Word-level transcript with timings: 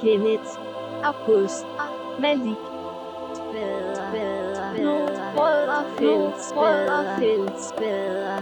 Kenneth, 0.00 0.50
August, 1.04 1.66
Malik, 2.20 2.62
Spader, 3.34 3.94
Spader, 3.94 4.82
nu 4.82 4.92
rødder 5.38 5.82
fællesbader, 5.98 7.18
fællesbader. 7.18 8.40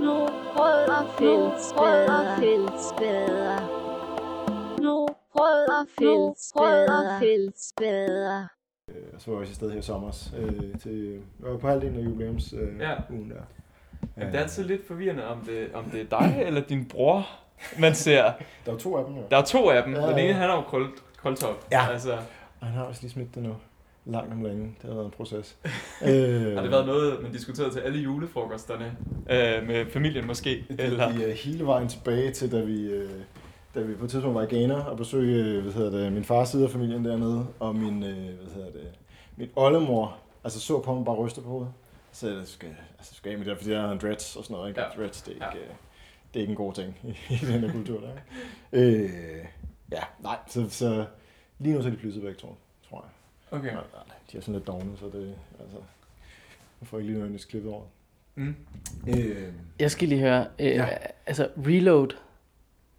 Nu 0.00 0.26
rødder 0.56 1.06
fællesbader, 1.18 2.36
fællesbader. 2.38 3.58
Nu 4.82 5.06
rødder 5.34 5.84
fællesbader, 5.98 7.18
fællesbader. 7.20 8.46
Og 9.14 9.20
så 9.20 9.30
var 9.30 9.36
jeg 9.36 9.40
også 9.40 9.50
i 9.52 9.54
sted 9.54 9.70
her 9.70 9.78
i 9.78 9.82
sommer 9.82 10.28
øh, 10.38 10.78
til, 10.80 11.22
jeg 11.42 11.50
var 11.52 11.58
på 11.58 11.68
halvdelen 11.68 11.96
af 11.96 12.04
jubilæums 12.04 12.52
øh, 12.52 12.80
Ja. 12.80 12.94
ugen 13.10 13.30
der. 13.30 13.42
Men 14.16 14.26
det 14.26 14.34
er 14.34 14.40
altid 14.40 14.64
lidt 14.64 14.86
forvirrende, 14.86 15.26
om 15.26 15.38
det, 15.40 15.68
om 15.74 15.84
det 15.84 16.00
er 16.00 16.18
dig 16.20 16.42
eller 16.46 16.60
din 16.60 16.84
bror, 16.88 17.26
man 17.78 17.94
ser. 17.94 18.32
Der 18.66 18.72
var 18.72 18.78
to 18.78 18.96
af 18.96 19.04
dem 19.04 19.14
jo. 19.14 19.22
Der 19.30 19.36
er 19.36 19.44
to 19.44 19.70
af 19.70 19.82
dem, 19.84 19.94
Ja, 19.94 20.02
og 20.02 20.08
den 20.08 20.18
ja. 20.18 20.24
ene 20.24 20.32
han 20.34 20.48
har 20.48 20.56
jo 20.56 20.62
krøl, 20.62 20.86
krøltop. 21.16 21.66
Ja. 21.72 21.86
Altså, 21.92 22.12
Og 22.60 22.66
han 22.66 22.74
har 22.76 22.84
også 22.84 23.02
lige 23.02 23.10
smidt 23.12 23.34
det 23.34 23.42
nu. 23.42 23.54
Langt 24.04 24.32
om 24.32 24.42
længe. 24.44 24.62
Det 24.82 24.88
har 24.88 24.94
været 24.94 25.04
en 25.04 25.10
proces. 25.10 25.56
øh, 26.02 26.10
har 26.56 26.62
det 26.62 26.70
været 26.70 26.86
noget, 26.86 27.22
man 27.22 27.32
diskuterede 27.32 27.72
til 27.72 27.80
alle 27.80 27.98
julefrokosterne? 27.98 28.96
Øh, 29.30 29.66
med 29.68 29.86
familien 29.90 30.26
måske? 30.26 30.64
Eller? 30.78 31.12
Vi 31.12 31.24
er 31.24 31.34
hele 31.34 31.66
vejen 31.66 31.88
tilbage 31.88 32.30
til, 32.32 32.52
da 32.52 32.60
vi, 32.60 32.86
øh, 32.86 33.10
da 33.74 33.80
vi 33.80 33.94
på 33.94 34.04
et 34.04 34.10
tidspunkt 34.10 34.34
var 34.34 34.42
i 34.42 34.54
Ghana 34.56 34.74
og 34.74 34.96
besøgte 34.96 35.32
øh, 35.32 35.62
hvad 35.62 35.72
hedder 35.72 35.98
det, 35.98 36.12
min 36.12 36.24
fars 36.24 36.48
side 36.48 36.64
af 36.64 36.70
familien 36.70 37.04
dernede, 37.04 37.46
og 37.60 37.74
min, 37.76 38.02
øh, 38.02 38.16
hvad 38.16 38.54
hedder 38.54 38.70
det, 38.72 38.88
min 39.36 39.48
oldemor, 39.56 40.16
altså 40.44 40.60
så 40.60 40.80
på 40.80 40.94
ham 40.94 41.04
bare 41.04 41.16
ryste 41.16 41.40
på 41.40 41.48
hovedet. 41.48 41.72
Så 42.12 42.28
jeg 42.28 42.36
skal, 42.44 42.68
altså, 42.98 43.14
skal 43.14 43.30
jeg 43.30 43.38
med 43.38 43.46
det, 43.46 43.56
fordi 43.58 43.72
jeg 43.72 43.80
har 43.80 43.92
en 43.92 43.98
dreads 43.98 44.36
og 44.36 44.44
sådan 44.44 44.54
noget. 44.56 44.68
Ikke? 44.68 44.80
Ja. 44.80 44.86
Dreads, 45.02 45.22
det 45.22 45.30
er, 45.30 45.34
ikke, 45.34 45.46
Ja. 45.68 45.74
Det 46.36 46.40
er 46.40 46.44
ikke 46.48 46.50
en 46.50 46.56
god 46.56 46.72
ting 46.72 46.96
i, 47.04 47.08
i 47.34 47.36
den 47.36 47.60
her 47.60 47.72
kultur. 47.72 48.00
Der? 48.00 48.08
Øh, 48.72 49.10
ja, 49.92 50.02
nej, 50.22 50.36
så, 50.48 50.66
så 50.70 51.06
lige 51.58 51.74
nu 51.74 51.82
så 51.82 51.88
er 51.88 51.92
de 51.92 51.98
flyttet 51.98 52.22
begge 52.22 52.36
to, 52.38 52.56
tror 52.90 53.04
jeg. 53.50 53.58
Okay. 53.58 53.68
Ja, 53.68 53.74
nej, 53.74 53.82
de 54.32 54.36
er 54.36 54.40
sådan 54.40 54.54
lidt 54.54 54.66
dogne, 54.66 54.96
så 54.98 55.04
det, 55.06 55.34
altså, 55.60 55.76
jeg 56.80 56.88
får 56.88 56.98
ikke 56.98 57.06
lige 57.06 57.14
nødvendigvis 57.18 57.44
klippet 57.44 57.72
over. 57.72 57.82
Mm. 58.34 58.54
Øh, 59.08 59.52
Jeg 59.78 59.90
skal 59.90 60.08
lige 60.08 60.20
høre, 60.20 60.46
øh, 60.58 60.66
Ja. 60.66 60.72
ja. 60.86 60.88
altså 61.26 61.48
Reload, 61.66 62.08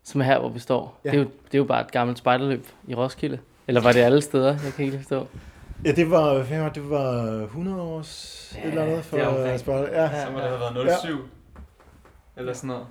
som 0.04 0.22
er 0.22 0.26
her, 0.26 0.40
hvor 0.40 0.50
vi 0.50 0.60
står, 0.60 1.00
Ja. 1.06 1.10
ja. 1.10 1.18
det, 1.18 1.20
er 1.22 1.24
jo, 1.24 1.30
det 1.46 1.54
er 1.54 1.58
jo 1.58 1.66
bare 1.66 1.82
et 1.82 1.92
gammelt 1.92 2.18
spejderløb 2.20 2.68
i 2.88 2.96
Roskilde. 2.96 3.40
Eller 3.68 3.82
var 3.82 3.92
det 3.92 4.00
alle 4.00 4.22
steder? 4.22 4.48
Jeg 4.64 4.74
kan 4.76 4.86
ikke 4.86 4.98
forstå. 4.98 5.28
Ja, 5.86 5.92
det 5.92 6.12
var, 6.12 6.44
hvad 6.44 6.60
var 6.60 6.66
det? 6.66 6.76
det 6.76 6.90
var 6.90 7.44
100 7.44 7.82
års 7.82 8.54
ja, 8.56 8.60
Ja, 8.62 8.66
et 8.68 8.72
eller 8.72 8.84
andet 8.86 9.06
for 9.06 9.18
det. 9.18 9.60
Sparta. 9.60 9.92
Ja. 9.92 10.04
Ja. 10.04 10.26
Så 10.26 10.32
må 10.32 10.38
det 10.40 10.48
have 10.48 10.60
været 10.76 11.00
07. 11.02 11.18
Eller 12.38 12.54
sådan 12.54 12.68
noget. 12.68 12.86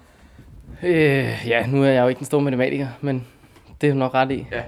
Øh, 0.83 1.29
ja, 1.47 1.67
nu 1.67 1.83
er 1.83 1.89
jeg 1.89 2.03
jo 2.03 2.09
ikke 2.09 2.19
en 2.19 2.25
stor 2.25 2.41
matematiker, 2.41 2.89
men 3.01 3.27
det 3.81 3.87
er 3.89 3.93
du 3.93 3.99
nok 3.99 4.15
ret 4.15 4.31
i. 4.31 4.47
Ja. 4.53 4.63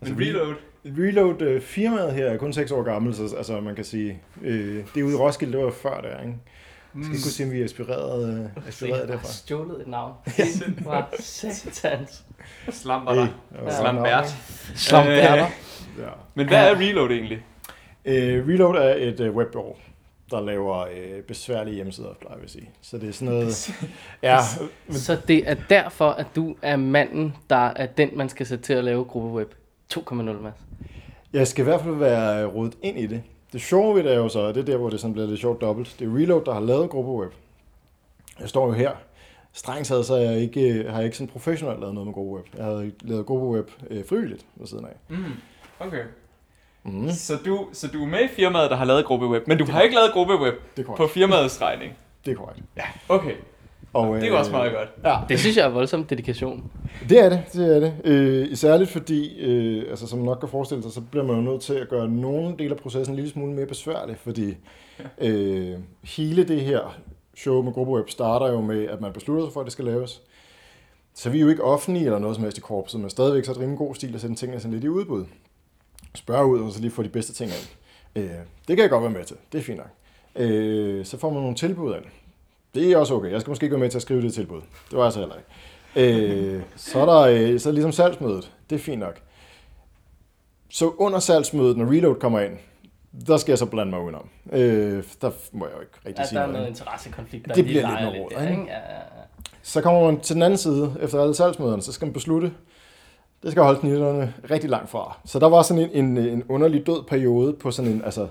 Altså, 0.00 0.14
Men 0.14 0.18
vi- 0.18 0.24
reload. 0.30 0.54
Reload 0.84 1.42
øh, 1.42 1.60
firmaet 1.60 2.12
her 2.12 2.26
er 2.26 2.36
kun 2.36 2.52
6 2.52 2.70
år 2.72 2.82
gammel, 2.82 3.14
så 3.14 3.34
altså, 3.36 3.60
man 3.60 3.74
kan 3.74 3.84
sige, 3.84 4.20
øh, 4.42 4.84
det 4.94 5.00
er 5.00 5.04
ude 5.04 5.12
i 5.14 5.16
Roskilde, 5.16 5.52
det 5.58 5.64
var 5.64 5.70
før 5.70 6.00
der, 6.00 6.20
ikke? 6.20 6.34
Jeg 6.94 7.04
skal 7.04 7.14
ikke 7.14 7.22
kunne 7.24 7.30
sige, 7.32 7.46
om 7.46 7.52
vi 7.52 7.58
er 7.58 7.62
inspireret, 7.62 8.28
øh, 8.38 8.66
inspireret 8.66 8.98
Jeg 8.98 9.06
har 9.06 9.12
derfra. 9.14 9.28
stjålet 9.28 9.80
et 9.80 9.86
navn. 9.88 10.12
Var 10.84 11.14
satans. 11.20 12.24
Slamper 12.70 13.12
Hey, 13.14 13.20
det 13.20 13.30
var 13.64 13.70
Slambert. 13.70 14.34
Slambærter. 14.74 15.46
Ja. 15.98 16.08
Men 16.34 16.48
hvad 16.48 16.70
er 16.70 16.78
reload 16.78 17.10
egentlig? 17.10 17.44
Øh, 18.04 18.48
Reload 18.48 18.74
er 18.76 18.94
et 18.98 19.20
øh, 19.20 19.34
webbureau, 19.36 19.76
der 20.32 20.40
laver 20.40 20.78
øh, 20.80 21.22
besværlige 21.22 21.74
hjemmesider, 21.74 22.14
plejer 22.20 22.36
jeg 22.36 22.44
at 22.44 22.50
sige. 22.50 22.70
Så 22.82 22.98
det 22.98 23.08
er 23.08 23.12
sådan 23.12 23.34
noget... 23.34 23.70
ja, 24.22 24.38
men, 24.86 24.96
Så 24.96 25.18
det 25.28 25.50
er 25.50 25.56
derfor, 25.68 26.10
at 26.10 26.26
du 26.36 26.56
er 26.62 26.76
manden, 26.76 27.36
der 27.50 27.72
er 27.76 27.86
den, 27.86 28.10
man 28.12 28.28
skal 28.28 28.46
sætte 28.46 28.64
til 28.64 28.72
at 28.72 28.84
lave 28.84 29.04
gruppeweb 29.04 29.54
2.0, 29.94 30.14
Mads. 30.14 30.54
Jeg 31.32 31.48
skal 31.48 31.62
i 31.62 31.64
hvert 31.64 31.80
fald 31.80 31.94
være 31.94 32.46
rodet 32.46 32.74
ind 32.82 32.98
i 32.98 33.06
det. 33.06 33.22
Det 33.52 33.60
sjove 33.60 33.94
ved 33.96 34.02
det 34.04 34.12
er 34.12 34.16
jo 34.16 34.28
så, 34.28 34.38
og 34.38 34.54
det 34.54 34.60
er 34.60 34.64
der, 34.64 34.76
hvor 34.76 34.90
det 34.90 35.00
sådan 35.00 35.12
bliver 35.12 35.28
lidt 35.28 35.40
sjovt 35.40 35.60
dobbelt. 35.60 35.96
Det 35.98 36.08
er 36.08 36.16
Reload, 36.16 36.44
der 36.44 36.52
har 36.52 36.60
lavet 36.60 36.90
gruppeweb. 36.90 37.32
Jeg 38.40 38.48
står 38.48 38.66
jo 38.66 38.72
her. 38.72 38.90
Strengt 39.52 39.86
taget, 39.88 40.06
så 40.06 40.14
er 40.14 40.20
jeg 40.20 40.40
ikke, 40.40 40.84
har 40.88 40.96
jeg 40.96 41.04
ikke 41.04 41.16
sådan 41.16 41.32
professionelt 41.32 41.80
lavet 41.80 41.94
noget 41.94 42.06
med 42.06 42.14
gruppeweb. 42.14 42.46
Jeg 42.56 42.64
havde 42.64 42.92
lavet 43.00 43.26
gruppeweb 43.26 43.70
øh, 43.90 44.04
frivilligt 44.04 44.46
ved 44.56 44.66
siden 44.66 44.84
af. 44.84 44.96
Mm. 45.08 45.24
Okay. 45.80 46.02
Mm. 46.84 47.10
Så 47.10 47.36
du, 47.44 47.66
så 47.72 47.88
du 47.88 48.02
er 48.02 48.06
med 48.06 48.20
i 48.24 48.28
firmaet, 48.28 48.70
der 48.70 48.76
har 48.76 48.84
lavet 48.84 49.04
gruppeweb, 49.04 49.48
men 49.48 49.58
du 49.58 49.64
har 49.64 49.80
ikke 49.82 49.94
lavet 49.94 50.12
gruppeweb 50.12 50.54
Det 50.76 50.86
på 50.96 51.06
firmaets 51.06 51.62
regning. 51.62 51.92
Det 52.24 52.30
er 52.30 52.34
korrekt. 52.36 52.60
Okay, 53.08 53.34
Og, 53.92 54.16
det 54.16 54.24
er 54.24 54.28
jo 54.28 54.38
også 54.38 54.50
meget 54.50 54.72
godt. 54.72 54.88
Ja, 55.04 55.16
Det 55.28 55.38
synes 55.40 55.56
jeg 55.56 55.64
er 55.66 55.68
voldsom 55.70 56.04
dedikation. 56.04 56.70
det 57.08 57.18
er 57.18 57.28
det. 57.28 57.42
Det 57.52 57.76
er 57.76 57.80
det. 57.80 57.94
Øh, 58.04 58.56
særligt 58.56 58.90
fordi, 58.90 59.40
øh, 59.40 59.84
altså, 59.90 60.06
som 60.06 60.18
man 60.18 60.26
nok 60.26 60.38
kan 60.40 60.48
forestille 60.48 60.82
sig, 60.82 60.92
så 60.92 61.00
bliver 61.00 61.24
man 61.26 61.36
jo 61.36 61.42
nødt 61.42 61.62
til 61.62 61.74
at 61.74 61.88
gøre 61.88 62.08
nogle 62.08 62.54
dele 62.58 62.70
af 62.70 62.76
processen 62.76 63.12
en 63.12 63.16
lille 63.16 63.30
smule 63.30 63.52
mere 63.52 63.66
besværlig, 63.66 64.16
fordi 64.16 64.56
øh, 65.18 65.74
hele 66.02 66.44
det 66.44 66.60
her 66.60 66.96
show 67.36 67.62
med 67.62 67.72
gruppeweb 67.72 68.08
starter 68.10 68.52
jo 68.52 68.60
med, 68.60 68.84
at 68.88 69.00
man 69.00 69.12
beslutter 69.12 69.44
sig 69.46 69.52
for, 69.52 69.60
at 69.60 69.64
det 69.64 69.72
skal 69.72 69.84
laves. 69.84 70.22
Så 71.14 71.30
vi 71.30 71.38
er 71.38 71.42
jo 71.42 71.48
ikke 71.48 71.64
offentlige 71.64 72.04
eller 72.04 72.18
noget 72.18 72.36
som 72.36 72.42
helst 72.44 72.58
i 72.58 72.60
korpset, 72.60 73.00
men 73.00 73.10
stadigvæk 73.10 73.44
så 73.44 73.50
er 73.50 73.54
det 73.54 73.60
rimelig 73.62 73.78
god 73.78 73.94
stil 73.94 74.14
at 74.14 74.20
sende 74.20 74.36
tingene 74.36 74.60
sådan 74.60 74.72
lidt 74.72 74.84
i 74.84 74.88
udbud. 74.88 75.24
Spørge 76.14 76.46
ud, 76.46 76.60
og 76.60 76.72
så 76.72 76.80
lige 76.80 76.90
få 76.90 77.02
de 77.02 77.08
bedste 77.08 77.32
ting 77.32 77.50
ind. 77.50 77.68
Øh, 78.24 78.30
det 78.68 78.76
kan 78.76 78.78
jeg 78.78 78.90
godt 78.90 79.02
være 79.02 79.10
med 79.12 79.24
til. 79.24 79.36
Det 79.52 79.58
er 79.58 79.62
fint 79.62 79.78
nok. 79.78 79.88
Øh, 80.36 81.04
så 81.04 81.18
får 81.18 81.30
man 81.30 81.40
nogle 81.42 81.56
tilbud 81.56 81.94
ind. 81.94 82.04
Det 82.74 82.92
er 82.92 82.96
også 82.96 83.14
okay. 83.14 83.30
Jeg 83.32 83.40
skal 83.40 83.50
måske 83.50 83.64
ikke 83.64 83.74
være 83.74 83.80
med 83.80 83.90
til 83.90 83.98
at 83.98 84.02
skrive 84.02 84.22
det 84.22 84.34
tilbud. 84.34 84.60
Det 84.90 84.98
var 84.98 85.04
jeg 85.04 85.12
så 85.12 85.18
heller 85.18 85.34
ikke. 85.34 86.24
Øh, 86.56 86.62
så 86.76 87.00
er 87.00 87.06
der 87.06 87.20
øh, 87.52 87.60
så 87.60 87.68
er 87.68 87.72
ligesom 87.72 87.92
salgsmødet. 87.92 88.52
Det 88.70 88.76
er 88.76 88.80
fint 88.80 88.98
nok. 89.00 89.20
Så 90.70 90.90
under 90.90 91.18
salgsmødet, 91.18 91.76
når 91.76 91.90
reload 91.92 92.14
kommer 92.20 92.40
ind, 92.40 92.52
der 93.26 93.36
skal 93.36 93.52
jeg 93.52 93.58
så 93.58 93.66
blande 93.66 93.90
mig 93.90 94.00
udenom. 94.02 94.28
Øh, 94.52 95.04
der 95.20 95.30
må 95.52 95.66
jeg 95.66 95.74
jo 95.76 95.80
ikke 95.80 95.92
rigtig 96.06 96.22
Ja, 96.22 96.26
sige 96.28 96.36
der 96.38 96.42
er 96.42 96.46
noget. 96.46 96.60
noget 96.60 96.68
interessekonflikt, 96.68 97.46
der 97.48 97.54
Det 97.54 97.64
lige 97.64 97.72
bliver 97.80 97.90
lidt 97.90 98.00
noget 98.12 98.20
råd? 98.24 98.30
Ja, 98.42 98.44
ja, 98.44 98.60
ja. 98.94 99.00
Så 99.62 99.80
kommer 99.80 100.04
man 100.10 100.20
til 100.20 100.34
den 100.34 100.42
anden 100.42 100.56
side, 100.56 100.96
efter 101.00 101.20
alle 101.22 101.34
salgsmøderne, 101.34 101.82
så 101.82 101.92
skal 101.92 102.06
man 102.06 102.12
beslutte, 102.12 102.52
det 103.42 103.50
skal 103.50 103.62
holde 103.62 103.80
knitterne 103.80 104.34
rigtig 104.50 104.70
langt 104.70 104.90
fra. 104.90 105.16
Så 105.24 105.38
der 105.38 105.48
var 105.48 105.62
sådan 105.62 105.90
en, 105.92 106.04
en, 106.04 106.18
en 106.18 106.44
underlig 106.48 106.86
død 106.86 107.02
periode 107.08 107.52
på 107.52 107.70
sådan 107.70 107.90
en, 107.90 108.02
altså 108.04 108.22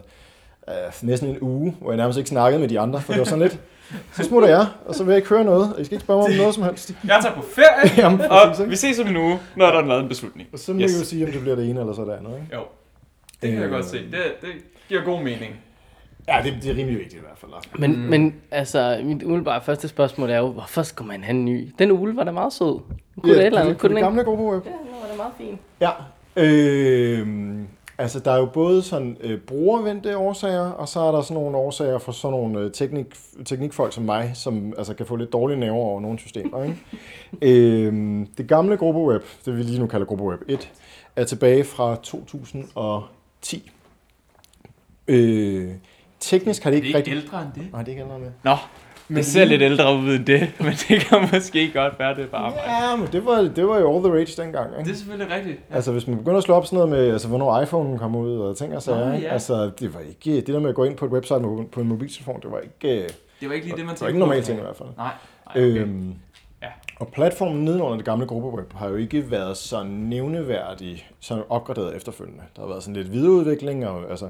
øh, 0.68 0.74
næsten 1.02 1.30
en 1.30 1.38
uge, 1.42 1.76
hvor 1.82 1.92
jeg 1.92 1.98
nærmest 1.98 2.18
ikke 2.20 2.30
snakkede 2.30 2.60
med 2.60 2.70
de 2.70 2.80
andre, 2.80 3.02
for 3.02 3.14
det 3.14 3.20
var 3.20 3.26
sådan 3.26 3.42
lidt, 3.42 3.60
så 4.18 4.24
smutter 4.24 4.50
jeg, 4.50 4.66
og 4.86 4.96
så 4.96 5.04
vil 5.04 5.12
jeg 5.12 5.18
ikke 5.18 5.30
høre 5.30 5.44
noget, 5.44 5.74
og 5.76 5.82
I 5.82 5.84
skal 5.84 5.96
ikke 5.96 6.04
spørge 6.04 6.20
mig 6.20 6.30
om 6.30 6.38
noget 6.38 6.54
som 6.56 6.64
helst. 6.64 6.94
Jeg 7.08 7.20
tager 7.22 7.36
på 7.36 7.42
ferie, 7.42 7.92
Jamen, 8.06 8.22
og 8.22 8.38
ikke? 8.60 8.70
vi 8.70 8.76
ses 8.76 9.00
om 9.00 9.08
en 9.08 9.18
uge, 9.18 9.40
når 9.56 9.66
der 9.66 9.74
er 9.82 9.86
lavet 9.86 10.02
en 10.04 10.10
beslutning. 10.10 10.50
Og 10.54 10.60
så 10.60 10.74
må 10.74 10.80
Yes. 10.80 10.92
yes. 10.92 10.98
I 10.98 11.00
jo 11.00 11.06
sige, 11.06 11.26
om 11.26 11.32
det 11.32 11.42
bliver 11.42 11.56
det 11.56 11.70
ene 11.70 11.80
eller 11.80 11.94
så 11.94 12.02
det 12.06 12.12
andet. 12.12 12.32
Ikke? 12.42 12.56
Jo, 12.56 12.62
det 13.42 13.50
kan 13.50 13.60
jeg 13.60 13.66
Øh. 13.66 13.72
godt 13.72 13.86
se. 13.86 13.98
Det, 13.98 14.12
det 14.42 14.50
giver 14.90 15.02
god 15.04 15.18
mening. 15.22 15.56
Ja, 16.28 16.38
det, 16.44 16.54
det 16.64 16.72
er 16.72 16.76
rimelig 16.76 17.00
vigtigt 17.00 17.22
i 17.22 17.26
hvert 17.26 17.38
fald. 17.38 17.52
altså. 17.56 17.70
Men, 17.80 17.92
mm. 17.96 18.00
men 18.00 18.36
altså, 18.52 19.02
mit 19.04 19.24
umiddelbare 19.24 19.62
første 19.62 19.88
spørgsmål 19.88 20.30
er 20.30 20.38
jo, 20.38 20.48
hvorfor 20.52 20.84
skal 20.84 21.06
man 21.06 21.24
have 21.24 21.36
en 21.38 21.46
ny? 21.46 21.70
Den 21.80 21.92
ule 21.92 22.16
var 22.16 22.24
da 22.24 22.32
meget 22.32 22.54
sød. 22.54 22.80
Kunne 23.22 23.34
det 23.34 23.40
et 23.42 23.46
eller 23.46 23.62
andet? 23.62 23.78
på 23.78 23.82
Kunne 23.82 23.90
det 23.90 23.96
den 23.96 23.98
ikke? 23.98 24.06
gamle 24.06 24.24
gruppeweb. 24.24 24.66
Ja, 24.66 24.70
den 24.72 24.78
var 24.80 24.86
da 24.91 24.91
meget 25.22 25.34
fin. 25.38 25.60
Ja. 25.82 25.92
Øh, 26.36 27.28
altså, 27.98 28.20
der 28.20 28.32
er 28.32 28.38
jo 28.38 28.46
både 28.46 28.82
sådan 28.82 29.18
øh, 29.22 29.40
brugervendte 29.40 30.18
årsager, 30.18 30.72
og 30.72 30.88
så 30.88 31.00
er 31.00 31.12
der 31.12 31.22
sådan 31.22 31.44
nogle 31.44 31.58
årsager 31.58 31.98
for 31.98 32.12
sådan 32.12 32.38
nogle 32.38 32.60
øh, 32.60 32.72
teknik, 32.72 33.06
teknikfolk 33.46 33.94
som 33.94 34.04
mig, 34.04 34.32
som 34.34 34.74
altså, 34.78 34.94
kan 34.94 35.06
få 35.06 35.16
lidt 35.16 35.34
dårlige 35.34 35.60
nerver 35.60 35.76
over 35.76 36.02
nogle 36.02 36.20
systemer. 36.20 36.64
Ikke? 36.64 36.78
øh, 37.88 38.26
det 38.38 38.48
gamle 38.48 38.78
gruppeweb, 38.78 39.24
det 39.46 39.58
vi 39.58 39.64
lige 39.64 39.80
nu 39.80 39.88
kalder 39.88 40.06
gruppeweb 40.06 40.42
1, 40.48 40.72
er 41.16 41.24
tilbage 41.24 41.64
fra 41.64 41.96
2010. 41.96 43.72
Øh, 45.08 45.72
teknisk 46.20 46.64
har 46.64 46.72
det 46.72 46.84
Det 46.84 46.94
er 46.94 46.98
ikke 46.98 47.00
ikke 47.00 47.12
rigtig... 47.12 47.14
ældre 47.14 47.42
end 47.42 47.52
det. 47.56 47.72
Nej, 47.72 47.82
det 47.82 47.88
er 47.88 47.92
ikke 47.92 48.02
ældre 48.02 48.16
end 48.16 48.26
det. 48.26 48.34
Nå, 48.44 48.56
man 49.12 49.24
ser 49.24 49.46
lidt 49.46 49.62
ældre 49.62 49.96
ud 49.98 50.16
end 50.16 50.26
det, 50.26 50.52
men 50.60 50.72
det 50.72 51.00
kan 51.00 51.30
måske 51.34 51.72
godt 51.74 52.00
være, 52.00 52.16
det 52.16 52.24
er 52.24 52.28
bare 52.28 52.50
mig. 52.52 52.60
Ja, 52.68 52.96
men 52.96 53.08
det 53.12 53.26
var, 53.26 53.42
det 53.56 53.68
var 53.68 53.80
jo 53.80 53.96
all 53.96 54.04
the 54.04 54.14
rage 54.14 54.42
dengang. 54.44 54.70
Ikke? 54.72 54.84
Det 54.88 54.92
er 54.92 54.98
selvfølgelig 54.98 55.36
rigtigt. 55.36 55.60
Ja. 55.70 55.76
Altså, 55.76 55.92
hvis 55.92 56.08
man 56.08 56.18
begynder 56.18 56.38
at 56.38 56.44
slå 56.44 56.56
op 56.56 56.66
sådan 56.66 56.76
noget 56.78 56.90
med, 56.90 57.12
altså, 57.12 57.28
hvornår 57.28 57.62
iPhone 57.62 58.00
kom 58.00 58.16
ud 58.16 58.38
og 58.40 58.58
ting 58.58 58.76
og 58.76 58.82
sager, 58.84 59.14
ja. 59.20 59.28
altså, 59.28 59.72
det 59.80 59.94
var 59.94 60.00
ikke, 60.00 60.36
det 60.42 60.48
der 60.48 60.60
med 60.60 60.70
at 60.70 60.76
gå 60.76 60.84
ind 60.84 60.96
på 60.96 61.06
et 61.06 61.12
website 61.12 61.40
med- 61.40 61.66
på 61.66 61.82
en 61.82 61.88
mobiltelefon, 61.88 62.42
det 62.42 62.52
var 62.52 62.60
ikke, 62.60 63.08
Det 63.42 63.50
var 63.50 63.56
ikke 63.56 63.66
lige 63.68 63.78
det, 63.78 63.86
man 63.86 63.96
det 63.96 64.02
var 64.02 64.08
tænkte 64.08 64.08
ikke 64.08 64.16
en 64.16 64.20
normal 64.20 64.40
på. 64.42 64.46
ting 64.46 64.58
i 64.60 64.62
hvert 64.62 64.76
fald. 64.76 64.90
Nej, 64.98 65.10
nej 65.56 65.64
okay. 65.70 65.82
Øhm, 65.82 66.14
Ja. 66.64 66.68
Og 67.00 67.08
platformen 67.08 67.66
nedenunder 67.66 67.96
det 67.96 68.06
gamle 68.06 68.26
gruppeweb 68.26 68.74
har 68.74 68.90
jo 68.90 68.96
ikke 68.96 69.32
været 69.32 69.58
så 69.58 69.84
nævneværdig, 69.84 71.08
så 71.20 71.44
opgraderet 71.50 71.96
efterfølgende. 71.96 72.44
Der 72.56 72.62
har 72.62 72.70
været 72.70 72.84
sådan 72.84 72.96
lidt 72.96 73.12
videreudvikling, 73.14 73.88
og 73.88 74.10
altså, 74.10 74.30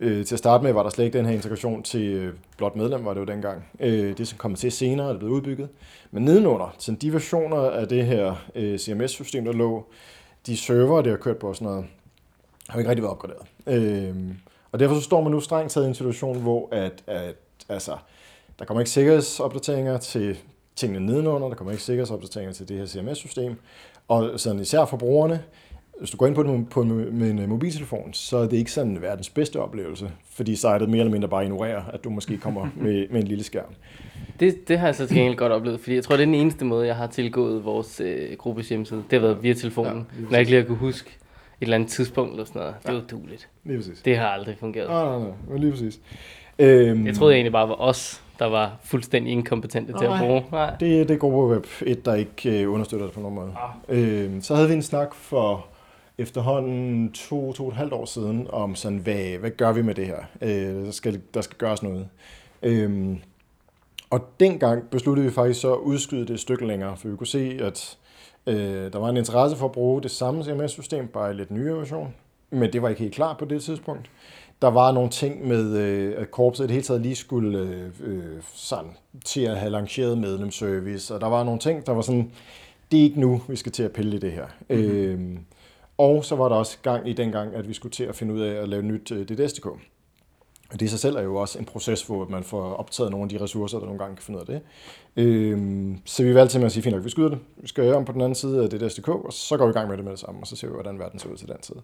øh, 0.00 0.26
til 0.26 0.34
at 0.34 0.38
starte 0.38 0.64
med 0.64 0.72
var 0.72 0.82
der 0.82 0.90
slet 0.90 1.04
ikke 1.04 1.18
den 1.18 1.26
her 1.26 1.34
integration 1.34 1.82
til 1.82 2.02
øh, 2.02 2.34
blot 2.56 2.76
medlem, 2.76 3.04
var 3.04 3.14
det 3.14 3.20
jo 3.20 3.24
dengang. 3.24 3.64
Øh, 3.80 4.18
det 4.18 4.28
som 4.28 4.38
kommer 4.38 4.58
til 4.58 4.72
senere, 4.72 5.06
er 5.06 5.10
det 5.10 5.18
blevet 5.18 5.34
udbygget. 5.34 5.68
Men 6.10 6.24
nedenunder, 6.24 6.74
sådan 6.78 6.98
de 6.98 7.12
versioner 7.12 7.56
af 7.56 7.88
det 7.88 8.06
her 8.06 8.34
øh, 8.54 8.78
CMS-system, 8.78 9.44
der 9.44 9.52
lå, 9.52 9.86
de 10.46 10.56
server, 10.56 11.02
det 11.02 11.10
har 11.10 11.18
kørt 11.18 11.36
på 11.36 11.48
og 11.48 11.56
sådan 11.56 11.66
noget, 11.66 11.86
har 12.68 12.78
ikke 12.78 12.90
rigtig 12.90 13.02
været 13.02 13.12
opgraderet. 13.12 13.46
Øh, 13.66 14.14
og 14.72 14.78
derfor 14.78 14.94
så 14.94 15.00
står 15.00 15.22
man 15.22 15.32
nu 15.32 15.40
strengt 15.40 15.72
taget 15.72 15.86
i 15.86 15.88
en 15.88 15.94
situation, 15.94 16.40
hvor 16.40 16.68
at, 16.72 17.04
at, 17.06 17.34
altså, 17.68 17.96
der 18.58 18.64
kommer 18.64 18.80
ikke 18.80 18.90
sikkerhedsopdateringer 18.90 19.98
til 19.98 20.38
tingene 20.76 21.06
nedenunder, 21.06 21.48
der 21.48 21.54
kommer 21.54 21.72
ikke 21.72 21.84
sikkerhedsopdateringer 21.84 22.52
til 22.52 22.68
det 22.68 22.78
her 22.78 22.86
CMS-system, 22.86 23.56
og 24.08 24.40
sådan 24.40 24.60
især 24.60 24.84
for 24.84 24.96
brugerne, 24.96 25.42
hvis 25.98 26.10
du 26.10 26.16
går 26.16 26.26
ind 26.26 26.34
på 26.34 26.42
det 26.42 26.68
på 26.68 26.80
en, 26.82 27.18
med 27.18 27.30
en 27.30 27.38
øh, 27.38 27.48
mobiltelefon, 27.48 28.12
så 28.12 28.36
er 28.36 28.42
det 28.48 28.56
ikke 28.56 28.72
sådan 28.72 29.02
verdens 29.02 29.30
bedste 29.30 29.60
oplevelse, 29.60 30.10
fordi 30.32 30.56
sitet 30.56 30.88
mere 30.88 30.98
eller 31.00 31.12
mindre 31.12 31.28
bare 31.28 31.44
ignorerer, 31.44 31.82
at 31.92 32.04
du 32.04 32.10
måske 32.10 32.36
kommer 32.38 32.68
med, 32.82 33.06
med 33.10 33.20
en 33.22 33.26
lille 33.28 33.44
skærm. 33.44 33.74
Det, 34.40 34.68
det 34.68 34.78
har 34.78 34.86
jeg 34.86 34.94
så 34.94 35.06
til 35.06 35.16
gengæld 35.16 35.36
godt 35.36 35.52
oplevet, 35.52 35.80
fordi 35.80 35.94
jeg 35.94 36.04
tror, 36.04 36.16
det 36.16 36.22
er 36.22 36.26
den 36.26 36.34
eneste 36.34 36.64
måde, 36.64 36.86
jeg 36.86 36.96
har 36.96 37.06
tilgået 37.06 37.64
vores 37.64 38.00
øh, 38.00 38.36
gruppes 38.38 38.68
hjemmeside. 38.68 39.04
Det 39.10 39.20
har 39.20 39.26
været 39.26 39.42
via 39.42 39.54
telefonen, 39.54 39.92
Ja, 39.92 39.98
ja, 39.98 40.22
når 40.22 40.30
jeg 40.30 40.40
ikke 40.40 40.50
lige 40.50 40.60
har 40.60 40.66
kunne 40.68 40.78
huske 40.78 41.08
et 41.10 41.16
eller 41.60 41.74
andet 41.74 41.90
tidspunkt 41.90 42.32
eller 42.32 42.44
sådan 42.44 42.60
noget. 42.60 42.74
Det 42.86 42.94
var 42.94 43.00
dueligt. 43.10 43.48
Lige 43.64 43.76
præcis. 43.76 44.02
Det 44.04 44.16
har 44.16 44.26
aldrig 44.26 44.56
fungeret. 44.60 44.88
Nej, 44.88 45.04
nej, 45.04 45.18
nej, 45.18 45.28
men 45.50 45.58
lige 45.60 45.70
præcis. 45.70 46.00
Øhm, 46.58 47.06
Jeg 47.06 47.14
troede 47.14 47.34
egentlig 47.34 47.52
bare 47.52 47.68
var 47.68 47.80
os, 47.80 48.22
der 48.38 48.46
var 48.46 48.76
fuldstændig 48.84 49.32
inkompetente 49.32 49.92
til 49.92 50.04
at 50.04 50.10
Nej. 50.10 50.26
bruge. 50.26 50.44
Nej. 50.52 50.70
Det, 50.80 51.08
det 51.08 51.14
er 51.14 51.18
GroboWeb 51.18 51.66
1, 51.86 52.04
der 52.04 52.14
ikke 52.14 52.62
øh, 52.62 52.72
understøtter 52.72 53.06
det 53.06 53.14
på 53.14 53.20
nogen 53.20 53.34
måde. 53.34 53.52
Ah. 53.88 54.24
Øhm, 54.24 54.42
så 54.42 54.54
havde 54.54 54.68
vi 54.68 54.74
en 54.74 54.82
snak 54.82 55.14
for 55.14 55.66
efterhånden 56.18 57.12
to, 57.12 57.52
to 57.52 57.64
og 57.64 57.68
et 57.68 57.76
halvt 57.76 57.92
år 57.92 58.04
siden 58.04 58.46
om 58.50 58.74
sådan, 58.74 58.98
hvad, 58.98 59.38
hvad 59.38 59.50
gør 59.50 59.72
vi 59.72 59.82
med 59.82 59.94
det 59.94 60.06
her? 60.06 60.18
Øh, 60.40 60.84
der, 60.86 60.90
skal, 60.90 61.20
der 61.34 61.40
skal 61.40 61.56
gøres 61.58 61.82
noget. 61.82 62.08
Øhm, 62.62 63.18
og 64.10 64.28
dengang 64.40 64.90
besluttede 64.90 65.26
vi 65.26 65.32
faktisk 65.32 65.60
så 65.60 65.72
at 65.72 65.78
udskyde 65.78 66.20
det 66.20 66.30
et 66.30 66.40
stykke 66.40 66.66
længere, 66.66 66.96
for 66.96 67.08
vi 67.08 67.16
kunne 67.16 67.26
se, 67.26 67.58
at 67.60 67.98
øh, 68.46 68.92
der 68.92 68.98
var 68.98 69.08
en 69.08 69.16
interesse 69.16 69.56
for 69.56 69.66
at 69.66 69.72
bruge 69.72 70.02
det 70.02 70.10
samme 70.10 70.44
CMS-system, 70.44 71.08
bare 71.08 71.30
i 71.30 71.34
lidt 71.34 71.50
nyere 71.50 71.78
version. 71.78 72.14
Men 72.50 72.72
det 72.72 72.82
var 72.82 72.88
ikke 72.88 73.00
helt 73.00 73.14
klar 73.14 73.36
på 73.38 73.44
det 73.44 73.62
tidspunkt. 73.62 74.10
Der 74.62 74.68
var 74.68 74.92
nogle 74.92 75.10
ting 75.10 75.48
med, 75.48 75.76
øh, 75.76 76.14
at 76.18 76.30
korpset 76.30 76.64
i 76.64 76.66
det 76.66 76.72
hele 76.72 76.84
taget 76.84 77.02
lige 77.02 77.14
skulle 77.14 77.58
øh, 77.58 77.90
øh, 78.00 78.42
sådan, 78.54 78.90
til 79.24 79.40
at 79.40 79.56
have 79.56 79.70
lanceret 79.70 80.18
medlemsservice, 80.18 81.14
og 81.14 81.20
der 81.20 81.26
var 81.26 81.44
nogle 81.44 81.60
ting, 81.60 81.86
der 81.86 81.92
var 81.92 82.02
sådan, 82.02 82.32
det 82.92 82.98
er 83.00 83.04
ikke 83.04 83.20
nu, 83.20 83.42
vi 83.48 83.56
skal 83.56 83.72
til 83.72 83.82
at 83.82 83.92
pille 83.92 84.16
i 84.16 84.18
det 84.18 84.32
her. 84.32 84.46
Mm-hmm. 84.68 84.84
Øhm, 84.84 85.38
og 85.98 86.24
så 86.24 86.36
var 86.36 86.48
der 86.48 86.56
også 86.56 86.78
gang 86.82 87.08
i 87.08 87.12
dengang, 87.12 87.54
at 87.54 87.68
vi 87.68 87.74
skulle 87.74 87.92
til 87.92 88.04
at 88.04 88.14
finde 88.14 88.34
ud 88.34 88.40
af 88.40 88.62
at 88.62 88.68
lave 88.68 88.82
nyt 88.82 89.12
øh, 89.12 89.28
DDSDK. 89.28 89.66
Og 90.72 90.80
det 90.80 90.82
i 90.82 90.88
sig 90.88 90.98
selv 90.98 91.16
er 91.16 91.22
jo 91.22 91.36
også 91.36 91.58
en 91.58 91.64
proces, 91.64 92.02
hvor 92.02 92.28
man 92.28 92.44
får 92.44 92.62
optaget 92.74 93.10
nogle 93.10 93.24
af 93.24 93.28
de 93.28 93.44
ressourcer, 93.44 93.78
der 93.78 93.86
nogle 93.86 93.98
gange 93.98 94.16
kan 94.16 94.22
finde 94.22 94.36
ud 94.36 94.40
af 94.40 94.46
det. 94.46 94.60
Øhm, 95.16 95.98
så 96.04 96.22
vi 96.22 96.34
valgte 96.34 96.52
simpelthen 96.52 96.66
at 96.66 96.72
sige, 96.72 96.82
fint 96.82 96.94
nok, 96.94 97.04
vi 97.04 97.10
skyder 97.10 97.28
det. 97.28 97.38
Vi 97.56 97.68
skal 97.68 97.94
om 97.94 98.04
på 98.04 98.12
den 98.12 98.20
anden 98.20 98.34
side 98.34 98.62
af 98.62 98.70
DDSDK, 98.70 99.08
og 99.08 99.32
så 99.32 99.56
går 99.56 99.66
vi 99.66 99.70
i 99.70 99.72
gang 99.72 99.88
med 99.88 99.96
det 99.96 100.04
med 100.04 100.12
det 100.12 100.20
samme, 100.20 100.40
og 100.40 100.46
så 100.46 100.56
ser 100.56 100.66
vi, 100.66 100.72
hvordan 100.72 100.98
verden 100.98 101.18
ser 101.18 101.28
ud 101.28 101.36
til 101.36 101.48
den 101.48 101.58
tid. 101.60 101.74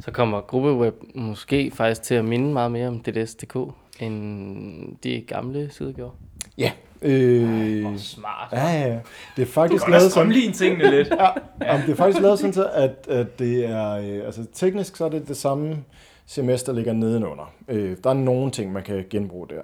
Så 0.00 0.10
kommer 0.10 0.40
gruppeweb 0.40 0.94
måske 1.14 1.70
faktisk 1.70 2.02
til 2.02 2.14
at 2.14 2.24
minde 2.24 2.52
meget 2.52 2.72
mere 2.72 2.88
om 2.88 3.00
DDS.dk, 3.00 3.56
end 4.00 4.96
de 5.02 5.20
gamle 5.20 5.70
sider 5.70 5.92
gjorde. 5.92 6.12
Ja. 6.58 6.72
Øh, 7.02 7.98
smart. 7.98 8.48
ja, 8.52 8.80
ja. 8.80 8.98
Det 9.36 9.42
er 9.42 9.46
Du 9.46 9.50
faktisk 9.50 9.88
lavet 9.88 10.02
sådan, 10.02 10.10
strømline 10.10 10.52
tingene 10.52 10.90
lidt. 10.90 11.08
ja, 11.20 11.28
jamen, 11.62 11.86
det 11.86 11.92
er 11.92 11.96
faktisk 11.96 12.20
lavet 12.22 12.38
sådan, 12.38 12.52
så, 12.52 12.70
at, 12.72 13.06
at 13.08 13.38
det 13.38 13.66
er, 13.66 13.90
øh, 13.92 14.26
altså 14.26 14.44
teknisk 14.54 14.96
så 14.96 15.04
er 15.04 15.08
det 15.08 15.28
det 15.28 15.36
samme 15.36 15.84
CMS, 16.28 16.62
der 16.62 16.72
ligger 16.72 16.92
nedenunder. 16.92 17.52
Øh, 17.68 17.96
der 18.04 18.10
er 18.10 18.14
nogle 18.14 18.50
ting, 18.50 18.72
man 18.72 18.82
kan 18.82 19.04
genbruge 19.10 19.48
der. 19.48 19.62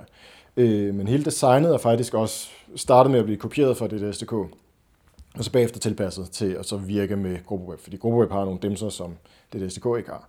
Øh, 0.56 0.94
men 0.94 1.08
hele 1.08 1.24
designet 1.24 1.74
er 1.74 1.78
faktisk 1.78 2.14
også 2.14 2.48
startet 2.76 3.10
med 3.10 3.18
at 3.18 3.24
blive 3.24 3.38
kopieret 3.38 3.76
fra 3.76 3.86
DDS.dk, 3.86 4.32
og 4.32 5.44
så 5.44 5.52
bagefter 5.52 5.80
tilpasset 5.80 6.30
til 6.30 6.52
at 6.52 6.66
så 6.66 6.76
virke 6.76 7.16
med 7.16 7.36
GruppeWeb, 7.46 7.80
fordi 7.80 7.96
GruppeWeb 7.96 8.30
har 8.30 8.44
nogle 8.44 8.58
dimser, 8.62 8.88
som 8.88 9.16
DDS.dk 9.52 9.86
ikke 9.98 10.10
har. 10.10 10.28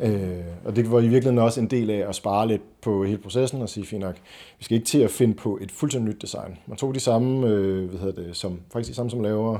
Øh, 0.00 0.44
og 0.64 0.76
det 0.76 0.92
var 0.92 0.98
i 0.98 1.08
virkeligheden 1.08 1.38
også 1.38 1.60
en 1.60 1.66
del 1.66 1.90
af 1.90 2.08
at 2.08 2.14
spare 2.14 2.48
lidt 2.48 2.62
på 2.82 3.04
hele 3.04 3.18
processen 3.18 3.62
og 3.62 3.68
sige, 3.68 3.86
fint 3.86 4.00
nok, 4.00 4.16
vi 4.58 4.64
skal 4.64 4.74
ikke 4.74 4.86
til 4.86 4.98
at 4.98 5.10
finde 5.10 5.34
på 5.34 5.58
et 5.60 5.72
fuldstændig 5.72 6.14
nyt 6.14 6.22
design. 6.22 6.58
Man 6.66 6.76
tog 6.76 6.94
de 6.94 7.00
samme, 7.00 7.48
øh, 7.48 7.90
hvad 7.90 8.00
hedder 8.00 8.22
det, 8.22 8.36
som, 8.36 8.60
faktisk 8.72 8.90
de 8.90 8.96
samme, 8.96 9.10
som 9.10 9.22
laver 9.22 9.58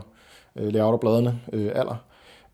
øh, 0.57 0.73
layout 0.73 0.95
og 0.95 1.01
bladene, 1.01 1.41
øh, 1.53 1.71
alder, 1.75 1.97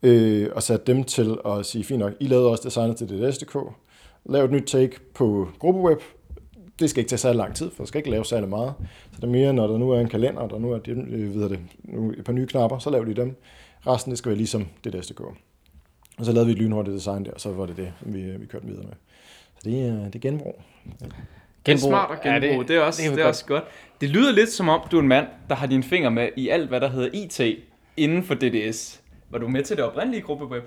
øh, 0.03 0.49
og 0.55 0.62
satte 0.62 0.93
dem 0.93 1.05
til 1.05 1.37
at 1.47 1.67
sige, 1.67 1.85
fint 1.85 1.99
nok, 1.99 2.12
I 2.21 2.27
lavede 2.27 2.50
også 2.50 2.62
designet 2.65 2.97
til 2.97 3.09
DDS.dk, 3.09 3.56
lav 4.25 4.44
et 4.44 4.50
nyt 4.50 4.67
take 4.67 4.97
på 5.15 5.49
GruppeWeb, 5.59 6.00
det 6.79 6.91
skal 6.91 7.00
ikke 7.00 7.09
tage 7.09 7.19
særlig 7.19 7.37
lang 7.37 7.55
tid, 7.55 7.71
for 7.71 7.83
det 7.83 7.88
skal 7.88 7.99
ikke 7.99 8.11
lave 8.11 8.25
særlig 8.25 8.49
meget. 8.49 8.75
Så 9.12 9.17
det 9.17 9.25
er 9.25 9.29
mere, 9.29 9.53
når 9.53 9.67
der 9.67 9.79
nu 9.79 9.91
er 9.91 10.00
en 10.00 10.09
kalender, 10.09 10.41
og 10.41 10.50
der 10.50 10.59
nu 10.59 10.73
er 10.73 10.79
det, 10.79 10.97
øh, 11.09 11.35
ved 11.35 11.49
det, 11.50 11.59
nu 11.85 12.11
et 12.11 12.25
par 12.25 12.33
nye 12.33 12.47
knapper, 12.47 12.79
så 12.79 12.91
laver 12.91 13.05
de 13.05 13.15
dem. 13.15 13.37
Resten, 13.87 14.11
det 14.11 14.19
skal 14.19 14.29
være 14.29 14.37
ligesom 14.37 14.67
DDS.dk. 14.85 15.23
Og 16.18 16.24
så 16.24 16.32
lavede 16.32 16.46
vi 16.46 16.52
et 16.52 16.58
lynhurtigt 16.58 16.94
design 16.94 17.24
der, 17.24 17.30
og 17.30 17.40
så 17.40 17.52
var 17.52 17.66
det 17.66 17.76
det, 17.76 17.92
vi, 18.00 18.20
vi 18.22 18.46
kørte 18.46 18.66
videre 18.66 18.82
med. 18.82 18.92
Så 19.58 19.70
det 19.70 19.80
er, 19.88 20.04
det 20.04 20.14
er 20.14 20.18
genbrug. 20.18 20.62
Det 21.66 21.72
er 21.72 21.76
smart 21.76 22.10
at 22.10 22.22
genbruge. 22.22 22.52
Ja, 22.54 22.58
det, 22.58 22.68
det 22.68 22.76
er, 22.76 22.80
også, 22.80 23.02
det 23.02 23.08
er 23.08 23.10
det 23.10 23.20
er 23.20 23.24
godt. 23.24 23.28
også 23.28 23.46
godt. 23.46 23.64
Det 24.00 24.08
lyder 24.08 24.32
lidt 24.32 24.50
som 24.50 24.68
om, 24.68 24.80
du 24.90 24.96
er 24.96 25.02
en 25.02 25.08
mand, 25.08 25.26
der 25.48 25.54
har 25.54 25.66
dine 25.66 25.82
fingre 25.82 26.10
med 26.10 26.28
i 26.36 26.48
alt, 26.48 26.68
hvad 26.68 26.80
der 26.80 26.88
hedder 26.88 27.08
IT 27.12 27.40
inden 27.96 28.22
for 28.22 28.34
DDS. 28.34 29.00
Var 29.30 29.38
du 29.38 29.48
med 29.48 29.62
til 29.62 29.76
det 29.76 29.84
oprindelige 29.84 30.22
gruppeweb? 30.22 30.64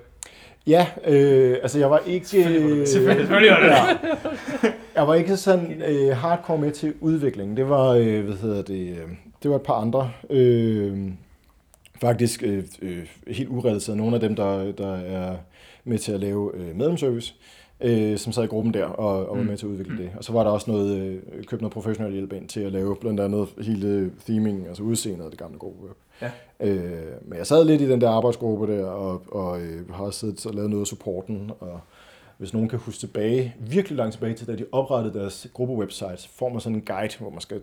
Ja, 0.68 0.88
øh, 1.08 1.58
altså 1.62 1.80
jeg 1.80 1.92
var 1.92 2.00
ikke... 2.08 2.28
Selvfølgelig 2.28 2.88
selvfølgelig 2.88 3.30
var 3.30 3.40
det 3.40 3.48
ja. 3.68 4.72
Jeg 4.96 5.08
var 5.08 5.16
ikke 5.16 5.38
sådan 5.38 5.82
øh, 5.88 6.18
hardcore 6.18 6.58
med 6.58 6.72
til 6.72 6.94
udviklingen. 7.00 7.58
Det 7.58 7.70
var, 7.70 7.90
øh, 7.90 8.24
hvad 8.24 8.36
hedder 8.36 8.62
det, 8.62 8.90
øh, 8.90 9.08
det 9.44 9.52
var 9.52 9.56
et 9.56 9.62
par 9.62 9.74
andre. 9.74 10.12
Øh, 10.30 10.98
faktisk 12.02 12.44
øh, 12.44 12.64
øh, 12.82 13.08
helt 13.28 13.50
urealiseret. 13.50 13.98
Nogle 13.98 14.16
af 14.16 14.20
dem, 14.20 14.36
der, 14.36 14.72
der 14.72 14.96
er 14.96 15.36
med 15.84 15.98
til 15.98 16.12
at 16.12 16.20
lave 16.20 16.52
øh, 16.56 16.76
medlemsservice, 16.76 17.36
øh, 17.82 18.18
som 18.18 18.34
sad 18.34 18.44
i 18.44 18.48
gruppen 18.48 18.74
der 18.74 18.86
og, 18.86 19.30
og 19.30 19.38
var 19.38 19.44
med 19.44 19.58
til 19.58 19.66
at 19.66 19.70
udvikle 19.70 19.98
det. 19.98 20.12
Og 20.18 20.24
så 20.24 20.34
var 20.34 20.44
der 20.44 20.52
også 20.52 20.72
noget, 20.72 21.00
øh, 21.00 21.44
købt 21.44 21.62
noget 21.62 21.74
professionel 21.74 22.14
hjælp 22.14 22.34
ind 22.34 22.48
til 22.48 22.60
at 22.60 22.72
lave 22.72 22.96
blandt 22.96 23.20
andet 23.20 23.48
hele 23.62 24.12
theming, 24.26 24.68
altså 24.68 24.84
udseendet 24.84 25.24
af 25.26 25.30
det 25.32 25.40
gamle 25.40 25.58
gruppeweb. 25.58 25.98
Ja. 26.22 26.32
Øh, 26.60 27.12
men 27.26 27.38
jeg 27.38 27.48
sad 27.48 27.66
lidt 27.66 27.82
i 27.82 27.90
den 27.90 28.02
der 28.02 28.10
arbejdsgruppe 28.10 28.78
der, 28.78 28.86
og, 28.86 29.22
og 29.32 29.62
øh, 29.62 29.90
har 29.90 30.04
også 30.04 30.20
siddet 30.20 30.46
og 30.46 30.54
lavet 30.54 30.70
noget 30.70 30.84
af 30.84 30.88
supporten, 30.88 31.52
og 31.60 31.80
hvis 32.38 32.54
nogen 32.54 32.70
kan 32.70 32.80
huske 32.80 33.00
tilbage, 33.00 33.56
virkelig 33.60 33.98
langt 33.98 34.14
tilbage 34.14 34.34
til, 34.34 34.48
da 34.48 34.56
de 34.56 34.66
oprettede 34.72 35.20
deres 35.20 35.48
gruppewebsite, 35.54 36.18
så 36.18 36.30
får 36.30 36.50
man 36.50 36.62
sådan 36.62 36.76
en 36.76 36.82
guide, 36.82 37.18
hvor 37.20 37.30
man 37.30 37.42
skal 37.42 37.62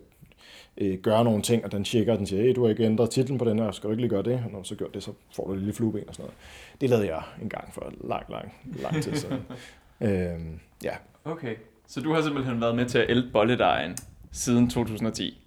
øh, 0.78 0.98
gøre 0.98 1.24
nogle 1.24 1.42
ting, 1.42 1.64
og 1.64 1.72
den 1.72 1.84
tjekker, 1.84 2.12
og 2.12 2.18
den 2.18 2.26
siger, 2.26 2.42
hey, 2.42 2.54
du 2.54 2.62
har 2.62 2.70
ikke 2.70 2.84
ændret 2.84 3.10
titlen 3.10 3.38
på 3.38 3.44
den 3.44 3.58
her, 3.58 3.70
skal 3.70 3.86
du 3.86 3.92
ikke 3.92 4.02
lige 4.02 4.10
gøre 4.10 4.22
det? 4.22 4.42
Og 4.44 4.50
når 4.50 4.58
du 4.58 4.64
så 4.64 4.74
gjort 4.74 4.94
det, 4.94 5.02
så 5.02 5.12
får 5.36 5.46
du 5.46 5.52
et 5.52 5.58
lille 5.58 5.72
flueben 5.74 6.08
og 6.08 6.14
sådan 6.14 6.22
noget. 6.22 6.36
Det 6.80 6.90
lavede 6.90 7.06
jeg 7.06 7.22
en 7.42 7.48
gang 7.48 7.74
for 7.74 7.92
lang, 8.00 8.24
lang, 8.30 8.52
lang 8.82 9.02
tid 9.02 9.14
siden. 9.14 9.42
øhm, 10.00 10.60
ja, 10.84 10.96
Okay. 11.26 11.56
Så 11.86 12.00
du 12.00 12.12
har 12.12 12.22
simpelthen 12.22 12.60
været 12.60 12.76
med 12.76 12.86
til 12.86 12.98
at 12.98 13.10
ælte 13.10 13.28
bolledejen 13.32 13.96
siden 14.32 14.70
2010 14.70 15.42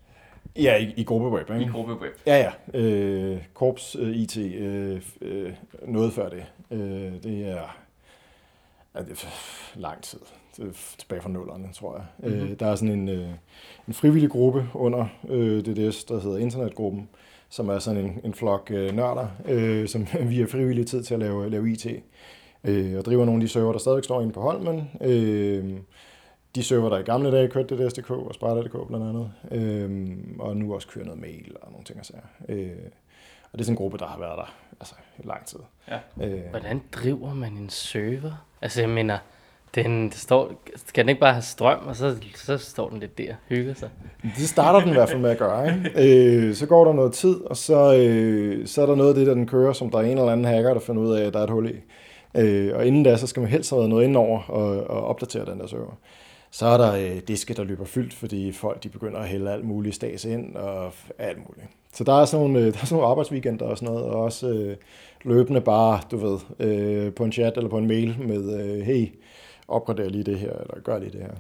ja 0.56 0.78
i, 0.78 0.94
i 0.98 1.04
gruppeweb, 1.04 1.50
i 1.50 1.60
ikke? 1.60 1.72
gruppeweb. 1.72 2.14
Ja, 2.26 2.52
ja. 2.74 2.80
Øh, 2.80 3.44
Korps 3.54 3.96
øh, 4.00 4.16
IT, 4.16 4.38
øh, 4.38 5.02
øh, 5.22 5.54
noget 5.88 6.14
før 6.14 6.30
det. 6.30 6.46
Øh, 6.72 7.24
det 7.24 7.48
er, 7.48 7.78
ja, 8.96 9.02
det 9.02 9.24
er 9.24 9.80
lang 9.80 10.04
tid. 10.04 10.20
Det 10.58 10.68
er 10.68 10.72
tilbage 10.98 11.22
fra 11.22 11.30
nullerne, 11.30 11.70
tror 11.74 11.96
jeg. 11.96 12.06
Mm-hmm. 12.18 12.52
Øh, 12.52 12.60
der 12.60 12.68
er 12.68 12.76
sådan 12.76 12.94
en, 12.94 13.10
øh, 13.10 13.30
en 13.88 13.94
frivillig 13.94 14.30
gruppe 14.30 14.68
under 14.74 15.06
øh, 15.30 15.66
DDS, 15.66 16.04
der 16.04 16.20
hedder 16.20 16.38
Internetgruppen, 16.38 17.10
som 17.50 17.70
er 17.70 17.80
sådan 17.80 18.06
en, 18.06 18.22
en 18.24 18.34
flok 18.34 18.72
øh, 18.72 18.92
nørder, 18.92 19.28
øh, 19.46 19.88
som 19.88 20.08
vi 20.30 20.40
har 20.40 20.48
frivillig 20.48 20.88
tid 20.88 21.04
til 21.04 21.14
at 21.14 21.20
lave, 21.20 21.50
lave 21.50 21.72
IT. 21.72 21.86
Øh, 22.64 22.98
og 22.98 23.06
driver 23.06 23.26
nogle 23.26 23.42
af 23.42 23.48
de 23.48 23.54
server, 23.54 23.72
der 23.72 23.80
stadigvæk 23.80 24.04
står 24.04 24.22
inde 24.22 24.34
på 24.34 24.42
Holmen. 24.42 24.90
Øh, 25.02 25.80
de 26.56 26.64
server, 26.64 26.90
der 26.90 27.00
i 27.00 27.04
gamle 27.04 27.32
dage 27.32 27.48
kørte 27.48 27.76
DDS.dk 27.76 28.12
og 28.12 28.34
Sparta.dk 28.34 28.88
blandt 28.88 29.06
andet, 29.06 29.32
øh, 29.52 30.18
og 30.40 30.58
nu 30.58 30.74
også 30.74 30.88
kører 30.88 31.06
noget 31.06 31.22
mail 31.22 31.56
og 31.62 31.72
nogle 31.72 31.86
ting 31.86 32.00
og 32.00 32.06
sager. 32.06 32.22
Øh, 32.50 32.78
og 33.52 33.60
det 33.60 33.60
er 33.60 33.66
sådan 33.66 33.74
en 33.74 33.78
gruppe, 33.78 33.98
der 33.98 34.08
har 34.08 34.20
været 34.20 34.38
der 34.38 34.56
altså, 34.80 34.96
i 35.20 35.28
lang 35.28 35.46
tid. 35.46 35.60
Ja. 35.88 36.00
Øh, 36.22 36.50
Hvordan 36.50 36.82
driver 36.92 37.34
man 37.34 37.58
en 37.58 37.70
server? 37.70 38.46
Altså, 38.62 38.82
jeg 38.82 38.90
mener, 38.90 39.18
den, 39.76 40.10
det 40.10 40.18
står, 40.18 40.52
skal 40.76 41.04
den 41.04 41.10
ikke 41.10 41.22
bare 41.22 41.34
have 41.34 41.42
strøm, 41.42 41.80
og 41.88 41.96
så, 41.96 42.16
så 42.36 42.58
står 42.58 42.90
den 42.90 43.00
lidt 43.00 43.18
der 43.18 43.34
hygger 43.50 43.74
sig? 43.74 43.90
Det 44.38 44.50
starter 44.50 44.80
den 44.80 44.90
i 44.90 44.94
hvert 44.94 45.10
fald 45.10 45.22
med 45.22 45.30
at 45.30 45.38
gøre. 45.38 45.68
Ikke? 45.68 46.48
Øh, 46.48 46.56
så 46.56 46.66
går 46.66 46.86
der 46.86 46.94
noget 46.94 47.14
tid, 47.14 47.42
og 47.42 47.58
så, 47.58 47.96
øh, 47.96 48.68
så 48.68 48.82
er 48.82 48.86
der 48.86 48.96
noget 48.96 49.10
af 49.10 49.16
det, 49.16 49.28
der 49.28 49.34
den 49.34 49.48
kører, 49.48 49.74
som 49.74 49.90
der 49.90 49.98
er 49.98 50.04
en 50.04 50.18
eller 50.18 50.32
anden 50.32 50.46
hacker, 50.46 50.74
der 50.74 50.80
finder 50.80 51.02
ud 51.02 51.16
af, 51.16 51.26
at 51.26 51.34
der 51.34 51.40
er 51.40 51.44
et 51.44 51.50
hul 51.50 51.70
i. 51.70 51.76
Øh, 52.38 52.76
og 52.76 52.86
inden 52.86 53.04
da, 53.04 53.18
så 53.18 53.28
skal 53.28 53.42
man 53.42 53.50
helst 53.50 53.70
have 53.70 53.78
været 53.78 53.90
noget 53.90 54.06
indover 54.06 54.42
og, 54.48 54.90
og 54.90 55.08
opdatere 55.08 55.46
den 55.46 55.60
der 55.60 55.68
server. 55.68 55.98
Så 56.52 56.66
er 56.66 56.78
der 56.78 56.94
øh, 56.94 57.22
diske, 57.28 57.54
der 57.54 57.64
løber 57.64 57.86
fyldt, 57.86 58.14
fordi 58.14 58.52
folk 58.52 58.84
de 58.84 58.90
begynder 58.90 59.20
at 59.20 59.28
hælde 59.28 59.52
alt 59.52 59.66
muligt 59.66 59.96
stas 59.96 60.26
ind 60.26 60.56
og 60.56 60.94
alt 61.18 61.38
muligt. 61.38 61.68
Så 61.94 62.04
der 62.04 62.22
er 62.22 62.26
sådan 62.26 62.46
nogle, 62.46 62.60
øh, 62.60 62.66
der 62.66 62.80
er 62.82 62.86
sådan 62.86 62.96
nogle 62.96 63.08
arbejdsweekender 63.08 63.66
og 63.66 63.78
sådan 63.78 63.94
noget, 63.94 64.10
og 64.10 64.24
også 64.24 64.50
øh, 64.50 64.76
løbende 65.24 65.62
bare, 65.62 66.00
du 66.12 66.18
ved, 66.18 66.40
øh, 66.60 67.14
på 67.14 67.24
en 67.24 67.32
chat 67.32 67.58
eller 67.58 67.70
på 67.70 67.78
en 67.78 67.88
mail 67.88 68.16
med, 68.20 68.62
øh, 68.62 68.82
hey, 68.82 69.08
opgrader 69.70 70.10
lige 70.10 70.24
det 70.24 70.40
her, 70.40 70.52
eller 70.52 70.82
gør 70.84 71.00
lige 71.00 71.12
det 71.12 71.22
her. 71.22 71.32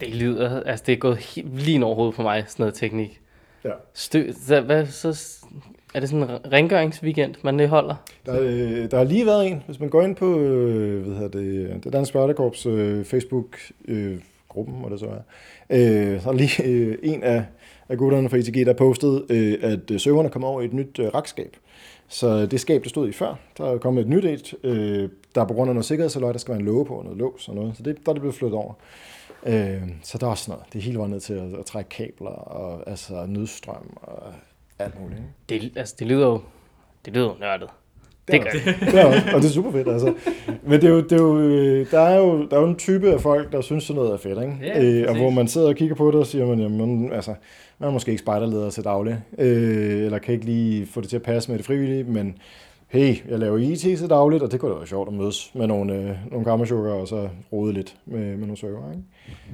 Det 0.00 0.14
lyder, 0.14 0.62
altså 0.62 0.84
det 0.86 0.92
er 0.92 0.96
gået 0.96 1.16
helt, 1.16 1.58
lige 1.58 1.84
over 1.84 1.94
hovedet 1.94 2.14
på 2.14 2.22
mig, 2.22 2.44
sådan 2.46 2.62
noget 2.62 2.74
teknik. 2.74 3.20
Ja. 3.64 3.70
Stø, 3.94 4.32
så, 4.32 4.60
hvad, 4.60 4.86
så 4.86 5.38
er 5.94 6.00
det 6.00 6.08
sådan 6.08 6.30
en 6.30 6.52
rengøringsweekend, 6.52 7.34
man 7.42 7.56
lige 7.56 7.68
holder? 7.68 7.94
Der, 8.26 8.40
øh, 8.40 8.90
der 8.90 8.96
har 8.96 9.04
lige 9.04 9.26
været 9.26 9.46
en, 9.46 9.62
hvis 9.66 9.80
man 9.80 9.88
går 9.88 10.02
ind 10.02 10.16
på 10.16 10.38
øh, 10.38 11.02
hvad 11.06 11.14
hedder 11.14 11.28
det, 11.28 11.84
det 11.84 11.92
Danske 11.92 12.08
Spejderkorps 12.08 12.66
øh, 12.66 13.04
Facebook-gruppen, 13.04 14.74
hvor 14.80 14.88
det 14.88 15.00
så 15.00 15.06
er, 15.06 15.20
øh, 15.70 16.20
så 16.20 16.28
er 16.28 16.32
lige 16.32 16.64
øh, 16.64 16.98
en 17.02 17.22
af, 17.22 17.44
af 17.88 17.98
gutterne 17.98 18.28
fra 18.28 18.36
ITG, 18.36 18.66
der 18.66 18.72
postede, 18.72 19.24
øh, 19.30 19.58
at 19.72 19.90
øh, 19.90 20.00
serverne 20.00 20.30
kommer 20.30 20.48
over 20.48 20.60
i 20.60 20.64
et 20.64 20.72
nyt 20.72 20.98
øh, 20.98 21.14
rakskab. 21.14 21.56
Så 22.08 22.46
det 22.46 22.60
skab, 22.60 22.82
der 22.82 22.88
stod 22.88 23.08
i 23.08 23.12
før, 23.12 23.34
der 23.58 23.64
er 23.64 23.78
kommet 23.78 24.00
et 24.00 24.08
nyt 24.08 24.24
et, 24.24 24.54
øh, 24.64 25.08
der 25.40 25.44
på 25.44 25.54
grund 25.54 25.70
af 25.70 25.74
noget 25.74 25.84
sikkerhedsaløj, 25.84 26.32
der 26.32 26.38
skal 26.38 26.52
være 26.52 26.60
en 26.60 26.66
låge 26.66 26.86
på, 26.86 27.00
noget 27.04 27.18
lås 27.18 27.48
og 27.48 27.54
noget. 27.54 27.76
Så 27.76 27.82
det, 27.82 27.96
der 28.06 28.10
er 28.10 28.12
det 28.12 28.22
blevet 28.22 28.34
flyttet 28.34 28.58
over. 28.58 28.74
Øh, 29.46 29.82
så 30.02 30.18
der 30.18 30.26
er 30.26 30.30
også 30.30 30.44
sådan 30.44 30.58
noget. 30.58 30.72
Det 30.72 30.78
er 30.78 30.82
hele 30.82 30.98
vejen 30.98 31.10
ned 31.10 31.20
til 31.20 31.34
at, 31.34 31.54
at 31.58 31.66
trække 31.66 31.88
kabler, 31.88 32.30
og 32.30 32.90
altså 32.90 33.26
nødstrøm 33.28 33.96
og 34.02 34.22
alt 34.78 35.00
muligt. 35.00 35.20
Det, 35.48 35.72
altså, 35.76 35.94
det 35.98 36.06
lyder 36.06 36.26
jo, 36.26 36.40
det 37.04 37.12
lyder 37.14 37.26
jo 37.26 37.34
nørdet. 37.40 37.68
Det 38.28 38.42
gør 38.42 38.50
det. 38.50 38.92
Det 38.92 39.00
er 39.00 39.04
også, 39.04 39.22
og 39.34 39.40
det 39.42 39.48
er 39.48 39.52
super 39.52 39.72
fedt, 39.72 39.88
altså. 39.88 40.14
Men 40.62 40.80
det 40.80 40.84
er 40.84 40.88
jo, 40.88 41.00
det 41.00 41.12
er 41.12 41.16
jo, 41.16 41.38
øh, 41.38 41.90
der, 41.90 42.00
er 42.00 42.16
jo, 42.16 42.46
der 42.48 42.56
er 42.56 42.60
jo 42.60 42.66
en 42.68 42.76
type 42.76 43.12
af 43.12 43.20
folk, 43.20 43.52
der 43.52 43.60
synes 43.60 43.84
sådan 43.84 44.02
noget 44.02 44.12
er 44.12 44.16
fedt, 44.16 44.42
ikke? 44.42 44.56
Ja, 44.62 44.82
øh, 44.82 45.08
og 45.08 45.16
hvor 45.16 45.30
man 45.30 45.48
sidder 45.48 45.68
og 45.68 45.76
kigger 45.76 45.94
på 45.94 46.06
det 46.10 46.14
og 46.14 46.26
siger, 46.26 46.46
man, 46.46 46.60
jamen, 46.60 47.12
altså, 47.12 47.34
man 47.78 47.88
er 47.88 47.92
måske 47.92 48.10
ikke 48.10 48.20
spejderleder 48.20 48.70
til 48.70 48.84
daglig, 48.84 49.22
øh, 49.38 50.04
eller 50.04 50.18
kan 50.18 50.34
ikke 50.34 50.46
lige 50.46 50.86
få 50.86 51.00
det 51.00 51.08
til 51.08 51.16
at 51.16 51.22
passe 51.22 51.50
med 51.50 51.58
det 51.58 51.66
frivillige, 51.66 52.04
men 52.04 52.38
hey, 52.88 53.30
jeg 53.30 53.38
laver 53.38 53.58
IT 53.58 53.78
til 53.80 54.10
dagligt, 54.10 54.42
og 54.42 54.52
det 54.52 54.60
kunne 54.60 54.72
da 54.72 54.76
være 54.76 54.86
sjovt 54.86 55.08
at 55.08 55.14
mødes 55.14 55.50
med 55.54 55.66
nogle, 55.66 55.94
øh, 55.94 56.10
nogle 56.30 56.44
kammersukker 56.44 56.92
og 56.92 57.08
så 57.08 57.28
rode 57.52 57.72
lidt 57.72 57.94
med, 58.06 58.20
med 58.20 58.36
nogle 58.36 58.56
server, 58.56 58.90
ikke? 58.92 59.02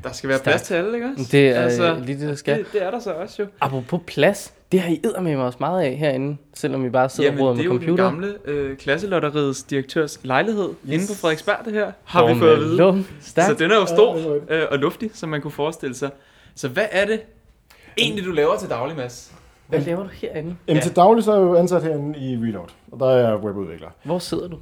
Der 0.05 0.13
skal 0.13 0.29
være 0.29 0.39
Stærkt. 0.39 0.53
plads 0.55 0.63
til 0.63 0.75
alle, 0.75 0.95
ikke 0.95 1.07
også? 1.17 1.29
Det 1.33 1.49
er 1.49 1.61
altså, 1.61 1.97
lige 2.05 2.19
det, 2.21 2.29
der 2.29 2.35
skal. 2.35 2.59
Det, 2.59 2.67
det 2.73 2.83
er 2.83 2.91
der 2.91 2.99
så 2.99 3.13
også 3.13 3.43
jo. 3.43 3.49
Apropos 3.61 4.01
plads, 4.07 4.55
det 4.73 4.81
har 4.81 4.91
I 4.91 5.23
med 5.23 5.37
også 5.37 5.57
meget 5.61 5.83
af 5.85 5.97
herinde, 5.97 6.37
selvom 6.55 6.87
I 6.87 6.91
bare 6.91 7.09
sidder 7.09 7.31
Jamen, 7.31 7.41
og 7.41 7.47
roder 7.49 7.57
det 7.57 7.65
er 7.67 7.69
med 7.69 7.79
jo 7.81 7.87
computer. 7.87 8.05
den 8.11 8.21
gamle 8.21 8.35
øh, 8.45 8.77
klasselotteriets 8.77 9.63
direktørs 9.63 10.21
lejlighed 10.23 10.69
yes. 10.69 10.93
inde 10.93 11.05
på 11.09 11.15
Frederiksberg, 11.21 11.65
det 11.65 11.73
her, 11.73 11.93
har 12.05 12.25
Hvor 12.25 12.35
vi 12.35 12.41
fået 12.41 12.53
at 12.53 12.59
med 12.59 12.67
vide. 12.67 12.77
lum, 12.77 13.07
Så 13.21 13.55
den 13.59 13.71
er 13.71 13.77
jo 13.77 13.87
stor 13.87 14.39
øh, 14.49 14.63
og 14.71 14.79
luftig, 14.79 15.11
som 15.15 15.29
man 15.29 15.41
kunne 15.43 15.51
forestille 15.51 15.95
sig. 15.95 16.11
Så 16.55 16.69
hvad 16.69 16.87
er 16.91 17.07
det 17.07 17.21
egentlig, 17.99 18.25
du 18.25 18.31
laver 18.31 18.57
til 18.57 18.69
daglig, 18.69 18.97
Mads? 18.97 19.35
Hvad 19.73 19.81
laver 19.87 20.03
du 20.03 20.09
herinde? 20.13 20.57
Jamen 20.69 20.77
Ja. 20.77 20.81
til 20.83 20.97
daglig 20.97 21.25
så 21.25 21.33
er 21.33 21.37
jeg 21.37 21.43
jo 21.45 21.57
ansat 21.57 21.83
herinde 21.83 22.19
i 22.19 22.37
Reload, 22.37 22.69
og 22.93 23.01
der 23.01 23.07
er 23.11 23.29
jeg 23.29 23.37
webudvikler. 23.39 23.89
Hvor 24.03 24.19
sidder 24.19 24.49
du? 24.49 24.57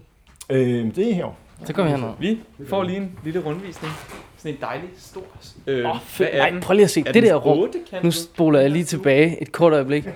Øh, 0.50 0.94
det 0.96 1.10
er 1.10 1.14
her. 1.14 1.36
Så 1.64 1.72
kommer 1.72 1.92
vi 1.96 2.00
herned. 2.00 2.36
Vi 2.58 2.66
får 2.66 2.82
lige 2.82 2.96
en 2.96 3.18
lille 3.24 3.40
rundvisning. 3.40 3.92
Sådan 4.38 4.54
en 4.54 4.60
dejlig 4.60 4.88
stor... 4.98 5.22
Øh, 5.66 5.90
Åh, 5.90 5.96
hvad 6.16 6.26
Ej, 6.32 6.60
prøv 6.60 6.74
lige 6.74 6.84
at 6.84 6.90
se 6.90 7.02
Er 7.06 7.12
det 7.12 7.22
der 7.22 7.34
rum. 7.34 7.68
Nu 8.02 8.10
spoler 8.10 8.60
jeg 8.60 8.70
lige 8.70 8.84
tilbage 8.84 9.42
et 9.42 9.52
kort 9.52 9.72
øjeblik. 9.72 10.08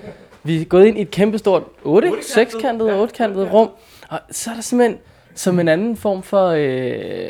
Vi 0.42 0.60
er 0.60 0.64
gået 0.64 0.86
ind 0.86 0.98
i 0.98 1.00
et 1.00 1.10
kæmpestort 1.10 1.62
8, 1.84 2.06
Ottekantet. 2.08 2.54
6-kantet, 2.54 2.86
Ja. 2.88 3.04
8-kantet 3.04 3.52
rum. 3.52 3.68
Og 4.08 4.18
så 4.30 4.50
er 4.50 4.54
der 4.54 4.62
simpelthen 4.62 4.98
som 5.34 5.60
en 5.60 5.68
anden 5.68 5.96
form 5.96 6.22
for... 6.22 6.46
Øh, 6.48 7.28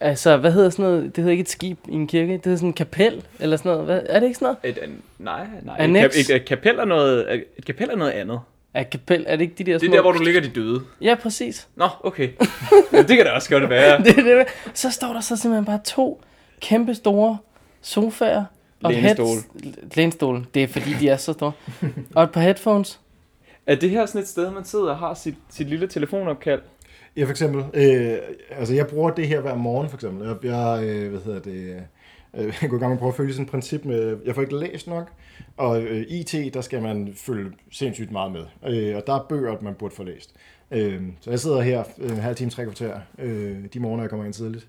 altså, 0.00 0.36
hvad 0.36 0.52
hedder 0.52 0.70
sådan 0.70 0.84
noget? 0.84 1.04
Det 1.04 1.16
hedder 1.16 1.30
ikke 1.30 1.40
et 1.40 1.48
skib 1.48 1.78
i 1.88 1.92
en 1.94 2.06
kirke. 2.06 2.32
Det 2.32 2.44
hedder 2.44 2.56
sådan 2.56 2.68
en 2.68 2.72
kapel, 2.72 3.24
eller 3.40 3.56
sådan 3.56 3.70
noget. 3.72 3.84
Hvad, 3.84 4.00
er 4.08 4.20
det 4.20 4.26
ikke 4.26 4.38
sådan 4.38 4.54
noget? 4.62 4.76
Et, 4.76 4.82
an, 4.82 5.02
nej, 5.18 5.46
nej. 5.62 5.76
Annex. 5.78 6.16
Et, 6.16 6.20
et, 6.30 6.36
et, 6.36 6.44
kapel 6.44 6.78
er 6.78 6.84
noget, 6.84 7.44
et 7.58 7.64
kapel 7.64 7.90
er 7.90 7.96
noget 7.96 8.10
andet. 8.12 8.40
Er 8.74 8.82
kapel, 8.82 9.24
er 9.28 9.36
det 9.36 9.42
ikke 9.42 9.54
de 9.58 9.64
der 9.64 9.72
Det 9.72 9.80
små... 9.80 9.90
er 9.92 9.94
der, 9.96 10.02
hvor 10.02 10.12
du 10.12 10.22
ligger 10.22 10.40
de 10.40 10.48
døde. 10.48 10.80
Ja, 11.00 11.14
præcis. 11.22 11.68
Nå, 11.76 11.88
okay. 12.00 12.28
ja, 12.92 12.98
det 13.02 13.16
kan 13.16 13.24
da 13.26 13.30
også 13.30 13.50
godt 13.50 13.70
være. 13.76 13.98
det, 14.02 14.18
er 14.18 14.22
det, 14.38 14.46
så 14.74 14.90
står 14.90 15.12
der 15.12 15.20
så 15.20 15.36
simpelthen 15.36 15.64
bare 15.64 15.80
to 15.84 16.22
kæmpe 16.60 16.94
store 16.94 17.38
sofaer. 17.82 18.44
Og 18.82 18.92
Lænestole. 18.92 19.40
heads- 19.40 19.96
Lænestole. 19.96 20.44
Det 20.54 20.62
er 20.62 20.66
fordi, 20.68 20.92
de 21.00 21.08
er 21.08 21.16
så 21.16 21.32
store. 21.32 21.52
Og 22.14 22.22
et 22.24 22.30
par 22.30 22.40
headphones. 22.40 23.00
Er 23.66 23.74
det 23.74 23.90
her 23.90 24.06
sådan 24.06 24.20
et 24.20 24.28
sted, 24.28 24.50
man 24.50 24.64
sidder 24.64 24.90
og 24.90 24.96
har 24.98 25.14
sit, 25.14 25.34
sit 25.50 25.68
lille 25.68 25.86
telefonopkald? 25.86 26.60
Ja, 27.16 27.24
for 27.24 27.30
eksempel. 27.30 27.64
Øh, 27.74 28.18
altså, 28.50 28.74
jeg 28.74 28.86
bruger 28.86 29.10
det 29.10 29.28
her 29.28 29.40
hver 29.40 29.54
morgen, 29.54 29.88
for 29.88 29.96
eksempel. 29.96 30.26
Jeg, 30.26 30.36
jeg 30.44 30.84
øh, 30.88 31.10
hvad 31.10 31.20
hedder 31.20 31.40
det... 31.40 31.82
Øh, 32.36 32.54
jeg 32.62 32.70
går 32.70 32.76
i 32.76 32.80
gang 32.80 32.90
med 32.90 32.92
at 32.96 32.98
prøve 32.98 33.08
at 33.08 33.14
følge 33.16 33.32
sådan 33.32 33.44
et 33.44 33.50
princip 33.50 33.84
med, 33.84 34.16
jeg 34.26 34.34
får 34.34 34.42
ikke 34.42 34.56
læst 34.58 34.86
nok, 34.86 35.12
og 35.56 35.82
øh, 35.82 36.04
IT, 36.08 36.54
der 36.54 36.60
skal 36.60 36.82
man 36.82 37.12
følge 37.16 37.50
sindssygt 37.72 38.10
meget 38.10 38.32
med. 38.32 38.42
Øh, 38.66 38.96
og 38.96 39.02
der 39.06 39.14
er 39.14 39.26
bøger, 39.28 39.56
man 39.60 39.74
burde 39.74 39.94
få 39.94 40.02
læst. 40.04 40.34
Øh, 40.70 41.02
så 41.20 41.30
jeg 41.30 41.40
sidder 41.40 41.60
her 41.60 41.84
øh, 41.98 42.10
en 42.10 42.16
halv 42.16 42.36
time, 42.36 42.50
tre 42.50 42.64
kvarter, 42.64 43.00
øh, 43.18 43.56
de 43.74 43.80
morgener, 43.80 44.02
jeg 44.02 44.10
kommer 44.10 44.24
ind 44.26 44.34
tidligt, 44.34 44.68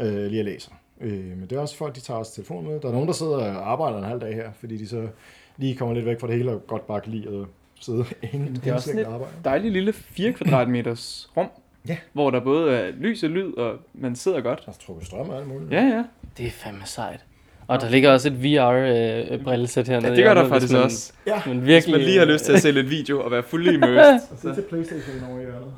øh, 0.00 0.06
lige 0.26 0.38
at 0.38 0.44
læser. 0.44 0.70
Øh, 1.00 1.12
men 1.12 1.40
det 1.50 1.52
er 1.52 1.60
også 1.60 1.76
folk, 1.76 1.94
de 1.94 2.00
tager 2.00 2.18
også 2.18 2.34
telefon 2.34 2.66
med. 2.66 2.80
Der 2.80 2.88
er 2.88 2.92
nogen, 2.92 3.06
der 3.06 3.14
sidder 3.14 3.32
og 3.36 3.70
arbejder 3.72 3.98
en 3.98 4.04
halv 4.04 4.20
dag 4.20 4.34
her, 4.34 4.50
fordi 4.60 4.76
de 4.76 4.88
så 4.88 5.08
lige 5.56 5.76
kommer 5.76 5.94
lidt 5.94 6.06
væk 6.06 6.20
fra 6.20 6.26
det 6.26 6.36
hele, 6.36 6.50
og 6.50 6.66
godt 6.66 6.86
bare 6.86 7.00
kan 7.00 7.12
lide 7.12 7.28
at 7.40 7.46
sidde 7.80 8.04
ingen, 8.32 8.54
det 8.54 8.66
er 8.66 8.74
også 8.74 8.90
ingen 8.90 9.04
lidt- 9.04 9.14
arbejde. 9.14 9.32
Dejlig 9.44 9.72
lille 9.72 9.92
4 9.92 10.32
kvadratmeters 10.32 11.30
rum. 11.36 11.46
Ja. 11.88 11.96
Hvor 12.12 12.30
der 12.30 12.40
både 12.40 12.76
er 12.76 12.90
lys 12.98 13.22
og 13.22 13.30
lyd, 13.30 13.52
og 13.54 13.74
man 13.94 14.16
sidder 14.16 14.40
godt. 14.40 14.62
Der 14.66 14.72
er 14.72 14.76
trukket 14.86 15.06
strøm 15.06 15.28
og 15.28 15.36
alt 15.38 15.48
muligt. 15.48 15.70
Ja, 15.72 15.82
ja. 15.82 16.04
Det 16.38 16.46
er 16.46 16.50
fandme 16.50 16.82
sejt. 16.84 17.24
Og 17.66 17.80
der 17.80 17.88
ligger 17.90 18.12
også 18.12 18.28
et 18.28 18.42
VR-brillesæt 18.44 19.88
hernede. 19.88 20.08
Ja, 20.10 20.16
det 20.16 20.24
gør 20.24 20.34
der 20.34 20.42
hvis 20.42 20.50
faktisk 20.52 20.72
man- 20.72 20.82
også. 20.82 21.12
Ja. 21.26 21.42
Men 21.46 21.58
Hvis 21.58 21.66
virkelig, 21.68 21.92
man 21.96 22.00
lige 22.00 22.18
har 22.18 22.24
lyst 22.26 22.44
til 22.44 22.52
at 22.52 22.60
se 22.62 22.70
lidt 22.72 22.90
video 22.90 23.20
og 23.24 23.30
være 23.30 23.42
fuldt 23.42 23.72
immersed. 23.74 24.36
Så 24.42 24.54
til 24.54 24.62
Playstation 24.68 25.30
over 25.30 25.38
i 25.38 25.42
hjørnet. 25.42 25.72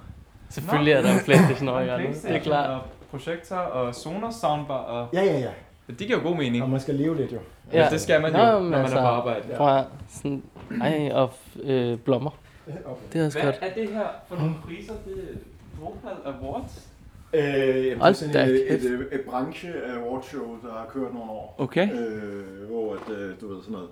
Selvfølgelig 0.50 0.92
er 0.92 1.02
der 1.02 1.12
en 1.12 1.21
Playstation 1.25 1.69
over 1.69 1.80
i 1.80 1.85
hjørnet. 1.85 2.23
Det 2.23 2.30
er 2.37 2.38
klart. 2.38 2.71
Og 2.71 2.80
projektor 3.11 3.57
og 3.57 3.95
Sonos 3.95 4.35
soundbar. 4.35 4.75
Og... 4.75 5.09
Ja, 5.12 5.25
ja, 5.25 5.38
ja. 5.38 5.49
Det 5.88 5.99
giver 5.99 6.19
jo 6.19 6.28
god 6.28 6.37
mening. 6.37 6.62
Og 6.64 6.71
man 6.71 6.80
skal 6.80 6.95
leve 6.95 7.16
lidt 7.16 7.33
jo. 7.33 7.38
Ja, 7.73 7.88
det 7.90 8.00
skal 8.00 8.21
man 8.23 8.33
jo, 8.33 8.38
Nå, 8.38 8.45
når 8.45 8.61
men 8.61 8.71
man 8.71 8.80
altså, 8.80 8.97
er 8.97 9.00
på 9.02 9.07
arbejde. 9.07 9.42
Fra 9.57 9.85
sådan, 10.11 10.42
ej, 10.80 11.11
og 11.12 11.33
øh, 11.62 11.99
blommer. 11.99 12.30
Okay. 12.66 12.76
Det 13.12 13.21
er 13.21 13.26
også 13.26 13.38
Hvad 13.42 13.52
godt. 13.52 13.62
er 13.62 13.75
det 13.83 13.88
her 13.95 14.07
for 14.28 14.37
nogle 14.37 14.54
priser? 14.64 14.92
Det 15.04 15.12
er 15.12 15.37
Drupal 15.80 16.16
Awards? 16.34 16.87
Øh, 17.32 17.42
det 17.42 17.92
er 17.92 17.99
Hold 17.99 18.14
sådan 18.14 18.34
da 18.34 18.42
et, 18.44 18.64
kæft. 18.68 18.84
et, 18.84 18.90
et, 18.90 19.08
et 19.12 19.20
branche 19.20 19.68
awardshow, 19.96 20.56
der 20.62 20.72
har 20.72 20.87
kørt 20.94 21.14
nogle 21.14 21.30
år. 21.30 21.54
Okay. 21.58 21.88
Øh, 21.92 22.70
hvor 22.70 22.92
at, 22.94 23.14
øh, 23.16 23.30
du 23.40 23.49
ved 23.54 23.62
sådan 23.62 23.72
noget, 23.72 23.88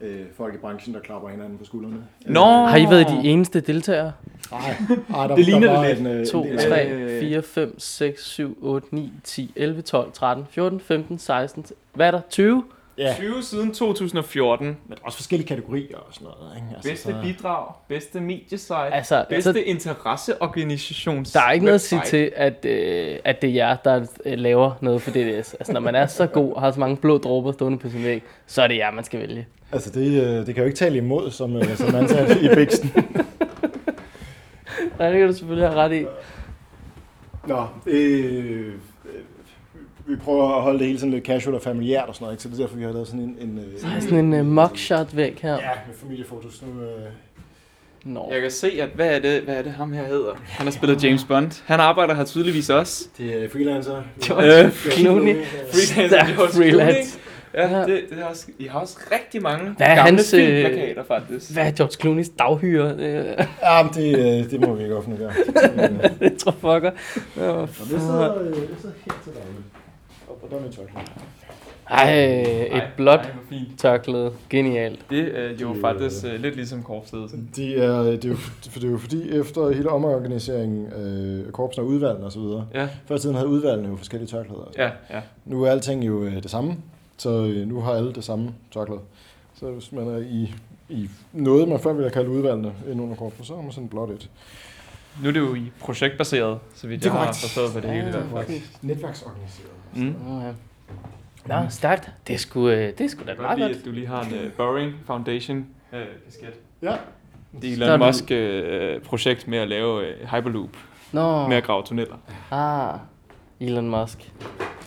øh, 0.00 0.26
folk 0.36 0.54
i 0.54 0.58
branchen, 0.58 0.94
der 0.94 1.00
klapper 1.00 1.28
hinanden 1.28 1.58
på 1.58 1.64
skuldrene. 1.64 1.96
Nå! 2.26 2.44
Har 2.44 2.76
I 2.76 2.84
været 2.90 3.06
de 3.08 3.28
eneste 3.28 3.60
deltagere? 3.60 4.12
Nej, 4.50 4.60
Ej, 5.20 5.26
der, 5.26 5.36
Det 5.36 5.44
ligner 5.44 5.72
der 5.72 5.88
det 5.88 5.98
En, 6.00 6.06
øh, 6.06 6.26
2, 6.26 6.42
en 6.42 6.48
del- 6.48 6.58
3, 6.58 6.88
Øh. 6.90 7.20
4, 7.20 7.42
5, 7.42 7.74
6, 7.78 8.24
7, 8.24 8.58
8, 8.62 8.86
9, 8.94 9.12
10, 9.24 9.52
11, 9.56 9.82
12, 9.82 10.12
13, 10.12 10.46
14, 10.50 10.80
15, 10.80 11.18
16, 11.18 11.64
hvad 11.94 12.06
er 12.06 12.10
der? 12.10 12.20
20? 12.30 12.64
Ja, 12.98 13.14
20 13.18 13.42
siden 13.42 13.74
2014. 13.74 14.66
men 14.66 14.76
der 14.88 14.94
er 14.94 14.98
også 15.06 15.18
forskellige 15.18 15.48
kategorier 15.48 15.96
og 15.96 16.14
sådan 16.14 16.28
noget. 16.40 16.56
Ikke? 16.56 16.66
Altså, 16.74 16.90
Bedste 16.90 17.12
så- 17.12 17.18
bidrag, 17.22 17.72
bedste 17.88 18.20
mediesite, 18.20 18.74
Altså, 18.74 19.24
bedste 19.28 19.52
så, 19.52 19.58
interesseorganisations 19.58 21.32
der 21.32 21.40
er 21.40 21.52
ikke 21.52 21.64
noget 21.64 21.74
at 21.74 21.80
sige 21.80 22.00
til, 22.04 22.32
at, 22.36 22.64
øh, 22.64 23.18
at 23.24 23.42
det 23.42 23.50
er 23.50 23.54
jer, 23.54 23.76
der 23.76 24.06
øh, 24.26 24.38
laver 24.38 24.72
noget 24.80 25.02
for 25.02 25.10
DDS. 25.10 25.54
Altså, 25.54 25.72
når 25.72 25.80
man 25.80 25.94
er 25.94 26.06
så 26.06 26.26
god 26.26 26.52
og 26.52 26.60
har 26.60 26.70
så 26.70 26.80
mange 26.80 26.96
blå 26.96 27.18
dråber 27.18 27.52
stående 27.52 27.78
på 27.78 27.90
sin 27.90 28.04
væg, 28.04 28.22
så 28.46 28.62
er 28.62 28.68
det 28.68 28.76
jer, 28.76 28.90
man 28.90 29.04
skal 29.04 29.20
vælge. 29.20 29.46
Altså, 29.72 29.90
det, 29.90 30.22
øh, 30.22 30.46
det 30.46 30.54
kan 30.54 30.56
jo 30.56 30.64
ikke 30.64 30.76
tale 30.78 30.96
imod, 30.96 31.30
som, 31.30 31.56
øh, 31.56 31.76
som 31.76 31.94
ansat 31.94 32.42
i 32.42 32.48
Bixen. 32.54 32.92
Nej, 34.98 35.10
det 35.10 35.18
kan 35.18 35.28
du 35.28 35.34
selvfølgelig 35.34 35.68
have 35.68 35.80
ret 35.80 35.92
i. 35.92 36.06
Nå, 37.46 37.66
øh, 37.86 38.74
vi 40.06 40.16
prøver 40.16 40.56
at 40.56 40.62
holde 40.62 40.78
det 40.78 40.86
hele 40.86 40.98
sådan 40.98 41.10
lidt 41.12 41.24
casual 41.26 41.54
og 41.56 41.62
familiært 41.62 42.08
og 42.08 42.14
sådan 42.14 42.24
noget, 42.24 42.34
ikke? 42.34 42.42
så 42.42 42.48
det 42.48 42.54
er 42.54 42.60
derfor, 42.60 42.76
vi 42.76 42.82
har 42.84 42.92
lavet 42.92 43.06
sådan 43.06 43.20
en... 43.20 43.36
en 43.40 43.58
øh, 43.58 43.80
Så 43.80 43.86
jeg 43.94 44.02
sådan 44.02 44.18
en 44.34 44.40
uh, 44.40 44.46
mugshot 44.46 45.16
væg 45.16 45.38
her. 45.42 45.52
Ja, 45.52 45.58
med 45.86 45.94
familiefotos. 45.96 46.62
Nu, 46.62 46.82
øh, 46.82 46.88
Nå, 48.04 48.28
Jeg 48.32 48.40
kan 48.40 48.50
se, 48.50 48.70
at 48.82 48.88
hvad 48.94 49.08
er 49.16 49.18
det, 49.18 49.40
hvad 49.42 49.56
er 49.56 49.62
det 49.62 49.72
ham 49.72 49.92
her 49.92 50.04
hedder? 50.04 50.32
Han 50.44 50.66
har 50.66 50.70
spillet 50.72 51.04
James 51.04 51.24
Bond. 51.24 51.62
Han 51.66 51.80
arbejder 51.80 52.14
her 52.14 52.24
tydeligvis 52.24 52.70
også. 52.70 53.08
det 53.18 53.44
er 53.44 53.48
freelancer. 53.48 54.02
George 54.24 54.64
Øh, 54.64 54.70
Clooney. 54.72 55.36
Freelancer 55.72 56.26
George 56.34 56.52
freelance. 56.52 57.18
Ja, 57.54 57.78
Ja. 57.78 57.78
det, 57.86 58.02
det 58.10 58.18
er 58.20 58.24
også, 58.24 58.46
I 58.58 58.64
har 58.66 58.80
også 58.80 58.98
rigtig 59.12 59.42
mange 59.42 59.70
Hvad 59.76 59.86
er 59.86 59.94
gamle 59.94 60.10
hans, 60.10 60.34
øh, 60.34 60.40
filmplakater, 60.40 61.04
faktisk. 61.04 61.52
Hvad 61.52 61.66
er 61.66 61.70
George 61.70 61.92
Clooney's 62.20 62.32
daghyre? 62.38 62.88
Det, 62.88 63.24
Ja, 63.62 63.82
men 63.82 63.92
det, 63.94 64.18
øh, 64.18 64.50
det 64.50 64.60
må 64.60 64.74
vi 64.74 64.82
ikke 64.82 64.96
offentliggøre. 64.96 65.32
Øh, 65.74 66.10
det 66.30 66.38
tror 66.38 66.50
fucker. 66.52 66.90
Og 67.36 67.68
det 67.68 68.00
sidder, 68.00 68.38
øh, 68.42 68.46
det 68.46 68.68
sidder 68.80 68.94
helt 69.04 69.22
til 69.24 69.32
dagligt. 69.32 69.66
Og 70.42 70.56
er 70.58 70.62
mit 70.62 70.72
tørklæde. 70.72 71.06
Ej, 71.90 72.76
et 72.76 72.82
blåt 72.96 73.18
Ej, 73.20 73.30
hvor 73.32 73.42
fint. 73.48 73.78
tørklæde. 73.78 74.32
Genialt. 74.50 75.10
Det 75.10 75.38
er 75.38 75.48
jo 75.60 75.72
Det, 75.72 75.80
faktisk 75.80 76.24
øh, 76.24 76.40
lidt 76.40 76.56
ligesom 76.56 76.82
korpsledelsen. 76.82 77.50
De 77.56 77.76
er, 77.76 78.02
det, 78.02 78.24
er 78.24 78.28
jo, 78.28 78.34
for 78.70 78.80
det 78.80 78.84
er 78.88 78.90
jo 78.92 78.98
fordi, 78.98 79.30
efter 79.30 79.70
hele 79.72 79.90
omorganiseringen 79.90 80.86
af 80.92 81.00
øh, 81.46 81.52
korpsen 81.52 81.82
og 81.82 81.88
udvalgene 81.88 82.26
osv., 82.26 82.40
Ja, 82.74 82.88
før 83.06 83.16
tiden 83.18 83.34
havde 83.36 83.48
udvalgene 83.48 83.88
jo 83.88 83.96
forskellige 83.96 84.28
tørklæder. 84.28 84.70
ja, 84.78 84.90
ja. 85.10 85.20
Nu 85.44 85.62
er 85.62 85.70
alting 85.70 86.06
jo 86.06 86.22
øh, 86.24 86.42
det 86.42 86.50
samme, 86.50 86.76
så 87.18 87.30
øh, 87.30 87.68
nu 87.68 87.80
har 87.80 87.92
alle 87.92 88.12
det 88.12 88.24
samme 88.24 88.54
tørklæde. 88.72 89.00
Så 89.54 89.70
hvis 89.70 89.92
man 89.92 90.08
er 90.08 90.18
i, 90.18 90.54
i 90.88 91.08
noget, 91.32 91.68
man 91.68 91.80
før 91.80 91.92
ville 91.92 92.04
have 92.04 92.12
kaldt 92.12 92.28
udvalgene 92.28 92.72
ind 92.90 93.00
under 93.00 93.16
korpsen, 93.16 93.44
så 93.44 93.54
har 93.54 93.62
man 93.62 93.72
sådan 93.72 93.88
blot 93.88 94.10
et. 94.10 94.30
Nu 95.22 95.28
er 95.28 95.32
det 95.32 95.40
jo 95.40 95.54
i 95.54 95.72
projektbaseret, 95.80 96.58
så 96.74 96.86
vidt 96.86 97.00
Det 97.02 97.06
jeg 97.06 97.12
har 97.18 97.32
forstået 97.32 97.72
på 97.72 97.80
det 97.80 97.90
hele. 97.90 98.08
i 98.08 98.10
hvert 98.10 98.46
fald. 98.46 98.60
Netværksorganiseret. 98.82 99.68
Mm. 99.94 100.14
Nå, 100.26 100.40
ja. 100.40 100.52
Nå, 101.46 101.68
stærkt. 101.70 102.10
Det 102.26 102.34
er 102.34 102.38
sgu, 102.38 102.68
øh, 102.68 102.76
det 102.98 103.00
er 103.00 103.08
sgu 103.08 103.22
da 103.26 103.34
meget 103.40 103.58
godt 103.60 103.72
at 103.72 103.84
du 103.84 103.90
lige 103.90 104.06
har 104.06 104.22
en 104.22 104.32
uh, 104.46 104.52
Boring 104.56 104.92
Foundation 105.06 105.66
uh, 105.92 105.98
kasket. 106.24 106.54
Ja. 106.82 106.96
Det 107.62 107.72
er 107.72 107.76
Der 107.76 107.94
Elon 107.94 108.06
Musk 108.08 108.24
uh, 108.30 109.02
projekt 109.08 109.48
med 109.48 109.58
at 109.58 109.68
lave 109.68 109.98
uh, 110.00 110.30
Hyperloop, 110.36 110.68
Nå, 111.12 111.48
med 111.48 111.56
at 111.56 111.64
grave 111.64 111.82
tunneller. 111.84 112.16
ah, 112.50 112.98
Elon 113.60 113.88
Musk. 113.90 114.32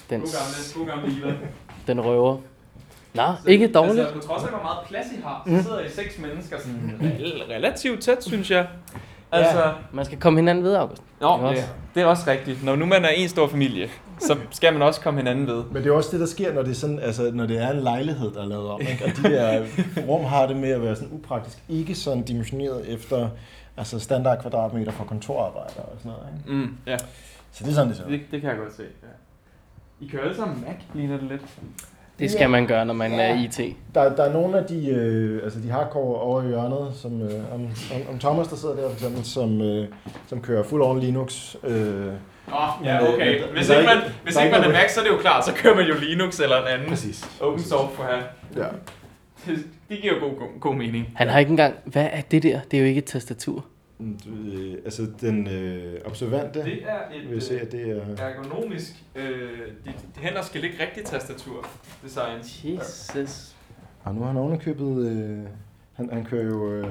Den, 0.09 0.19
God 0.21 0.29
gamle, 0.29 0.87
god 0.95 1.01
gamle 1.03 1.17
Elon. 1.17 1.37
den 1.87 2.01
røver. 2.05 2.37
Nå, 3.13 3.23
ikke 3.47 3.67
dårligt. 3.71 3.99
Altså, 3.99 4.13
på 4.13 4.19
trods 4.19 4.43
af, 4.43 4.49
hvor 4.49 4.61
meget 4.61 4.77
plads 4.87 5.05
I 5.17 5.21
har, 5.23 5.43
så 5.57 5.63
sidder 5.63 5.79
I 5.79 5.89
seks 5.89 6.19
mennesker 6.19 6.59
sådan 6.59 6.97
rel- 7.01 7.51
relativt 7.53 8.01
tæt, 8.01 8.23
synes 8.23 8.51
jeg. 8.51 8.67
Altså, 9.31 9.73
Man 9.91 10.05
skal 10.05 10.19
komme 10.19 10.39
hinanden 10.39 10.63
ved, 10.63 10.75
August. 10.75 11.01
Nå, 11.21 11.49
det, 11.49 11.69
det 11.95 12.01
er 12.03 12.05
også 12.05 12.23
rigtigt. 12.31 12.63
Når 12.63 12.75
nu 12.75 12.85
man 12.85 13.05
er 13.05 13.09
en 13.09 13.29
stor 13.29 13.47
familie, 13.47 13.89
så 14.19 14.37
skal 14.51 14.73
man 14.73 14.81
også 14.81 15.01
komme 15.01 15.19
hinanden 15.19 15.47
ved. 15.47 15.63
Men 15.71 15.83
det 15.83 15.89
er 15.89 15.93
også 15.93 16.09
det, 16.11 16.19
der 16.19 16.25
sker, 16.25 16.53
når 16.53 16.61
det 16.61 16.71
er, 16.71 16.75
sådan, 16.75 16.99
altså, 16.99 17.31
når 17.33 17.45
det 17.45 17.57
er 17.63 17.71
en 17.71 17.79
lejlighed, 17.79 18.31
der 18.33 18.41
er 18.41 18.47
lavet 18.47 18.69
om. 18.69 18.81
Ikke? 18.81 19.05
Og 19.05 19.11
de 19.17 19.23
der 19.23 19.65
rum 20.07 20.25
har 20.25 20.47
det 20.47 20.55
med 20.57 20.69
at 20.69 20.81
være 20.81 20.95
sådan 20.95 21.11
upraktisk. 21.11 21.57
Ikke 21.69 21.95
sådan 21.95 22.23
dimensioneret 22.23 22.93
efter 22.93 23.29
altså 23.77 23.99
standard 23.99 24.41
kvadratmeter 24.41 24.91
for 24.91 25.03
kontorarbejder 25.03 25.81
og 25.81 25.97
sådan 25.97 26.11
noget. 26.11 26.27
Ikke? 26.37 26.53
Mm, 26.53 26.77
ja, 26.87 26.97
Så 27.51 27.63
det 27.63 27.69
er 27.69 27.73
sådan, 27.73 27.87
det 27.89 27.97
ser 27.97 28.07
det, 28.07 28.21
det 28.31 28.41
kan 28.41 28.49
jeg 28.49 28.57
godt 28.59 28.75
se. 28.75 28.83
Ja. 28.83 30.05
I 30.05 30.07
kører 30.07 30.23
alle 30.23 30.35
sammen 30.35 30.61
Mac, 30.67 30.75
ligner 30.93 31.17
det 31.17 31.27
lidt. 31.29 31.41
Det 32.19 32.31
skal 32.31 32.49
man 32.49 32.67
gøre, 32.67 32.85
når 32.85 32.93
man 32.93 33.11
er 33.11 33.43
IT. 33.43 33.59
Der, 33.95 34.15
der 34.15 34.23
er 34.23 34.33
nogle 34.33 34.59
af 34.59 34.65
de, 34.65 34.87
øh, 34.87 35.43
altså 35.43 35.59
de 35.59 35.69
hardcore 35.71 36.19
over 36.21 36.43
i 36.43 36.47
hjørnet, 36.47 36.95
som, 36.95 37.21
øh, 37.21 37.53
om, 37.53 37.61
om, 37.65 38.01
om 38.09 38.19
Thomas, 38.19 38.47
der 38.47 38.55
sidder 38.55 38.75
der 38.75 38.87
for 38.87 38.93
eksempel, 38.93 39.25
som, 39.25 39.61
øh, 39.61 39.87
som 40.27 40.41
kører 40.41 40.63
full 40.63 40.81
on 40.81 40.99
Linux. 40.99 41.55
Øh, 41.63 42.13
Men, 42.47 42.85
ja, 42.85 43.03
øh, 43.07 43.13
okay. 43.13 43.43
Hvis 43.53 43.69
ikke 43.69 43.83
man, 43.85 43.97
ikke- 43.97 44.15
hvis 44.23 44.35
ikke 44.35 44.51
man 44.51 44.63
er 44.63 44.71
Mac, 44.71 44.91
så 44.93 44.99
er 44.99 45.03
det 45.03 45.11
jo 45.11 45.17
klart, 45.17 45.45
så 45.45 45.53
kører 45.55 45.75
man 45.75 45.85
jo 45.87 45.93
Linux 45.99 46.39
eller 46.39 46.61
en 46.61 46.67
anden 46.67 46.87
præcis. 46.89 47.37
open 47.41 47.59
her. 48.05 48.21
Ja. 48.63 48.67
Det, 49.45 49.65
det 49.89 50.01
giver 50.01 50.13
jo 50.13 50.19
god, 50.19 50.35
god, 50.39 50.59
god 50.59 50.75
mening. 50.75 51.09
Han 51.15 51.27
har 51.27 51.39
ikke 51.39 51.49
engang... 51.49 51.75
Hvad 51.85 52.07
er 52.11 52.21
det 52.21 52.43
der? 52.43 52.59
Det 52.71 52.77
er 52.77 52.81
jo 52.81 52.87
ikke 52.87 52.99
et 52.99 53.05
tastatur. 53.05 53.65
Mm, 53.99 54.17
øh, 54.53 54.73
altså 54.85 55.07
den 55.21 55.47
øh, 55.47 56.01
observante, 56.05 56.63
Det 56.63 56.79
er 56.85 57.15
et 57.17 57.23
vil 57.29 57.33
jeg 57.33 57.41
se, 57.43 57.59
at 57.61 57.71
det 57.71 57.81
er... 57.89 57.95
øh, 57.97 58.17
ergonomisk, 58.19 58.93
øh, 59.15 59.23
de, 59.85 59.89
de 60.15 60.19
hænder 60.21 60.41
skal 60.41 60.61
ligge 60.61 60.77
rigtigt 60.83 61.07
tastatur 61.07 61.65
design. 62.03 62.39
Jesus. 62.63 63.55
Og 64.03 64.15
nu 64.15 64.21
har 64.21 64.27
han 64.27 64.37
ovenikøbet... 64.37 65.05
Øh, 65.11 65.39
han, 65.93 66.09
han 66.13 66.25
kører 66.25 66.45
jo... 66.45 66.71
Øh, 66.73 66.87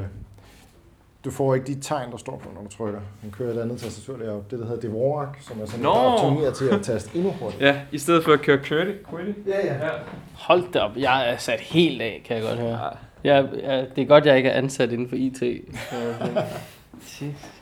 du 1.24 1.30
får 1.30 1.54
ikke 1.54 1.66
de 1.66 1.80
tegn, 1.80 2.10
der 2.10 2.16
står 2.16 2.36
på, 2.38 2.48
når 2.54 2.62
du 2.62 2.68
trykker. 2.76 3.00
Han 3.22 3.30
kører 3.30 3.54
et 3.54 3.60
andet 3.60 3.78
tastatur 3.80 4.16
deroppe. 4.16 4.46
Det, 4.50 4.58
der 4.64 4.66
hedder 4.70 4.88
Dvorak, 4.88 5.36
som 5.40 5.60
er 5.62 5.66
sådan 5.66 5.84
der 5.84 5.90
optimerer 5.90 6.52
til 6.52 6.64
at 6.68 6.82
taste 6.82 7.10
endnu 7.16 7.30
hurtigere. 7.30 7.66
Ja, 7.74 7.80
i 7.92 7.98
stedet 7.98 8.24
for 8.24 8.32
at 8.32 8.40
køre 8.42 8.58
QWERTY. 8.58 9.04
QWERTY. 9.10 9.48
Ja, 9.48 9.66
ja. 9.66 9.74
Ja. 9.74 9.90
Hold 10.34 10.72
da 10.72 10.78
op. 10.78 10.90
Jeg 10.96 11.30
er 11.32 11.36
sat 11.36 11.60
helt 11.60 12.02
af, 12.02 12.22
kan 12.24 12.36
jeg 12.36 12.44
godt 12.44 12.58
høre. 12.58 12.70
ja. 12.84 12.88
Jeg, 13.34 13.48
jeg, 13.62 13.86
det 13.96 14.02
er 14.02 14.06
godt, 14.06 14.26
jeg 14.26 14.36
ikke 14.36 14.48
er 14.48 14.58
ansat 14.58 14.92
inden 14.92 15.08
for 15.08 15.16
IT. 15.16 15.42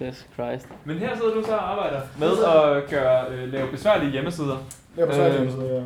Jesus 0.01 0.27
Christ. 0.35 0.69
Men 0.85 0.99
her 0.99 1.17
sidder 1.17 1.35
du 1.35 1.43
så 1.45 1.53
og 1.53 1.71
arbejder 1.73 2.01
med 2.19 2.29
at 2.29 2.91
gøre, 2.91 3.25
øh, 3.31 3.53
lave 3.53 3.69
besværlige 3.71 4.11
hjemmesider. 4.13 4.57
Det 4.97 5.03
er 5.03 5.07
på 5.07 5.13
svært 5.13 5.31
Øh. 5.33 5.37
hjemmeside, 5.37 5.75
ja. 5.75 5.83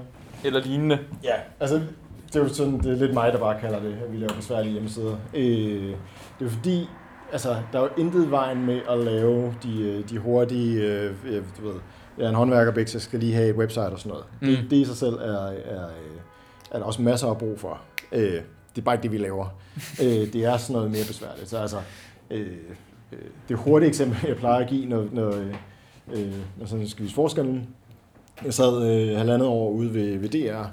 Eller 0.49 0.61
lignende. 0.61 0.99
Ja, 1.25 1.35
altså 1.61 1.75
det 2.27 2.37
er 2.37 2.41
jo 2.41 2.49
sådan, 2.49 2.79
det 2.79 2.93
er 2.93 2.97
lidt 2.97 3.15
mig, 3.15 3.33
der 3.33 3.39
bare 3.39 3.61
kalder 3.61 3.81
det, 3.81 3.99
at 4.07 4.13
vi 4.13 4.17
laver 4.17 4.33
besværlige 4.33 4.73
hjemmesider. 4.73 5.17
Øh, 5.35 5.95
det 6.39 6.47
er 6.47 6.51
fordi, 6.51 6.89
altså 7.33 7.57
der 7.73 7.79
er 7.79 7.83
jo 7.83 7.89
intet 7.99 8.31
vejen 8.31 8.67
med 8.67 8.81
at 8.91 8.99
lave 8.99 9.55
de, 9.63 9.83
øh, 9.83 10.09
de 10.09 10.19
hurtige, 10.19 10.83
øh, 10.83 11.15
ja, 11.33 11.37
du 11.37 11.69
ved, 11.69 11.75
er 12.19 12.29
en 12.29 12.35
håndværkerbæk, 12.35 12.89
så 12.89 13.01
skal 13.01 13.21
lige 13.21 13.35
have 13.35 13.51
et 13.51 13.57
website 13.57 13.81
og 13.81 13.99
sådan 13.99 14.11
noget. 14.11 14.25
Mm. 14.41 14.47
Det, 14.47 14.71
det 14.71 14.77
i 14.77 14.85
sig 14.85 14.97
selv 14.97 15.15
er, 15.15 15.47
er, 15.47 15.87
øh, 15.87 16.21
er 16.71 16.79
der 16.79 16.85
også 16.85 17.03
masser 17.03 17.29
af 17.29 17.39
brug 17.39 17.61
for. 17.61 17.81
Øh, 18.13 18.21
det 18.75 18.83
er 18.83 18.83
bare 18.83 18.95
ikke 18.95 19.03
det, 19.03 19.13
vi 19.13 19.19
laver. 19.19 19.47
øh, 20.03 20.33
det 20.33 20.37
er 20.37 20.57
sådan 20.57 20.75
noget 20.75 20.91
mere 20.91 21.05
besværligt. 21.07 21.49
Så 21.49 21.59
altså, 21.59 21.79
øh, 22.31 22.57
øh, 23.13 23.19
det 23.49 23.57
hurtige 23.57 23.89
eksempel, 23.89 24.29
jeg 24.29 24.37
plejer 24.37 24.65
at 24.65 24.69
give, 24.69 24.87
når, 24.87 25.09
når, 25.13 25.29
øh, 25.29 25.55
øh, 26.13 26.35
når 26.57 26.67
sådan 26.67 26.89
skal 26.89 27.05
vise 27.05 27.15
forskellen, 27.15 27.69
jeg 28.45 28.55
sad 28.55 28.91
øh, 28.91 29.19
halvandet 29.19 29.49
år 29.49 29.71
ude 29.71 29.95
ved, 29.95 30.19
ved 30.19 30.29
DR, 30.29 30.65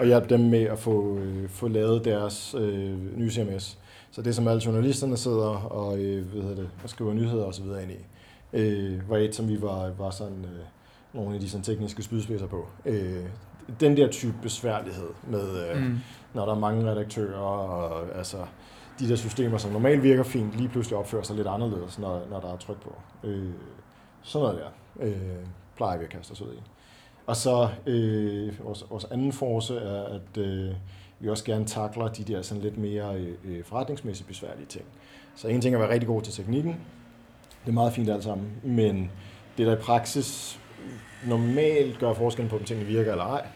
og 0.00 0.06
hjalp 0.06 0.30
dem 0.30 0.40
med 0.40 0.62
at 0.62 0.78
få, 0.78 1.18
øh, 1.18 1.48
få 1.48 1.68
lavet 1.68 2.04
deres 2.04 2.54
øh, 2.58 3.18
nye 3.18 3.30
CMS. 3.30 3.78
Så 4.10 4.22
det, 4.22 4.34
som 4.34 4.48
alle 4.48 4.62
journalisterne 4.66 5.16
sidder 5.16 5.48
og, 5.56 5.98
øh, 5.98 6.26
hvad 6.26 6.42
hedder 6.42 6.56
det, 6.56 6.68
og 6.82 6.90
skriver 6.90 7.14
nyheder 7.14 7.44
og 7.44 7.54
så 7.54 7.62
videre 7.62 7.82
ind 7.82 7.92
i, 7.92 8.06
øh, 8.52 9.10
var 9.10 9.16
et, 9.16 9.34
som 9.34 9.48
vi 9.48 9.62
var, 9.62 9.90
var 9.98 10.10
sådan, 10.10 10.44
øh, 10.44 10.64
nogle 11.12 11.34
af 11.34 11.40
de 11.40 11.50
sådan, 11.50 11.64
tekniske 11.64 12.02
spydspidser 12.02 12.46
på. 12.46 12.66
Øh, 12.84 13.24
den 13.80 13.96
der 13.96 14.08
type 14.08 14.34
besværlighed 14.42 15.08
med, 15.28 15.70
øh, 15.70 15.82
mm. 15.82 15.98
når 16.34 16.44
der 16.44 16.54
er 16.54 16.58
mange 16.58 16.90
redaktører, 16.90 17.38
og 17.38 18.16
altså, 18.16 18.36
de 18.98 19.08
der 19.08 19.16
systemer, 19.16 19.58
som 19.58 19.72
normalt 19.72 20.02
virker 20.02 20.22
fint, 20.22 20.56
lige 20.56 20.68
pludselig 20.68 20.98
opfører 20.98 21.22
sig 21.22 21.36
lidt 21.36 21.48
anderledes, 21.48 21.98
når, 21.98 22.22
når 22.30 22.40
der 22.40 22.52
er 22.52 22.56
tryk 22.56 22.82
på. 22.82 22.94
Øh, 23.24 23.50
sådan 24.22 24.46
noget 24.46 24.60
der 24.60 25.04
øh, 25.06 25.46
plejer 25.76 25.98
vi 25.98 26.04
at 26.04 26.10
kaste 26.10 26.32
os 26.32 26.40
ud 26.40 26.52
i. 26.52 26.62
Og 27.26 27.36
så 27.36 27.68
øh, 27.86 28.64
vores, 28.64 28.84
vores 28.90 29.04
anden 29.04 29.32
force 29.32 29.76
er, 29.76 30.02
at 30.02 30.38
øh, 30.38 30.74
vi 31.20 31.28
også 31.28 31.44
gerne 31.44 31.64
takler 31.64 32.08
de 32.08 32.24
der 32.24 32.42
sådan 32.42 32.62
lidt 32.62 32.78
mere 32.78 33.14
øh, 33.44 33.64
forretningsmæssigt 33.64 34.28
besværlige 34.28 34.66
ting. 34.66 34.84
Så 35.36 35.48
en 35.48 35.60
ting 35.60 35.74
er 35.74 35.78
at 35.78 35.82
være 35.82 35.92
rigtig 35.92 36.06
god 36.06 36.22
til 36.22 36.32
teknikken. 36.32 36.72
Det 37.64 37.70
er 37.70 37.74
meget 37.74 37.92
fint 37.92 38.10
alt 38.10 38.24
sammen. 38.24 38.48
Men 38.62 39.10
det, 39.58 39.66
der 39.66 39.76
i 39.76 39.80
praksis 39.80 40.60
normalt 41.26 41.98
gør 41.98 42.14
forskellen 42.14 42.50
på, 42.50 42.56
om 42.56 42.64
tingene 42.64 42.88
virker 42.88 43.10
eller 43.10 43.24
ej, 43.24 43.46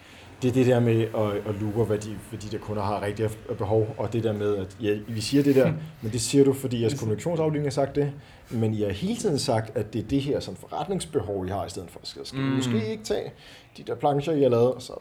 det 0.43 0.49
er 0.49 0.53
det 0.53 0.67
der 0.67 0.81
med 0.81 1.03
at, 1.03 1.49
at 1.49 1.55
lure, 1.61 1.85
hvad 1.85 1.99
de, 1.99 2.19
hvad 2.31 2.39
de 2.39 2.49
der 2.49 2.59
kunder 2.59 2.83
har 2.83 3.03
rigtig 3.03 3.31
behov, 3.59 3.95
og 3.99 4.13
det 4.13 4.25
der 4.25 4.33
med, 4.33 4.57
at 4.57 4.77
ja, 4.83 4.99
vi 5.09 5.21
siger 5.21 5.43
det 5.43 5.55
der, 5.55 5.73
men 6.03 6.13
det 6.13 6.21
siger 6.21 6.45
du, 6.45 6.53
fordi 6.53 6.81
jeres 6.81 6.95
kommunikationsafdeling 6.99 7.65
har 7.65 7.71
sagt 7.71 7.97
det, 7.97 8.13
men 8.51 8.75
I 8.75 8.83
har 8.83 8.91
hele 8.91 9.17
tiden 9.17 9.39
sagt, 9.39 9.77
at 9.77 9.93
det 9.93 10.05
er 10.05 10.09
det 10.09 10.21
her 10.21 10.41
sådan 10.41 10.59
forretningsbehov, 10.61 11.47
I 11.47 11.49
har, 11.49 11.67
i 11.67 11.71
stedet 11.71 11.91
for, 11.91 12.01
skal, 12.03 12.27
skal. 12.27 12.41
Mm. 12.41 12.47
måske 12.47 12.91
ikke 12.91 13.05
tage 13.05 13.33
de 13.77 13.83
der 13.83 13.95
plancher, 13.95 14.33
I 14.33 14.43
har 14.43 14.49
lavet, 14.49 14.73
og 14.73 14.83
så 14.83 14.93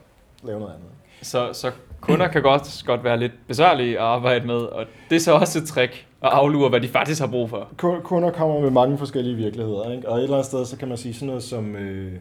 lave 0.44 0.60
noget 0.60 0.74
andet. 0.74 0.90
Så, 1.22 1.54
så 1.54 1.72
kunder 2.02 2.28
kan 2.28 2.42
godt, 2.42 2.84
godt 2.86 3.04
være 3.04 3.20
lidt 3.20 3.32
besværlige 3.48 3.98
at 4.00 4.04
arbejde 4.06 4.48
med, 4.48 4.56
og 4.56 4.86
det 5.10 5.16
er 5.16 5.20
så 5.20 5.34
også 5.34 5.60
et 5.60 5.66
trick 5.68 5.92
at 6.24 6.30
aflure, 6.30 6.70
hvad 6.70 6.82
de 6.82 6.88
faktisk 6.88 7.22
har 7.22 7.28
brug 7.28 7.50
for. 7.50 7.68
Ku- 7.78 8.00
Kunder 8.04 8.32
kommer 8.32 8.60
med 8.60 8.70
mange 8.72 8.98
forskellige 8.98 9.36
virkeligheder, 9.36 9.92
ikke? 9.92 10.10
og 10.10 10.18
et 10.18 10.24
eller 10.24 10.36
andet 10.36 10.46
sted, 10.46 10.66
så 10.66 10.78
kan 10.78 10.88
man 10.88 10.98
sige 10.98 11.14
sådan 11.14 11.28
noget 11.28 11.44
som, 11.44 11.76
øh, 11.76 12.14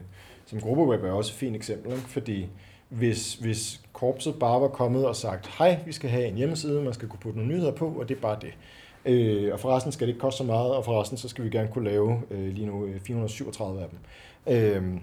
som 0.45 0.61
gruppeweb 0.61 1.03
er 1.03 1.11
også 1.11 1.31
et 1.31 1.35
fint 1.37 1.55
eksempel, 1.55 1.91
ikke? 1.91 2.09
fordi 2.09 2.45
hvis, 2.89 3.33
hvis 3.33 3.81
korpset 3.93 4.35
bare 4.39 4.61
var 4.61 4.67
kommet 4.67 5.05
og 5.05 5.15
sagt, 5.15 5.49
hej, 5.57 5.77
vi 5.85 5.91
skal 5.91 6.09
have 6.09 6.25
en 6.27 6.35
hjemmeside, 6.35 6.81
man 6.81 6.93
skal 6.93 7.07
kunne 7.07 7.19
putte 7.19 7.37
nogle 7.39 7.53
nyheder 7.53 7.71
på, 7.71 7.95
og 7.99 8.09
det 8.09 8.17
er 8.17 8.21
bare 8.21 8.37
det. 8.41 8.53
Øh, 9.05 9.53
og 9.53 9.59
forresten 9.59 9.91
skal 9.91 10.07
det 10.07 10.13
ikke 10.13 10.21
koste 10.21 10.37
så 10.37 10.43
meget, 10.43 10.71
og 10.75 10.85
forresten 10.85 11.17
så 11.17 11.29
skal 11.29 11.43
vi 11.43 11.49
gerne 11.49 11.67
kunne 11.73 11.89
lave 11.89 12.21
øh, 12.31 12.53
lige 12.53 12.65
nu 12.67 12.85
øh, 12.85 12.99
437 12.99 13.81
af 13.81 13.87
dem. 13.89 13.99
Øh, 14.55 14.99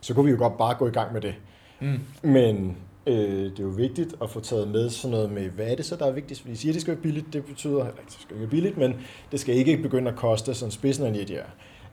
så 0.00 0.14
kunne 0.14 0.24
vi 0.24 0.30
jo 0.30 0.38
godt 0.38 0.58
bare 0.58 0.74
gå 0.74 0.86
i 0.86 0.90
gang 0.90 1.12
med 1.12 1.20
det. 1.20 1.34
Mm. 1.80 2.00
Men 2.22 2.76
øh, 3.06 3.14
det 3.44 3.58
er 3.58 3.62
jo 3.62 3.68
vigtigt 3.68 4.14
at 4.22 4.30
få 4.30 4.40
taget 4.40 4.68
med 4.68 4.90
sådan 4.90 5.10
noget 5.10 5.32
med, 5.32 5.48
hvad 5.48 5.66
er 5.66 5.76
det 5.76 5.84
så, 5.84 5.96
der 5.96 6.06
er 6.06 6.10
vigtigst? 6.12 6.48
Vi 6.48 6.54
siger, 6.54 6.72
at 6.72 6.74
det 6.74 6.82
skal 6.82 6.94
være 6.94 7.02
billigt, 7.02 7.32
det 7.32 7.44
betyder, 7.44 7.86
ikke, 7.86 8.02
det 8.04 8.12
skal 8.12 8.24
ikke 8.30 8.40
være 8.40 8.50
billigt, 8.50 8.76
men 8.76 8.94
det 9.32 9.40
skal 9.40 9.54
ikke 9.54 9.76
begynde 9.76 10.10
at 10.10 10.16
koste 10.16 10.54
sådan 10.54 10.70
spidsen 10.70 11.06
af 11.06 11.10
en. 11.10 11.28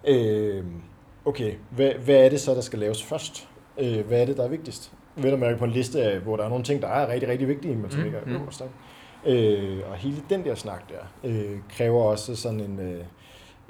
Øh, 0.08 0.63
okay, 1.26 1.54
hvad, 1.72 1.91
hvad 1.91 2.15
er 2.15 2.30
det 2.30 2.41
så, 2.41 2.56
der 2.56 2.62
skal 2.62 2.80
laves 2.80 3.04
først? 3.04 3.48
Øh, 3.80 4.08
hvad 4.08 4.22
er 4.22 4.26
det, 4.26 4.38
der 4.38 4.43
er 4.43 4.50
vigtigst? 4.50 4.91
Vel 5.15 5.34
at 5.34 5.39
mærke 5.39 5.58
på 5.58 5.65
en 5.65 5.72
liste, 5.72 6.02
af, 6.04 6.20
hvor 6.20 6.38
der 6.38 6.43
er 6.43 6.50
nogle 6.50 6.63
ting, 6.63 6.82
der 6.82 6.88
er 6.88 7.13
rigtig, 7.13 7.30
rigtig 7.30 7.48
vigtige, 7.48 7.76
men 7.76 7.91
som 7.91 8.00
Mm, 8.00 8.06
ikke 8.06 8.17
er 8.17 8.26
mm. 8.26 8.36
øverst. 8.36 8.63
Øh, 9.26 9.80
og 9.89 9.96
hele 9.96 10.17
den 10.30 10.43
der 10.46 10.56
snak 10.56 10.89
der, 10.89 11.30
øh, 11.30 11.58
kræver 11.70 12.04
også 12.04 12.36
sådan 12.36 12.60
en, 12.60 12.80
øh, 12.80 13.04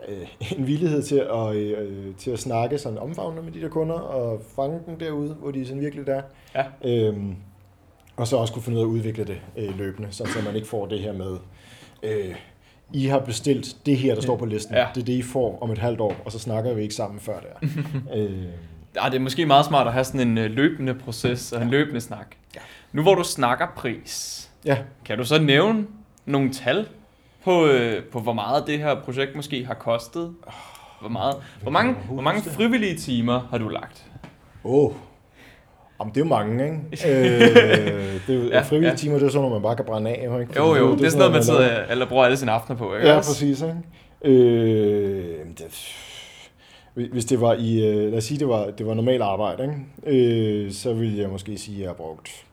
øh, 0.08 0.58
en 0.58 0.68
villighed 0.68 1.04
til 1.04 1.16
at, 1.34 1.56
øh, 1.56 2.16
til 2.16 2.32
at 2.32 2.40
snakke 2.40 2.78
sådan 2.78 2.98
omfavnende 2.98 3.44
med 3.44 3.52
de 3.52 3.62
der 3.62 3.70
kunder, 3.70 3.96
og 3.96 4.42
fange 4.56 4.80
dem 4.86 5.00
derude, 5.00 5.34
hvor 5.34 5.52
de 5.52 5.66
sådan 5.66 5.82
virkelig 5.82 6.08
er. 6.08 6.22
Ja. 6.56 6.64
Øhm, 6.84 7.36
og 8.16 8.28
så 8.28 8.38
også 8.38 8.54
kunne 8.54 8.64
finde 8.64 8.78
ud 8.78 8.84
af 8.84 8.86
at 8.86 8.90
udvikle 8.90 9.24
det 9.24 9.42
øh, 9.58 9.78
løbende, 9.78 10.08
så 10.12 10.28
man 10.46 10.56
ikke 10.56 10.68
får 10.68 10.86
det 10.86 11.00
her 11.00 11.14
med, 11.14 11.38
øh, 12.04 12.36
I 12.94 13.06
har 13.06 13.20
bestilt 13.20 13.78
det 13.86 13.98
her, 13.98 14.16
der 14.16 14.22
står 14.22 14.38
på 14.38 14.46
listen. 14.46 14.76
Ja. 14.76 14.88
Det 14.96 15.02
er 15.02 15.06
det, 15.06 15.14
I 15.14 15.22
får 15.22 15.58
om 15.62 15.72
et 15.72 15.78
halvt 15.78 16.02
år, 16.02 16.16
og 16.26 16.32
så 16.32 16.40
snakker 16.40 16.74
vi 16.74 16.82
ikke 16.82 16.96
sammen 16.96 17.20
før 17.20 17.40
der. 17.40 17.68
øh, 18.16 18.44
Ja, 19.04 19.10
det 19.10 19.16
er 19.16 19.20
måske 19.20 19.46
meget 19.46 19.66
smart 19.66 19.88
at 19.88 19.94
have 19.94 20.04
sådan 20.04 20.20
en 20.20 20.38
øh, 20.38 20.52
løbende 20.52 20.94
proces 20.94 21.52
og 21.52 21.62
en 21.62 21.70
løbende 21.70 22.02
snak. 22.02 22.36
Ja. 22.56 22.60
Nu 22.92 23.02
hvor 23.02 23.16
du 23.16 23.24
snakker 23.24 23.68
pris, 23.76 24.50
ja, 24.66 24.78
kan 25.06 25.18
du 25.18 25.26
så 25.26 25.42
nævne 25.42 25.86
nogle 26.26 26.52
tal 26.52 26.88
på, 27.48 27.66
øh, 27.66 28.04
på 28.04 28.20
hvor 28.20 28.34
meget 28.34 28.68
det 28.68 28.80
her 28.80 28.96
projekt 29.02 29.36
måske 29.36 29.66
har 29.66 29.74
kostet? 29.74 30.34
Hvor, 31.00 31.10
meget, 31.10 31.36
hvor, 31.62 31.72
mange, 31.72 31.96
hvor 32.12 32.22
mange 32.22 32.42
frivillige 32.42 32.98
timer 32.98 33.48
har 33.52 33.58
du 33.58 33.68
lagt? 33.68 34.06
Åh. 34.64 34.84
Oh. 34.86 34.92
Om 36.00 36.12
det 36.12 36.22
er 36.22 36.26
jo 36.26 36.30
mange, 36.30 36.64
ikke? 36.66 37.08
øh, 37.10 38.28
det 38.28 38.36
er 38.36 38.44
jo, 38.44 38.50
Ja, 38.50 38.62
frivillige 38.62 38.92
ja. 38.92 38.98
timer, 38.98 39.18
det 39.20 39.26
er 39.26 39.30
sådan 39.30 39.42
noget, 39.42 39.54
man 39.54 39.62
bare 39.62 39.76
kan 39.76 39.86
brænde 39.86 40.12
af, 40.12 40.40
ikke? 40.42 40.54
Jo, 40.58 40.76
jo, 40.76 40.96
det 40.96 41.06
er 41.06 41.10
sådan 41.10 41.20
noget, 41.20 41.34
man 41.34 41.44
sidder 41.44 41.86
eller 41.86 42.06
bruger 42.06 42.26
alle 42.26 42.38
sine 42.38 42.52
aftener 42.52 42.78
på, 42.78 42.96
ikke? 42.96 43.08
Ja, 43.08 43.16
præcis. 43.16 43.62
Ikke? 43.62 44.36
Øh, 44.36 45.46
det, 45.58 47.10
hvis 47.12 47.26
det 47.26 47.42
var 47.42 47.54
i, 47.54 47.88
øh, 47.88 48.10
lad 48.10 48.18
os 48.18 48.24
sige, 48.24 48.40
det 48.40 48.48
var, 48.48 48.66
det 48.66 48.88
var 48.88 48.94
normal 48.94 49.22
arbejde, 49.22 49.64
ikke? 49.64 50.66
Øh, 50.66 50.72
så 50.72 50.94
ville 50.94 51.20
jeg 51.22 51.30
måske 51.30 51.58
sige, 51.58 51.76
at 51.76 51.82
jeg 51.82 51.90
har 51.90 51.96
brugt 51.96 52.46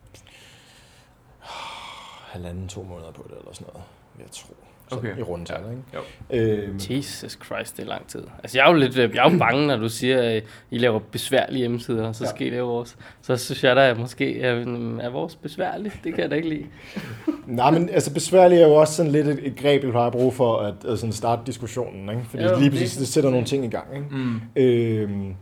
halvanden, 2.32 2.68
to 2.68 2.82
måneder 2.82 3.12
på 3.12 3.22
det, 3.28 3.38
eller 3.38 3.52
sådan 3.52 3.66
noget, 3.72 3.84
jeg 4.18 4.26
tror. 4.32 4.54
Okay. 4.90 5.18
i 5.18 5.22
rundetal. 5.22 5.60
Jo. 5.94 5.98
Ikke? 6.30 6.52
Øh, 6.62 6.96
Jesus 6.96 7.38
Christ, 7.44 7.76
det 7.76 7.82
er 7.82 7.86
lang 7.88 8.06
tid. 8.06 8.22
Altså, 8.42 8.58
jeg 8.58 8.66
er 8.66 8.70
jo 8.72 8.76
lidt 8.78 8.98
øh, 8.98 9.14
jeg 9.14 9.26
er 9.26 9.32
jo 9.32 9.38
bange, 9.38 9.66
når 9.66 9.76
du 9.76 9.88
siger, 9.88 10.22
at 10.22 10.44
I 10.70 10.78
laver 10.78 10.98
besværlige 10.98 11.58
hjemmesider, 11.58 12.06
og 12.08 12.14
så 12.14 12.24
Ja. 12.24 12.30
skal 12.30 12.46
I 12.46 12.50
lave 12.50 12.66
vores. 12.68 12.96
Så 13.22 13.36
synes 13.36 13.64
jeg 13.64 13.76
da, 13.76 13.90
at 13.90 13.98
måske 13.98 14.40
er, 14.40 14.52
er 15.00 15.08
vores 15.10 15.36
besværligt. 15.36 16.00
Det 16.04 16.14
kan 16.14 16.22
jeg 16.22 16.30
da 16.30 16.36
ikke 16.36 16.48
lide. 16.48 16.66
Nej, 17.46 17.70
men 17.70 17.88
altså 17.88 18.14
besværligt 18.14 18.62
er 18.62 18.66
jo 18.66 18.74
også 18.74 18.94
sådan 18.94 19.12
lidt 19.12 19.26
et, 19.28 19.46
et 19.46 19.56
greb, 19.56 19.84
vi 19.84 19.90
plejer 19.90 20.06
at 20.06 20.12
bruge 20.12 20.32
for 20.32 20.56
at, 20.58 20.74
at 20.88 20.98
sådan 20.98 21.12
starte 21.12 21.42
diskussionen, 21.46 22.08
ikke? 22.08 22.22
Fordi 22.30 22.42
Jo, 22.42 22.48
jo, 22.50 22.56
lige 22.56 22.64
det- 22.70 22.78
præcis, 22.78 22.96
det 22.96 23.08
sætter 23.08 23.30
nogle 23.30 23.46
ting 23.46 23.64
i 23.64 23.68
gang, 23.68 23.86
ikke? 23.94 24.06
Mm. 24.10 24.40
Øhm, 24.56 25.34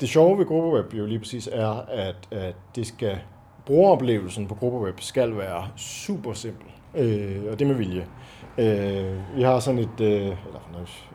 det 0.00 0.08
sjove 0.08 0.38
ved 0.38 0.46
GruppeWeb 0.46 0.94
jo 0.94 1.06
lige 1.06 1.18
præcis 1.18 1.48
er, 1.52 1.84
at, 1.92 2.16
at 2.30 2.54
det 2.76 2.86
skal, 2.86 3.18
brugeroplevelsen 3.66 4.46
på 4.46 4.54
GruppeWeb 4.54 5.00
skal 5.00 5.36
være 5.36 5.68
super 5.76 6.32
simpel, 6.32 6.66
øh, 6.94 7.42
og 7.52 7.58
det 7.58 7.66
med 7.66 7.74
vilje. 7.74 8.04
Øh, 8.58 9.36
vi 9.36 9.42
har 9.42 9.60
sådan 9.60 9.80
et, 9.80 10.00
øh, 10.00 10.22
eller 10.26 10.60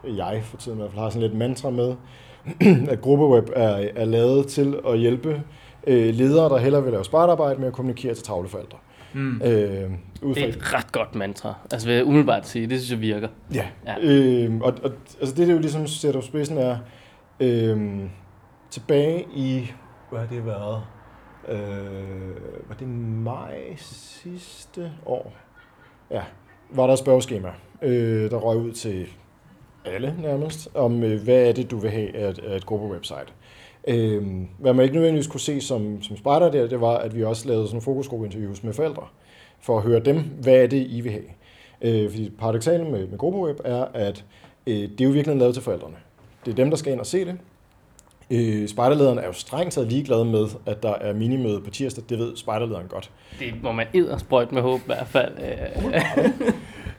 jeg 0.06 0.42
for 0.44 0.58
tiden 0.58 0.78
i 0.78 0.82
hvert 0.82 0.92
fald 0.92 1.02
har 1.02 1.10
sådan 1.10 1.22
lidt 1.22 1.38
mantra 1.38 1.70
med, 1.70 1.96
at 2.94 3.02
GruppeWeb 3.02 3.50
er, 3.56 3.88
er 3.96 4.06
lavet 4.06 4.48
til 4.48 4.80
at 4.88 5.00
hjælpe 5.00 5.44
øh, 5.88 6.14
ledere, 6.14 6.50
der 6.50 6.58
hellere 6.58 6.84
vil 6.84 6.92
lave 6.92 7.04
spartarbejde 7.06 7.60
med 7.60 7.68
at 7.68 7.74
kommunikere 7.74 8.14
til 8.14 8.24
travle 8.24 8.50
forældre. 8.50 8.78
Mm. 9.14 9.42
Øh, 9.42 9.92
ud 10.22 10.36
Det 10.36 10.38
fra 10.38 10.46
er 10.46 10.48
et 10.48 10.74
ret 10.74 10.92
godt 10.92 11.16
mantra. 11.16 11.54
Altså, 11.72 11.88
vil 11.88 11.96
jeg 11.96 12.06
umiddelbart 12.06 12.48
sige, 12.48 12.68
det 12.68 12.80
synes 12.80 12.92
jeg 12.92 13.02
virker. 13.02 13.28
Ja, 13.54 13.68
Ja. 13.86 13.96
Øhm, 14.02 14.62
og, 14.62 14.74
og 14.84 14.92
altså 15.20 15.36
det, 15.36 15.48
det 15.48 15.54
jo 15.54 15.60
ligesom 15.60 15.88
sætter 15.88 16.20
på 16.20 16.26
spidsen 16.26 16.58
er, 16.58 16.78
øhm, 17.40 18.10
tilbage 18.70 19.26
i, 19.36 19.72
hvad 20.10 20.20
har 20.20 20.28
det 20.28 20.46
været, 20.46 20.82
øh, 21.48 22.70
var 22.70 22.76
det 22.80 22.88
maj 22.88 23.58
sidste 23.78 24.92
år? 25.06 25.34
Ja, 26.12 26.22
var 26.72 26.86
der 26.86 26.94
et 26.94 27.00
spørgeskema, 27.00 27.50
øh, 27.82 28.32
der 28.32 28.38
røg 28.38 28.58
ud 28.58 28.72
til 28.72 29.08
alle 29.86 30.16
nærmest, 30.22 30.70
om 30.74 31.04
øh, 31.04 31.24
hvad 31.24 31.48
er 31.48 31.52
det, 31.52 31.72
du 31.72 31.78
vil 31.78 31.92
have 31.92 32.16
af 32.16 32.30
et, 32.30 32.40
af 32.40 32.56
et 32.56 32.66
gruppewebsite. 32.66 33.28
Øh, 33.88 34.24
hvad 34.60 34.74
man 34.74 34.84
ikke 34.84 34.96
nødvendigvis 34.96 35.28
kunne 35.28 35.40
se 35.40 35.62
som, 35.62 36.02
som 36.02 36.18
spejder 36.18 36.52
der, 36.52 36.68
det 36.68 36.82
var, 36.82 36.98
at 36.98 37.16
vi 37.16 37.24
også 37.24 37.48
lavede 37.48 37.68
sådan 37.68 37.82
fokusgruppeinterviews 37.82 38.64
med 38.64 38.74
forældre, 38.74 39.04
for 39.60 39.78
at 39.78 39.84
høre 39.84 40.00
dem, 40.00 40.24
hvad 40.42 40.54
er 40.54 40.68
det, 40.68 40.88
I 40.90 41.02
vil 41.02 41.12
have. 41.12 41.24
Øh, 41.82 42.10
fordi 42.10 42.30
paradoxalen 42.30 42.92
med, 42.92 43.08
med 43.08 43.18
gruppeweb 43.18 43.60
er, 43.66 43.86
at 43.94 44.26
øh, 44.68 44.76
det 44.76 45.02
er 45.02 45.06
jo 45.06 45.12
virkelig 45.12 45.38
lavet 45.38 45.54
til 45.54 45.64
forældrene. 45.64 45.96
Det 46.46 46.52
er 46.52 46.56
dem, 46.56 46.70
der 46.70 46.78
skal 46.78 46.92
ind 46.94 47.00
og 47.00 47.06
se 47.06 47.26
det. 47.26 47.38
Øh, 48.32 48.68
spejderlederen 48.68 49.18
er 49.20 49.26
jo 49.28 49.34
strengt 49.34 49.74
taget 49.74 49.92
ligeglad 49.92 50.24
med, 50.24 50.48
at 50.66 50.84
der 50.84 50.94
er 50.94 51.14
minimøde 51.14 51.62
på 51.62 51.70
tirsdag. 51.70 52.04
Det 52.10 52.18
ved 52.20 52.38
spejderlederen 52.38 52.88
godt. 52.88 53.10
Det 53.40 53.54
må 53.64 53.72
man 53.72 53.88
eddersprøjt 53.94 54.52
med 54.52 54.62
håb 54.62 54.80
i 54.80 54.84
hvert 54.86 55.08
fald. 55.08 55.32
Øh, 55.40 56.02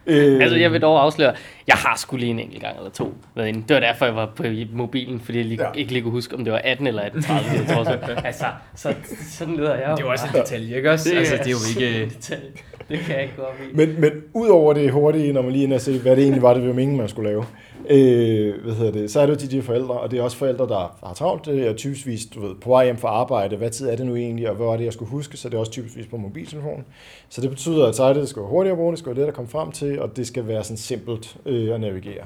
Øh, 0.07 0.43
altså, 0.43 0.57
jeg 0.57 0.73
vil 0.73 0.81
dog 0.83 1.03
afsløre, 1.03 1.35
jeg 1.67 1.77
har 1.77 1.97
sgu 1.97 2.17
lige 2.17 2.31
en 2.31 2.39
enkelt 2.39 2.63
gang 2.63 2.77
eller 2.77 2.91
to 2.91 3.15
været 3.35 3.49
inde. 3.49 3.65
Det 3.69 3.75
var 3.75 3.81
derfor, 3.81 4.05
jeg 4.05 4.17
var 4.17 4.33
på 4.37 4.45
mobilen, 4.73 5.21
fordi 5.21 5.39
jeg 5.39 5.47
lige, 5.47 5.63
Ja. 5.63 5.69
ikke 5.75 5.93
lige 5.93 6.03
kunne 6.03 6.11
huske, 6.13 6.35
om 6.37 6.45
det 6.45 6.53
var 6.53 6.61
18 6.65 6.87
eller 6.87 7.03
18, 7.03 7.23
30, 7.23 7.51
jeg 7.51 7.67
tror 7.69 7.85
så. 7.85 7.99
Altså, 8.25 8.45
så, 8.75 8.95
sådan 9.31 9.57
lyder 9.57 9.75
jeg 9.75 9.83
Det 9.83 10.03
er 10.03 10.07
jo 10.07 10.11
også 10.11 10.27
en 10.35 10.41
detalje, 10.41 10.77
ikke 10.77 10.91
også? 10.91 11.11
Det, 11.11 11.17
altså, 11.17 11.37
det 11.37 11.47
er 11.47 11.51
jo 11.51 11.85
ikke... 11.85 12.03
en 12.03 12.09
detalje. 12.09 12.51
Det 12.93 13.01
kan 13.01 13.15
jeg 13.15 13.23
ikke 13.23 13.37
gå 13.37 13.43
op 13.43 13.55
i. 13.61 13.77
Men, 13.77 14.01
men 14.01 14.11
udover 14.35 14.73
det 14.73 14.91
hurtige, 14.91 15.33
når 15.33 15.43
man 15.43 15.53
lige 15.53 15.63
er 15.63 15.67
inde 15.67 15.75
og 15.77 15.81
se, 15.81 15.99
hvad 15.99 16.17
det 16.17 16.23
egentlig 16.23 16.43
var, 16.43 16.55
det 16.55 16.67
var 16.67 16.75
meningen, 16.75 16.97
man 16.97 17.09
skulle 17.09 17.31
lave, 17.31 17.45
øh, 17.91 18.63
hvad 18.65 18.75
hedder 18.75 18.93
det, 18.93 19.11
så 19.11 19.21
er 19.21 19.27
det 19.27 19.43
jo 19.43 19.47
de, 19.47 19.57
de 19.57 19.63
forældre, 19.63 20.01
og 20.01 20.11
det 20.11 20.19
er 20.19 20.23
også 20.23 20.37
forældre, 20.37 20.69
der 20.69 20.99
har 21.07 21.15
travlt. 21.15 21.49
Øh, 21.49 21.57
det 21.57 21.69
er 21.69 21.75
typisk 21.75 22.35
du 22.35 22.41
ved, 22.41 22.55
på 22.55 22.69
vej 22.69 22.85
hjem 22.85 22.97
fra 22.97 23.09
arbejde. 23.09 23.57
Hvad 23.57 23.71
tid 23.71 23.89
er 23.89 23.97
det 23.97 24.07
nu 24.07 24.17
egentlig, 24.17 24.51
og 24.51 24.57
hvad 24.57 24.67
var 24.67 24.77
det, 24.77 24.85
jeg 24.85 24.93
skulle 24.93 25.11
huske? 25.11 25.37
Så 25.37 25.49
det 25.49 25.55
er 25.55 25.59
også 25.59 25.73
typisk 25.73 26.11
på 26.11 26.17
mobiltelefonen. 26.17 26.85
Så 27.29 27.41
det 27.41 27.51
betyder, 27.51 27.87
at 27.87 27.95
sitet 27.95 28.29
skal 28.29 28.43
være 28.43 28.51
hurtigt 28.51 28.73
at 28.73 28.79
bruge, 28.79 28.91
det 28.91 28.99
skal 28.99 29.11
være 29.11 29.21
let 29.21 29.29
at 29.29 29.35
komme 29.35 29.51
frem 29.51 29.73
til, 29.73 30.01
og 30.01 30.17
det 30.17 30.27
skal 30.27 30.47
være 30.47 30.65
sådan 30.65 30.77
simpelt 30.77 31.37
øh, 31.47 31.75
at 31.75 31.81
navigere. 31.81 32.25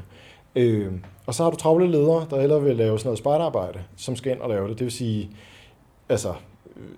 Øh, 0.56 0.92
og 1.26 1.34
så 1.34 1.42
har 1.42 1.50
du 1.50 1.56
travle 1.56 1.90
ledere, 1.90 2.26
der 2.30 2.40
hellere 2.40 2.62
vil 2.62 2.76
lave 2.76 2.98
sådan 2.98 3.08
noget 3.08 3.18
spejderarbejde, 3.18 3.78
som 3.96 4.16
skal 4.16 4.32
ind 4.32 4.40
og 4.40 4.48
lave 4.48 4.68
det. 4.68 4.78
Det 4.78 4.84
vil 4.84 4.92
sige, 4.92 5.30
altså 6.08 6.32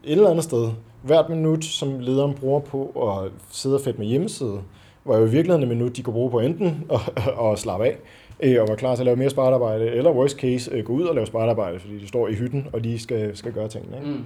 et 0.04 0.12
eller 0.12 0.30
andet 0.30 0.44
sted, 0.44 0.70
hvert 1.02 1.28
minut, 1.28 1.64
som 1.64 2.00
lederen 2.00 2.34
bruger 2.34 2.60
på 2.60 3.10
at 3.10 3.32
sidde 3.50 3.76
og 3.76 3.80
fedt 3.80 3.98
med 3.98 4.06
hjemmeside, 4.06 4.60
var 5.04 5.18
jo 5.18 5.26
i 5.26 5.30
virkeligheden 5.30 5.62
et 5.62 5.68
minut, 5.76 5.96
de 5.96 6.02
kunne 6.02 6.14
bruge 6.14 6.30
på 6.30 6.40
enten 6.40 6.84
at, 6.92 7.00
at 7.52 7.58
slappe 7.58 7.86
af, 7.86 7.96
øh, 8.40 8.62
og 8.62 8.68
være 8.68 8.76
klar 8.76 8.94
til 8.94 9.02
at 9.02 9.06
lave 9.06 9.16
mere 9.16 9.30
spartarbejde, 9.30 9.86
eller 9.86 10.10
worst 10.10 10.36
case, 10.36 10.70
øh, 10.74 10.84
gå 10.84 10.92
ud 10.92 11.02
og 11.02 11.14
lave 11.14 11.26
spartarbejde, 11.26 11.78
fordi 11.80 11.98
de 11.98 12.08
står 12.08 12.28
i 12.28 12.34
hytten, 12.34 12.66
og 12.72 12.84
de 12.84 12.98
skal, 12.98 13.36
skal 13.36 13.52
gøre 13.52 13.68
tingene. 13.68 13.96
Ikke? 13.96 14.10
Mm. 14.10 14.24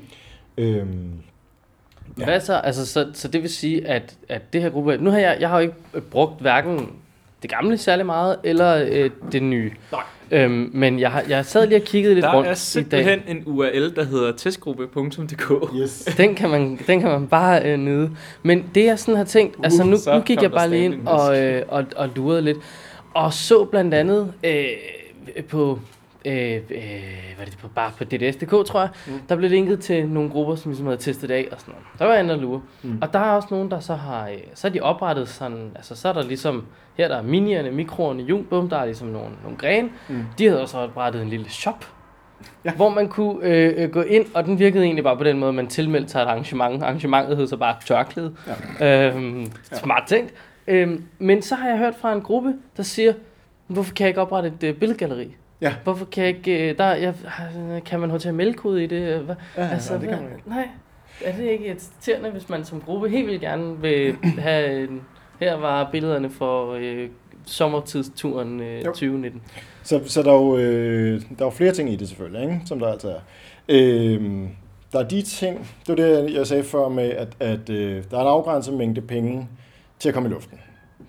Øhm, 0.57 1.13
Ja. 2.19 2.25
Hvad 2.25 2.41
så? 2.41 2.55
Altså, 2.55 2.87
så, 2.87 3.11
så 3.15 3.29
det 3.29 3.43
vil 3.43 3.51
sige, 3.51 3.89
at, 3.89 4.17
at 4.29 4.53
det 4.53 4.63
her 4.63 4.71
gruppe... 4.71 4.97
Nu 4.97 5.11
har 5.11 5.19
jeg, 5.19 5.37
jeg 5.41 5.49
har 5.49 5.61
jo 5.61 5.63
ikke 5.63 6.01
brugt 6.11 6.41
hverken 6.41 6.93
det 7.43 7.51
gamle 7.51 7.79
særlig 7.79 8.07
meget, 8.07 8.37
eller 8.45 8.87
øh, 8.91 9.11
det 9.33 9.43
nye. 9.43 9.73
Nej. 9.93 10.03
Øhm, 10.33 10.71
men 10.73 11.01
jeg, 11.01 11.11
har, 11.11 11.23
jeg 11.29 11.47
sad 11.47 11.67
lige 11.67 11.79
og 11.79 11.85
kiggede 11.85 12.15
lidt 12.15 12.25
Der 12.25 12.35
rundt 12.35 12.47
er 12.47 12.51
i 12.51 12.83
dag. 12.83 13.05
simpelthen 13.05 13.21
en 13.29 13.43
URL, 13.47 13.95
der 13.97 14.05
hedder 14.05 14.33
testgruppe.dk. 14.33 15.53
yes. 15.81 16.09
Den 16.17 16.35
kan 16.35 16.51
man, 16.51 16.79
den 16.87 17.01
kan 17.01 17.11
man 17.11 17.27
bare 17.27 17.63
øh, 17.65 17.77
nyde. 17.77 18.11
Men 18.43 18.65
det 18.75 18.85
jeg 18.85 18.99
sådan 18.99 19.17
har 19.17 19.25
tænkt, 19.25 19.57
uh, 19.57 19.65
altså 19.65 19.85
nu, 19.85 19.97
nu 20.15 20.21
gik 20.21 20.43
jeg 20.43 20.51
der 20.51 20.57
bare 20.57 20.71
lige 20.71 20.85
ind 20.85 21.07
og, 21.07 21.41
øh, 21.41 21.63
og, 21.69 21.85
og 21.97 22.09
lurede 22.17 22.43
lidt, 22.43 22.59
og 23.15 23.33
så 23.33 23.65
blandt 23.65 23.95
andet 23.95 24.33
øh, 24.45 24.65
på, 25.49 25.79
øh, 26.25 26.55
øh, 26.55 26.63
hvad 27.37 27.47
er 27.47 27.51
det, 27.51 27.59
på, 27.59 27.69
bare 27.69 27.91
på 27.99 28.05
DDS.dk, 28.05 28.67
tror 28.67 28.81
jeg, 28.81 28.89
mm. 29.07 29.13
der 29.29 29.37
blev 29.37 29.51
linket 29.51 29.81
til 29.81 30.09
nogle 30.09 30.31
grupper, 30.31 30.55
som 30.55 30.71
ligesom 30.71 30.87
havde 30.87 30.99
testet 30.99 31.29
det 31.29 31.35
af 31.35 31.49
og 31.53 31.61
sådan 31.61 31.75
noget. 31.75 31.87
Der 31.99 32.05
var 32.05 32.13
jeg 32.13 32.23
inde 32.23 32.35
og 32.35 32.41
lure. 32.41 32.63
Mm. 32.83 32.99
Og 33.03 33.13
der 33.13 33.19
er 33.19 33.31
også 33.31 33.49
nogen, 33.51 33.71
der 33.71 33.81
så 33.81 33.95
har, 33.95 34.29
øh, 34.29 34.39
så 34.55 34.69
har 34.69 34.73
de 34.73 34.81
oprettet 34.81 35.29
sådan, 35.29 35.71
altså 35.75 35.97
så 35.97 36.09
er 36.09 36.13
der 36.13 36.23
ligesom, 36.23 36.67
her 36.97 37.09
der 37.09 37.17
er 37.17 37.23
minierne, 37.23 37.71
mikroerne, 37.71 38.23
jungbum, 38.23 38.69
der 38.69 38.77
er 38.77 38.85
ligesom 38.85 39.09
nogle, 39.09 39.31
nogle 39.43 39.59
grene. 39.59 39.89
Mm. 40.09 40.25
De 40.39 40.47
havde 40.47 40.61
også 40.61 40.79
oprettet 40.79 41.23
en 41.23 41.29
lille 41.29 41.51
shop, 41.51 41.87
ja. 42.65 42.73
hvor 42.73 42.89
man 42.89 43.09
kunne 43.09 43.47
øh, 43.47 43.75
øh, 43.77 43.91
gå 43.91 44.03
ind, 44.03 44.27
og 44.35 44.45
den 44.45 44.59
virkede 44.59 44.85
egentlig 44.85 45.05
bare 45.05 45.17
på 45.17 45.25
den 45.25 45.39
måde, 45.39 45.49
at 45.49 45.55
man 45.55 45.67
tilmeldte 45.67 46.11
sig 46.11 46.23
et 46.23 46.27
arrangement. 46.27 46.83
Arrangementet 46.83 47.37
hed 47.37 47.47
så 47.47 47.57
bare 47.57 47.77
tørklæde. 47.87 48.35
Ja. 48.81 49.09
Øhm, 49.15 49.47
smart 49.73 50.03
tænkt. 50.07 50.35
Øhm, 50.67 51.05
men 51.19 51.43
så 51.43 51.55
har 51.55 51.69
jeg 51.69 51.79
hørt 51.79 51.95
fra 52.01 52.13
en 52.13 52.21
gruppe, 52.21 52.55
der 52.77 52.83
siger, 52.83 53.13
hvorfor 53.67 53.95
kan 53.95 54.05
jeg 54.05 54.09
ikke 54.09 54.21
oprette 54.21 54.49
et 54.49 54.69
øh, 54.69 54.75
billedgalleri? 54.75 55.37
Ja. 55.63 55.75
Hvorfor 55.85 56.05
kan 56.05 56.25
jeg 56.25 56.37
ikke, 56.37 56.71
øh, 56.71 56.79
der, 56.79 56.95
jeg, 56.95 57.15
kan 57.85 58.01
man 58.01 58.11
HTML-kode 58.11 58.85
i 58.85 58.87
det? 58.87 59.19
Hvad? 59.19 59.35
Ja, 59.57 59.63
ja, 59.63 59.77
det 59.77 60.09
kan 60.09 60.23
man 60.23 60.33
ikke. 60.37 60.49
Nej, 60.49 60.69
er 61.25 61.37
det 61.37 61.45
ikke 61.45 61.67
irriterende, 61.67 62.31
hvis 62.31 62.49
man 62.49 62.65
som 62.65 62.81
gruppe 62.81 63.09
helt 63.09 63.27
vildt 63.27 63.41
gerne 63.41 63.81
vil 63.81 64.17
have, 64.39 64.89
en, 64.89 65.01
her 65.41 65.55
var 65.55 65.89
billederne 65.93 66.31
for 66.31 66.73
øh, 66.73 67.09
sommertidsturen 67.47 68.61
øh, 68.61 68.79
Jo. 68.79 68.85
2019. 68.85 69.43
Så, 69.83 70.01
så 70.07 70.23
der, 70.23 70.31
er 70.33 70.37
jo, 70.37 70.57
øh, 70.57 71.21
der 71.21 71.45
er 71.45 71.47
jo 71.47 71.51
flere 71.51 71.73
ting 71.73 71.93
i 71.93 71.97
det 71.97 72.09
selvfølgelig, 72.09 72.43
ikke? 72.43 72.61
som 72.67 72.79
der 72.79 72.87
altid 72.87 73.09
er. 73.09 73.21
Øhm, 73.69 74.49
der 74.93 74.99
er 74.99 75.09
de 75.09 75.23
ting, 75.23 75.71
det 75.87 75.89
var 75.89 75.95
det, 75.95 76.35
jeg 76.35 76.47
sagde 76.47 76.63
før 76.65 76.89
med, 76.89 77.11
at, 77.11 77.29
at 77.41 77.71
øh, 77.71 78.05
der 78.11 78.17
er 78.17 78.21
en 78.21 78.29
afgrænset 78.29 78.75
mængde 78.75 79.01
penge 79.01 79.49
til 79.99 80.09
at 80.09 80.15
komme 80.15 80.29
i 80.29 80.33
luften. 80.33 80.59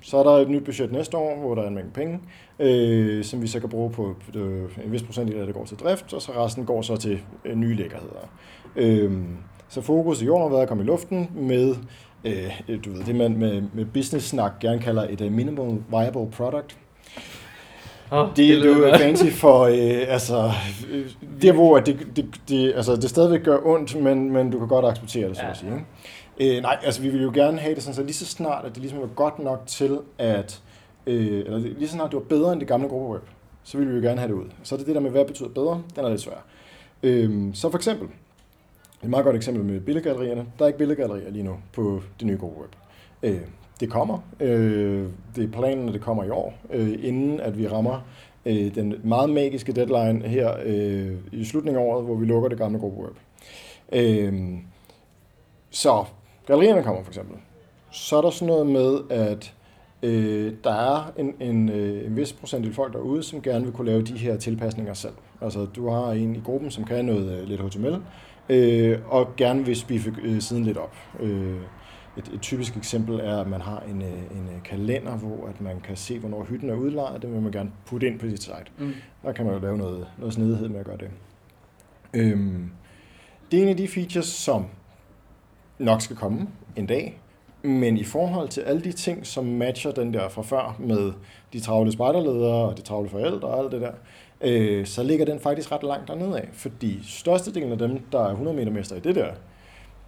Så 0.04 0.18
er 0.18 0.24
der 0.24 0.32
et 0.32 0.50
nyt 0.50 0.64
budget 0.66 0.92
næste 0.92 1.18
år, 1.18 1.38
hvor 1.40 1.56
der 1.56 1.62
er 1.64 1.68
en 1.68 1.76
mængde 1.76 1.92
penge, 1.94 2.20
øh, 2.60 3.24
som 3.24 3.42
vi 3.42 3.48
så 3.48 3.60
kan 3.60 3.70
bruge 3.70 3.92
på 3.92 4.16
øh, 4.36 4.64
en 4.86 4.92
vis 4.92 5.04
procentdel 5.04 5.40
af 5.40 5.46
det 5.46 5.56
går 5.56 5.66
til 5.66 5.78
drift, 5.78 6.14
og 6.14 6.22
så 6.22 6.32
resten 6.46 6.66
går 6.66 6.82
så 6.82 6.96
til 6.98 7.20
øh, 7.46 7.56
nye 7.56 7.76
lækkerheder. 7.76 8.30
Øhm, 8.76 9.26
så 9.70 9.82
fokus 9.82 10.22
i 10.22 10.28
år 10.28 10.42
har 10.42 10.50
været 10.50 10.62
at 10.62 10.68
komme 10.68 10.84
i 10.84 10.88
luften 10.88 11.30
med 11.36 11.76
øh, 12.24 12.52
du 12.86 12.92
ved, 12.92 13.04
det, 13.04 13.16
man 13.16 13.38
med, 13.38 13.64
med 13.74 13.86
business-snak 13.86 14.52
gerne 14.60 14.80
kalder 14.80 15.08
et 15.10 15.22
uh, 15.22 15.32
minimal 15.32 15.78
viable 15.90 16.32
product. 16.32 16.78
Oh, 18.12 18.28
Det, 18.28 18.38
det, 18.38 18.64
det 18.64 18.72
er 18.72 18.88
jo 18.92 18.98
fancy 18.98 19.26
for, 19.26 19.60
øh, 19.64 20.14
altså, 20.14 20.52
øh, 20.92 21.06
der 21.42 21.52
hvor 21.52 21.80
det, 21.80 22.08
det, 22.16 22.26
det, 22.50 22.74
altså, 22.76 22.96
det 22.96 23.10
stadigvæk 23.10 23.44
gør 23.44 23.58
ondt, 23.66 24.02
men, 24.02 24.32
men 24.32 24.52
du 24.52 24.60
kan 24.60 24.68
godt 24.68 24.86
acceptere 24.86 25.30
det, 25.30 25.38
så 25.38 25.44
Ja. 25.44 25.50
at 25.50 25.58
sige. 25.58 25.72
Ikke? 25.72 25.86
Øh, 26.40 26.62
nej, 26.62 26.78
altså 26.84 27.02
vi 27.02 27.10
vil 27.10 27.22
jo 27.22 27.32
gerne 27.34 27.60
have 27.60 27.76
det 27.76 27.84
sådan, 27.84 27.96
så 27.96 28.04
lige 28.04 28.14
så 28.14 28.26
snart, 28.26 28.66
at 28.66 28.72
det 28.72 28.82
ligesom 28.82 29.00
var 29.00 29.08
godt 29.08 29.40
nok 29.40 29.64
til, 29.68 30.00
at, 30.18 30.62
øh, 31.08 31.38
eller 31.46 31.58
lige 31.58 31.88
så 31.88 31.94
snart 31.94 32.12
det 32.12 32.18
var 32.18 32.26
bedre 32.26 32.52
end 32.52 32.60
det 32.60 32.68
gamle 32.68 32.88
gruppeweb, 32.88 33.24
så 33.64 33.78
ville 33.78 33.94
vi 33.94 34.00
jo 34.00 34.04
gerne 34.04 34.20
have 34.20 34.28
det 34.28 34.40
ud. 34.40 34.50
Så 34.64 34.76
er 34.76 34.78
det 34.78 34.88
det 34.88 34.96
der 34.96 35.02
med, 35.02 35.12
hvad 35.12 35.26
betyder 35.26 35.50
bedre, 35.50 35.84
den 35.96 36.06
er 36.06 36.10
lidt 36.10 36.22
svær. 36.22 36.46
Øh, 37.04 37.54
så 37.54 37.70
for 37.70 37.78
eksempel, 37.78 38.08
et 39.04 39.10
meget 39.10 39.26
godt 39.26 39.36
eksempel 39.36 39.64
med 39.64 39.80
billedgallerierne. 39.80 40.46
Der 40.60 40.66
er 40.66 40.68
ikke 40.68 40.78
billedgallerier 40.78 41.30
lige 41.30 41.44
nu 41.44 41.58
på 41.74 42.02
det 42.20 42.28
nye 42.28 42.38
gruppeweb. 42.38 42.72
Øh, 43.24 43.42
det 43.80 43.90
kommer. 43.90 44.20
Øh, 44.40 45.08
det 45.36 45.44
er 45.44 45.52
planen, 45.52 45.88
at 45.88 45.94
det 45.94 46.02
kommer 46.02 46.24
i 46.24 46.30
år, 46.30 46.54
øh, 46.70 47.00
inden 47.02 47.40
at 47.40 47.58
vi 47.58 47.68
rammer 47.68 48.00
øh, 48.46 48.76
den 48.76 48.96
meget 49.04 49.30
magiske 49.30 49.72
deadline 49.72 50.28
her 50.28 50.54
øh, 50.66 51.12
i 51.32 51.46
slutningen 51.46 51.84
af 51.84 51.86
året, 51.86 52.06
hvor 52.06 52.16
vi 52.16 52.26
lukker 52.26 52.50
det 52.50 52.58
gamle 52.58 52.80
gruppeweb. 52.80 53.16
Øh, 53.92 54.34
så 55.70 56.06
gallerierne 56.48 56.84
kommer 56.84 57.04
for 57.04 57.10
eksempel. 57.10 57.38
Så 57.92 58.18
er 58.18 58.22
der 58.22 58.30
sådan 58.30 58.48
noget 58.48 58.68
med, 58.68 59.00
at 59.10 59.54
øh, 60.04 60.54
der 60.64 60.74
er 60.74 61.14
en, 61.18 61.36
en, 61.40 61.70
øh, 61.70 62.06
en 62.06 62.16
vis 62.16 62.34
procentdel 62.34 62.74
folk 62.74 62.94
derude, 62.94 63.24
som 63.24 63.42
gerne 63.42 63.66
vil 63.66 63.74
kunne 63.74 63.88
lave 63.92 64.02
de 64.02 64.18
her 64.18 64.38
tilpasninger 64.38 64.94
selv. 64.94 65.14
Altså, 65.42 65.66
du 65.66 65.90
har 65.90 66.12
en 66.12 66.36
i 66.36 66.40
gruppen, 66.40 66.72
som 66.72 66.84
kan 66.84 67.06
noget 67.06 67.40
øh, 67.40 67.48
lidt 67.48 67.62
HTML, 67.62 67.98
øh, 68.50 69.00
og 69.10 69.36
gerne 69.38 69.66
vil 69.66 69.76
spiffe 69.76 70.16
øh, 70.24 70.42
siden 70.42 70.64
lidt 70.64 70.78
op. 70.78 70.96
Øh, 71.20 71.58
et, 72.18 72.32
et 72.34 72.42
typisk 72.42 72.78
eksempel 72.78 73.20
er, 73.20 73.38
at 73.38 73.48
man 73.48 73.62
har 73.62 73.84
en, 73.90 74.02
øh, 74.02 74.08
en 74.12 74.50
øh, 74.56 74.64
kalender, 74.64 75.18
hvor 75.18 75.48
at 75.48 75.62
man 75.62 75.82
kan 75.82 75.98
se, 75.98 76.20
hvornår 76.20 76.44
hytten 76.44 76.70
er 76.70 76.76
udlejet. 76.76 77.22
Det 77.22 77.34
vil 77.34 77.42
man 77.42 77.52
gerne 77.52 77.72
putte 77.86 78.08
ind 78.08 78.20
på 78.20 78.30
sit 78.30 78.44
site. 78.44 78.66
Mm. 78.78 78.94
Der 79.24 79.32
kan 79.32 79.46
man 79.46 79.54
jo 79.54 79.60
lave 79.60 79.78
noget, 79.78 80.08
noget 80.18 80.34
snedighed 80.34 80.70
med 80.70 80.80
at 80.80 80.86
gøre 80.86 80.98
det. 80.98 81.10
Øhm, 82.14 82.72
det 83.52 83.60
er 83.60 83.64
en 83.64 83.70
af 83.70 83.78
de 83.78 83.88
features, 83.88 84.26
som 84.26 84.66
nok 85.78 86.02
skal 86.02 86.16
komme 86.16 86.48
en 86.76 86.86
dag, 86.86 87.20
men 87.62 87.98
i 87.98 88.04
forhold 88.04 88.50
til 88.50 88.62
alle 88.62 88.82
de 88.82 88.92
ting, 88.92 89.26
som 89.26 89.46
matcher 89.46 89.92
den 89.92 90.14
der 90.14 90.30
fra 90.30 90.42
før 90.42 90.76
med 90.80 91.14
de 91.54 91.60
travle 91.60 91.92
spejderledere 91.92 92.70
og 92.70 92.78
de 92.78 92.82
travle 92.82 93.10
forældre 93.10 93.48
og 93.48 93.64
alt 93.64 93.72
det 93.72 93.82
der, 93.82 93.92
øh, 94.42 94.86
så 94.86 95.04
ligger 95.04 95.26
den 95.26 95.40
faktisk 95.40 95.72
ret 95.72 95.84
langt 95.84 96.08
dernede 96.08 96.40
af, 96.40 96.50
fordi 96.54 97.00
størstedelen 97.04 97.72
af 97.72 97.78
dem, 97.78 98.00
der 98.12 98.20
er 98.20 98.30
100 98.30 98.58
meter 98.58 98.72
mester 98.72 98.96
i 98.96 99.00
det 99.00 99.16
der, 99.16 99.28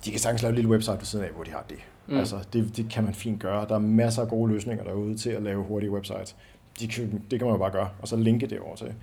de 0.05 0.11
kan 0.11 0.19
sagtens 0.19 0.41
lave 0.41 0.49
et 0.49 0.55
lille 0.55 0.71
website 0.71 0.97
ved 0.97 1.05
siden 1.05 1.25
af, 1.25 1.31
hvor 1.31 1.43
de 1.43 1.51
har 1.51 1.65
det. 1.69 1.77
Mm. 2.07 2.13
Mm. 2.13 2.19
Altså, 2.19 2.35
det, 2.53 2.77
det 2.77 2.89
kan 2.89 3.03
man 3.03 3.13
fint 3.13 3.41
gøre. 3.41 3.65
Der 3.69 3.75
er 3.75 3.79
masser 3.79 4.21
af 4.21 4.27
gode 4.27 4.53
løsninger 4.53 4.83
derude 4.83 5.17
til 5.17 5.29
at 5.29 5.43
lave 5.43 5.63
hurtige 5.63 5.91
websites. 5.91 6.35
De 6.79 6.87
kan, 6.87 7.23
det 7.31 7.39
kan 7.39 7.47
man 7.47 7.55
jo 7.55 7.57
bare 7.57 7.71
gøre, 7.71 7.89
og 8.01 8.07
så 8.07 8.15
linke 8.15 8.47
det 8.47 8.59
over 8.59 8.75
til. 8.75 8.93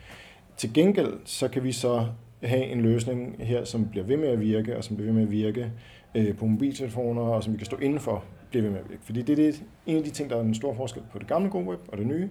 Til 0.57 0.75
gengæld, 0.75 1.13
så 1.25 1.49
kan 1.49 1.65
vi 1.65 1.73
så 1.73 2.07
have 2.43 2.65
en 2.65 2.81
løsning 2.81 3.37
her, 3.39 3.65
som 3.65 3.89
bliver 3.89 4.07
ved 4.07 4.17
med 4.17 4.29
at 4.29 4.41
virke, 4.41 4.77
og 4.77 4.85
som 4.85 4.97
bliver 4.97 5.13
ved 5.13 5.15
med 5.15 5.23
at 5.23 5.31
virke 5.31 5.73
øh, 6.15 6.37
på 6.37 6.47
mobiltelefoner, 6.47 7.23
og 7.23 7.45
som 7.45 7.53
vi 7.53 7.59
kan 7.59 7.67
stå 7.67 7.77
indenfor, 7.77 8.25
bliver 8.51 8.63
ved 8.63 8.71
med 8.71 8.81
at 8.81 8.91
virke. 8.91 9.03
Fordi 9.05 9.23
det 9.23 9.33
er 9.33 9.37
det, 9.37 9.63
en 9.87 9.97
af 9.97 10.05
de 10.05 10.11
ting, 10.11 10.31
der 10.31 10.37
er 10.37 10.41
en 10.41 10.55
stor 10.55 10.75
forskel 10.75 11.03
på 11.13 11.19
det 11.19 11.27
gamle 11.27 11.51
gode 11.51 11.65
web 11.65 11.81
og 11.89 11.99
det 11.99 12.07
nye. 12.07 12.29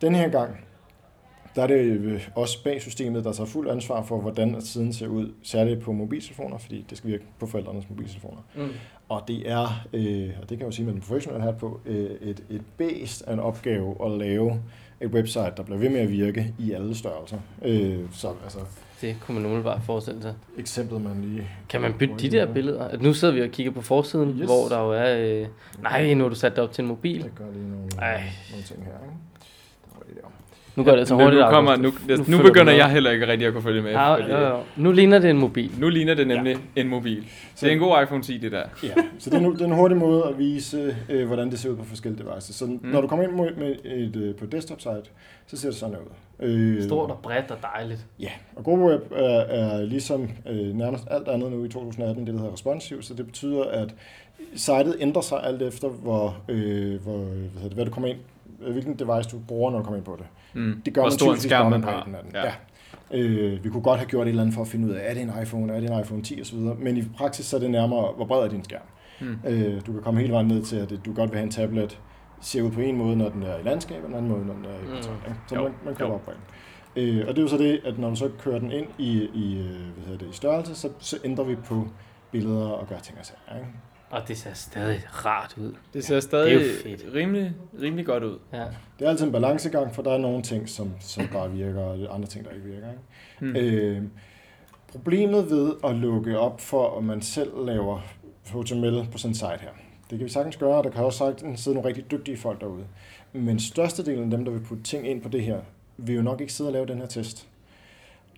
Den 0.00 0.14
her 0.14 0.28
gang, 0.28 0.56
der 1.54 1.62
er 1.62 1.66
det 1.66 1.84
øh, 1.84 2.28
også 2.34 2.64
bag 2.64 2.80
systemet, 2.82 3.24
der 3.24 3.32
tager 3.32 3.46
fuld 3.46 3.70
ansvar 3.70 4.02
for, 4.02 4.20
hvordan 4.20 4.60
siden 4.60 4.92
ser 4.92 5.06
ud, 5.06 5.32
særligt 5.42 5.80
på 5.80 5.92
mobiltelefoner, 5.92 6.58
fordi 6.58 6.86
det 6.90 6.98
skal 6.98 7.10
virke 7.10 7.24
på 7.38 7.46
forældrenes 7.46 7.90
mobiltelefoner. 7.90 8.40
Mm. 8.56 8.68
Og 9.08 9.22
det 9.28 9.50
er, 9.50 9.86
øh, 9.92 10.30
og 10.42 10.48
det 10.48 10.48
kan 10.48 10.58
jeg 10.58 10.66
jo 10.66 10.70
sige 10.70 10.84
med 10.84 10.92
den 10.92 11.00
professionelle 11.00 11.44
hat 11.44 11.56
på, 11.56 11.80
øh, 11.86 12.10
et, 12.20 12.44
et 12.50 12.62
bæst 12.76 13.22
af 13.22 13.32
en 13.32 13.40
opgave 13.40 13.96
at 14.04 14.10
lave 14.10 14.62
et 15.00 15.08
website, 15.10 15.52
der 15.56 15.62
bliver 15.62 15.78
ved 15.78 15.88
med 15.88 16.00
at 16.00 16.10
virke 16.10 16.54
i 16.58 16.72
alle 16.72 16.94
størrelser. 16.96 17.38
Øh, 17.64 17.98
så 18.12 18.32
altså, 18.44 18.58
Det 19.00 19.16
kunne 19.20 19.34
man 19.34 19.44
umiddelbart 19.46 19.82
forestille 19.82 20.22
sig. 20.22 20.34
eksemplet 20.58 21.00
man 21.00 21.22
lige... 21.22 21.48
Kan 21.68 21.80
man 21.80 21.92
bytte 21.98 22.14
de 22.18 22.30
der 22.30 22.52
billeder? 22.52 22.84
At 22.88 23.02
Nu 23.02 23.14
sidder 23.14 23.34
vi 23.34 23.42
og 23.42 23.48
kigger 23.48 23.72
på 23.72 23.82
forsiden, 23.82 24.28
yes. 24.40 24.44
Hvor 24.46 24.68
der 24.68 24.80
jo 24.80 24.90
er... 24.90 25.16
Øh... 25.42 25.46
Nej, 25.82 26.14
nu 26.14 26.24
har 26.24 26.28
du 26.28 26.34
sat 26.34 26.56
det 26.56 26.64
op 26.64 26.72
til 26.72 26.82
en 26.82 26.88
mobil. 26.88 27.20
Jeg 27.20 27.30
gør 27.36 27.52
lige 27.52 27.68
nogle, 27.70 27.88
Ej. 27.98 28.22
nogle 28.50 28.64
ting 28.64 28.84
her, 28.84 28.92
ikke? 28.92 29.14
Der 29.84 29.90
var 29.98 30.02
det 30.08 30.14
der. 30.22 30.28
Nu 30.76 30.84
går 30.84 30.90
det 30.90 30.98
altså 30.98 31.16
nu, 31.16 31.22
hurtigt. 31.22 31.42
nu, 31.42 31.50
kommer, 31.50 31.76
nu, 31.76 31.92
nu, 32.08 32.24
nu 32.28 32.42
begynder 32.42 32.72
jeg 32.72 32.90
heller 32.90 33.10
ikke 33.10 33.26
rigtig 33.26 33.46
at 33.46 33.52
kunne 33.52 33.62
følge 33.62 33.82
med. 33.82 33.90
Ja, 33.90 34.14
fordi, 34.14 34.30
jo, 34.30 34.38
jo. 34.38 34.58
Nu 34.76 34.92
ligner 34.92 35.18
det 35.18 35.30
en 35.30 35.38
mobil. 35.38 35.70
Nu 35.78 35.88
ligner 35.88 36.14
det 36.14 36.26
nemlig 36.26 36.56
ja. 36.76 36.80
en 36.80 36.88
mobil. 36.88 37.24
Så 37.54 37.66
det 37.66 37.72
er 37.72 37.76
en 37.76 37.82
god 37.82 38.02
iPhone 38.02 38.22
10, 38.22 38.38
det 38.38 38.52
der. 38.52 38.62
Ja, 38.82 38.88
så 39.18 39.30
det 39.30 39.36
er, 39.36 39.40
nu, 39.40 39.52
det 39.52 39.60
er 39.60 39.64
en 39.64 39.72
hurtig 39.72 39.96
måde 39.96 40.24
at 40.24 40.38
vise, 40.38 40.96
øh, 41.08 41.26
hvordan 41.26 41.50
det 41.50 41.58
ser 41.58 41.70
ud 41.70 41.76
på 41.76 41.84
forskellige 41.84 42.24
devices. 42.24 42.56
Så 42.56 42.66
mm. 42.66 42.80
når 42.82 43.00
du 43.00 43.06
kommer 43.06 43.24
ind 43.24 43.32
med, 43.32 43.50
med 43.56 43.76
et, 43.84 44.16
øh, 44.16 44.34
på 44.34 44.46
desktop-site, 44.46 45.10
så 45.46 45.56
ser 45.56 45.68
det 45.68 45.76
sådan 45.76 45.96
ud. 45.96 46.46
Øh, 46.46 46.82
Stort 46.82 47.10
og 47.10 47.18
bredt 47.22 47.50
og 47.50 47.58
dejligt. 47.74 48.06
Ja, 48.20 48.30
og 48.56 48.64
GoWeb 48.64 49.12
er, 49.12 49.40
er 49.40 49.82
ligesom 49.82 50.28
øh, 50.50 50.74
nærmest 50.74 51.04
alt 51.10 51.28
andet 51.28 51.52
nu 51.52 51.64
i 51.64 51.68
2018, 51.68 52.26
det 52.26 52.34
der 52.34 52.40
hedder 52.40 52.52
responsiv, 52.52 53.02
så 53.02 53.14
det 53.14 53.26
betyder, 53.26 53.64
at 53.64 53.94
sitet 54.54 54.96
ændrer 55.00 55.22
sig 55.22 55.44
alt 55.44 55.62
efter, 55.62 55.88
hvor, 55.88 56.36
øh, 56.48 57.02
hvor, 57.02 57.16
hvad, 57.16 57.26
hedder 57.54 57.68
det, 57.68 57.72
hvad 57.72 57.84
du 57.84 57.90
kommer 57.90 58.08
ind, 58.08 58.18
hvilken 58.72 58.94
device 58.98 59.30
du 59.30 59.38
bruger, 59.48 59.70
når 59.70 59.78
du 59.78 59.84
kommer 59.84 59.96
ind 59.96 60.04
på 60.04 60.16
det. 60.18 60.26
Mm. 60.60 60.82
Det 60.84 60.94
gør 60.94 61.00
Hvor 61.02 61.08
man 61.08 61.18
stor 61.18 61.32
typisk 61.32 61.44
skærm 61.46 61.70
man 61.70 61.84
har. 61.84 61.90
af 61.92 62.02
den. 62.04 62.14
Ja. 62.34 62.44
Ja. 62.44 62.52
Øh, 63.18 63.64
vi 63.64 63.68
kunne 63.68 63.82
godt 63.82 63.98
have 63.98 64.08
gjort 64.08 64.26
et 64.26 64.28
eller 64.28 64.42
andet 64.42 64.54
for 64.54 64.62
at 64.62 64.68
finde 64.68 64.86
ud 64.88 64.92
af, 64.92 65.10
er 65.10 65.14
det 65.14 65.22
en 65.22 65.32
iPhone, 65.42 65.72
er 65.72 65.80
det 65.80 65.90
en 65.90 66.00
iPhone 66.00 66.22
10 66.22 66.40
osv., 66.40 66.58
men 66.58 66.96
i 66.96 67.02
praksis 67.16 67.46
så 67.46 67.56
er 67.56 67.60
det 67.60 67.70
nærmere, 67.70 68.12
hvor 68.16 68.24
bred 68.26 68.38
er 68.44 68.48
din 68.48 68.64
skærm. 68.64 68.80
Mm. 69.20 69.36
Øh, 69.48 69.86
du 69.86 69.92
kan 69.92 70.02
komme 70.02 70.20
hele 70.20 70.32
vejen 70.32 70.46
ned 70.48 70.62
til, 70.62 70.76
at 70.76 70.92
du 71.06 71.12
godt 71.14 71.30
vil 71.30 71.36
have 71.38 71.44
en 71.44 71.50
tablet, 71.50 72.00
ser 72.40 72.62
ud 72.62 72.70
på 72.70 72.80
en 72.80 72.96
måde, 72.96 73.16
når 73.16 73.28
den 73.28 73.42
er 73.42 73.58
i 73.58 73.62
landskab, 73.62 74.02
og 74.04 74.08
en 74.10 74.14
anden 74.16 74.30
måde, 74.30 74.46
når 74.46 74.54
den 74.54 74.64
er 74.64 74.68
i 74.68 74.86
Mm. 74.86 74.94
portræt. 74.96 75.14
ikke? 75.28 75.40
Så 75.48 75.54
Jo, 75.54 75.62
man, 75.62 75.72
man 75.84 75.94
kan 75.94 76.06
jo. 76.06 76.12
op 76.14 76.30
øh, 76.96 77.24
Og 77.28 77.36
det 77.36 77.38
er 77.38 77.42
jo 77.42 77.48
så 77.48 77.58
det, 77.58 77.80
at 77.84 77.98
når 77.98 78.10
du 78.10 78.16
så 78.16 78.30
kører 78.38 78.58
den 78.58 78.70
ind 78.72 78.86
i, 78.98 79.12
i, 79.34 79.58
øh, 79.58 79.66
hvad 79.66 80.04
hedder 80.06 80.18
det, 80.18 80.28
i 80.32 80.36
størrelse, 80.36 80.74
så, 80.74 80.88
så 80.98 81.16
ændrer 81.24 81.44
vi 81.44 81.54
på 81.54 81.88
billeder 82.32 82.66
og 82.68 82.88
gør 82.88 82.98
ting 82.98 83.18
og 83.18 83.26
sager. 83.26 83.58
Ikke? 83.58 83.70
Og 84.14 84.28
det 84.28 84.36
ser 84.38 84.54
stadig 84.54 85.02
rart 85.26 85.54
ud. 85.58 85.72
Det 85.94 86.04
ser 86.04 86.20
stadig 86.20 86.50
Det 86.50 86.60
er 86.60 86.66
jo 86.66 86.98
fedt. 86.98 87.14
rimelig, 87.14 87.52
rimelig 87.80 88.06
godt 88.06 88.22
ud. 88.24 88.38
Ja. 88.52 88.64
Det 88.98 89.04
er 89.04 89.08
altid 89.08 89.26
en 89.26 89.32
balancegang, 89.32 89.94
for 89.94 90.02
der 90.02 90.12
er 90.12 90.18
nogle 90.18 90.42
ting, 90.42 90.68
som, 90.68 90.90
som 91.00 91.28
bare 91.32 91.50
virker, 91.52 91.80
og 91.80 92.14
andre 92.14 92.28
ting, 92.28 92.44
der 92.44 92.50
ikke 92.50 92.66
virker. 92.66 92.88
Ikke? 92.90 93.00
Mm. 93.40 93.56
Øh, 93.56 94.02
problemet 94.92 95.50
ved 95.50 95.72
at 95.84 95.96
lukke 95.96 96.38
op 96.38 96.60
for, 96.60 96.98
at 96.98 97.04
man 97.04 97.22
selv 97.22 97.66
laver 97.66 98.00
HTML 98.46 99.06
på 99.12 99.18
sådan 99.18 99.30
en 99.30 99.34
site 99.34 99.58
her, 99.60 99.70
det 100.10 100.18
kan 100.18 100.24
vi 100.24 100.28
sagtens 100.30 100.56
gøre, 100.56 100.74
og 100.76 100.84
der 100.84 100.90
kan 100.90 101.04
også 101.04 101.18
sagtens 101.18 101.60
sidde 101.60 101.74
nogle 101.74 101.88
rigtig 101.88 102.10
dygtige 102.10 102.36
folk 102.36 102.60
derude. 102.60 102.84
Men 103.32 103.58
størstedelen 103.60 104.24
af 104.24 104.30
dem, 104.30 104.44
der 104.44 104.52
vil 104.52 104.60
putte 104.60 104.82
ting 104.82 105.08
ind 105.08 105.22
på 105.22 105.28
det 105.28 105.42
her, 105.42 105.60
vil 105.96 106.14
jo 106.16 106.22
nok 106.22 106.40
ikke 106.40 106.52
sidde 106.52 106.68
og 106.68 106.72
lave 106.72 106.86
den 106.86 106.98
her 106.98 107.06
test. 107.06 107.48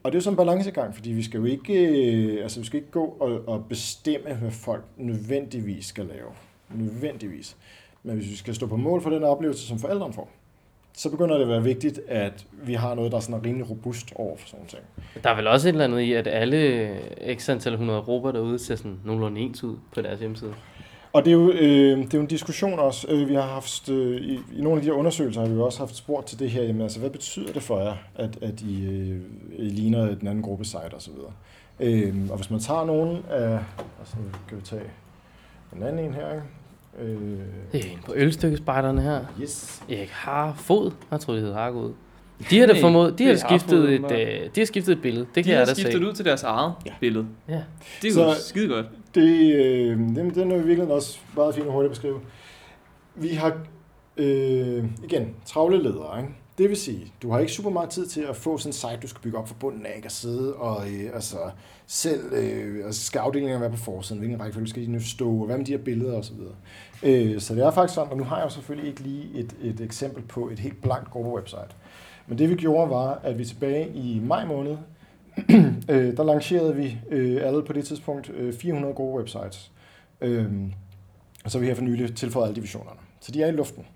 Og 0.07 0.13
det 0.13 0.17
er 0.17 0.21
jo 0.21 0.25
sådan 0.25 0.33
en 0.33 0.37
balancegang, 0.37 0.95
fordi 0.95 1.11
vi 1.11 1.23
skal 1.23 1.39
jo 1.39 1.45
ikke, 1.45 1.75
øh, 1.75 2.43
altså 2.43 2.61
vi 2.61 2.67
skal 2.67 2.77
ikke 2.77 2.91
gå 2.91 3.17
og, 3.21 3.49
og 3.49 3.65
bestemme, 3.69 4.35
hvad 4.35 4.51
folk 4.51 4.85
nødvendigvis 4.97 5.87
skal 5.87 6.07
lave. 6.07 6.29
Nødvendigvis. 6.75 7.57
Men 8.03 8.17
hvis 8.17 8.31
vi 8.31 8.37
skal 8.37 8.55
stå 8.55 8.67
på 8.67 8.77
mål 8.77 9.03
for 9.03 9.11
den 9.11 9.25
oplevelse, 9.25 9.67
som 9.67 9.79
forældrene 9.79 10.15
får, 10.15 10.31
så 10.93 11.11
begynder 11.11 11.35
det 11.35 11.43
at 11.43 11.49
være 11.49 11.63
vigtigt, 11.63 12.01
at 12.09 12.47
vi 12.53 12.75
har 12.75 12.95
noget, 12.95 13.13
der 13.13 13.17
er 13.17 13.21
sådan 13.21 13.45
rimelig 13.45 13.71
robust 13.71 14.13
over 14.15 14.37
for 14.37 14.49
sådan 14.49 14.67
ting. 14.67 14.83
Der 15.25 15.31
er 15.31 15.37
vel 15.37 15.47
også 15.47 15.69
et 15.69 15.73
eller 15.73 15.85
andet 15.85 16.01
i, 16.01 16.13
at 16.13 16.27
alle 16.27 17.01
x 17.35 17.49
antal 17.49 17.73
100 17.73 18.03
grupper 18.03 18.33
derude 18.33 18.59
ser 18.59 18.77
sådan 18.77 18.99
nogenlunde 19.05 19.41
ens 19.41 19.65
ud 19.65 19.77
på 19.95 20.01
deres 20.03 20.21
hjemmeside. 20.21 20.55
Og 21.17 21.25
det 21.25 21.31
er 21.31 21.35
jo, 21.35 21.51
øh, 21.53 21.99
det 21.99 22.15
er 22.15 22.19
jo 22.19 22.21
en 22.21 22.27
diskussion 22.27 22.79
også. 22.79 23.07
Øh, 23.11 23.29
vi 23.29 23.35
har 23.35 23.43
haft, 23.43 23.89
øh, 23.89 24.17
i, 24.21 24.35
i 24.57 24.61
nogle 24.63 24.77
af 24.77 24.83
de 24.83 24.87
her 24.89 24.93
undersøgelser 24.99 25.41
har 25.41 25.49
vi 25.49 25.55
jo 25.55 25.65
også 25.65 25.79
haft 25.79 25.97
spurgt 25.97 26.27
til 26.27 26.39
det 26.39 26.51
her, 26.51 26.63
jamen, 26.63 26.83
altså, 26.83 27.01
hvad 27.01 27.11
betyder 27.11 27.53
det 27.53 27.63
for 27.63 27.81
jer, 27.83 27.95
at, 28.15 28.39
at 28.43 28.61
I, 28.61 28.85
øh, 28.87 29.21
I 29.59 29.69
ligner 29.69 30.15
den 30.15 30.29
anden 30.29 30.43
gruppe 30.43 30.65
site 30.65 30.95
og 30.95 31.03
så 31.03 31.11
videre. 31.11 31.33
Øh, 31.81 32.15
og 32.31 32.37
hvis 32.37 32.51
man 32.51 32.61
tager 32.61 32.85
nogen 32.85 33.19
af, 33.31 33.59
altså 34.01 34.17
nu 34.17 34.25
kan 34.49 34.57
vi 34.59 34.63
tage 34.63 34.83
en 35.77 35.83
anden 35.83 36.05
en 36.05 36.15
her, 36.15 36.33
ikke? 36.33 37.13
Øh, 37.13 37.39
Det 37.73 37.85
er 37.87 37.91
en 37.93 37.99
på 38.07 38.13
ølstykkespejderne 38.17 39.03
her. 39.03 39.21
yes. 39.43 39.83
Erik 39.91 40.09
Harfod. 40.11 40.91
Jeg 41.11 41.21
tror, 41.21 41.33
det 41.35 41.43
hedder 41.43 41.57
Hargod. 41.57 41.93
De 42.51 42.59
har 42.59 42.67
da 42.67 42.81
formået, 42.83 43.19
de 43.19 43.25
det 43.25 43.41
har 43.41 43.49
skiftet 43.49 43.93
et, 43.93 44.13
øh, 44.13 44.51
de 44.55 44.61
har 44.61 44.65
skiftet 44.67 44.93
et 44.93 45.03
billede. 45.03 45.27
Det 45.27 45.35
De 45.35 45.43
kan 45.43 45.53
jeg 45.53 45.61
har 45.61 45.67
da 45.67 45.75
se. 45.75 45.81
skiftet 45.81 46.05
ud 46.05 46.13
til 46.13 46.25
deres 46.25 46.43
eget 46.43 46.73
Ja. 46.87 46.93
billede. 47.01 47.27
Ja. 47.49 47.61
Det 48.03 48.17
er 48.17 48.23
jo 48.25 48.31
skide 48.35 48.69
godt. 48.69 48.87
Det, 49.17 49.55
øh, 49.55 49.99
det, 49.99 50.35
den 50.35 50.53
er 50.53 50.57
jo 50.57 50.63
virkelig 50.63 50.93
også 50.93 51.19
meget 51.37 51.55
fint 51.55 51.67
og 51.67 51.73
hurtigt 51.73 51.91
at 51.91 51.95
beskrive. 51.95 52.21
Vi 53.15 53.29
har, 53.29 53.59
øh, 54.17 54.85
igen, 55.05 55.35
travle 55.45 55.83
ledere, 55.83 56.21
ikke? 56.21 56.35
Det 56.59 56.69
vil 56.69 56.77
sige, 56.77 57.13
du 57.23 57.31
har 57.31 57.39
ikke 57.39 57.53
super 57.53 57.71
meget 57.71 57.91
tid 57.91 58.07
til 58.07 58.21
at 58.21 58.37
få 58.37 58.59
sådan 58.59 58.69
en 58.69 58.73
site, 58.73 58.99
du 59.03 59.09
skal 59.09 59.23
bygge 59.23 59.39
op 59.39 59.49
fra 59.49 59.55
bunden 59.61 59.87
af, 59.87 59.93
ikke? 59.97 60.07
At 60.07 60.13
sidde 60.13 60.55
og 60.55 60.91
øh, 60.91 61.11
altså, 61.15 61.37
selv, 61.87 62.33
øh, 62.33 62.87
altså 62.87 63.05
skal 63.05 63.19
afdelingerne 63.19 63.61
være 63.61 63.71
på 63.71 63.77
forsiden, 63.77 64.19
hvilken 64.19 64.41
rækkefølge 64.41 64.69
skal 64.69 64.83
de 64.83 64.93
nu 64.93 65.01
stå, 65.01 65.31
og 65.31 65.47
hvad 65.47 65.59
med 65.59 65.67
de 65.67 65.73
her 65.73 65.85
billeder 65.85 66.19
osv. 66.19 66.37
Øh, 67.03 67.41
så 67.41 67.55
det 67.55 67.65
er 67.65 67.71
faktisk 67.71 67.95
sådan, 67.95 68.13
og 68.13 68.19
nu 68.19 68.25
har 68.25 68.37
jeg 68.37 68.45
jo 68.45 68.51
selvfølgelig 68.51 68.89
ikke 68.89 69.01
lige 69.01 69.29
et, 69.35 69.57
et 69.63 69.81
eksempel 69.81 70.23
på 70.23 70.49
et 70.49 70.59
helt 70.59 70.83
blankt 70.83 71.11
gruppe-website. 71.11 71.75
Men 72.27 72.39
det 72.39 72.51
vi 72.51 72.55
gjorde 72.55 72.91
var, 72.91 73.21
at 73.23 73.39
vi 73.39 73.45
tilbage 73.45 73.89
i 73.95 74.21
maj 74.25 74.47
måned, 74.47 74.77
øh, 75.91 76.17
der 76.17 76.25
lancerede 76.25 76.77
vi 76.77 76.99
øh, 77.11 77.41
alle 77.43 77.65
på 77.65 77.73
det 77.73 77.85
tidspunkt 77.85 78.31
øh, 78.31 78.55
400 78.55 78.95
gode 78.95 79.19
websites. 79.19 79.73
Øh, 80.21 80.53
og 81.45 81.51
så 81.51 81.59
har 81.59 81.61
vi 81.61 81.67
her 81.67 81.75
for 81.75 81.83
nylig 81.83 82.17
tilføjet 82.17 82.47
alle 82.47 82.57
divisionerne. 82.57 83.01
Så 83.21 83.33
de 83.33 83.43
er 83.43 83.47
i 83.49 83.53
luften. 83.53 83.87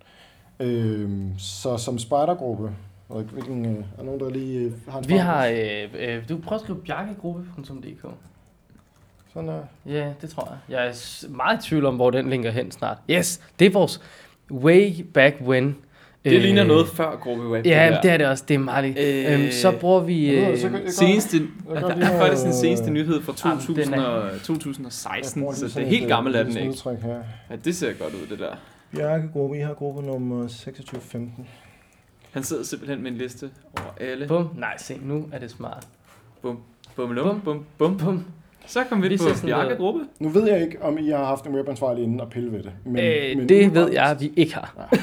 Øh, 0.61 1.11
så 1.39 1.77
som 1.77 1.99
spejdergruppe, 1.99 2.73
og 3.09 3.23
hvilken, 3.23 3.67
øh, 3.67 3.85
er 3.99 4.03
nogen, 4.03 4.21
der 4.21 4.31
lige 4.31 4.59
øh, 4.59 4.73
har 4.89 4.99
en 4.99 5.09
Vi 5.09 5.17
har, 5.17 5.47
øh, 5.47 5.89
øh, 5.99 6.29
du 6.29 6.39
prøver 6.39 6.59
at 6.59 6.61
skrive 6.61 6.79
bjarkegruppe.dk. 6.79 8.07
Sådan 9.33 9.49
der. 9.49 9.63
Ja, 9.87 10.13
det 10.21 10.31
tror 10.31 10.49
jeg. 10.51 10.59
Jeg 10.69 10.87
er 10.87 11.29
meget 11.29 11.65
i 11.65 11.69
tvivl 11.69 11.87
om, 11.87 11.97
hvor 11.97 12.11
den 12.11 12.31
linker 12.31 12.51
hen 12.51 12.71
snart. 12.71 12.99
Yes, 13.11 13.43
det 13.59 13.67
er 13.67 13.71
vores 13.71 14.01
way 14.51 15.03
back 15.15 15.37
when. 15.41 15.77
Det 16.25 16.33
øh, 16.37 16.43
ligner 16.43 16.65
noget 16.65 16.89
før 16.89 17.17
gruppe 17.17 17.49
web. 17.49 17.67
Ja, 17.67 17.91
det 17.95 18.03
det, 18.03 18.11
er 18.11 18.17
det 18.17 18.27
også. 18.27 18.45
Det 18.49 18.55
er 18.55 18.59
meget 18.59 18.85
lige. 18.85 19.27
Øh, 19.29 19.35
Øh, 19.35 19.41
øhm, 19.43 19.51
så 19.53 19.73
bruger 19.81 20.01
vi... 20.01 20.31
Øh, 20.31 20.59
så 20.59 20.63
kan- 20.63 20.73
jeg 20.75 20.83
kan- 20.83 20.93
Seneste, 20.93 21.37
Jeg 21.75 21.81
der 21.83 21.89
er 21.97 22.19
faktisk 22.21 22.45
den 22.45 22.53
seneste 22.55 22.91
nyhed 22.91 23.23
fra 23.23 23.35
Jamen, 23.45 23.59
den 23.59 23.67
2000 23.67 23.95
er- 23.95 24.01
og, 24.03 24.33
Jeg 24.33 24.41
2016, 24.41 25.41
bruger 25.43 25.55
så 25.55 25.67
det 25.67 25.77
er 25.77 25.87
helt 25.87 26.03
et, 26.03 26.09
gammel 26.09 26.35
øh, 26.35 26.41
er 26.41 26.45
den 26.45 26.57
ikke. 26.57 26.75
her. 27.03 27.23
Ja, 27.51 27.57
det 27.65 27.77
ser 27.77 27.93
godt 27.93 28.15
ud, 28.15 28.27
det 28.31 28.39
der. 28.39 28.55
Bjarkegruppe, 28.97 29.57
I 29.59 29.61
har 29.61 29.75
gruppe 29.75 30.03
nummer 30.03 30.43
2615. 30.49 31.47
Han 32.33 32.43
sidder 32.43 32.65
simpelthen 32.65 33.03
med 33.03 33.11
en 33.11 33.17
liste 33.17 33.51
over 33.77 34.11
alle. 34.11 34.27
bum. 34.27 34.49
Nej, 34.59 34.75
se, 34.79 34.99
nu 35.03 35.27
er 35.33 35.39
det 35.39 35.51
smart. 35.51 35.87
Bum, 36.43 36.59
bum, 36.97 37.15
bum, 37.15 37.41
bum, 37.45 37.65
bum. 37.79 37.99
Bum. 37.99 38.25
Så 38.67 38.85
kom 38.85 39.03
vi 39.03 39.09
Vi 39.09 39.17
på 39.17 39.23
ser 39.23 39.35
sådan 39.35 39.49
Bjarke 39.49 39.63
noget- 39.65 39.79
gruppe. 39.79 40.01
Nu 40.21 40.29
ved 40.29 40.49
jeg 40.49 40.63
ikke, 40.63 40.83
om 40.83 40.99
I 40.99 41.09
har 41.09 41.25
haft 41.25 41.47
en 41.47 41.55
webansvarlig 41.55 42.05
inden 42.05 42.21
og 42.21 42.31
pille 42.31 42.53
ved 42.53 42.63
det. 42.63 42.73
Men, 42.85 42.97
Øh, 43.05 43.37
men 43.39 43.49
det 43.49 43.75
ved 43.75 43.93
jeg, 43.93 44.05
at 44.11 44.21
vi 44.21 44.33
ikke 44.37 44.55
har. 44.55 44.95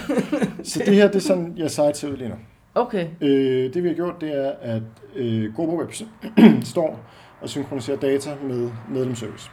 Så 0.64 0.84
det 0.86 0.96
her, 0.96 1.08
det 1.08 1.16
er 1.16 1.20
sådan, 1.20 1.54
jeg 1.58 1.72
ser 1.72 2.08
ud 2.12 2.18
lige 2.18 2.30
nu. 2.30 2.36
Okay. 2.76 3.08
Øh, 3.22 3.74
det 3.74 3.84
vi 3.84 3.88
har 3.88 3.96
gjort, 3.96 4.22
det 4.22 4.46
er, 4.46 4.52
at 4.62 4.82
øh, 5.16 5.54
GoPro 5.56 5.82
står 6.64 7.00
og 7.42 7.50
synkroniserer 7.50 7.98
data 7.98 8.30
med 8.44 8.70
medlemsservice. 8.90 9.50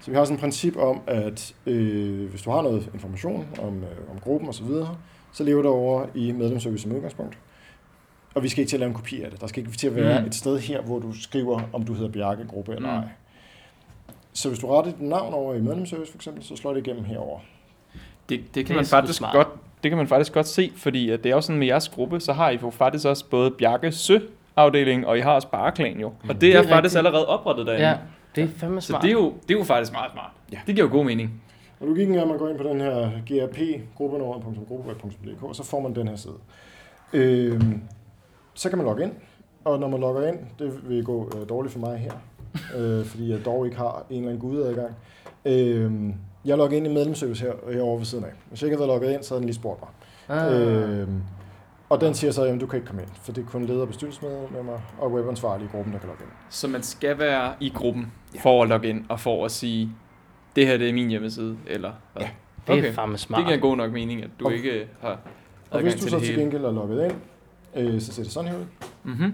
Så 0.00 0.10
vi 0.10 0.16
har 0.16 0.24
sådan 0.24 0.34
et 0.34 0.40
princip 0.40 0.76
om, 0.76 1.00
at 1.06 1.54
øh, 1.66 2.30
hvis 2.30 2.42
du 2.42 2.50
har 2.50 2.62
noget 2.62 2.90
information 2.94 3.46
om, 3.62 3.76
øh, 3.76 4.10
om 4.14 4.18
gruppen 4.20 4.48
osv., 4.48 4.56
så, 4.58 4.64
videre, 4.64 4.96
så 5.32 5.44
lever 5.44 5.62
det 5.62 5.70
over 5.70 6.06
i 6.14 6.32
medlemsservice 6.32 6.82
som 6.82 6.92
udgangspunkt. 6.92 7.38
Og 8.34 8.42
vi 8.42 8.48
skal 8.48 8.60
ikke 8.60 8.68
til 8.70 8.76
at 8.76 8.80
lave 8.80 8.88
en 8.88 8.94
kopi 8.94 9.22
af 9.22 9.30
det. 9.30 9.40
Der 9.40 9.46
skal 9.46 9.62
ikke 9.66 9.76
til 9.78 9.86
at 9.86 9.96
være 9.96 10.20
Mm. 10.20 10.26
et 10.26 10.34
sted 10.34 10.58
her, 10.58 10.82
hvor 10.82 10.98
du 10.98 11.12
skriver, 11.22 11.60
om 11.72 11.82
du 11.84 11.94
hedder 11.94 12.10
Bjarke 12.12 12.44
Gruppe 12.46 12.72
eller 12.74 13.00
Mm. 13.00 13.06
Så 14.34 14.48
hvis 14.48 14.58
du 14.60 14.66
retter 14.66 14.90
dit 14.92 15.00
navn 15.00 15.34
over 15.34 15.54
i 15.54 15.60
medlemsservice 15.60 16.12
for 16.12 16.18
eksempel, 16.18 16.44
så 16.44 16.56
slår 16.56 16.74
det 16.74 16.86
igennem 16.86 17.04
herover. 17.04 17.38
Det, 18.28 18.40
det, 18.54 18.54
kan 18.54 18.64
Det 18.68 18.76
man 18.76 18.84
faktisk 18.86 19.18
smart. 19.18 19.34
godt, 19.34 19.48
det 19.82 19.90
kan 19.90 19.98
man 19.98 20.08
faktisk 20.08 20.32
godt 20.32 20.46
se, 20.46 20.72
fordi 20.76 21.10
at 21.10 21.24
det 21.24 21.30
er 21.30 21.34
jo 21.36 21.40
sådan 21.40 21.58
med 21.58 21.66
jeres 21.66 21.88
gruppe, 21.88 22.20
så 22.20 22.32
har 22.32 22.50
I 22.50 22.58
jo 22.62 22.70
faktisk 22.70 23.06
også 23.06 23.24
både 23.30 23.50
Bjarke 23.50 23.92
Sø 23.92 24.18
afdeling, 24.56 25.06
og 25.06 25.18
I 25.18 25.20
har 25.20 25.32
også 25.32 25.48
Bareklan 25.48 26.00
jo. 26.00 26.06
Og 26.06 26.14
det, 26.28 26.40
Det 26.40 26.54
er, 26.54 26.58
er 26.58 26.62
faktisk 26.62 26.74
rigtigt. 26.84 26.96
allerede 26.96 27.28
oprettet 27.28 27.66
derinde. 27.66 27.88
Ja, 27.88 27.96
det 28.36 28.44
er 28.44 28.48
fandme 28.56 28.80
Så 28.80 28.86
smart. 28.86 29.02
det 29.02 29.08
er, 29.08 29.12
jo, 29.12 29.32
det 29.48 29.54
er 29.54 29.58
jo 29.58 29.64
faktisk 29.64 29.92
meget 29.92 30.12
smart. 30.12 30.30
Ja. 30.52 30.58
Det 30.66 30.74
giver 30.74 30.86
jo 30.86 30.92
god 30.92 31.04
mening. 31.04 31.42
Og 31.80 31.86
logikken 31.86 32.14
er, 32.14 32.22
at 32.22 32.28
man 32.28 32.38
går 32.38 32.48
ind 32.48 32.58
på 32.58 32.64
den 32.64 32.80
her 32.80 33.10
grp-gruppenord.gruppeweb.dk, 33.28 35.42
og 35.42 35.56
så 35.56 35.64
får 35.64 35.80
man 35.80 35.94
den 35.94 36.08
her 36.08 36.16
side. 36.16 36.34
Øhm, 37.12 37.80
så 38.54 38.68
kan 38.68 38.78
man 38.78 38.86
logge 38.86 39.04
ind, 39.04 39.12
og 39.64 39.78
når 39.80 39.88
man 39.88 40.00
logger 40.00 40.28
ind, 40.28 40.38
det 40.58 40.88
vil 40.88 41.04
gå 41.04 41.30
øh, 41.40 41.48
dårligt 41.48 41.72
for 41.72 41.80
mig 41.80 41.98
her, 41.98 42.12
øh, 42.76 43.04
fordi 43.04 43.30
jeg 43.30 43.44
dog 43.44 43.64
ikke 43.66 43.76
har 43.78 44.06
en 44.10 44.16
eller 44.16 44.28
anden 44.32 44.40
gudadgang. 44.50 44.94
Øhm, 45.44 46.14
jeg 46.44 46.56
logger 46.58 46.76
ind 46.76 46.86
i 46.86 46.90
medlemsservice 46.94 47.44
her, 47.44 47.52
herovre 47.72 47.98
ved 47.98 48.06
siden 48.06 48.24
af. 48.24 48.30
Hvis 48.48 48.62
jeg 48.62 48.66
ikke 48.66 48.76
havde 48.76 48.88
været 48.88 49.00
logget 49.00 49.14
ind, 49.14 49.22
så 49.22 49.34
havde 49.34 49.40
den 49.40 49.46
lige 49.46 49.54
spurgt 49.54 49.80
mig. 49.80 49.88
Ah. 50.38 51.00
Øhm, 51.00 51.22
og 51.88 52.00
den 52.00 52.14
siger 52.14 52.30
så, 52.30 52.42
at 52.44 52.60
du 52.60 52.66
kan 52.66 52.76
ikke 52.76 52.86
komme 52.86 53.02
ind, 53.02 53.10
for 53.22 53.32
det 53.32 53.42
er 53.44 53.46
kun 53.46 53.64
leder 53.64 53.80
og 53.80 53.88
bestyrelsesmedlemmer 53.88 54.78
og 54.98 55.12
webansvarlige 55.12 55.66
i 55.66 55.76
gruppen, 55.76 55.92
der 55.92 55.98
kan 55.98 56.08
logge 56.08 56.22
ind. 56.24 56.30
Så 56.50 56.68
man 56.68 56.82
skal 56.82 57.18
være 57.18 57.52
i 57.60 57.72
gruppen 57.74 58.12
for 58.42 58.62
at 58.62 58.68
logge 58.68 58.88
ind, 58.88 59.04
og 59.08 59.20
for 59.20 59.44
at 59.44 59.50
sige, 59.50 59.90
det 60.56 60.66
her 60.66 60.76
det 60.76 60.88
er 60.88 60.92
min 60.92 61.08
hjemmeside, 61.08 61.56
eller 61.66 61.92
hvad? 62.12 62.22
Ja. 62.22 62.28
Det 62.66 62.74
er 62.74 62.78
Okay. 62.78 62.92
fandme 62.92 63.18
smart. 63.18 63.38
Det 63.38 63.46
giver 63.46 63.58
god 63.60 63.76
nok 63.76 63.92
mening, 63.92 64.22
at 64.24 64.30
du 64.40 64.44
Og- 64.46 64.52
ikke 64.54 64.86
har 65.00 65.18
Og 65.70 65.80
hvis 65.80 65.94
du 65.94 66.00
til 66.00 66.10
så 66.10 66.20
til 66.20 66.36
gengæld 66.38 66.64
er 66.64 66.70
logget 66.72 67.04
ind, 67.04 67.14
øh, 67.76 68.00
så 68.00 68.12
ser 68.12 68.22
det 68.22 68.32
sådan 68.32 68.50
her 68.50 68.58
ud. 68.58 68.64
Mm-hmm. 69.04 69.32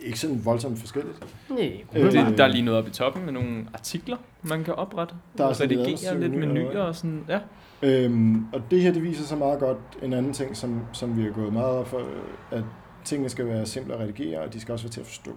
Ikke 0.00 0.18
sådan 0.18 0.44
voldsomt 0.44 0.78
forskelligt. 0.78 1.24
Nej, 1.50 1.84
Øh, 1.96 2.12
Det, 2.12 2.38
der 2.38 2.44
er 2.44 2.48
lige 2.48 2.62
noget 2.64 2.78
oppe 2.78 2.90
i 2.90 2.92
toppen 2.94 3.24
med 3.24 3.32
nogle 3.32 3.66
artikler, 3.74 4.16
man 4.42 4.64
kan 4.64 4.74
oprette. 4.74 5.14
Der 5.38 5.46
er 5.46 5.52
sådan 5.52 5.68
lidt 5.68 5.80
redigere 5.80 6.20
lidt 6.20 6.32
menuer 6.32 6.64
menuer, 6.64 6.82
og 6.82 6.94
sådan. 6.96 7.24
Ja. 7.28 7.38
Øhm, 7.82 8.44
og 8.52 8.62
det 8.70 8.82
her, 8.82 8.92
det 8.92 9.02
viser 9.02 9.24
så 9.24 9.36
meget 9.36 9.60
godt 9.60 9.78
en 10.02 10.12
anden 10.12 10.32
ting, 10.32 10.56
som, 10.56 10.80
som 10.92 11.16
vi 11.18 11.22
har 11.22 11.30
gået 11.30 11.52
meget 11.52 11.70
op 11.76 11.88
for, 11.88 12.02
at 12.50 12.62
tingene 13.04 13.28
skal 13.28 13.46
være 13.46 13.66
simple 13.66 13.94
at 13.94 14.00
redigere, 14.00 14.40
og 14.40 14.52
de 14.52 14.60
skal 14.60 14.72
også 14.72 14.84
være 14.84 14.92
til 14.92 15.00
at 15.00 15.06
forstå. 15.06 15.30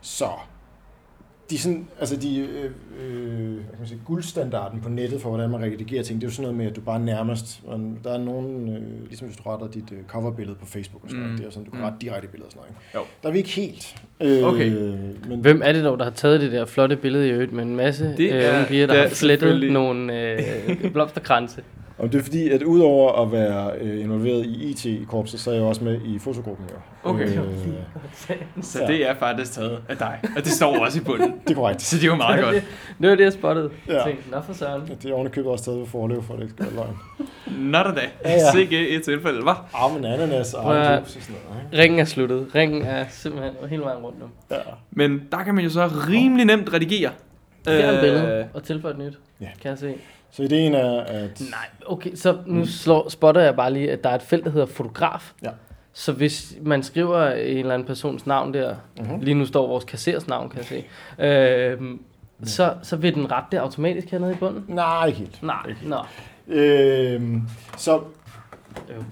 Så, 0.00 0.28
de 1.50 1.58
sådan, 1.58 1.88
altså 2.00 2.16
de, 2.16 2.38
øh, 2.38 2.64
øh, 2.64 3.52
hvad 3.52 3.60
kan 3.70 3.78
man 3.78 3.88
sige, 3.88 4.00
guldstandarden 4.06 4.80
på 4.80 4.88
nettet 4.88 5.20
for, 5.20 5.28
hvordan 5.28 5.50
man 5.50 5.62
redigerer 5.62 6.02
ting, 6.02 6.20
det 6.20 6.26
er 6.26 6.30
jo 6.30 6.34
sådan 6.34 6.42
noget 6.42 6.56
med, 6.58 6.66
at 6.66 6.76
du 6.76 6.80
bare 6.80 7.00
nærmest, 7.00 7.60
man, 7.70 7.98
der 8.04 8.12
er 8.12 8.18
nogen, 8.18 8.68
øh, 8.68 9.06
ligesom 9.08 9.26
hvis 9.28 9.36
du 9.36 9.42
retter 9.50 9.68
dit 9.68 9.92
øh, 9.92 9.98
coverbillede 10.08 10.56
på 10.60 10.66
Facebook 10.66 11.04
og 11.04 11.08
sådan 11.10 11.20
noget, 11.22 11.32
Mm. 11.32 11.38
det 11.38 11.46
er 11.46 11.50
sådan, 11.50 11.64
du 11.64 11.70
kan 11.70 11.80
Mm. 11.80 11.84
rette 11.84 11.98
direkte 12.00 12.28
billeder 12.28 12.46
og 12.46 12.52
sådan 12.52 12.62
noget. 12.94 13.06
Jo. 13.06 13.10
Der 13.22 13.28
er 13.28 13.32
vi 13.32 13.38
ikke 13.38 13.50
helt. 13.50 13.96
Øh, 14.20 14.42
Okay. 14.44 14.70
Men, 15.28 15.40
Hvem 15.40 15.60
er 15.64 15.72
det 15.72 15.84
dog, 15.84 15.98
der 15.98 16.04
har 16.04 16.10
taget 16.12 16.40
det 16.40 16.52
der 16.52 16.64
flotte 16.64 16.96
billede 16.96 17.28
i 17.28 17.30
øvrigt 17.30 17.52
med 17.52 17.62
en 17.64 17.76
masse 17.76 18.14
Det 18.16 18.32
øh, 18.32 18.42
er- 18.42 18.54
unge 18.54 18.66
piger, 18.68 18.86
der 18.86 18.94
det 18.94 19.02
er 19.02 19.08
har 19.08 19.14
flettet 19.14 19.72
nogle 19.72 20.20
øh, 20.32 20.92
blomsterkranse? 20.92 21.62
Og 21.98 22.12
det 22.12 22.18
er 22.18 22.22
fordi, 22.22 22.48
at 22.50 22.62
udover 22.62 23.22
at 23.22 23.32
være 23.32 23.70
øh, 23.80 24.00
involveret 24.04 24.46
i 24.46 24.70
IT-korpset, 24.70 25.40
så 25.40 25.50
er 25.50 25.54
jeg 25.54 25.62
også 25.64 25.84
med 25.84 26.00
i 26.04 26.18
fotogruppen 26.18 26.66
jo. 26.70 27.10
Okay. 27.10 27.28
Øh, 27.28 27.44
Så 28.62 28.78
det 28.86 29.08
er 29.10 29.14
faktisk 29.14 29.52
taget 29.52 29.78
af 29.88 29.96
dig. 29.96 30.20
Og 30.36 30.44
det 30.44 30.52
står 30.52 30.78
også 30.84 30.98
i 30.98 31.02
bunden. 31.02 31.34
det 31.44 31.50
er 31.50 31.54
korrekt. 31.54 31.82
Så 31.82 31.96
det 31.96 32.02
er 32.02 32.06
jo 32.08 32.14
meget 32.14 32.40
godt. 32.44 32.54
Det 33.00 33.10
var 33.10 33.14
det, 33.16 33.24
jeg 33.24 33.32
spottede. 33.32 33.70
Ja. 33.88 34.02
Tænkte, 34.04 34.30
nå 34.30 34.40
for 34.40 34.52
søren. 34.52 34.82
Det 35.02 35.10
er 35.10 35.14
ovenikøbet 35.14 35.50
også 35.50 35.64
taget 35.64 35.80
ved 35.80 35.86
forløb, 35.86 36.22
for 36.22 36.34
det 36.34 36.42
ikke 36.42 36.54
skal 36.54 36.66
være 36.66 36.74
løgn. 36.74 36.96
Not 37.70 37.86
a 37.86 37.90
day. 37.90 37.96
Ja, 38.24 38.30
ja. 38.32 38.52
Sikke 38.52 38.88
et 38.88 39.02
tilfælde, 39.02 39.38
hva'? 39.40 39.84
Ah, 39.84 39.94
men 39.94 40.04
ananas 40.04 40.54
og 40.54 40.64
og 40.64 40.74
sådan 40.74 41.34
noget. 41.50 41.64
Ikke? 41.72 41.82
Ringen 41.82 42.00
er 42.00 42.04
sluttet. 42.04 42.46
Ringen 42.54 42.82
er 42.82 43.04
simpelthen 43.10 43.52
hele 43.68 43.82
vejen 43.82 43.98
rundt 43.98 44.18
nu. 44.20 44.26
Ja. 44.50 44.56
Men 44.90 45.22
der 45.32 45.42
kan 45.44 45.54
man 45.54 45.64
jo 45.64 45.70
så 45.70 45.86
rimelig 46.08 46.44
nemt 46.46 46.72
redigere. 46.72 47.10
Det 47.64 47.84
er 47.84 47.90
et 47.90 47.94
Øh, 47.94 48.00
billede 48.00 48.48
og 48.54 48.62
tilføje 48.64 48.92
et 48.94 48.98
nyt. 48.98 49.18
Ja. 49.40 49.46
Kan 49.62 49.70
jeg 49.70 49.78
se. 49.78 49.94
Så 50.36 50.42
ideen 50.42 50.74
er, 50.74 51.00
at... 51.00 51.40
Nej, 51.50 51.66
okay, 51.86 52.14
så 52.14 52.38
nu 52.46 52.66
slår, 52.66 53.08
spotter 53.08 53.40
jeg 53.40 53.56
bare 53.56 53.72
lige, 53.72 53.92
at 53.92 54.04
der 54.04 54.10
er 54.10 54.14
et 54.14 54.22
felt, 54.22 54.44
der 54.44 54.50
hedder 54.50 54.66
fotograf. 54.66 55.32
Ja. 55.42 55.50
Så 55.92 56.12
hvis 56.12 56.56
man 56.62 56.82
skriver 56.82 57.26
en 57.30 57.58
eller 57.58 57.74
anden 57.74 57.86
persons 57.88 58.26
navn 58.26 58.54
der, 58.54 58.74
Mhm. 59.00 59.20
lige 59.20 59.34
nu 59.34 59.46
står 59.46 59.66
vores 59.66 59.84
kassers 59.84 60.28
navn, 60.28 60.48
kan 60.50 60.58
jeg 60.58 60.64
se, 60.66 60.84
øhm, 61.24 62.00
så, 62.44 62.74
så 62.82 62.96
vil 62.96 63.14
den 63.14 63.32
rette 63.32 63.48
det 63.52 63.58
automatisk 63.58 64.10
hernede 64.10 64.32
i 64.32 64.34
bunden? 64.36 64.64
Nej, 64.68 65.06
ikke 65.06 65.18
helt. 65.18 65.42
Nej, 65.42 65.74
nå. 65.84 65.96
Øhm, 66.48 67.42
så 67.76 67.92
Jo. 68.88 69.04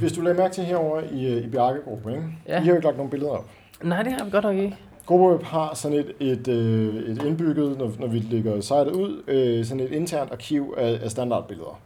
hvis 0.00 0.12
du 0.12 0.20
lagde 0.20 0.38
mærke 0.38 0.54
til 0.54 0.64
herover 0.64 1.00
i, 1.12 1.26
øh, 1.26 1.44
i 1.44 1.48
Bjarke-gruppen, 1.48 2.12
ikke? 2.14 2.24
Ja. 2.48 2.56
I 2.56 2.64
har 2.64 2.66
jo 2.68 2.74
ikke 2.74 2.84
lagt 2.86 2.96
nogen 2.96 3.10
billeder 3.10 3.30
op. 3.32 3.50
Nej, 3.82 4.02
det 4.02 4.12
har 4.12 4.24
vi 4.24 4.30
godt 4.30 4.44
nok 4.44 4.56
ikke. 4.56 4.76
GroboWeb 5.08 5.42
har 5.42 5.74
sådan 5.74 5.98
et, 5.98 6.12
et, 6.20 6.48
øh, 6.48 6.94
et 6.94 7.22
indbygget, 7.22 7.78
når, 7.78 7.92
når 7.98 8.06
vi 8.06 8.18
lægger 8.18 8.60
sitet 8.60 8.90
ud, 8.90 9.22
øh, 9.26 9.64
sådan 9.64 9.80
et 9.80 9.92
internt 9.92 10.32
arkiv 10.32 10.74
af, 10.78 10.98
af 11.02 11.10
standardbilleder. 11.10 11.80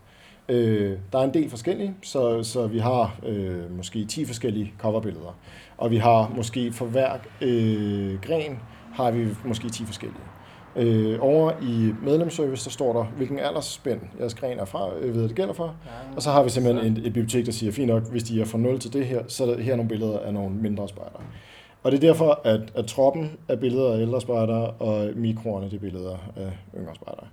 Øh, 0.49 0.99
der 1.13 1.19
er 1.19 1.25
en 1.25 1.35
del 1.35 1.51
forskellige, 1.51 1.95
så, 2.03 2.43
så 2.43 2.67
vi 2.67 2.79
har 2.79 3.17
øh, 3.27 3.77
måske 3.77 4.05
10 4.05 4.25
forskellige 4.25 4.73
coverbilleder. 4.79 5.39
Og 5.79 5.91
vi 5.91 5.97
har 5.97 6.33
måske 6.37 6.73
for 6.73 6.87
hver 6.87 7.13
øh, 7.41 8.21
gren 8.23 8.59
har 8.95 9.11
vi 9.11 9.27
måske 9.45 9.71
10 9.71 9.85
forskellige. 9.85 10.23
Øh, 10.77 11.19
over 11.21 11.53
i 11.63 11.93
medlemsservice, 12.03 12.65
der 12.65 12.71
står 12.71 12.93
der, 12.93 13.05
hvilken 13.05 13.39
aldersspænd 13.39 14.01
jeres 14.21 14.35
gren 14.35 14.59
er 14.59 14.65
fra, 14.65 14.89
øh, 15.01 15.15
ved 15.15 15.29
det 15.29 15.37
gælder 15.37 15.55
for. 15.55 15.75
Og 16.17 16.23
så 16.23 16.31
har 16.31 16.43
vi 16.43 16.51
simpelthen 16.51 16.93
et, 16.93 16.99
et 16.99 17.13
bibliotek, 17.13 17.47
der 17.47 17.53
siger, 17.53 17.73
fint 17.73 17.89
nok, 17.89 18.11
hvis 18.11 18.23
de 18.23 18.41
er 18.41 18.45
fra 18.45 18.59
0 18.59 18.79
til 18.79 18.93
det 18.93 19.07
her, 19.07 19.23
så 19.29 19.45
er 19.45 19.55
der 19.55 19.63
her 19.63 19.77
nogle 19.77 19.89
billeder 19.89 20.19
af 20.19 20.35
nogle 20.35 20.55
mindre 20.55 20.89
spejdere. 20.89 21.23
Og 21.83 21.93
det 21.93 21.97
er 22.05 22.09
derfor, 22.09 22.41
at, 22.45 22.61
at 22.75 22.87
troppen 22.87 23.31
er 23.49 23.57
billeder 23.57 23.93
af 23.95 23.99
ældre 24.01 24.21
spejdere, 24.21 24.71
og 24.71 25.11
mikroerne 25.17 25.67
det 25.67 25.77
er 25.77 25.81
billeder 25.81 26.17
af 26.37 26.53
yngre 26.77 26.95
spejdere. 26.95 27.27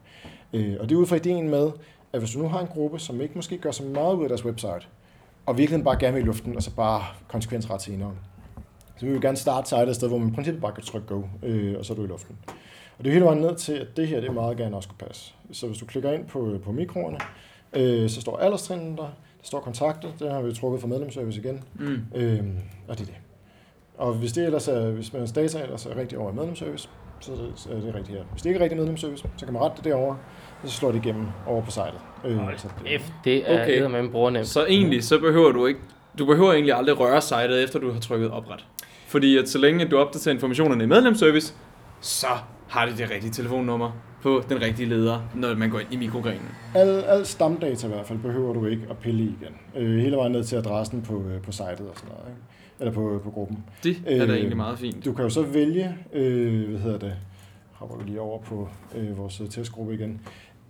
Øh, 0.53 0.77
og 0.79 0.89
det 0.89 0.95
er 0.95 0.99
ud 0.99 1.05
fra 1.05 1.15
ideen 1.15 1.49
med, 1.49 1.71
at 2.13 2.19
hvis 2.19 2.31
du 2.31 2.39
nu 2.39 2.47
har 2.47 2.59
en 2.59 2.67
gruppe, 2.67 2.99
som 2.99 3.21
ikke 3.21 3.35
måske 3.35 3.57
gør 3.57 3.71
så 3.71 3.83
meget 3.83 4.15
ud 4.15 4.23
af 4.23 4.29
deres 4.29 4.45
website, 4.45 4.87
og 5.45 5.57
virkelig 5.57 5.83
bare 5.83 5.97
gerne 5.99 6.13
vil 6.13 6.23
i 6.23 6.25
luften, 6.25 6.55
og 6.55 6.63
så 6.63 6.71
bare 6.75 7.03
konsekvensret 7.27 7.81
senere, 7.81 8.11
så 8.97 9.05
vil 9.05 9.15
vi 9.15 9.19
gerne 9.19 9.37
starte 9.37 9.69
sitet 9.69 9.89
et 9.89 9.95
sted, 9.95 10.07
hvor 10.07 10.17
man 10.17 10.29
i 10.29 10.31
princippet 10.31 10.61
bare 10.61 10.71
kan 10.71 10.83
trykke 10.83 11.07
go, 11.07 11.21
øh, 11.43 11.75
og 11.79 11.85
så 11.85 11.93
er 11.93 11.97
du 11.97 12.03
i 12.03 12.07
luften. 12.07 12.35
Og 12.97 13.03
det 13.05 13.07
er 13.07 13.13
hele 13.13 13.25
vejen 13.25 13.39
ned 13.41 13.55
til, 13.55 13.73
at 13.73 13.87
det 13.97 14.07
her, 14.07 14.21
det 14.21 14.33
meget 14.33 14.57
gerne 14.57 14.75
også 14.75 14.89
kunne 14.89 15.07
passe. 15.07 15.33
Så 15.51 15.67
hvis 15.67 15.77
du 15.77 15.85
klikker 15.85 16.11
ind 16.11 16.25
på, 16.25 16.57
på 16.63 16.71
mikroerne, 16.71 17.17
øh, 17.73 18.09
så 18.09 18.21
står 18.21 18.37
alderstrinden 18.37 18.91
der, 18.97 19.03
der 19.03 19.09
står 19.43 19.59
kontakter, 19.59 20.09
det 20.19 20.31
har 20.31 20.41
vi 20.41 20.53
trukket 20.53 20.81
fra 20.81 20.87
medlemsservice 20.87 21.39
igen, 21.39 21.63
Mm. 21.73 21.97
øh, 22.15 22.43
og 22.87 22.97
det 22.99 23.01
er 23.01 23.05
det. 23.05 23.15
Og 23.99 24.13
hvis 24.13 24.31
det 24.31 24.45
ellers 24.45 24.67
er, 24.67 24.91
hvis 24.91 25.13
man 25.13 25.27
data 25.35 25.63
ellers 25.63 25.85
er 25.85 25.97
rigtig 25.97 26.17
over 26.17 26.31
i 26.31 26.35
medlemsservice, 26.35 26.89
så 27.19 27.31
er 27.31 27.35
det, 27.35 27.51
så 27.55 27.69
er 27.69 27.75
det 27.75 27.95
rigtigt 27.95 28.17
her. 28.17 28.25
Hvis 28.31 28.41
det 28.41 28.49
ikke 28.49 28.59
er 28.59 28.63
rigtig 28.63 28.77
medlemsservice, 28.77 29.23
så 29.37 29.45
kan 29.45 29.53
man 29.53 29.61
rette 29.63 29.77
det 29.77 29.85
derovre, 29.85 30.17
og 30.63 30.69
så 30.69 30.75
slår 30.75 30.91
det 30.91 31.05
igennem 31.05 31.25
over 31.47 31.61
på 31.61 31.71
sitet. 31.71 31.93
Øh, 32.25 32.37
så 32.57 32.67
det, 32.83 33.01
F, 33.01 33.09
det 33.23 33.51
er 33.51 33.63
Okay. 33.63 33.85
med 33.85 33.99
en 33.99 34.11
bruger 34.11 34.29
nemt. 34.29 34.47
Så 34.47 34.65
egentlig, 34.65 35.03
så 35.03 35.19
behøver 35.19 35.51
du 35.51 35.65
ikke, 35.65 35.79
du 36.19 36.25
behøver 36.25 36.53
egentlig 36.53 36.73
aldrig 36.73 36.99
røre 36.99 37.21
sitet, 37.21 37.63
efter 37.63 37.79
du 37.79 37.91
har 37.91 37.99
trykket 37.99 38.31
opret. 38.31 38.65
Fordi 39.07 39.37
at 39.37 39.49
så 39.49 39.57
længe 39.57 39.85
du 39.85 39.97
opdaterer 39.97 40.33
informationerne 40.33 40.83
i 40.83 40.87
medlemsservice, 40.87 41.53
så 42.01 42.27
har 42.67 42.85
det 42.85 42.97
det 42.97 43.11
rigtige 43.11 43.31
telefonnummer 43.31 43.91
på 44.21 44.43
den 44.49 44.61
rigtige 44.61 44.89
leder, 44.89 45.19
når 45.35 45.55
man 45.55 45.69
går 45.69 45.79
ind 45.79 45.93
i 45.93 45.97
mikrogrenen. 45.97 46.49
al, 46.75 46.87
al 46.89 47.25
stamdata 47.25 47.87
i 47.87 47.89
hvert 47.89 48.05
fald 48.05 48.19
behøver 48.19 48.53
du 48.53 48.65
ikke 48.65 48.83
at 48.89 48.97
pille 48.97 49.23
i 49.23 49.25
igen. 49.41 49.55
Øh, 49.75 49.99
hele 49.99 50.17
vejen 50.17 50.31
ned 50.31 50.43
til 50.43 50.55
adressen 50.55 51.01
på, 51.01 51.23
øh, 51.29 51.41
på 51.41 51.51
sitet 51.51 51.69
og 51.69 51.75
sådan 51.95 52.09
noget. 52.09 52.25
Ikke? 52.29 52.41
Eller 52.79 52.91
på, 52.93 53.21
på 53.23 53.29
gruppen. 53.31 53.63
Det 53.83 53.97
er 54.05 54.17
da 54.17 54.23
Øh, 54.31 54.37
egentlig 54.37 54.57
meget 54.57 54.79
fint. 54.79 55.05
Du 55.05 55.13
kan 55.13 55.23
jo 55.23 55.29
så 55.29 55.41
vælge, 55.41 55.95
øh, 56.13 56.69
hvad 56.69 56.79
hedder 56.79 56.99
det, 56.99 57.13
hopper 57.71 57.97
vi 57.97 58.03
lige 58.03 58.21
over 58.21 58.39
på 58.41 58.69
øh, 58.95 59.17
vores 59.17 59.41
øh, 59.41 59.49
testgruppe 59.49 59.93
igen. 59.93 60.21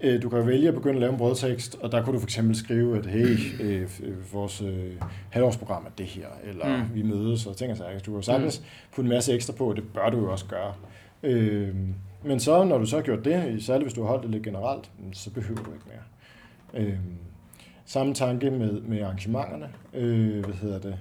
Øh, 0.02 0.22
du 0.22 0.30
kan 0.30 0.48
vælge 0.48 0.68
at 0.68 0.74
begynde 0.74 0.96
at 0.96 1.00
lave 1.02 1.12
en 1.12 1.18
brødtekst, 1.18 1.76
og 1.82 1.92
der 1.92 2.04
kunne 2.04 2.14
du 2.14 2.20
for 2.20 2.26
eksempel 2.26 2.56
skrive, 2.56 2.98
at 2.98 3.06
hey, 3.06 3.38
øh, 3.62 3.90
øh, 4.04 4.34
vores 4.34 4.62
øh, 4.62 4.92
halvårsprogram 5.30 5.86
er 5.86 5.90
det 5.98 6.06
her, 6.06 6.26
eller 6.44 6.68
Mm. 6.78 6.84
mm. 6.84 6.96
vi 6.96 7.02
mødes 7.02 7.46
og 7.46 7.58
ting 7.58 7.72
og 7.72 7.78
sager. 7.78 8.00
Du 8.00 8.14
kan 8.14 8.24
sagtens 8.24 8.64
putte 8.96 9.06
en 9.08 9.10
masse 9.16 9.34
ekstra 9.34 9.54
på, 9.54 9.70
og 9.70 9.76
det 9.76 9.84
bør 9.94 10.10
du 10.10 10.18
jo 10.18 10.32
også 10.32 10.46
gøre. 10.46 10.74
Øh, 11.24 11.76
men 12.24 12.40
så, 12.40 12.64
når 12.64 12.78
du 12.78 12.86
så 12.86 12.96
har 12.96 13.04
gjort 13.04 13.26
det, 13.26 13.64
særligt 13.64 13.86
hvis 13.86 13.94
du 13.94 14.02
har 14.02 14.08
holdt 14.10 14.24
det 14.24 14.32
lidt 14.32 14.44
generelt, 14.44 14.92
så 15.14 15.30
behøver 15.32 15.64
du 15.64 15.72
ikke 15.74 15.86
mere. 15.88 16.84
Øh, 16.86 16.94
samme 17.86 18.14
tanke 18.14 18.52
med, 18.52 18.82
med 18.82 19.02
arrangementerne. 19.02 19.70
Øh, 19.94 20.46
hvad 20.46 20.56
hedder 20.56 20.80
det? 20.80 20.96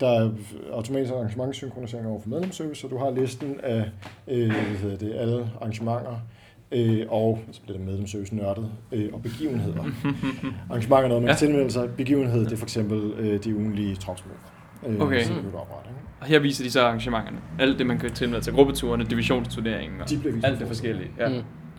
Der 0.00 0.08
er 0.08 0.30
automatisk 0.72 1.12
arrangementssynkronisering 1.12 2.06
over 2.06 2.20
for 2.20 2.28
medlemsservice, 2.28 2.80
så 2.80 2.88
du 2.88 2.98
har 2.98 3.10
listen 3.10 3.60
af 3.62 3.90
øh, 4.28 4.46
hvad 4.46 4.60
hedder 4.82 4.96
det, 4.96 5.14
alle 5.14 5.50
arrangementer, 5.60 6.20
øh, 6.72 7.06
og 7.08 7.38
så 7.52 7.62
bliver 7.62 7.76
det 7.78 7.86
medlemsservice 7.86 8.36
nørdet, 8.36 8.70
øh, 8.92 9.08
og 9.12 9.22
begivenheder. 9.22 9.84
Arrangementer 10.70 11.04
er 11.04 11.08
noget, 11.08 11.22
man 11.22 11.30
Ja. 11.30 11.36
tilmelde 11.36 11.70
sig. 11.70 11.90
Begivenhed, 11.96 12.44
det 12.44 12.52
er 12.52 12.56
for 12.56 12.64
eksempel 12.66 13.12
øh, 13.18 13.44
de 13.44 13.54
ugenlige 13.56 13.96
tropsmøder. 13.96 14.38
Øh, 14.86 15.00
Okay. 15.00 15.22
Så 15.24 15.32
du? 15.32 15.40
Og 16.20 16.26
her 16.26 16.38
viser 16.38 16.64
de 16.64 16.70
så 16.70 16.80
arrangementerne. 16.82 17.38
Alt 17.58 17.78
det, 17.78 17.86
man 17.86 17.98
kan 17.98 18.10
tilmelde 18.10 18.44
til 18.44 18.52
gruppeturene, 18.52 19.04
divisionsturneringen 19.04 20.00
og 20.00 20.10
De 20.10 20.20
alt 20.44 20.58
det 20.60 20.66
forskellige. 20.66 21.10
Ja. 21.18 21.28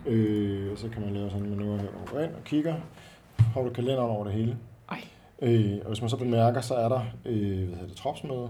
Mm. 0.06 0.12
Øh, 0.12 0.72
og 0.72 0.78
så 0.78 0.88
kan 0.88 1.02
man 1.02 1.14
lave 1.14 1.30
sådan 1.30 1.46
en 1.46 1.50
manøvre 1.50 1.78
her, 1.78 1.86
går 2.12 2.18
ind 2.20 2.30
og 2.30 2.44
kigger. 2.44 2.74
Har 3.54 3.60
du 3.62 3.70
kalenderen 3.70 4.10
over 4.10 4.24
det 4.24 4.32
hele. 4.32 4.56
Ej. 5.42 5.48
Øh, 5.48 5.78
og 5.82 5.88
hvis 5.88 6.00
man 6.00 6.10
så 6.10 6.16
bemærker, 6.16 6.60
så 6.60 6.74
er 6.74 6.88
der 6.88 7.00
øh, 7.26 7.34
hvad 7.34 7.76
hedder 7.76 7.86
det, 7.88 7.96
tropsmøde. 7.96 8.48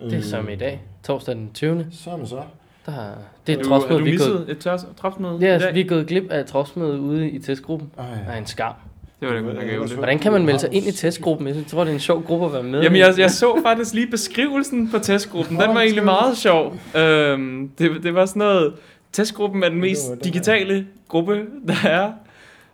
Det 0.00 0.14
er 0.14 0.22
som 0.22 0.48
i 0.48 0.56
dag, 0.56 0.82
torsdag 1.04 1.34
den 1.34 1.50
20. 1.54 1.86
Så 1.90 2.10
er 2.10 2.16
man 2.16 2.26
så. 2.26 2.42
Der 2.86 2.92
har, 2.92 3.18
det 3.46 3.54
er 3.54 3.58
et 3.58 3.64
du, 3.64 3.68
har 3.68 3.78
tropsmøde, 3.78 4.00
du 4.00 4.04
vi 4.04 4.10
er 4.10 4.14
misset 4.14 4.46
gået, 4.46 4.50
et 4.50 4.96
tropsmøde 4.96 5.38
ja, 5.40 5.46
i 5.46 5.50
altså, 5.50 5.70
vi 5.70 5.80
er 5.80 5.84
gået 5.84 6.06
glip 6.06 6.30
af 6.30 6.40
et 6.40 6.46
tropsmøde 6.46 7.00
ude 7.00 7.30
i 7.30 7.38
testgruppen. 7.38 7.90
Ej, 7.98 8.04
er 8.26 8.38
en 8.38 8.46
skam. 8.46 8.74
Det 9.20 9.28
var 9.28 9.34
det, 9.34 9.56
der 9.56 9.64
gav 9.64 9.82
det. 9.82 9.92
Hvordan 9.92 10.18
kan 10.18 10.32
man 10.32 10.44
melde 10.44 10.58
sig 10.58 10.72
ind 10.72 10.86
i 10.86 10.92
testgruppen? 10.92 11.46
Jeg 11.46 11.66
tror, 11.66 11.84
det 11.84 11.90
er 11.90 11.94
en 11.94 12.00
sjov 12.00 12.22
gruppe 12.22 12.46
at 12.46 12.52
være 12.52 12.62
med 12.62 12.82
Jamen, 12.82 12.98
jeg, 12.98 13.14
jeg 13.18 13.30
så 13.30 13.60
faktisk 13.62 13.94
lige 13.94 14.06
beskrivelsen 14.06 14.90
på 14.90 14.98
testgruppen. 14.98 15.56
Den 15.60 15.68
var 15.68 15.80
egentlig 15.80 16.04
meget 16.04 16.36
sjov. 16.36 16.76
Øhm, 16.96 17.70
det, 17.78 18.02
det 18.02 18.14
var 18.14 18.26
sådan 18.26 18.40
noget... 18.40 18.74
Testgruppen 19.12 19.62
er 19.62 19.68
den 19.68 19.80
mest 19.80 20.12
digitale 20.24 20.86
gruppe, 21.08 21.46
der 21.68 21.88
er. 21.88 22.12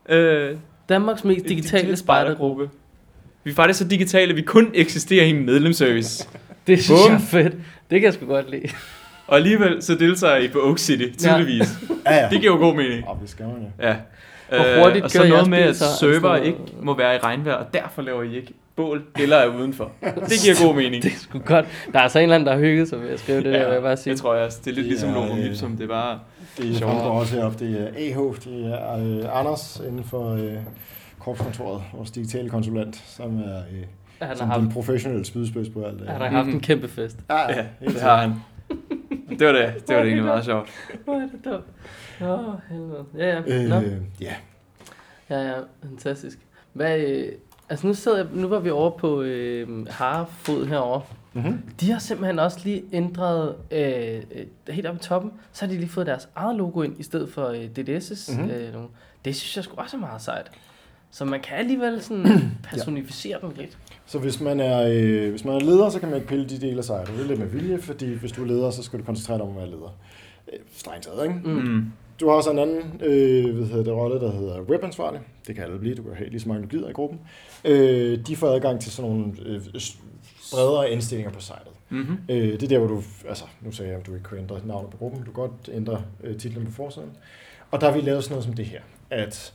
Øh, 0.09 0.57
Danmarks 0.89 1.25
mest 1.25 1.49
digitale 1.49 1.97
spejdergruppe. 1.97 2.71
Vi 3.45 3.51
er 3.51 3.55
faktisk 3.55 3.79
så 3.79 3.85
digitale, 3.89 4.31
at 4.31 4.37
vi 4.37 4.43
kun 4.43 4.71
eksisterer 4.75 5.25
i 5.25 5.31
en 5.31 5.47
medlemsservice. 5.47 6.29
Det 6.67 6.85
synes 6.85 7.01
Bum. 7.01 7.11
jeg 7.11 7.15
er 7.15 7.19
fedt. 7.27 7.53
Det 7.91 8.01
kan 8.01 8.03
jeg 8.03 8.13
sgu 8.15 8.27
godt 8.27 8.51
lide. 8.51 8.69
Og 9.27 9.37
alligevel 9.37 9.83
så 9.83 9.95
deltager 9.95 10.37
I 10.37 10.49
på 10.49 10.59
Oak 10.59 10.79
City, 10.79 11.19
tydeligvis. 11.19 11.69
Ja, 12.07 12.15
ja. 12.15 12.29
Det 12.31 12.41
giver 12.41 12.53
jo 12.53 12.59
god 12.59 12.75
mening. 12.75 13.05
Ja, 13.09 13.13
det 13.23 13.31
skal 13.31 13.47
man 13.47 13.55
jo. 13.55 13.87
Ja. 13.89 13.97
Hvor 14.49 14.83
hurtigt 14.85 15.05
og 15.05 15.11
så 15.11 15.29
noget 15.29 15.51
med, 15.51 15.59
at? 15.59 15.69
Er 15.69 15.73
server 15.73 16.21
sådan 16.21 16.45
ikke 16.47 16.59
må 16.83 16.97
være 16.97 17.15
i 17.15 17.19
regnvejr, 17.19 17.55
og 17.55 17.75
derfor 17.75 18.03
laver 18.03 18.23
I 18.23 18.37
ikke 18.37 18.53
bål 18.77 19.03
eller 19.19 19.37
er 19.37 19.47
udenfor. 19.47 19.93
Det 20.29 20.39
giver 20.45 20.67
god 20.67 20.75
mening. 20.75 21.03
Det 21.03 21.13
er 21.13 21.17
sgu 21.19 21.39
godt. 21.39 21.67
Der 21.93 21.99
er 21.99 22.03
altså 22.03 22.19
en 22.19 22.23
eller 22.23 22.35
anden, 22.35 22.47
der 22.47 22.53
har 22.53 22.61
hygget 22.61 22.89
sig 22.89 23.03
ved 23.03 23.09
at 23.11 23.21
skrive 23.21 23.37
det 23.39 23.45
der, 23.45 23.65
vil 23.67 23.73
jeg 23.73 23.83
bare 23.83 23.97
sige. 23.97 24.13
det 24.13 24.21
tror 24.21 24.35
jeg 24.35 24.45
også. 24.45 24.59
Det 24.65 24.71
er 24.71 24.75
lidt 24.75 24.85
Det 24.85 24.91
ligesom 24.91 25.09
er, 25.11 25.15
Logo 25.15 25.37
øh, 25.37 25.39
Mipsum. 25.39 25.77
Det 25.77 25.85
er 25.85 25.89
bare... 25.89 26.19
Det 26.59 26.77
Sjovt. 26.79 26.93
fremgår 26.93 27.11
også 27.11 27.35
heroppe. 27.37 27.65
Det 27.67 27.81
er 27.81 27.87
AH, 27.97 28.35
det 28.45 28.73
er 28.73 29.19
øh, 29.25 29.41
Anders 29.41 29.81
inden 29.89 30.05
for 30.05 30.35
øh, 30.35 30.53
korpskontoret, 31.29 31.83
vores 31.95 32.11
digitale 32.11 32.51
konsulent, 32.51 32.97
som 32.97 33.39
er 33.39 33.59
øh, 33.59 33.85
Han 34.19 34.29
har 34.29 34.35
som 34.35 34.49
haft, 34.49 34.61
den 34.63 34.73
professionelle 34.73 35.25
spydspids 35.25 35.69
på 35.69 35.83
alt 35.83 35.99
det. 36.01 36.09
han 36.09 36.21
har 36.21 36.29
haft 36.29 36.49
en 36.49 36.61
kæmpe 36.61 36.89
fest. 36.89 37.19
Ja, 37.31 37.53
Ja, 37.53 37.67
det 37.81 38.01
har 38.01 38.17
han. 38.17 38.35
Det 39.39 39.47
var 39.47 39.53
det. 39.53 39.75
Det 39.89 39.97
var 39.97 40.03
det 40.03 40.07
egentlig 40.09 40.25
meget 40.25 40.45
sjovt. 40.45 40.69
Hvor 41.05 41.15
er 41.15 41.21
det 41.29 41.45
dumt. 41.45 41.65
Åh, 42.21 42.55
helvede. 42.71 43.05
Ja, 43.17 43.41
ja. 43.47 43.69
Nå. 43.69 43.81
Øh, 43.81 43.93
ja. 44.21 44.35
Ja, 45.31 45.41
ja, 45.49 45.55
fantastisk. 45.83 46.39
Hvad, 46.73 47.01
øh, 47.01 47.33
altså 47.69 47.87
nu, 47.87 47.95
sidder 47.95 48.19
jeg, 48.19 48.27
nu 48.33 48.49
var 48.49 48.59
vi 48.59 48.71
over 48.71 48.91
på 48.91 49.23
øh, 49.23 49.87
Harfod 49.91 50.67
herovre. 50.67 51.03
Mm-hmm. 51.33 51.63
De 51.81 51.91
har 51.91 51.99
simpelthen 51.99 52.39
også 52.39 52.59
lige 52.65 52.83
ændret, 52.93 53.55
øh, 53.71 54.23
øh, 54.35 54.47
helt 54.75 54.87
oppe 54.87 54.99
i 55.01 55.03
toppen, 55.03 55.33
så 55.53 55.65
har 55.67 55.73
de 55.73 55.79
lige 55.79 55.89
fået 55.91 56.07
deres 56.07 56.29
eget 56.35 56.57
logo 56.57 56.83
ind, 56.83 57.01
i 57.01 57.03
stedet 57.03 57.33
for 57.33 57.47
øh, 57.49 57.65
DDS' 57.79 58.33
Mhm. 58.33 58.43
mm-hmm. 58.43 58.57
øh. 58.57 58.75
Det 59.25 59.37
synes 59.37 59.57
jeg 59.57 59.65
sgu 59.65 59.77
også 59.77 59.97
er 59.97 60.01
meget 60.01 60.23
sejt. 60.23 60.51
Så 61.11 61.25
man 61.25 61.41
kan 61.41 61.57
alligevel 61.57 62.03
sådan 62.03 62.27
personificere 62.71 63.39
dem 63.43 63.51
lidt. 63.57 63.79
Så 64.07 64.19
hvis 64.19 64.41
man, 64.41 64.61
er, 64.61 64.89
øh, 64.93 65.31
hvis 65.31 65.45
man 65.45 65.55
er 65.55 65.61
leder, 65.61 65.89
så 65.89 66.01
kan 66.01 66.09
man 66.09 66.17
ikke 66.17 66.29
pille 66.29 66.49
de 66.49 66.61
dele 66.61 66.79
af 66.79 66.85
sig. 66.85 67.07
Det 67.07 67.21
er 67.21 67.25
lidt 67.27 67.39
med 67.39 67.47
vilje, 67.47 67.79
fordi 67.79 68.15
hvis 68.15 68.33
du 68.33 68.43
er 68.43 68.47
leder, 68.47 68.71
så 68.71 68.83
skal 68.83 68.99
du 68.99 69.05
koncentrere 69.05 69.39
dig 69.39 69.45
om 69.47 69.51
at 69.51 69.57
være 69.57 69.67
leder. 69.67 69.99
Øh, 70.53 70.59
Strengt 70.77 71.05
taget, 71.05 71.25
ikke? 71.25 71.41
Mm. 71.45 71.51
Mm. 71.53 71.85
Du 72.21 72.29
har 72.29 72.35
også 72.35 72.51
en 72.51 72.59
anden 72.59 73.03
øh, 73.03 73.57
hvad 73.57 73.67
hedder 73.67 73.85
det, 73.85 73.93
rolle, 73.93 74.21
der 74.21 74.33
hedder 74.33 74.61
webansvarlig. 74.61 75.21
Det 75.47 75.55
kan 75.55 75.65
alle 75.65 75.79
blive, 75.79 75.95
du 75.95 76.03
kan 76.03 76.15
have 76.15 76.31
lige 76.31 76.41
så 76.41 76.49
mange, 76.49 76.63
du 76.63 76.69
gider 76.69 76.89
i 76.89 76.93
gruppen. 76.93 77.21
Øh, 77.65 78.19
de 78.27 78.37
får 78.37 78.49
adgang 78.49 78.81
til 78.81 78.93
sådan 78.93 79.11
nogle 79.11 79.33
øh, 79.47 79.61
bredere 80.53 80.91
indstillinger 80.91 81.33
på 81.33 81.41
sitet. 81.41 81.59
Mm-hmm. 81.91 82.17
Øh, 82.29 82.37
det 82.53 82.63
er 82.63 82.69
der, 82.69 82.79
hvor 82.79 82.89
du, 82.89 83.03
altså 83.29 83.45
nu 83.61 83.73
sagde 83.73 83.91
jeg, 83.91 84.01
at 84.01 84.07
du 84.07 84.15
ikke 84.15 84.25
kunne 84.25 84.41
ændre 84.41 84.61
navnet 84.65 84.91
på 84.91 84.97
gruppen, 84.97 85.21
du 85.21 85.25
kan 85.25 85.33
godt 85.33 85.71
ændre 85.73 86.03
øh, 86.25 86.37
titlen 86.37 86.67
på 86.67 86.73
forsiden. 86.73 87.11
Og 87.71 87.81
der 87.81 87.91
har 87.91 87.99
vi 87.99 88.01
lavet 88.01 88.25
sådan 88.25 88.33
noget 88.33 88.45
som 88.45 88.53
det 88.53 88.65
her, 88.65 88.81
at 89.11 89.55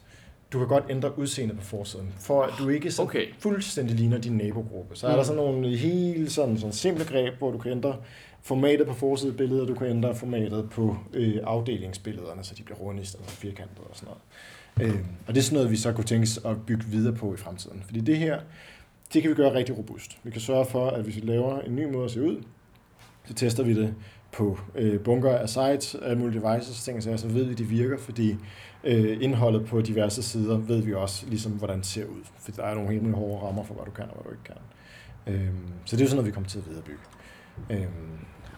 du 0.54 0.58
kan 0.60 0.68
godt 0.68 0.84
ændre 0.89 1.20
udseendet 1.20 1.58
på 1.58 1.64
forsiden, 1.64 2.14
for 2.20 2.43
at 2.43 2.54
du 2.60 2.70
ikke 2.70 2.91
sådan 2.91 3.08
Okay. 3.08 3.26
fuldstændig 3.39 3.95
ligner 3.95 4.18
din 4.18 4.38
nabogruppe. 4.38 4.95
Så 4.95 5.08
er 5.08 5.12
Mm. 5.12 5.18
der 5.18 5.24
sådan 5.24 5.41
nogle 5.43 5.76
helt 5.78 6.32
sådan, 6.32 6.58
sådan 6.58 6.74
simple 6.74 7.06
greb, 7.06 7.34
hvor 7.38 7.51
du 7.51 7.58
kan 7.58 7.72
ændre 7.72 7.95
formatet 8.41 8.88
på 8.88 8.93
forsidebilledet, 8.93 9.68
du 9.68 9.74
kan 9.76 9.88
ændre 9.88 10.16
formatet 10.16 10.70
på 10.70 10.97
øh, 11.14 11.38
afdelingsbillederne, 11.43 12.43
så 12.43 12.56
de 12.58 12.64
bliver 12.64 12.78
runde 12.78 13.01
i 13.01 13.06
stedet 13.06 13.26
for 13.26 13.36
firkantede 13.36 13.82
og 13.89 13.95
sådan 13.95 14.14
noget. 14.78 14.93
Øh, 14.93 14.99
og 15.28 15.34
det 15.36 15.39
er 15.39 15.43
sådan 15.43 15.56
noget, 15.56 15.72
vi 15.72 15.76
så 15.76 15.91
kunne 15.93 16.04
tænke 16.04 16.28
at 16.45 16.56
bygge 16.68 16.84
videre 16.86 17.14
på 17.14 17.34
i 17.34 17.38
fremtiden. 17.38 17.84
Fordi 17.86 17.99
det 17.99 18.18
her, 18.18 18.39
det 19.14 19.22
kan 19.22 19.32
vi 19.32 19.36
gøre 19.36 19.54
rigtig 19.54 19.78
robust. 19.78 20.18
Vi 20.24 20.32
kan 20.32 20.41
sørge 20.41 20.66
for, 20.66 20.88
at 20.89 21.04
hvis 21.04 21.16
vi 21.16 21.22
laver 21.22 21.60
en 21.62 21.76
ny 21.76 21.91
måde 21.93 22.06
at 22.06 22.12
se 22.12 22.22
ud, 22.22 22.43
så 23.28 23.34
tester 23.34 23.64
vi 23.64 23.74
det 23.82 23.93
på 24.32 24.60
øh, 24.76 24.99
bunker 24.99 25.36
af 25.38 25.49
sites, 25.49 25.95
af 26.01 26.18
mulige 26.18 26.41
devices, 26.41 26.84
ting, 26.84 27.04
sager, 27.04 27.18
så 27.18 27.28
ved 27.28 27.43
vi, 27.43 27.51
at 27.51 27.58
det 27.58 27.70
virker, 27.70 27.97
fordi 27.97 28.36
øh, 28.84 29.17
indholdet 29.21 29.65
på 29.65 29.81
diverse 29.81 30.23
sider 30.23 30.57
ved 30.57 30.81
vi 30.81 30.93
også, 30.93 31.25
ligesom, 31.27 31.51
hvordan 31.51 31.77
det 31.77 31.86
ser 31.86 32.05
ud. 32.05 32.21
For 32.39 32.51
der 32.51 32.63
er 32.63 32.75
nogle 32.75 32.91
helt 32.91 33.15
hårde 33.15 33.45
rammer 33.47 33.63
for, 33.63 33.73
hvad 33.73 33.86
du 33.86 33.91
kan 33.91 34.03
og 34.03 34.13
hvad 34.13 34.23
du 34.23 34.29
ikke 34.31 34.43
kan. 34.43 34.55
Øhm, 35.34 35.57
så 35.86 35.95
det 35.95 36.01
er 36.01 36.05
jo 36.05 36.09
sådan 36.09 36.15
noget, 36.15 36.27
vi 36.27 36.31
kommer 36.31 36.49
til 36.49 36.57
at 36.59 36.65
viderebygge. 36.69 36.99
Øhm, 37.69 37.86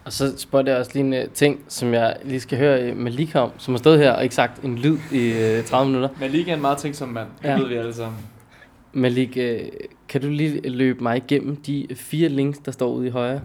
Og 0.04 0.12
så 0.12 0.38
spotter 0.38 0.72
jeg 0.72 0.78
også 0.80 0.90
lige 0.94 1.04
en 1.06 1.12
øh, 1.14 1.28
ting, 1.28 1.60
som 1.68 1.94
jeg 1.94 2.16
lige 2.24 2.40
skal 2.40 2.58
høre 2.58 2.82
øh, 2.82 2.96
Malika 2.96 3.38
om, 3.38 3.50
som 3.58 3.74
har 3.74 3.78
stået 3.78 3.98
her 3.98 4.12
og 4.12 4.22
ikke 4.22 4.34
sagt 4.34 4.64
en 4.64 4.78
lyd 4.78 4.98
i 5.12 5.32
øh, 5.58 5.64
30 5.64 5.86
minutter. 5.90 6.08
Men 6.20 6.30
lige 6.30 6.50
er 6.50 6.54
en 6.54 6.60
meget 6.60 6.78
tænksom 6.78 7.08
mand. 7.08 7.28
Det 7.42 7.48
Ja. 7.48 7.58
ved 7.58 7.68
vi 7.68 7.74
alle 7.74 7.94
sammen. 7.94 8.20
Malik, 8.92 9.36
øh, 9.36 9.60
kan 10.08 10.20
du 10.20 10.28
lige 10.28 10.68
løbe 10.68 11.02
mig 11.02 11.16
igennem 11.16 11.56
de 11.56 11.86
fire 11.94 12.28
links, 12.28 12.58
der 12.58 12.72
står 12.72 12.88
ude 12.92 13.06
i 13.06 13.10
højre? 13.10 13.40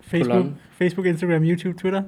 Facebook, 0.00 0.32
Kolonne. 0.32 0.56
Facebook, 0.78 1.06
Instagram, 1.06 1.42
YouTube, 1.42 1.78
Twitter. 1.78 2.02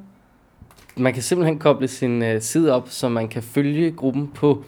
Man 0.99 1.13
kan 1.13 1.23
simpelthen 1.23 1.59
koble 1.59 1.89
sin 1.89 2.23
øh, 2.23 2.41
side 2.41 2.73
op, 2.75 2.89
så 2.89 3.09
man 3.09 3.29
kan 3.29 3.43
følge 3.43 3.91
gruppen 3.93 4.29
på 4.29 4.65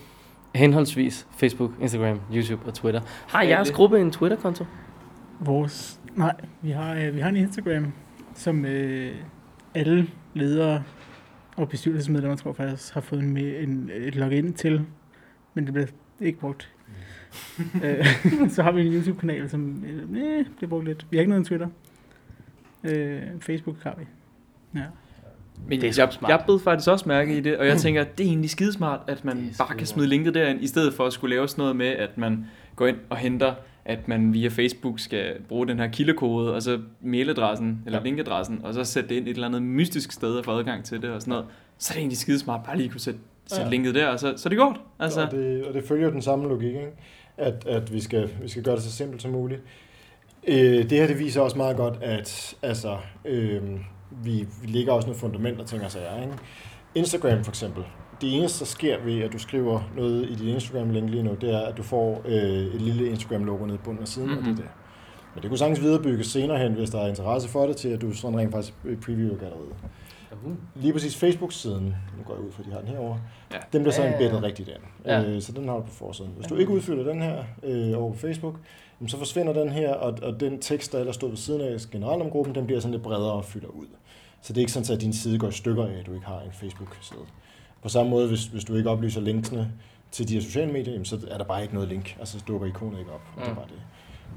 henholdsvis 0.54 1.26
Facebook, 1.36 1.70
Instagram, 1.80 2.20
YouTube 2.34 2.66
og 2.66 2.74
Twitter. 2.74 3.00
Har 3.28 3.42
jeres 3.42 3.68
det- 3.68 3.76
gruppe 3.76 4.00
en 4.00 4.10
Twitter-konto? 4.10 4.64
Vores, 5.40 6.00
nej, 6.16 6.34
vi 6.62 6.70
har, 6.70 6.94
øh, 6.94 7.14
vi 7.14 7.20
har 7.20 7.28
en 7.28 7.36
Instagram, 7.36 7.92
som 8.34 8.64
øh, 8.64 9.14
alle 9.74 10.08
ledere 10.34 10.82
og 11.56 11.68
bestyrelsesmedlemmer, 11.68 12.36
tror 12.36 12.50
jeg 12.50 12.56
faktisk, 12.56 12.94
har 12.94 13.00
fået 13.00 13.22
en, 13.22 13.36
en, 13.36 13.90
et 13.94 14.14
login 14.16 14.52
til, 14.52 14.84
men 15.54 15.64
det 15.64 15.72
bliver 15.72 15.86
ikke 16.20 16.38
brugt. 16.38 16.70
øh, 17.84 18.06
så 18.54 18.62
har 18.62 18.72
vi 18.72 18.86
en 18.86 18.92
YouTube-kanal, 18.92 19.50
som 19.50 19.84
øh, 19.84 20.08
bliver 20.56 20.68
brugt 20.68 20.84
lidt. 20.84 21.06
Vi 21.10 21.16
har 21.16 21.20
ikke 21.20 21.30
noget 21.30 21.46
Twitter. 21.46 21.68
Øh, 22.84 23.22
Facebook 23.40 23.76
har 23.82 23.94
vi. 23.98 24.04
Ja. 24.78 24.84
Men 25.66 25.80
Det 25.80 25.98
er 25.98 26.02
jeg, 26.02 26.12
smart. 26.12 26.30
jeg 26.30 26.42
bed 26.46 26.58
faktisk 26.58 26.88
også 26.90 27.04
mærke 27.08 27.36
i 27.36 27.40
det, 27.40 27.56
og 27.56 27.66
jeg 27.66 27.76
tænker, 27.78 28.00
at 28.00 28.18
det 28.18 28.24
er 28.24 28.28
egentlig 28.28 28.50
skidesmart, 28.50 29.00
at 29.06 29.24
man 29.24 29.54
bare 29.58 29.76
kan 29.76 29.86
smide 29.86 30.06
linket 30.08 30.34
derind, 30.34 30.62
i 30.62 30.66
stedet 30.66 30.94
for 30.94 31.06
at 31.06 31.12
skulle 31.12 31.34
lave 31.36 31.48
sådan 31.48 31.62
noget 31.62 31.76
med, 31.76 31.86
at 31.86 32.18
man 32.18 32.46
går 32.76 32.86
ind 32.86 32.96
og 33.10 33.16
henter, 33.16 33.54
at 33.84 34.08
man 34.08 34.32
via 34.32 34.48
Facebook 34.48 34.98
skal 35.00 35.32
bruge 35.48 35.66
den 35.68 35.78
her 35.78 35.88
kildekode, 35.88 36.54
og 36.54 36.62
så 36.62 36.78
mailadressen, 37.02 37.82
eller 37.86 37.98
Ja. 37.98 38.04
linkadressen, 38.04 38.60
og 38.64 38.74
så 38.74 38.84
sætte 38.84 39.08
det 39.08 39.14
ind 39.14 39.26
et 39.28 39.34
eller 39.34 39.46
andet 39.48 39.62
mystisk 39.62 40.12
sted 40.12 40.34
og 40.34 40.44
få 40.44 40.58
adgang 40.58 40.84
til 40.84 41.02
det 41.02 41.10
og 41.10 41.20
sådan 41.20 41.30
noget. 41.30 41.46
Så 41.78 41.90
er 41.92 41.94
det 41.94 42.00
egentlig 42.00 42.18
skidesmart 42.18 42.60
bare 42.66 42.76
lige 42.76 42.84
at 42.86 42.90
kunne 42.92 43.00
sætte, 43.00 43.20
sætte 43.46 43.64
Ja. 43.64 43.70
linket 43.70 43.94
der, 43.94 44.06
og 44.06 44.18
så, 44.20 44.34
så 44.36 44.48
er 44.48 44.50
det 44.50 44.58
godt. 44.58 44.76
Altså, 44.98 45.22
og, 45.24 45.30
det, 45.30 45.64
og 45.64 45.74
det 45.74 45.84
følger 45.84 46.10
den 46.10 46.22
samme 46.22 46.48
logik, 46.48 46.68
ikke? 46.74 46.88
At, 47.36 47.66
at 47.66 47.92
vi, 47.92 48.00
skal, 48.00 48.28
vi 48.42 48.48
skal 48.48 48.62
gøre 48.62 48.74
det 48.74 48.82
så 48.82 48.92
simpelt 48.92 49.22
som 49.22 49.30
muligt. 49.30 49.60
Øh, 50.48 50.56
det 50.90 50.92
her 50.92 51.06
det 51.06 51.18
viser 51.18 51.40
også 51.40 51.56
meget 51.56 51.76
godt, 51.76 51.94
at 52.02 52.54
altså, 52.62 52.96
øh, 53.24 53.60
vi, 54.10 54.46
vi 54.62 54.66
lægger 54.66 54.92
også 54.92 55.08
noget 55.08 55.20
fundament 55.20 55.60
og 55.60 55.66
ting 55.66 55.84
og 55.84 55.90
sager. 55.90 56.22
Ikke? 56.22 56.34
Instagram 56.94 57.44
for 57.44 57.50
eksempel. 57.50 57.84
Det 58.20 58.34
eneste, 58.36 58.58
der 58.60 58.64
sker 58.64 58.96
ved, 59.04 59.20
at 59.22 59.32
du 59.32 59.38
skriver 59.38 59.80
noget 59.96 60.24
i 60.30 60.34
dit 60.34 60.48
Instagram-link 60.54 61.10
lige 61.10 61.22
nu, 61.22 61.34
det 61.40 61.54
er, 61.54 61.60
at 61.60 61.76
du 61.76 61.82
får 61.82 62.22
øh, 62.24 62.34
et 62.74 62.80
lille 62.82 63.10
Instagram-logo 63.10 63.64
nede 63.66 63.74
i 63.74 63.80
bunden 63.84 64.02
af 64.02 64.08
siden, 64.08 64.28
mm-hmm. 64.28 64.42
og 64.50 64.56
det 64.56 64.58
er 64.58 64.62
det. 64.62 64.70
Men 65.34 65.42
det 65.42 65.50
kunne 65.50 65.58
sagtens 65.58 65.80
viderebygges 65.80 66.26
senere 66.26 66.58
hen, 66.58 66.72
hvis 66.72 66.90
der 66.90 67.00
er 67.00 67.08
interesse 67.08 67.48
for 67.48 67.66
det, 67.66 67.76
til 67.76 67.88
at 67.88 68.00
du 68.00 68.12
sådan 68.12 68.38
rent 68.38 68.52
faktisk 68.52 68.74
previewer 69.04 69.36
galleriet. 69.38 69.74
Lige 70.74 70.92
præcis 70.92 71.16
Facebook-siden, 71.16 71.84
nu 72.18 72.22
går 72.26 72.34
jeg 72.34 72.42
ud 72.44 72.52
fra, 72.52 72.62
at 72.62 72.66
de 72.66 72.72
har 72.72 72.80
den 72.80 72.88
herovre, 72.88 73.20
Ja. 73.50 73.56
ja. 73.56 73.60
den 73.72 73.82
bliver 73.82 73.92
så 73.94 74.02
Ja, 74.02 74.08
ja, 74.08 74.14
ja. 74.18 74.24
embeddet 74.24 74.42
rigtigt 74.44 74.68
ind. 74.68 74.76
Ja. 75.04 75.20
Ja. 75.20 75.30
Øh, 75.30 75.42
så 75.42 75.52
den 75.52 75.68
har 75.68 75.74
du 75.76 75.80
på 75.82 75.90
forsiden. 75.92 76.30
Hvis 76.36 76.46
du 76.46 76.56
ikke 76.56 76.72
udfylder 76.72 77.04
den 77.12 77.22
her 77.22 77.44
øh, 77.62 77.98
over 78.02 78.12
på 78.12 78.18
Facebook, 78.18 78.54
jamen, 79.00 79.08
så 79.08 79.18
forsvinder 79.18 79.52
den 79.52 79.68
her, 79.68 79.94
og, 79.94 80.18
og 80.22 80.40
den 80.40 80.58
tekst, 80.58 80.92
der 80.92 80.98
ellers 80.98 81.14
stod 81.14 81.28
ved 81.28 81.36
siden 81.36 81.60
af 81.60 81.76
generelt 81.92 82.22
om 82.22 82.30
gruppen, 82.30 82.54
den 82.54 82.66
bliver 82.66 82.80
sådan 82.80 82.92
lidt 82.92 83.02
bredere 83.02 83.32
og 83.32 83.44
fylder 83.44 83.68
ud. 83.68 83.86
Så 84.42 84.52
det 84.52 84.56
er 84.56 84.62
ikke 84.62 84.72
sådan, 84.72 84.94
at 84.94 85.00
din 85.00 85.12
side 85.12 85.38
går 85.38 85.48
i 85.48 85.52
stykker 85.52 85.86
af, 85.86 85.92
at 85.92 86.06
du 86.06 86.14
ikke 86.14 86.26
har 86.26 86.40
en 86.40 86.52
Facebook-side. 86.52 87.20
På 87.82 87.88
samme 87.88 88.10
måde, 88.10 88.28
hvis, 88.28 88.44
hvis 88.46 88.64
du 88.64 88.74
ikke 88.74 88.90
oplyser 88.90 89.20
linksene 89.20 89.72
til 90.10 90.28
de 90.28 90.34
her 90.34 90.40
sociale 90.40 90.72
medier, 90.72 90.92
jamen, 90.92 91.04
så 91.04 91.18
er 91.30 91.38
der 91.38 91.44
bare 91.44 91.62
ikke 91.62 91.74
noget 91.74 91.88
link. 91.88 92.16
Altså, 92.18 92.38
så 92.38 92.44
dukker 92.48 92.66
ikonet 92.66 92.98
ikke 92.98 93.12
op. 93.12 93.20
Og 93.36 93.40
det 93.40 93.46
er 93.46 93.50
Mm. 93.50 93.56
bare 93.56 93.66
det. 93.66 93.80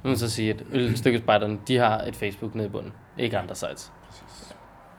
Nu 0.03 0.09
må 0.09 0.15
så 0.15 0.29
sige, 0.29 0.49
at 0.49 0.63
Ølstykkespejderne, 0.71 1.59
de 1.67 1.77
har 1.77 2.01
et 2.01 2.15
Facebook 2.15 2.55
nede 2.55 2.67
i 2.67 2.69
bunden. 2.69 2.93
Ikke 3.17 3.37
andre 3.37 3.55
sites. 3.55 3.91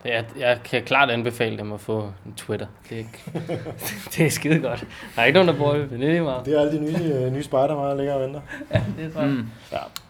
Jeg, 0.05 0.24
jeg 0.38 0.61
kan 0.64 0.82
klart 0.82 1.11
anbefale 1.11 1.59
dem 1.59 1.72
at 1.72 1.80
få 1.80 2.12
en 2.26 2.34
Twitter. 2.36 2.66
Det 2.88 2.92
er, 2.94 2.98
ikke, 2.98 3.22
det 4.16 4.26
er 4.26 4.30
skide 4.30 4.59
godt. 4.61 4.86
Der 5.16 5.22
er 5.22 5.26
ikke 5.26 5.34
nogen, 5.34 5.48
der 5.48 5.57
bruger 5.59 5.74
det, 5.76 5.90
men 5.90 6.00
det 6.00 6.07
er 6.09 6.12
lige 6.12 6.22
meget. 6.22 6.46
Det 6.46 6.57
er 6.57 6.61
alle 6.61 6.72
de 6.78 6.80
nye, 6.80 7.14
øh, 7.14 7.32
nye 7.32 7.42
spejder, 7.42 7.74
der 7.74 7.94
ligger 7.96 8.14
og 8.14 8.20
venter. 8.20 8.40
Ja, 8.74 8.82
det 8.98 9.05
er 9.07 9.11
sådan. 9.11 9.30
mm. 9.30 9.46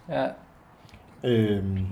Ja. 0.09 0.27
Øhm, 1.25 1.87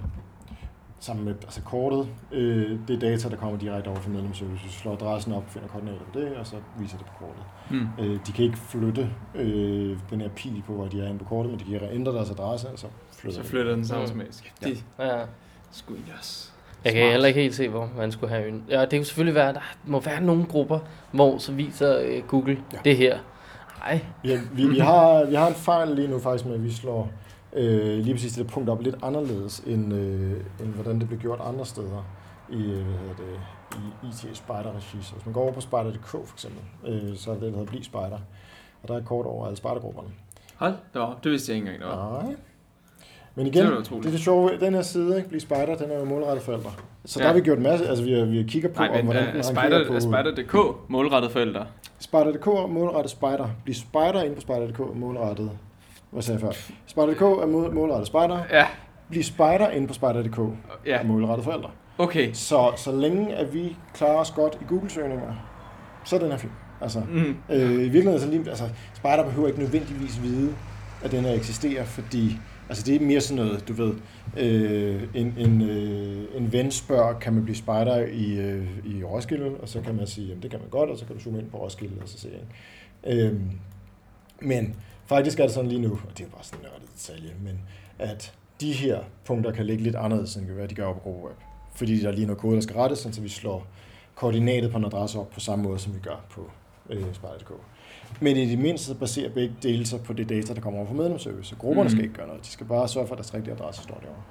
sammen 1.01 1.25
med 1.25 1.35
altså 1.43 1.63
kortet, 1.63 2.09
øh, 2.33 2.79
det 2.89 2.97
er 2.97 3.01
data, 3.11 3.29
der 3.29 3.37
kommer 3.37 3.59
direkte 3.59 3.89
over 3.89 4.01
fra 4.01 4.11
medlemsservice. 4.11 4.65
Du 4.67 4.73
slår 4.73 4.93
adressen 4.93 5.33
op, 5.33 5.45
finder 5.51 5.69
koordinater 5.69 5.99
på 6.13 6.21
det, 6.21 6.37
og 6.37 6.47
så 6.47 6.57
viser 6.79 6.97
det 6.97 7.07
på 7.07 7.13
kortet. 7.19 7.45
Mm. 7.71 7.89
Øh, 8.05 8.19
de 8.27 8.33
kan 8.33 8.45
ikke 8.45 8.59
flytte 8.59 9.11
øh, 9.35 9.99
den 10.11 10.21
her 10.21 10.29
pil 10.29 10.63
på, 10.67 10.73
hvor 10.73 10.87
de 10.87 11.01
er 11.03 11.07
inde 11.09 11.19
på 11.19 11.25
kortet, 11.25 11.51
men 11.53 11.61
de 11.61 11.79
kan 11.79 11.89
ændre 11.93 12.13
deres 12.13 12.31
adresse, 12.31 12.69
og 12.69 12.79
så 12.79 12.87
flytter 13.13 13.37
Så 13.37 13.43
de. 13.43 13.49
flytter 13.49 13.75
den 13.75 13.85
sig 13.87 13.97
Mm. 13.97 14.03
automatisk. 14.03 14.53
Ja. 14.63 14.67
Det 14.69 14.85
Ja. 14.99 15.19
skulle 15.71 16.03
yes. 16.19 16.55
Jeg 16.85 16.93
kan 16.93 17.11
heller 17.11 17.29
ikke 17.29 17.41
helt 17.41 17.55
se, 17.55 17.69
hvor 17.69 17.91
man 17.97 18.13
skulle 18.13 18.35
have 18.35 18.49
en. 18.49 18.65
Ja, 18.69 18.81
det 18.81 18.91
kan 18.91 19.05
selvfølgelig 19.05 19.35
være, 19.35 19.53
der 19.53 19.61
må 19.85 20.01
være 20.01 20.21
nogle 20.21 20.45
grupper, 20.45 20.79
hvor 21.13 21.39
så 21.39 21.53
viser 21.53 21.99
øh, 22.03 22.23
Google 22.29 22.59
Ja. 22.73 22.79
det 22.85 22.97
her. 22.97 23.19
Nej, 23.79 24.01
Ja, 24.25 24.41
vi, 24.53 24.67
vi, 24.69 24.79
har, 24.79 25.25
vi 25.25 25.35
har 25.35 25.49
en 25.49 25.55
fejl 25.55 25.89
lige 25.89 26.09
nu 26.09 26.19
faktisk 26.19 26.45
med, 26.47 26.55
at 26.55 26.65
vi 26.65 26.73
slår 26.73 27.11
øh, 27.53 27.99
lige 27.99 28.15
præcis 28.15 28.33
det 28.33 28.47
punkt 28.47 28.69
op 28.69 28.83
lidt 28.83 28.97
anderledes, 29.03 29.59
end, 29.67 29.95
øh, 29.95 30.33
end 30.61 30.69
hvordan 30.75 30.99
det 31.01 31.07
bliver 31.09 31.21
gjort 31.21 31.41
andre 31.45 31.67
steder 31.67 32.05
i, 32.51 32.63
øh, 32.63 32.85
hvad 32.87 32.99
hedder 32.99 33.15
det, 33.17 33.41
i 34.03 34.07
IT 34.07 34.37
Spider 34.37 34.77
regi. 34.77 34.99
Så 35.03 35.13
hvis 35.15 35.27
man 35.27 35.33
går 35.33 35.43
over 35.43 35.53
på 35.53 35.61
spider.dk 35.61 36.07
for 36.07 36.35
eksempel, 36.35 36.61
øh, 36.87 37.17
så 37.17 37.31
er 37.31 37.35
det 37.35 37.43
der 37.43 37.51
hedder 37.51 37.65
Bliv 37.65 37.83
Spider. 37.83 38.19
Og 38.83 38.89
der 38.89 38.95
er 38.95 38.99
et 38.99 39.05
kort 39.05 39.27
over 39.27 39.47
alle 39.47 39.57
spejdergrupperne. 39.57 40.09
Hold 40.57 40.75
da 40.95 40.99
op, 40.99 41.25
det 41.25 41.33
vidste 41.33 41.53
jeg 41.53 41.57
ikke 41.57 41.73
engang, 41.73 41.91
der 41.91 41.97
var. 41.97 42.23
Nej. 42.23 42.35
Men 43.41 43.47
igen, 43.47 43.67
Det 43.67 44.07
er 44.07 44.11
det 44.11 44.21
sjove, 44.21 44.51
den 44.61 44.75
her 44.75 44.83
side, 44.83 45.17
ikke, 45.17 45.29
Bliv 45.29 45.41
Spider, 45.41 45.77
den 45.77 45.91
er 45.91 45.99
jo 45.99 46.05
målrettet 46.05 46.45
forældre. 46.45 46.71
Så 47.05 47.19
Ja. 47.19 47.23
der 47.25 47.29
har 47.33 47.35
vi 47.35 47.41
gjort 47.45 47.57
en 47.59 47.63
masse, 47.65 47.89
altså 47.89 48.05
vi, 48.05 48.13
har- 48.13 48.25
vi 48.25 48.43
kigger 48.49 48.69
på, 48.69 48.83
Nej, 48.83 48.89
om, 48.89 48.95
men 48.97 49.05
hvordan 49.05 49.29
uh, 49.29 49.35
den 49.35 49.43
Spider, 49.43 49.87
på... 49.89 50.01
Spider.dk, 50.01 50.55
målrettet 50.89 51.31
forældre. 51.33 51.67
Spider.dk 51.99 52.47
er 52.47 52.67
målrettet 52.67 53.11
spider. 53.11 53.49
Bliv 53.65 53.75
spider 53.75 54.23
inde 54.23 54.35
på 54.35 54.41
Spider.dk 54.41 54.79
er 54.81 54.95
målrettet... 54.95 55.51
Hvad 56.11 56.23
sagde 56.23 56.41
jeg 56.47 56.55
før? 56.55 56.61
Spider.dk 56.87 57.21
er 57.23 57.47
mål- 57.47 57.75
målrettet 57.75 58.07
spider. 58.07 58.39
Ja, 58.53 58.67
Bliv 59.11 59.23
spider 59.23 59.71
inde 59.71 59.87
på 59.87 59.95
Spider.dk 59.95 60.39
ja, 60.87 61.03
målrettet 61.03 61.45
forældre. 61.45 61.71
okay. 61.99 62.31
Så, 62.33 62.73
så 62.77 62.93
længe 62.93 63.35
at 63.37 63.55
vi 63.55 63.77
klarer 63.95 64.17
os 64.17 64.31
godt 64.31 64.59
i 64.61 64.65
Google-søgninger, 64.69 65.33
så 66.05 66.17
er 66.17 66.21
den 66.21 66.31
her 66.31 66.39
fin. 66.39 66.51
Altså, 66.81 67.01
Mm. 67.13 67.37
øh, 67.51 67.61
I 67.73 67.77
virkeligheden 67.77 68.21
så 68.21 68.29
lige, 68.31 68.49
altså, 68.49 68.65
Spider 68.95 69.25
behøver 69.25 69.49
ikke 69.49 69.61
nødvendigvis 69.61 70.23
vide, 70.23 70.53
at 71.05 71.13
den 71.13 71.21
her 71.25 71.33
eksisterer, 71.35 71.85
fordi 71.85 72.37
altså, 72.71 72.85
det 72.87 72.97
er 72.97 73.07
mere 73.07 73.21
sådan 73.21 73.45
noget, 73.45 73.69
du 73.69 73.73
ved, 73.73 73.95
øh, 74.37 75.03
en, 75.15 75.35
en, 75.39 75.63
øh, 75.63 76.37
en 76.37 76.53
ven 76.53 76.71
spørger, 76.71 77.19
kan 77.19 77.33
man 77.33 77.45
blive 77.45 77.57
spejder 77.57 77.97
i, 78.07 78.33
øh, 78.33 78.67
i 78.85 79.05
Roskilde, 79.05 79.57
og 79.63 79.69
så 79.69 79.81
kan 79.81 79.95
man 79.95 80.07
sige, 80.07 80.27
jamen 80.27 80.43
det 80.43 80.51
kan 80.51 80.61
man 80.61 80.69
godt, 80.69 80.91
og 80.91 80.99
så 80.99 81.07
kan 81.07 81.17
du 81.17 81.23
zoome 81.23 81.39
ind 81.39 81.51
på 81.51 81.57
Roskilde 81.57 82.03
og 82.03 82.09
så 82.09 82.19
se. 82.19 82.29
Ikke? 82.29 83.27
Øh, 83.27 83.41
men 84.41 84.77
faktisk 85.07 85.41
er 85.41 85.45
det 85.45 85.53
sådan 85.53 85.71
lige 85.71 85.83
nu, 85.83 85.91
og 85.91 86.19
det 86.19 86.27
er 86.27 86.31
bare 86.31 86.45
sådan 86.45 86.59
en 86.59 86.65
nørdet 86.65 86.89
detalje, 86.95 87.35
men 87.45 87.61
at 87.99 88.35
de 88.61 88.73
her 88.73 89.01
punkter 89.25 89.53
kan 89.53 89.67
ligge 89.67 89.83
lidt 89.83 89.97
anderledes, 89.97 90.37
end 90.37 90.47
hvad 90.47 90.69
de 90.69 90.75
gør 90.75 90.93
på 90.93 90.99
GroWeb. 90.99 91.37
Fordi 91.75 92.01
der 92.01 92.09
er 92.09 92.13
lige 92.13 92.27
noget 92.27 92.41
kode, 92.41 92.55
der 92.55 92.61
skal 92.61 92.77
rettes, 92.77 92.99
så 92.99 93.21
vi 93.21 93.29
slår 93.29 93.67
koordinatet 94.15 94.73
på 94.73 94.79
en 94.79 94.85
adresse 94.85 95.19
op 95.19 95.31
på 95.31 95.41
samme 95.41 95.65
måde, 95.65 95.79
som 95.79 95.95
vi 95.95 96.01
gør 96.01 96.25
på 96.31 96.51
øh, 96.91 97.15
Spider.dk. 97.15 97.53
Men 98.21 98.37
i 98.37 98.51
det 98.51 98.59
mindste 98.59 98.95
baserer 98.95 99.31
begge 99.31 99.55
dele 99.63 99.87
sig 99.87 100.01
på 100.01 100.13
det 100.13 100.29
data, 100.29 100.55
der 100.55 100.61
kommer 100.61 100.79
over 100.79 100.89
fra 100.89 100.95
medlemsservice. 100.95 101.49
Så 101.49 101.57
grupperne 101.57 101.89
Mhm. 101.89 101.91
skal 101.91 102.03
ikke 102.05 102.15
gøre 102.15 102.27
noget. 102.27 102.45
De 102.45 102.49
skal 102.51 102.67
bare 102.67 102.89
sørge 102.89 103.07
for, 103.07 103.15
at 103.15 103.19
deres 103.19 103.35
rigtige 103.35 103.55
adresse 103.55 103.83
står 103.83 104.01
derovre. 104.03 104.23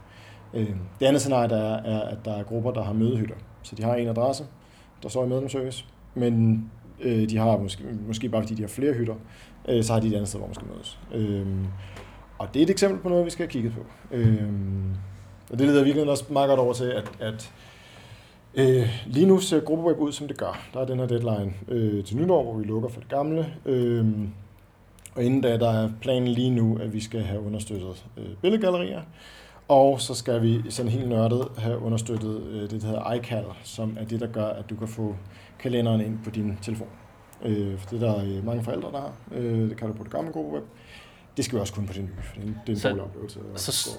Øh, 0.54 0.76
det 1.00 1.06
andet 1.06 1.22
scenarie, 1.22 1.50
der 1.50 1.58
er, 1.58 1.84
er, 1.84 2.02
at 2.02 2.18
der 2.26 2.34
er 2.38 2.44
grupper, 2.44 2.72
der 2.72 2.84
har 2.84 2.94
mødehytter. 2.94 3.36
Så 3.64 3.76
de 3.76 3.84
har 3.84 3.96
en 3.96 4.08
adresse, 4.08 4.44
der 5.04 5.10
står 5.10 5.26
i 5.26 5.28
medlemsservice, 5.28 5.86
men 6.16 6.64
øh, 7.02 7.30
de 7.30 7.38
har 7.38 7.58
måske, 7.58 7.84
måske 8.08 8.30
bare 8.30 8.42
fordi 8.42 8.54
de 8.56 8.62
har 8.62 8.70
flere 8.70 8.94
hytter, 8.94 9.16
øh, 9.68 9.84
så 9.84 9.94
har 9.94 10.00
de 10.00 10.08
et 10.08 10.14
andet 10.14 10.28
sted, 10.28 10.40
hvor 10.40 10.48
man 10.48 10.56
skal 10.56 10.68
mødes. 10.68 11.00
Øh, 11.14 11.48
og 12.38 12.48
det 12.54 12.60
er 12.60 12.64
et 12.64 12.70
eksempel 12.70 13.00
på 13.00 13.10
noget, 13.10 13.26
vi 13.26 13.30
skal 13.30 13.44
have 13.46 13.52
kigget 13.52 13.74
på. 13.74 13.80
Øh, 14.16 14.44
og 15.52 15.60
det 15.60 15.68
leder 15.68 15.84
virkelig 15.84 16.10
også 16.10 16.26
meget 16.30 16.48
godt 16.50 16.60
over 16.60 16.74
til, 16.74 16.86
at, 16.86 17.12
at 17.20 17.52
Øh, 18.56 18.90
lige 19.08 19.26
nu 19.26 19.40
ser 19.40 19.60
gruppeweb 19.60 20.00
ud, 20.00 20.12
som 20.12 20.28
det 20.28 20.38
gør. 20.38 20.68
Der 20.74 20.80
er 20.80 20.86
den 20.86 21.00
her 21.00 21.06
deadline 21.08 21.54
øh, 21.68 22.04
til 22.04 22.18
nytår, 22.18 22.44
hvor 22.44 22.54
vi 22.58 22.64
lukker 22.64 22.90
for 22.90 23.00
det 23.00 23.10
gamle. 23.10 23.54
Øh, 23.66 24.06
og 25.16 25.24
inden 25.24 25.42
da, 25.42 25.58
der 25.58 25.70
er 25.72 25.90
planen 26.02 26.28
lige 26.28 26.50
nu, 26.50 26.78
at 26.82 26.94
vi 26.94 27.00
skal 27.00 27.22
have 27.22 27.42
understøttet 27.46 28.06
øh, 28.18 28.26
billedgallerier. 28.42 29.02
Og 29.68 30.02
så 30.02 30.14
skal 30.14 30.42
vi 30.42 30.62
sådan 30.72 30.92
helt 30.92 31.10
nørdet 31.10 31.48
have 31.58 31.80
understøttet 31.80 32.42
øh, 32.52 32.62
det, 32.62 32.82
der 32.82 32.88
hedder 32.88 33.14
iCal, 33.14 33.46
som 33.64 33.98
er 34.00 34.06
det, 34.06 34.20
der 34.20 34.28
gør, 34.28 34.46
at 34.46 34.70
du 34.70 34.76
kan 34.76 34.88
få 34.88 35.16
kalenderen 35.60 36.02
ind 36.02 36.20
på 36.24 36.30
din 36.30 36.58
telefon. 36.62 36.88
Øh, 37.46 37.78
for 37.80 37.90
det 37.90 38.04
er 38.04 38.08
der 38.14 38.24
øh, 38.26 38.46
mange 38.46 38.64
forældre, 38.64 38.92
der 38.92 38.98
har. 39.00 39.12
Øh, 39.32 39.70
det 39.70 39.78
kan 39.78 39.88
du 39.88 39.94
på 39.94 40.04
det 40.04 40.12
gamle 40.12 40.32
gruppeweb. 40.32 40.64
Det 41.38 41.46
skal 41.46 41.56
vi 41.56 41.62
også 41.62 41.74
kunne 41.74 41.88
på 41.88 41.94
det 41.94 42.02
nye, 42.02 42.10
for 42.24 42.36
det 42.36 42.44
er 42.44 42.48
en, 42.48 42.58
det 42.68 42.70
er 42.70 42.74
en 42.74 42.80
Så- 42.98 43.04
oplevelse. 43.04 43.40
så- 43.56 43.90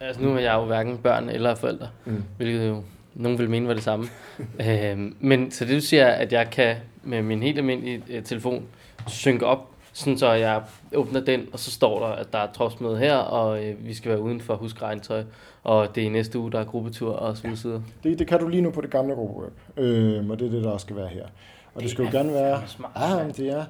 altså 0.00 0.22
nu 0.22 0.34
er 0.34 0.38
jeg 0.38 0.54
jo 0.54 0.64
hverken 0.64 0.98
børn 0.98 1.28
eller 1.28 1.54
forældre, 1.54 1.88
Mm. 2.04 2.22
hvilket 2.36 2.68
jo 2.68 2.82
nogen 3.14 3.38
vil 3.38 3.50
mene 3.50 3.68
var 3.68 3.74
det 3.74 3.82
samme. 3.82 4.06
øhm, 4.68 5.16
men 5.20 5.50
så 5.50 5.64
det 5.64 5.74
du 5.74 5.80
siger, 5.80 6.06
at 6.06 6.32
jeg 6.32 6.50
kan 6.50 6.76
med 7.02 7.22
min 7.22 7.42
helt 7.42 7.58
almindelige 7.58 8.02
øh, 8.08 8.22
telefon 8.22 8.64
synke 9.06 9.46
op, 9.46 9.70
sådan 9.92 10.18
så 10.18 10.32
jeg 10.32 10.62
åbner 10.94 11.20
den, 11.20 11.48
og 11.52 11.58
så 11.58 11.70
står 11.70 12.06
der, 12.06 12.06
at 12.06 12.32
der 12.32 12.38
er 12.38 12.52
tropsmøde 12.52 12.98
her, 12.98 13.16
og 13.16 13.64
øh, 13.64 13.86
vi 13.86 13.94
skal 13.94 14.10
være 14.10 14.20
uden 14.20 14.40
for 14.40 14.54
huskregntøj, 14.54 15.24
og 15.64 15.94
det 15.94 16.02
er 16.02 16.06
i 16.06 16.10
næste 16.10 16.38
uge, 16.38 16.52
der 16.52 16.60
er 16.60 16.64
gruppetur 16.64 17.12
og 17.12 17.36
så 17.36 17.48
videre. 17.48 17.82
Det, 18.04 18.18
det 18.18 18.26
kan 18.26 18.40
du 18.40 18.48
lige 18.48 18.62
nu 18.62 18.70
på 18.70 18.80
det 18.80 18.90
gamle 18.90 19.14
gruppeweb, 19.14 19.52
øh, 19.76 20.30
og 20.30 20.38
det 20.38 20.46
er 20.46 20.50
det, 20.50 20.64
der 20.64 20.70
også 20.70 20.84
skal 20.84 20.96
være 20.96 21.08
her. 21.08 21.24
Og 21.24 21.30
det, 21.74 21.82
det 21.82 21.90
skal 21.90 22.02
jo 22.02 22.08
er 22.08 22.12
gerne 22.12 22.32
være... 22.32 22.62
smart, 22.66 22.92
Ah, 22.94 23.36
det 23.36 23.48
er. 23.48 23.64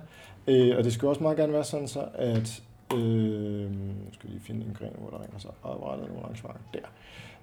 Øh, 0.47 0.77
og 0.79 0.85
det 0.85 0.93
skal 0.93 1.09
også 1.09 1.23
meget 1.23 1.37
gerne 1.37 1.53
være 1.53 1.65
sådan 1.65 1.89
så, 1.89 2.05
at... 2.15 2.63
Øh, 2.95 3.71
nu 3.71 4.13
skal 4.13 4.31
lige 4.31 4.41
finde 4.41 4.67
en 4.67 4.77
gren, 4.79 4.91
hvor 4.99 5.11
der 5.11 5.23
ringer 5.25 5.39
så 5.39 5.49
oprettet 5.63 6.09
nogle 6.09 6.23
arrangementer. 6.23 6.61
Der. 6.75 6.81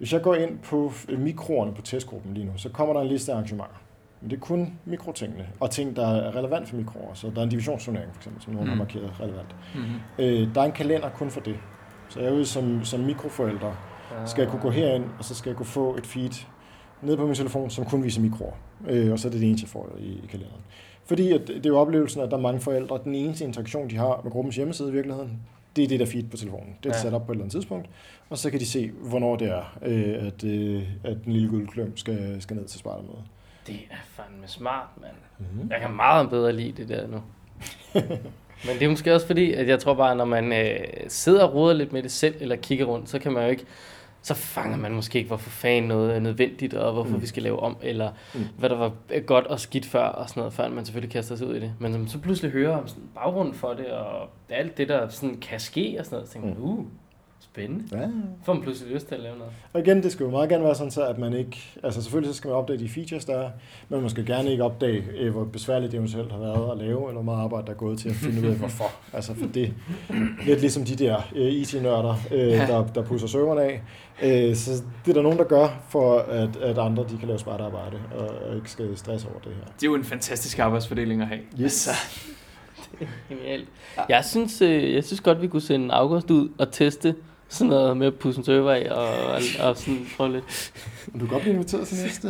Hvis 0.01 0.13
jeg 0.13 0.21
går 0.21 0.35
ind 0.35 0.59
på 0.59 0.91
øh, 1.09 1.19
mikroerne 1.19 1.73
på 1.73 1.81
testgruppen 1.81 2.33
lige 2.33 2.45
nu, 2.45 2.51
så 2.55 2.69
kommer 2.69 2.93
der 2.93 3.01
en 3.01 3.07
liste 3.07 3.31
af 3.31 3.35
arrangementer. 3.35 3.75
Men 4.21 4.29
det 4.29 4.35
er 4.35 4.39
kun 4.39 4.73
mikrotingene, 4.85 5.47
og 5.59 5.71
ting, 5.71 5.95
der 5.95 6.07
er 6.07 6.35
relevant 6.35 6.69
for 6.69 6.75
mikroer. 6.75 7.13
Så 7.13 7.31
der 7.35 7.39
er 7.39 7.43
en 7.43 7.49
divisionsturnering, 7.49 8.11
for 8.13 8.19
eksempel, 8.19 8.41
som 8.43 8.53
nogen 8.53 8.65
mm. 8.65 8.69
har 8.69 8.75
Mm. 8.75 8.79
markeret 8.79 9.13
relevant. 9.19 9.55
Mm-hmm. 9.75 9.95
Øh, 10.19 10.55
der 10.55 10.61
er 10.61 10.65
en 10.65 10.71
kalender 10.71 11.09
kun 11.09 11.29
for 11.29 11.39
det. 11.39 11.55
Så 12.09 12.19
jeg 12.19 12.33
ude 12.33 12.45
som, 12.45 12.83
som 12.83 12.99
mikroforældre, 12.99 13.75
skal 14.25 14.41
jeg 14.41 14.51
kunne 14.51 14.61
gå 14.61 14.69
herind, 14.69 15.05
og 15.19 15.25
så 15.25 15.35
skal 15.35 15.49
jeg 15.49 15.57
kunne 15.57 15.65
få 15.65 15.95
et 15.97 16.05
feed 16.07 16.45
ned 17.01 17.17
på 17.17 17.25
min 17.25 17.35
telefon, 17.35 17.69
som 17.69 17.85
kun 17.85 18.03
viser 18.03 18.21
mikroer. 18.21 18.53
Øh, 18.87 19.11
og 19.11 19.19
så 19.19 19.27
er 19.27 19.31
det 19.31 19.41
det 19.41 19.47
eneste, 19.49 19.65
jeg 19.65 19.69
får 19.69 19.89
i, 19.99 20.21
i 20.23 20.27
kalenderen. 20.29 20.61
Fordi 21.05 21.31
at 21.31 21.47
det 21.47 21.65
er 21.65 21.69
jo 21.69 21.77
oplevelsen, 21.79 22.21
at 22.21 22.31
der 22.31 22.37
er 22.37 22.41
mange 22.41 22.59
forældre, 22.59 22.99
den 23.03 23.15
eneste 23.15 23.43
interaktion, 23.45 23.89
de 23.89 23.97
har 23.97 24.21
med 24.23 24.31
gruppens 24.31 24.55
hjemmeside 24.55 24.89
i 24.89 24.91
virkeligheden, 24.91 25.39
det 25.75 25.83
er 25.83 25.87
det 25.87 25.99
der 25.99 26.05
feed 26.05 26.23
på 26.23 26.37
telefonen. 26.37 26.75
Det 26.83 26.89
er 26.89 26.93
Ja. 26.95 27.01
sat 27.01 27.13
op 27.13 27.25
på 27.25 27.31
et 27.31 27.35
eller 27.35 27.43
andet 27.43 27.51
tidspunkt, 27.51 27.89
og 28.29 28.37
så 28.37 28.49
kan 28.51 28.59
de 28.59 28.65
se, 28.65 28.91
hvornår 29.01 29.35
det 29.35 29.47
er, 29.49 29.77
øh, 29.81 30.27
at, 30.27 30.43
øh, 30.43 30.83
at 31.03 31.17
den 31.25 31.33
lille 31.33 31.49
guldkløm 31.49 31.97
skal, 31.97 32.41
skal 32.41 32.55
ned 32.57 32.65
til 32.65 32.79
spejdermøde. 32.79 33.23
Det 33.67 33.75
er 33.91 33.95
fandme 34.15 34.47
smart, 34.47 34.87
mand. 35.01 35.11
Mm-hmm. 35.39 35.71
Jeg 35.71 35.79
kan 35.81 35.91
meget 35.95 36.29
bedre 36.29 36.53
lide 36.53 36.71
det 36.71 36.89
der 36.89 37.07
nu. 37.07 37.21
Men 38.65 38.75
det 38.79 38.81
er 38.81 38.89
måske 38.89 39.13
også 39.15 39.27
fordi, 39.27 39.53
at 39.53 39.67
jeg 39.67 39.79
tror 39.79 39.93
bare, 39.93 40.15
når 40.15 40.25
man 40.25 40.53
øh, 40.53 40.79
sidder 41.07 41.43
og 41.43 41.53
roder 41.53 41.73
lidt 41.73 41.93
med 41.93 42.03
det 42.03 42.11
selv, 42.11 42.35
eller 42.39 42.55
kigger 42.55 42.85
rundt, 42.85 43.09
så 43.09 43.19
kan 43.19 43.31
man 43.31 43.43
jo 43.43 43.49
ikke, 43.49 43.65
så 44.23 44.33
fanger 44.33 44.77
man 44.77 44.91
måske 44.91 45.17
ikke, 45.17 45.27
hvorfor 45.27 45.49
fanden 45.49 45.87
noget 45.87 46.15
er 46.15 46.19
nødvendigt, 46.19 46.73
og 46.73 46.93
hvorfor 46.93 47.15
Mm. 47.15 47.21
vi 47.21 47.27
skal 47.27 47.43
lave 47.43 47.59
om, 47.59 47.77
eller 47.81 48.11
Mm. 48.35 48.41
hvad 48.57 48.69
der 48.69 48.77
var 48.77 48.91
godt 49.25 49.47
og 49.47 49.59
skidt 49.59 49.85
før, 49.85 50.03
og 50.05 50.29
sådan 50.29 50.41
noget, 50.41 50.53
før 50.53 50.69
man 50.69 50.85
selvfølgelig 50.85 51.11
kaster 51.11 51.35
sig 51.35 51.47
ud 51.47 51.55
i 51.55 51.59
det. 51.59 51.73
Men 51.79 51.91
når 51.91 51.99
man 51.99 52.07
så 52.07 52.19
pludselig 52.19 52.51
hører 52.51 52.77
om 52.77 52.87
sådan 52.87 53.03
baggrunden 53.15 53.53
for 53.53 53.73
det, 53.73 53.85
og 53.87 54.29
alt 54.49 54.77
det, 54.77 54.89
der 54.89 55.07
sådan 55.09 55.37
kan 55.37 55.59
ske 55.59 55.95
og 55.99 56.05
sådan 56.05 56.15
noget, 56.15 56.27
så 56.27 56.33
tænker 56.33 56.49
man, 56.49 56.57
Mm. 56.57 56.63
uh, 56.63 56.85
spændende. 57.53 57.97
Ja. 57.97 58.07
Får 58.45 58.53
man 58.53 58.61
pludselig 58.61 58.93
lyst 58.93 59.07
til 59.07 59.15
at 59.15 59.21
lave 59.21 59.37
noget. 59.37 59.53
Og 59.73 59.79
igen, 59.79 60.03
det 60.03 60.11
skal 60.11 60.23
jo 60.23 60.29
meget 60.29 60.49
gerne 60.49 60.63
være 60.63 60.75
sådan, 60.75 60.91
så 60.91 61.05
at 61.05 61.17
man 61.17 61.33
ikke... 61.33 61.79
Altså 61.83 62.01
selvfølgelig 62.01 62.33
så 62.33 62.37
skal 62.37 62.47
man 62.47 62.57
opdage 62.57 62.79
de 62.79 62.89
features, 62.89 63.25
der 63.25 63.37
er, 63.37 63.49
men 63.89 64.01
man 64.01 64.09
skal 64.09 64.25
gerne 64.25 64.51
ikke 64.51 64.63
opdage, 64.63 65.03
øh, 65.17 65.31
hvor 65.31 65.43
besværligt 65.43 65.91
det 65.91 65.97
eventuelt 65.97 66.31
har 66.31 66.39
været 66.39 66.71
at 66.71 66.77
lave, 66.77 67.07
eller 67.07 67.21
hvor 67.21 67.21
meget 67.21 67.43
arbejde, 67.43 67.67
der 67.67 67.73
er 67.73 67.77
gået 67.77 67.99
til 67.99 68.09
at 68.09 68.15
finde 68.15 68.41
ud 68.41 68.47
af, 68.47 68.55
hvorfor. 68.55 68.91
Altså 69.13 69.33
for 69.33 69.45
det 69.47 69.73
lidt 70.45 70.59
ligesom 70.59 70.85
de 70.85 70.95
der 70.95 71.29
øh, 71.35 71.47
IT-nørder, 71.47 72.15
øh, 72.31 72.67
der, 72.67 72.87
der 72.87 73.03
pusser 73.03 73.27
serverne 73.27 73.61
af. 73.61 73.81
Øh, 74.23 74.55
så 74.55 74.71
det 75.05 75.11
er 75.11 75.13
der 75.13 75.21
nogen, 75.21 75.37
der 75.37 75.43
gør, 75.43 75.83
for 75.89 76.19
at, 76.19 76.55
at 76.55 76.77
andre 76.77 77.05
de 77.09 77.17
kan 77.17 77.27
lave 77.27 77.39
smart 77.39 77.61
arbejde, 77.61 77.99
og, 78.17 78.29
og 78.49 78.55
ikke 78.55 78.71
skal 78.71 78.97
stresse 78.97 79.27
over 79.27 79.39
det 79.39 79.51
her. 79.55 79.63
Det 79.63 79.83
er 79.83 79.87
jo 79.87 79.95
en 79.95 80.03
fantastisk 80.03 80.59
arbejdsfordeling 80.59 81.21
at 81.21 81.27
have. 81.27 81.41
Yes. 81.61 81.89
Genialt. 83.29 83.67
Jeg 84.09 84.25
synes, 84.25 84.61
øh, 84.61 84.93
jeg 84.93 85.03
synes 85.03 85.21
godt, 85.21 85.41
vi 85.41 85.47
kunne 85.47 85.61
sende 85.61 85.93
August 85.93 86.31
ud 86.31 86.49
og 86.57 86.71
teste 86.71 87.15
sådan 87.51 87.69
noget 87.69 87.97
med 87.97 88.07
at 88.07 88.15
pusse 88.15 88.39
en 88.39 88.45
server 88.45 88.71
af 88.71 88.87
og, 88.91 89.07
og, 89.07 89.41
og 89.69 89.77
sådan 89.77 90.07
prøve 90.17 90.31
lidt. 90.31 90.71
Du 91.13 91.19
kan 91.19 91.27
godt 91.27 91.41
blive 91.41 91.53
inviteret 91.53 91.87
til 91.87 91.97
næste... 92.03 92.27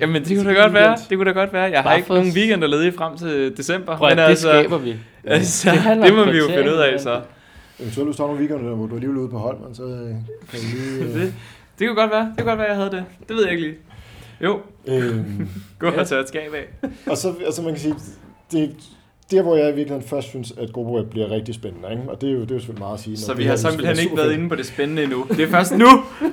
Jamen, 0.00 0.24
det 0.24 0.36
kunne 0.38 0.54
da 0.54 0.60
godt 0.62 0.72
være. 0.74 0.88
weekend. 0.88 1.08
Det 1.10 1.18
kunne 1.18 1.32
da 1.34 1.38
godt 1.40 1.52
være. 1.52 1.62
Jeg 1.62 1.78
har 1.78 1.82
Bare 1.84 1.96
ikke 1.96 2.06
for- 2.06 2.14
nogen 2.14 2.32
weekender 2.32 2.68
ledige 2.68 2.92
frem 2.92 3.16
til 3.18 3.56
december. 3.56 3.96
Prøv 3.96 4.08
at, 4.08 4.16
det 4.16 4.22
altså, 4.22 4.48
skaber 4.48 4.78
vi. 4.78 4.94
altså, 5.24 5.70
Det 5.70 6.02
det, 6.06 6.14
må 6.14 6.24
vi 6.32 6.38
jo 6.38 6.46
finde 6.48 6.72
ud 6.72 6.78
af, 6.78 7.00
så. 7.00 7.20
Eventuelt 7.80 8.08
hvis 8.08 8.16
du 8.16 8.22
har 8.22 8.26
nogle 8.32 8.40
weekender, 8.40 8.74
hvor 8.74 8.86
du 8.86 8.92
er 8.92 8.96
alligevel 8.96 9.18
ude 9.18 9.28
på 9.28 9.38
Holmen, 9.38 9.74
så 9.74 9.82
øh, 9.82 10.08
kan 10.50 10.60
vi 10.62 10.78
lige... 10.78 11.04
Øh, 11.14 11.20
Det, 11.20 11.34
det 11.78 11.88
kunne 11.88 11.96
godt 12.00 12.10
være. 12.10 12.20
Det 12.24 12.34
kunne 12.38 12.50
godt 12.50 12.58
være, 12.58 12.68
jeg 12.68 12.76
havde 12.76 12.90
det. 12.90 13.04
Det 13.28 13.36
ved 13.36 13.42
jeg 13.44 13.52
ikke 13.52 13.62
lige. 13.66 13.76
Jo, 14.44 14.60
øh, 14.86 15.16
gå 15.78 15.86
og 15.90 16.06
tage 16.06 16.20
et 16.20 16.28
skab 16.28 16.52
af. 16.54 16.88
Og 17.10 17.16
så, 17.16 17.34
altså 17.46 17.62
man 17.62 17.72
kan 17.72 17.80
sige, 17.80 17.94
det, 18.52 18.74
der, 19.30 19.42
hvor 19.42 19.56
jeg 19.56 19.64
i 19.64 19.74
virkeligheden 19.74 20.08
først 20.08 20.28
synes, 20.28 20.52
at 20.58 20.72
GoPro 20.72 21.02
bliver 21.02 21.30
rigtig 21.30 21.54
spændende, 21.54 21.90
ikke? 21.90 22.02
og 22.08 22.20
det 22.20 22.28
er, 22.28 22.32
jo, 22.32 22.40
det 22.40 22.50
er 22.50 22.54
jo 22.54 22.58
selvfølgelig 22.60 22.82
meget 22.82 22.94
at 22.94 23.00
sige. 23.00 23.16
Så 23.16 23.34
vi 23.34 23.44
har 23.44 23.56
simpelthen 23.56 23.98
ikke 23.98 24.16
været 24.16 24.32
inde 24.32 24.48
på 24.48 24.54
det 24.54 24.66
spændende 24.66 25.02
endnu. 25.02 25.26
Det 25.30 25.40
er 25.40 25.48
først 25.48 25.76
nu, 25.76 25.86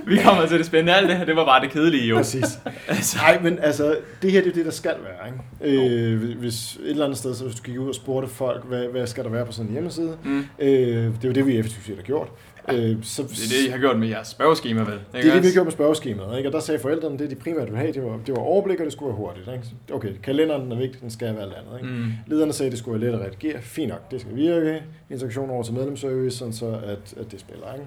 vi 0.08 0.18
kommer 0.18 0.46
til 0.46 0.58
det 0.58 0.66
spændende. 0.66 0.94
Alt 0.94 1.10
det 1.10 1.18
her, 1.18 1.26
det 1.26 1.36
var 1.36 1.46
bare 1.46 1.62
det 1.62 1.72
kedelige 1.72 2.08
jo. 2.08 2.16
Præcis. 2.16 2.60
Altså, 2.88 3.18
Nej, 3.18 3.40
men 3.42 3.60
altså, 3.60 3.98
det 4.22 4.32
her 4.32 4.42
det 4.42 4.50
er 4.50 4.54
det, 4.54 4.66
der 4.66 4.72
skal 4.72 4.94
være. 5.04 5.28
Ikke? 5.64 5.84
Øh, 5.86 6.38
hvis 6.40 6.76
et 6.76 6.90
eller 6.90 7.06
andet 7.06 7.18
sted, 7.18 7.36
så 7.36 7.44
hvis 7.44 7.56
du 7.56 7.64
gik 7.64 7.80
ud 7.80 7.90
og 7.90 7.96
spurgte 7.96 8.28
folk, 8.28 8.66
hvad, 8.66 8.88
hvad 8.88 9.08
skal 9.08 9.24
der 9.24 9.30
være 9.30 9.46
på 9.46 9.52
sådan 9.52 9.68
en 9.68 9.74
hjemmeside, 9.74 10.18
mm, 10.24 10.46
øh, 10.60 10.68
det 10.68 11.24
er 11.24 11.28
jo 11.28 11.32
det, 11.32 11.48
vi 11.48 11.58
effektivt 11.58 11.98
har 11.98 12.04
gjort. 12.04 12.28
Øh, 12.72 13.04
så, 13.04 13.24
det 13.24 13.32
er 13.32 13.62
det, 13.62 13.68
I 13.68 13.70
har 13.72 13.78
gjort 13.78 14.00
med 14.00 14.08
jeres 14.08 14.28
spørgeskema, 14.28 14.82
vel? 14.82 14.90
det 14.90 15.00
er 15.20 15.34
det, 15.34 15.42
vi 15.42 15.48
har 15.48 15.54
gjort 15.54 15.66
med 15.66 15.72
spørgeskemaet. 15.72 16.38
Ikke? 16.38 16.50
Og 16.50 16.54
der 16.54 16.60
sagde 16.60 16.80
forældrene, 16.80 17.18
det 17.20 17.30
de 17.30 17.36
primært 17.36 17.66
ville 17.66 17.78
have, 17.78 17.94
det 17.94 18.04
var, 18.04 18.20
det 18.26 18.36
var 18.36 18.42
overblik, 18.42 18.80
og 18.80 18.86
det 18.86 18.94
skulle 18.94 19.10
være 19.10 19.18
hurtigt. 19.18 19.48
Ikke? 19.48 19.94
Okay, 19.94 20.14
kalenderen 20.24 20.72
er 20.72 20.76
vigtig, 20.76 21.02
den 21.02 21.10
skal 21.10 21.36
være 21.36 21.44
alt 21.44 21.54
andet. 21.54 21.78
Ikke? 21.82 21.94
Mm. 21.94 22.12
Lederne 22.28 22.54
sagde, 22.54 22.72
det 22.72 22.80
skulle 22.80 23.02
være 23.02 23.12
let 23.12 23.20
at 23.20 23.26
redigere. 23.26 23.62
Fint 23.62 23.90
nok, 23.90 24.12
det 24.12 24.22
skal 24.22 24.36
virke. 24.36 24.84
Interaktion 25.10 25.50
over 25.50 25.64
til 25.64 25.74
medlemsservice, 25.74 26.38
sådan 26.38 26.54
så 26.54 26.66
at, 26.66 27.14
at 27.18 27.32
det 27.32 27.40
spiller. 27.40 27.68
Ikke? 27.74 27.86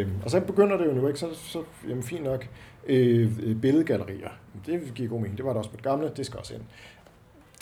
Øh, 0.00 0.06
og 0.24 0.30
så 0.30 0.40
begynder 0.40 0.76
det 0.76 0.86
jo 0.86 0.92
nu, 0.92 1.06
ikke? 1.06 1.18
Så, 1.18 1.26
så 1.34 1.62
jamen, 1.88 2.02
fint 2.02 2.24
nok. 2.24 2.46
Øh, 2.86 3.56
billedgallerier. 3.62 4.30
Det 4.66 4.92
giver 4.94 5.08
god 5.08 5.20
mening. 5.20 5.36
Det 5.36 5.44
var 5.44 5.52
der 5.52 5.58
også 5.58 5.70
på 5.70 5.76
det 5.76 5.84
gamle. 5.84 6.10
Det 6.16 6.26
skal 6.26 6.38
også 6.38 6.54
ind. 6.54 6.62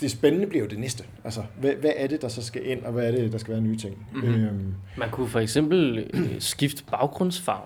Det 0.01 0.11
spændende 0.11 0.47
bliver 0.47 0.63
jo 0.63 0.69
det 0.69 0.79
næste. 0.79 1.03
Altså, 1.23 1.41
hvad, 1.61 1.71
hvad 1.81 1.91
er 1.95 2.07
det, 2.07 2.21
der 2.21 2.27
så 2.27 2.41
skal 2.43 2.61
ind, 2.67 2.83
og 2.83 2.91
hvad 2.91 3.07
er 3.07 3.11
det, 3.11 3.31
der 3.31 3.37
skal 3.37 3.53
være 3.53 3.61
nye 3.63 3.77
ting? 3.77 4.07
Mhm. 4.13 4.27
Øhm, 4.33 4.73
Man 4.97 5.09
kunne 5.09 5.27
for 5.27 5.39
eksempel 5.39 5.97
øh, 6.13 6.29
skifte 6.39 6.83
baggrundsfarve. 6.91 7.61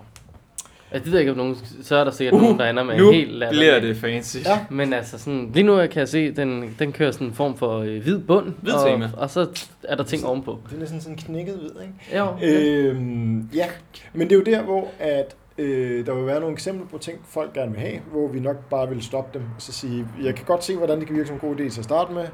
Altså, 0.92 1.04
det 1.06 1.12
ved 1.12 1.20
jeg 1.20 1.22
ikke, 1.22 1.32
om 1.32 1.38
nogen, 1.38 1.56
så 1.84 1.96
er 1.96 2.04
der 2.04 2.12
sikkert 2.12 2.34
uh, 2.36 2.42
nogen, 2.42 2.60
der 2.60 2.70
ender 2.70 2.84
med 2.84 2.98
Nu 2.98 3.08
en 3.10 3.14
helt 3.16 3.32
latterlig- 3.32 3.50
bliver 3.60 3.80
det 3.80 3.98
fancy. 3.98 4.38
Ja. 4.46 4.60
Men 4.70 4.94
altså 4.94 5.18
sådan, 5.18 5.52
lige 5.54 5.64
nu 5.64 5.78
kan 5.78 6.00
jeg 6.00 6.08
se, 6.10 6.32
den, 6.32 6.76
den 6.80 6.92
kører 6.92 7.12
sådan 7.12 7.28
en 7.28 7.34
form 7.34 7.58
for 7.58 7.78
øh, 7.80 8.02
hvid 8.04 8.20
bund. 8.20 8.54
Hvid 8.62 8.74
og, 8.74 8.88
tema. 8.88 9.10
og, 9.18 9.30
så 9.30 9.48
er 9.84 9.96
der 9.96 10.04
ting 10.04 10.26
ovenpå. 10.26 10.60
det 10.70 10.76
er 10.76 10.80
næsten 10.80 11.02
sådan 11.02 11.18
knækket 11.18 11.54
ved, 11.62 11.82
ikke? 11.82 12.18
Jo, 12.18 12.28
øh, 12.44 12.96
Øhm, 12.96 13.50
ja, 13.56 13.66
men 14.14 14.30
det 14.30 14.36
er 14.36 14.40
jo 14.40 14.44
der, 14.58 14.62
hvor 14.64 14.88
at, 15.00 15.36
øh, 15.58 16.06
der 16.06 16.14
vil 16.14 16.26
være 16.26 16.40
nogle 16.40 16.54
eksempler 16.54 16.88
på 16.88 16.98
ting, 16.98 17.20
folk 17.28 17.54
gerne 17.54 17.72
vil 17.72 17.80
have, 17.80 18.00
hvor 18.12 18.28
vi 18.28 18.40
nok 18.40 18.70
bare 18.70 18.90
vil 18.90 19.02
stoppe 19.02 19.40
dem 19.40 19.48
og 19.56 19.62
så 19.62 19.72
sige, 19.72 20.08
jeg 20.24 20.36
kan 20.36 20.46
godt 20.46 20.64
se, 20.64 20.78
hvordan 20.78 21.00
det 21.00 21.08
kan 21.08 21.16
virke 21.16 21.28
som 21.28 21.36
en 21.36 21.40
god 21.40 21.56
idé 21.56 21.70
til 21.70 21.80
at 21.80 21.86
starte 21.86 22.14
med, 22.14 22.28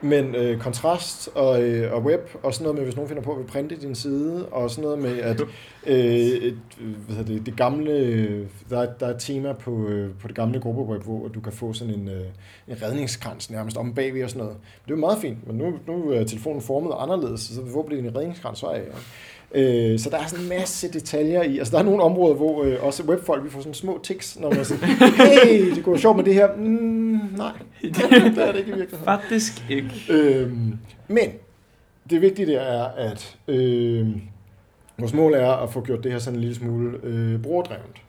men 0.00 0.34
øh, 0.34 0.60
kontrast 0.60 1.28
og, 1.34 1.62
øh, 1.62 1.92
og 1.92 2.02
web, 2.02 2.20
og 2.42 2.54
sådan 2.54 2.64
noget 2.64 2.76
med, 2.76 2.84
hvis 2.84 2.96
nogen 2.96 3.08
finder 3.08 3.22
på 3.22 3.32
at 3.32 3.38
vil 3.38 3.44
printe 3.44 3.76
din 3.76 3.94
side, 3.94 4.48
og 4.48 4.70
sådan 4.70 4.84
noget 4.84 4.98
med, 4.98 5.18
at 5.18 5.40
øh, 5.86 5.96
et, 5.96 6.58
hvad 7.08 7.24
det, 7.24 7.46
det 7.46 7.56
gamle, 7.56 8.38
der, 8.70 8.80
er, 8.80 8.92
der 9.00 9.06
er 9.06 9.10
et 9.10 9.20
tema 9.20 9.52
på, 9.52 9.88
øh, 9.88 10.10
på 10.20 10.28
det 10.28 10.36
gamle 10.36 10.60
gruppeweb, 10.60 11.02
hvor 11.02 11.28
du 11.28 11.40
kan 11.40 11.52
få 11.52 11.72
sådan 11.72 11.94
en, 11.94 12.08
øh, 12.08 12.24
en 12.68 12.82
redningskrans 12.82 13.50
nærmest 13.50 13.76
om 13.76 13.94
bagved 13.94 14.24
og 14.24 14.30
sådan 14.30 14.42
noget. 14.42 14.56
Det 14.84 14.90
er 14.90 14.96
jo 14.96 15.00
meget 15.00 15.18
fint, 15.18 15.46
men 15.46 15.56
nu, 15.56 15.74
nu 15.86 16.10
er 16.10 16.24
telefonen 16.24 16.60
formet 16.60 16.92
anderledes, 16.98 17.40
så 17.40 17.60
hvor 17.60 17.82
bliver 17.82 18.02
din 18.02 18.16
redningskrans 18.16 18.58
så 18.58 18.66
af? 18.66 18.82
Øh, 19.54 19.98
så 19.98 20.10
der 20.10 20.18
er 20.18 20.26
sådan 20.26 20.44
en 20.44 20.48
masse 20.48 20.92
detaljer 20.92 21.42
i. 21.42 21.58
Altså 21.58 21.72
der 21.72 21.78
er 21.78 21.82
nogle 21.82 22.02
områder, 22.02 22.34
hvor 22.34 22.64
øh, 22.64 22.84
også 22.84 23.02
webfolk, 23.02 23.44
vi 23.44 23.50
får 23.50 23.60
sådan 23.60 23.74
små 23.74 24.00
tics, 24.02 24.38
når 24.40 24.50
man 24.54 24.64
sådan, 24.64 24.88
hey, 24.88 25.74
det 25.74 25.86
være 25.86 25.98
sjovt 25.98 26.16
med 26.16 26.24
det 26.24 26.34
her. 26.34 26.56
Mm, 26.56 27.20
nej, 27.36 27.52
det 27.82 28.38
er 28.38 28.52
det 28.52 28.58
ikke 28.58 28.72
i 28.72 28.74
virkeligheden. 28.74 29.04
Faktisk 29.04 29.70
ikke. 29.70 29.90
Øhm, 30.10 30.78
men 31.08 31.30
det 32.10 32.20
vigtige 32.20 32.52
der 32.52 32.60
er, 32.60 32.84
at 32.84 33.36
øh, 33.48 34.08
vores 34.98 35.14
mål 35.14 35.34
er 35.34 35.50
at 35.50 35.72
få 35.72 35.80
gjort 35.80 36.04
det 36.04 36.12
her 36.12 36.18
sådan 36.18 36.36
en 36.36 36.40
lille 36.40 36.56
smule 36.56 36.98
øh, 37.02 37.42
brugerdrevet. 37.42 38.05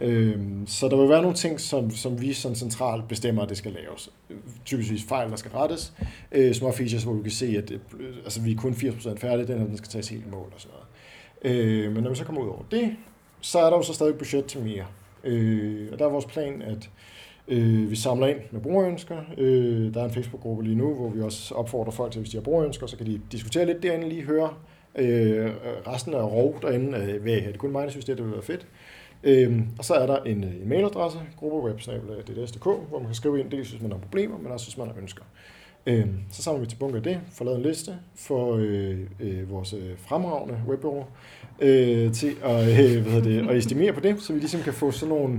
Øhm, 0.00 0.66
så 0.66 0.88
der 0.88 0.96
vil 0.96 1.08
være 1.08 1.22
nogle 1.22 1.36
ting, 1.36 1.60
som, 1.60 1.90
som 1.90 2.20
vi 2.20 2.32
som 2.32 2.54
centralt 2.54 3.08
bestemmer, 3.08 3.42
at 3.42 3.48
det 3.48 3.56
skal 3.56 3.72
laves. 3.72 4.10
Typisk 4.64 5.08
fejl, 5.08 5.30
der 5.30 5.36
skal 5.36 5.50
rettes. 5.50 5.92
Øh, 6.32 6.54
små 6.54 6.72
features, 6.72 7.02
hvor 7.02 7.12
vi 7.12 7.22
kan 7.22 7.30
se, 7.30 7.46
at 7.46 7.68
det, 7.68 7.80
altså, 8.24 8.40
vi 8.40 8.52
er 8.52 8.56
kun 8.56 8.72
80% 8.72 9.16
færdige, 9.18 9.46
den 9.46 9.58
her 9.58 9.66
den 9.66 9.76
skal 9.76 9.88
tages 9.88 10.08
helt 10.08 10.26
i 10.26 10.30
mål 10.30 10.52
og 10.54 10.60
sådan 10.60 10.76
noget. 11.42 11.56
Øh, 11.58 11.92
men 11.92 12.02
når 12.02 12.10
vi 12.10 12.16
så 12.16 12.24
kommer 12.24 12.42
ud 12.42 12.48
over 12.48 12.62
det, 12.70 12.96
så 13.40 13.58
er 13.58 13.70
der 13.70 13.76
jo 13.76 13.82
så 13.82 13.92
stadig 13.92 14.18
budget 14.18 14.44
til 14.44 14.60
mere. 14.60 14.86
Øh, 15.24 15.88
og 15.92 15.98
der 15.98 16.04
er 16.04 16.10
vores 16.10 16.26
plan, 16.26 16.62
at 16.62 16.90
øh, 17.48 17.90
vi 17.90 17.96
samler 17.96 18.26
ind 18.26 18.38
med 18.50 18.60
brugerønsker. 18.60 19.16
Øh, 19.38 19.94
der 19.94 20.00
er 20.00 20.04
en 20.04 20.10
Facebook-gruppe 20.10 20.64
lige 20.64 20.76
nu, 20.76 20.94
hvor 20.94 21.08
vi 21.08 21.20
også 21.20 21.54
opfordrer 21.54 21.92
folk 21.92 22.12
til, 22.12 22.20
hvis 22.20 22.30
de 22.30 22.36
har 22.36 22.42
brugerønsker, 22.42 22.86
så 22.86 22.96
kan 22.96 23.06
de 23.06 23.20
diskutere 23.32 23.66
lidt 23.66 23.82
derinde, 23.82 24.08
lige 24.08 24.22
høre 24.22 24.50
øh, 24.94 25.50
resten 25.86 26.14
er 26.14 26.22
rov 26.22 26.58
derinde. 26.62 26.98
Øh, 26.98 27.22
hvad, 27.22 27.32
er 27.32 27.46
det 27.50 27.58
kun 27.58 27.72
mig, 27.72 27.84
der 27.84 27.90
synes, 27.90 28.04
det, 28.04 28.16
det 28.16 28.24
ville 28.24 28.36
være 28.36 28.44
fedt. 28.44 28.66
Øhm, 29.24 29.66
og 29.78 29.84
så 29.84 29.94
er 29.94 30.06
der 30.06 30.18
en, 30.22 30.44
en 30.44 30.68
mailadresse, 30.68 31.18
gruppeweb.dds.dk, 31.36 32.64
hvor 32.64 32.98
man 32.98 33.06
kan 33.06 33.14
skrive 33.14 33.40
ind, 33.40 33.50
dels 33.50 33.70
hvis 33.70 33.82
man 33.82 33.90
har 33.92 33.98
problemer, 33.98 34.38
men 34.38 34.52
også 34.52 34.66
hvis 34.66 34.78
man 34.78 34.86
har 34.86 34.94
ønsker. 35.00 35.22
Øhm, 35.86 36.14
så 36.30 36.42
samler 36.42 36.60
vi 36.60 36.66
til 36.66 36.76
bunke 36.76 36.96
af 36.96 37.02
det, 37.02 37.20
får 37.32 37.44
lavet 37.44 37.56
en 37.58 37.62
liste 37.66 37.92
for 38.16 38.56
øh, 38.60 38.98
øh, 39.20 39.50
vores 39.50 39.72
øh, 39.72 39.80
fremragende 39.98 40.58
webbureau 40.68 41.04
øh, 41.60 42.12
til 42.12 42.32
at, 42.44 42.60
øh, 42.60 43.02
hvad 43.02 43.12
hedder 43.12 43.22
det, 43.22 43.48
at 43.50 43.56
estimere 43.56 43.92
på 43.92 44.00
det, 44.00 44.22
så 44.22 44.32
vi 44.32 44.38
ligesom 44.38 44.60
kan 44.60 44.72
få 44.72 44.90
sådan 44.90 45.14
nogle, 45.14 45.34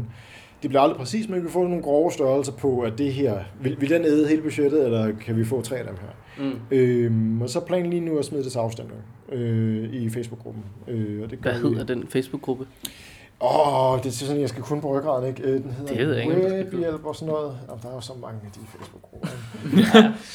det 0.62 0.70
bliver 0.70 0.82
aldrig 0.82 0.98
præcis, 0.98 1.28
men 1.30 1.36
vi 1.36 1.42
kan 1.42 1.50
få 1.52 1.64
nogle 1.68 1.82
grove 1.84 2.12
størrelser 2.12 2.54
på, 2.54 2.82
at 2.82 2.98
det 2.98 3.14
her, 3.14 3.40
vil, 3.62 3.82
vil 3.82 3.90
den 3.90 4.06
æde 4.06 4.28
hele 4.28 4.42
budgettet, 4.42 4.86
eller 4.86 5.12
kan 5.26 5.38
vi 5.38 5.44
få 5.46 5.62
tre 5.62 5.76
af 5.78 5.86
dem 5.86 5.96
her? 6.02 6.08
mm. 6.46 6.60
Øhm, 6.72 7.42
og 7.42 7.50
så 7.50 7.60
planen 7.60 7.90
lige 7.90 8.00
nu 8.00 8.18
at 8.18 8.26
smide 8.26 8.44
det 8.44 8.52
til 8.52 8.60
afstemning 8.60 9.00
øh, 9.32 9.94
i 9.94 10.10
Facebook-gruppen. 10.10 10.64
Øh, 10.88 11.24
og 11.24 11.30
det 11.32 11.40
Hvad 11.40 11.54
vi- 11.54 11.68
hedder 11.68 11.84
den 11.96 12.08
Facebook-gruppe? 12.10 12.66
Åh, 13.44 13.92
oh, 13.94 14.00
det 14.00 14.06
er 14.06 14.12
sådan, 14.12 14.42
jeg 14.42 14.50
skal 14.50 14.64
kun 14.64 14.82
på 14.82 14.98
ryggraden, 14.98 15.28
ikke? 15.28 15.44
Øh, 15.44 15.64
Den 15.64 15.72
hedder 15.72 15.94
Det 15.94 16.08
ved 16.08 16.16
jeg 16.16 16.24
ikke, 16.26 16.56
Webhjælp 16.56 17.06
og 17.06 17.16
sådan 17.16 17.34
noget. 17.34 17.58
Jamen, 17.70 17.82
der 17.84 17.90
er 17.90 17.94
jo 17.94 18.02
så 18.02 18.14
mange 18.22 18.40
af 18.46 18.52
de 18.52 18.60
Facebook-grupper. 18.72 19.28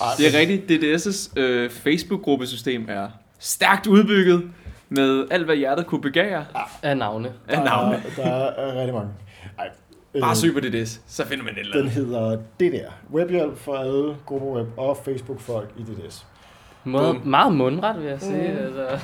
Ej, 0.03 0.11
Det 0.19 0.35
er 0.35 0.39
rigtigt. 0.41 0.83
DDS' 0.83 1.33
øh, 1.41 1.71
Facebook-gruppesystem 1.71 2.87
er 2.89 3.09
stærkt 3.39 3.87
udbygget 3.87 4.43
med 4.89 5.27
alt, 5.31 5.45
hvad 5.45 5.57
hjertet 5.57 5.87
kunne 5.87 6.01
begære 6.01 6.45
Af 6.83 6.97
navne. 6.97 7.33
af 7.49 7.57
der, 7.57 7.65
navne. 7.65 7.95
er, 8.19 8.23
der 8.23 8.31
er 8.33 8.75
rigtig 8.81 8.95
mange. 8.95 9.11
Ej, 9.59 9.69
øh, 10.15 10.21
Bare 10.21 10.37
søg 10.37 10.53
på 10.55 10.61
DDS, 10.61 11.01
så 11.07 11.27
finder 11.27 11.45
man 11.45 11.53
et 11.55 11.59
eller 11.61 11.73
Den 11.73 11.81
andet. 11.81 11.93
hedder 11.95 12.39
det 12.61 12.73
der. 12.73 12.89
Webhjælp 13.13 13.59
for 13.59 13.75
alle 13.75 14.17
gruppeweb 14.27 14.69
og 14.77 14.97
Facebook-folk 15.05 15.71
i 15.79 15.83
DDS. 15.83 16.27
Meget, 16.85 17.17
Bum. 17.17 17.27
meget 17.27 17.53
mundret, 17.55 18.01
vil 18.01 18.07
jeg 18.09 18.21
sige. 18.21 18.53
Mm. 18.53 18.65
Altså. 18.65 18.99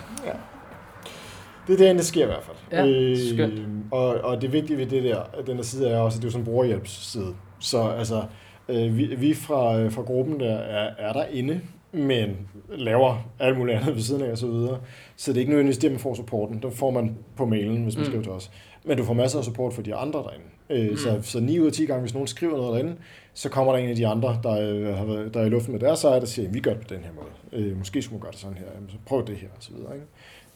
Det 1.66 1.80
er 1.80 1.92
det 1.92 2.06
sker 2.06 2.22
i 2.22 2.26
hvert 2.26 2.42
fald. 2.42 2.56
Ja, 2.72 3.34
skønt. 3.34 3.60
Og, 3.92 4.06
og 4.06 4.42
det 4.42 4.52
vigtige 4.52 4.76
ved 4.78 4.86
det 4.86 5.02
der, 5.04 5.22
den 5.46 5.56
der 5.56 5.62
side 5.62 5.88
er 5.88 5.98
også, 5.98 6.16
at 6.18 6.22
det 6.22 6.24
er 6.24 6.28
jo 6.28 6.32
sådan 6.32 6.40
en 6.42 6.52
brugerhjælpsside. 6.52 7.34
Så 7.60 7.82
altså, 7.82 8.22
øh, 8.68 8.96
vi, 8.98 9.14
vi 9.14 9.34
fra, 9.34 9.78
øh, 9.80 9.92
fra 9.92 10.02
gruppen 10.02 10.40
der 10.40 10.54
er, 10.54 10.90
er 10.98 11.12
der 11.12 11.24
inde, 11.24 11.60
men 11.92 12.36
laver 12.68 13.28
alt 13.40 13.58
muligt 13.58 13.78
andet 13.78 13.94
ved 13.94 14.02
siden 14.02 14.22
af 14.22 14.30
og 14.30 14.38
så 14.38 14.46
videre. 14.46 14.78
Så 15.16 15.30
det 15.32 15.36
er 15.36 15.40
ikke 15.40 15.50
nødvendigvis 15.50 15.78
det, 15.78 15.90
man 15.90 16.00
får 16.00 16.14
supporten. 16.14 16.62
Den 16.62 16.72
får 16.72 16.90
man 16.90 17.16
på 17.36 17.46
mailen, 17.46 17.82
hvis 17.82 17.96
man 17.96 18.02
Mm. 18.04 18.06
skriver 18.10 18.22
til 18.22 18.32
os. 18.32 18.50
Men 18.84 18.96
du 18.98 19.04
får 19.04 19.14
masser 19.14 19.38
af 19.38 19.44
support 19.44 19.72
for 19.72 19.82
de 19.82 19.94
andre 19.94 20.18
derinde. 20.22 20.44
Øh, 20.70 20.90
Mm. 20.90 20.96
så, 20.96 21.18
så 21.22 21.40
9 21.40 21.58
ud 21.60 21.66
af 21.66 21.72
10 21.72 21.86
gange, 21.86 22.00
hvis 22.00 22.14
nogen 22.14 22.26
skriver 22.26 22.56
noget 22.56 22.72
derinde, 22.74 22.96
så 23.34 23.48
kommer 23.48 23.72
der 23.72 23.78
en 23.78 23.88
af 23.90 23.96
de 23.96 24.06
andre, 24.06 24.38
der, 24.42 24.58
øh, 24.60 24.96
har 24.96 25.04
været, 25.04 25.34
der 25.34 25.40
er 25.40 25.44
i 25.44 25.48
luften 25.48 25.72
med 25.72 25.80
deres 25.80 25.98
side, 25.98 26.12
og 26.12 26.28
siger, 26.28 26.48
vi 26.50 26.60
gør 26.60 26.72
det 26.74 26.80
på 26.88 26.94
den 26.94 27.04
her 27.04 27.10
måde. 27.14 27.62
Øh, 27.64 27.78
måske 27.78 28.02
skulle 28.02 28.18
man 28.18 28.22
gøre 28.22 28.32
det 28.32 28.40
sådan 28.40 28.56
her. 28.56 28.66
Så 28.88 28.96
prøv 29.06 29.26
det 29.26 29.36
her, 29.36 29.48
og 29.48 29.62
så 29.62 29.70
videre. 29.76 29.94
Ikke? 29.94 30.06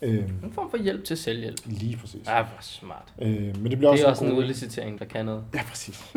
Øh, 0.03 0.15
En 0.45 0.53
form 0.53 0.71
for 0.71 0.77
hjælp 0.79 1.05
til 1.05 1.17
selvhjælp. 1.17 1.57
lige 1.67 1.97
præcis. 1.97 2.21
Ja, 2.27 2.37
hvor 2.43 2.57
smart. 2.61 3.13
Øh, 3.23 3.29
men 3.29 3.71
det 3.71 3.79
bliver 3.79 3.79
Det 3.79 3.87
også, 3.89 4.05
er 4.07 4.11
også 4.11 4.25
en 4.25 4.31
god- 4.31 4.39
udlicitering, 4.39 4.99
der 4.99 5.05
kan 5.05 5.25
noget. 5.25 5.45
Ja, 5.55 5.61
præcis. 5.69 6.15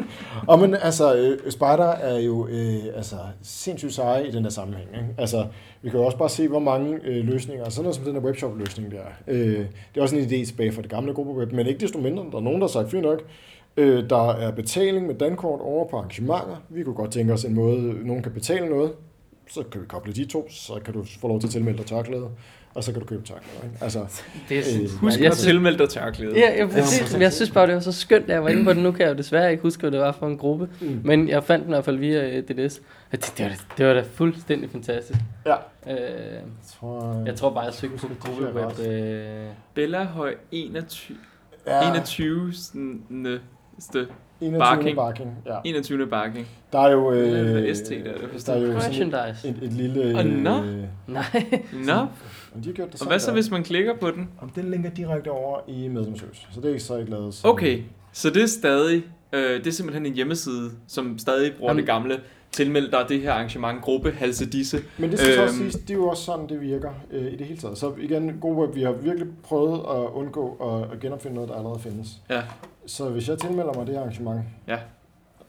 og 0.47 0.59
men 0.59 0.75
altså, 0.75 1.15
øh, 1.15 1.51
Spider 1.51 1.87
er 1.91 2.19
jo 2.19 2.47
øh, 2.47 2.75
altså, 2.95 3.15
sindssygt 3.41 3.93
seje 3.93 4.27
i 4.27 4.31
den 4.31 4.43
der 4.43 4.49
sammenhæng. 4.49 4.89
Ikke? 4.93 5.07
Altså, 5.17 5.47
vi 5.81 5.89
kan 5.89 5.99
jo 5.99 6.05
også 6.05 6.17
bare 6.17 6.29
se, 6.29 6.47
hvor 6.47 6.59
mange 6.59 6.99
øh, 7.03 7.25
løsninger, 7.25 7.69
sådan 7.69 7.83
noget 7.83 7.95
som 7.95 8.05
den 8.05 8.15
der 8.15 8.21
webshop-løsning 8.21 8.91
der. 8.91 9.03
Øh, 9.27 9.57
det 9.57 9.67
er 9.97 10.01
også 10.01 10.15
en 10.15 10.25
idé 10.25 10.45
tilbage 10.45 10.71
fra 10.71 10.81
det 10.81 10.89
gamle 10.89 11.13
gruppeweb, 11.13 11.51
men 11.51 11.67
ikke 11.67 11.79
desto 11.79 11.99
mindre, 11.99 12.23
der 12.31 12.37
er 12.37 12.41
nogen, 12.41 12.61
der 12.61 12.67
har 12.67 12.71
sagt, 12.71 12.91
fint 12.91 13.03
nok, 13.03 13.21
øh, 13.77 14.09
der 14.09 14.29
er 14.31 14.51
betaling 14.51 15.07
med 15.07 15.15
dankort 15.15 15.59
over 15.61 15.87
på 15.87 15.97
arrangementer. 15.97 16.63
Vi 16.69 16.83
kunne 16.83 16.95
godt 16.95 17.11
tænke 17.11 17.33
os 17.33 17.45
en 17.45 17.53
måde, 17.53 18.07
nogen 18.07 18.23
kan 18.23 18.31
betale 18.31 18.69
noget, 18.69 18.91
så 19.49 19.63
kan 19.71 19.81
vi 19.81 19.85
koble 19.85 20.13
de 20.13 20.25
to, 20.25 20.47
så 20.49 20.73
kan 20.85 20.93
du 20.93 21.05
få 21.21 21.27
lov 21.27 21.39
til 21.39 21.47
at 21.47 21.51
tilmelde 21.51 21.77
dig 21.77 21.85
tørklæde, 21.85 22.27
og 22.79 22.83
så 22.83 22.91
kan 22.91 23.01
du 23.01 23.07
købe 23.07 23.25
tørklæde. 23.27 23.57
Ikke? 23.63 23.77
Altså, 23.83 24.05
Det 24.49 24.59
er 24.59 24.63
sådan, 24.63 24.81
Øh, 24.81 24.89
Husk 24.89 25.19
jeg 25.19 25.31
at 25.31 25.37
tilmelde 25.37 25.77
dig 25.77 25.89
tørklæde. 25.89 26.39
Ja, 26.39 26.57
ja, 26.57 26.67
præcis. 26.67 27.17
Jeg 27.19 27.33
synes 27.33 27.51
bare, 27.51 27.67
det 27.67 27.73
var 27.75 27.79
så 27.81 27.91
skønt, 27.91 28.27
da 28.27 28.33
jeg 28.33 28.43
var 28.43 28.49
inde 28.49 28.63
på 28.63 28.73
det. 28.73 28.83
Nu 28.83 28.91
kan 28.91 29.01
jeg 29.05 29.13
jo 29.13 29.17
desværre 29.17 29.51
ikke 29.51 29.63
huske, 29.63 29.81
hvad 29.81 29.91
det 29.91 29.99
var 29.99 30.11
for 30.11 30.27
en 30.27 30.37
gruppe. 30.37 30.69
Mm. 30.81 31.01
Men 31.03 31.29
jeg 31.29 31.43
fandt 31.43 31.65
den 31.65 31.73
i 31.73 31.75
hvert 31.75 31.85
fald 31.85 31.97
via 31.97 32.27
øh, 32.37 32.43
DDS. 32.43 32.81
Det, 33.11 33.33
det, 33.37 33.45
var, 33.45 33.49
da- 33.49 33.55
det 33.77 33.85
var 33.87 33.93
da 33.93 34.03
fuldstændig 34.13 34.69
fantastisk. 34.71 35.19
ja. 35.45 35.55
Øh, 35.87 35.97
Jeg 35.97 36.41
tror, 36.79 37.23
jeg 37.25 37.35
tror 37.35 37.49
bare, 37.53 37.63
jeg 37.63 37.73
søgte 37.73 37.97
på 37.97 38.07
jeg 38.45 38.55
Web. 38.55 38.65
også. 38.65 38.83
Øh, 38.89 39.45
Bella 39.73 40.03
Høj 40.03 40.35
21. 40.51 41.17
ja, 41.67 41.89
21. 41.91 42.53
Ste. 43.79 44.07
21. 44.41 44.59
Barking. 44.59 44.95
Barking. 44.95 45.37
Ja. 45.45 45.57
21. 45.65 46.07
Barking. 46.07 46.47
Der 46.71 46.79
er 46.79 46.91
jo, 46.91 47.11
øh, 47.11 47.75
ST 47.75 47.89
der, 47.89 47.95
det 47.95 48.45
der 48.45 48.53
er 48.53 48.59
jo 48.59 48.79
sådan 48.79 49.07
merchandise. 49.09 49.47
et, 49.47 49.57
et 49.61 49.73
lille... 49.73 50.17
Og 50.17 50.25
nå. 50.25 50.63
øh, 50.63 50.83
Nej. 51.07 51.23
Nå, 51.73 51.93
om 52.55 52.61
de 52.61 52.69
har 52.69 52.73
gjort 52.73 52.91
det 52.93 53.01
og 53.01 53.07
hvad 53.07 53.19
så 53.19 53.31
hvis 53.31 53.51
man 53.51 53.63
klikker 53.63 53.95
på 53.95 54.11
den? 54.11 54.29
Om 54.41 54.49
den 54.49 54.71
linker 54.71 54.89
direkte 54.89 55.31
over 55.31 55.59
i 55.67 55.87
medlemsøs. 55.87 56.47
Så 56.51 56.61
det 56.61 56.75
er 56.75 56.79
så 56.79 56.97
ikke 56.97 57.11
lavet. 57.11 57.41
Okay, 57.43 57.81
så 58.13 58.29
det 58.29 58.43
er 58.43 58.47
stadig, 58.47 59.03
øh, 59.33 59.41
det 59.57 59.67
er 59.67 59.71
simpelthen 59.71 60.05
en 60.05 60.13
hjemmeside, 60.13 60.71
som 60.87 61.17
stadig 61.17 61.51
bruger 61.57 61.71
Jamen- 61.71 61.77
det 61.79 61.87
gamle 61.87 62.19
tilmeld 62.51 62.91
dig 62.91 63.05
det 63.09 63.21
her 63.21 63.31
arrangement, 63.33 63.81
gruppe, 63.81 64.11
halse 64.11 64.49
disse. 64.49 64.77
Men 64.97 65.11
det 65.11 65.19
skal 65.19 65.33
så 65.35 65.41
også 65.43 65.55
Øhm. 65.55 65.71
siges, 65.71 65.75
det 65.85 65.89
er 65.89 65.93
jo 65.97 66.07
også 66.07 66.23
sådan, 66.23 66.49
det 66.49 66.61
virker 66.61 66.91
øh, 67.11 67.33
i 67.33 67.35
det 67.35 67.47
hele 67.47 67.59
taget. 67.59 67.77
Så 67.77 67.93
igen, 68.01 68.37
GoWeb, 68.41 68.75
vi 68.75 68.81
har 68.83 68.91
virkelig 68.91 69.27
prøvet 69.43 69.79
at 69.79 70.09
undgå 70.13 70.57
at, 70.61 70.91
at 70.91 70.99
genopfinde 70.99 71.35
noget, 71.35 71.49
der 71.49 71.55
allerede 71.55 71.79
findes. 71.79 72.07
Ja. 72.29 72.41
Så 72.85 73.09
hvis 73.09 73.29
jeg 73.29 73.37
tilmelder 73.37 73.73
mig 73.73 73.85
det 73.87 73.93
her 73.95 74.01
arrangement, 74.01 74.41
Ja. 74.67 74.73
er 74.73 74.79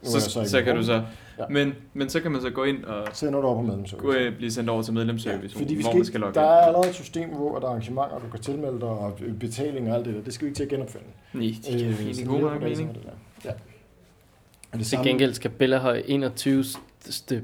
Så, 0.02 0.20
så, 0.20 0.44
så 0.44 0.62
kan 0.62 0.76
du 0.76 0.82
så. 0.82 1.02
Ja. 1.38 1.44
Men, 1.50 1.74
men 1.94 2.08
så 2.08 2.20
kan 2.20 2.30
man 2.30 2.40
så 2.40 2.50
gå 2.50 2.64
ind 2.64 2.84
og 2.84 3.08
så 3.12 3.26
er 3.26 3.30
jeg 3.30 3.44
over 3.44 3.54
på 3.56 3.62
medlemsservice. 3.62 4.06
gå, 4.06 4.12
øh, 4.12 4.36
blive 4.36 4.50
sendt 4.50 4.70
over 4.70 4.82
til 4.82 4.94
medlemsservice, 4.94 5.56
fordi 5.58 5.74
vi 5.74 5.82
skal, 5.82 5.94
man 5.96 6.04
skal 6.04 6.16
ikke, 6.16 6.18
logge 6.26 6.34
der 6.34 6.46
ind. 6.46 6.50
er 6.50 6.66
allerede 6.66 6.88
et 6.88 6.94
system, 6.94 7.28
hvor 7.28 7.58
der 7.58 7.66
er 7.66 7.70
arrangementer, 7.70 8.18
du 8.18 8.30
kan 8.30 8.40
tilmelde 8.40 8.80
dig, 8.80 8.88
og 8.88 9.18
betaling 9.40 9.90
og 9.90 9.96
alt 9.96 10.04
det 10.06 10.14
der. 10.14 10.20
Det 10.22 10.34
skal 10.34 10.44
vi 10.44 10.48
ikke 10.48 10.56
til 10.58 10.62
at 10.64 10.68
genopfinde. 10.70 11.06
Nej, 11.32 11.42
det 11.66 11.78
giver 11.78 11.90
Øh, 12.08 12.14
så 12.14 12.24
god 12.24 12.40
er 12.40 12.58
mening. 12.60 12.76
så 12.76 13.08
er. 13.08 13.12
Ja. 13.44 13.50
Og 13.50 13.56
det 14.72 14.80
Til 14.80 14.86
samme, 14.86 15.08
gengæld 15.08 15.34
skal 15.34 15.50
Bellahøj 15.50 16.02
21 16.06 16.62
st- 16.62 16.78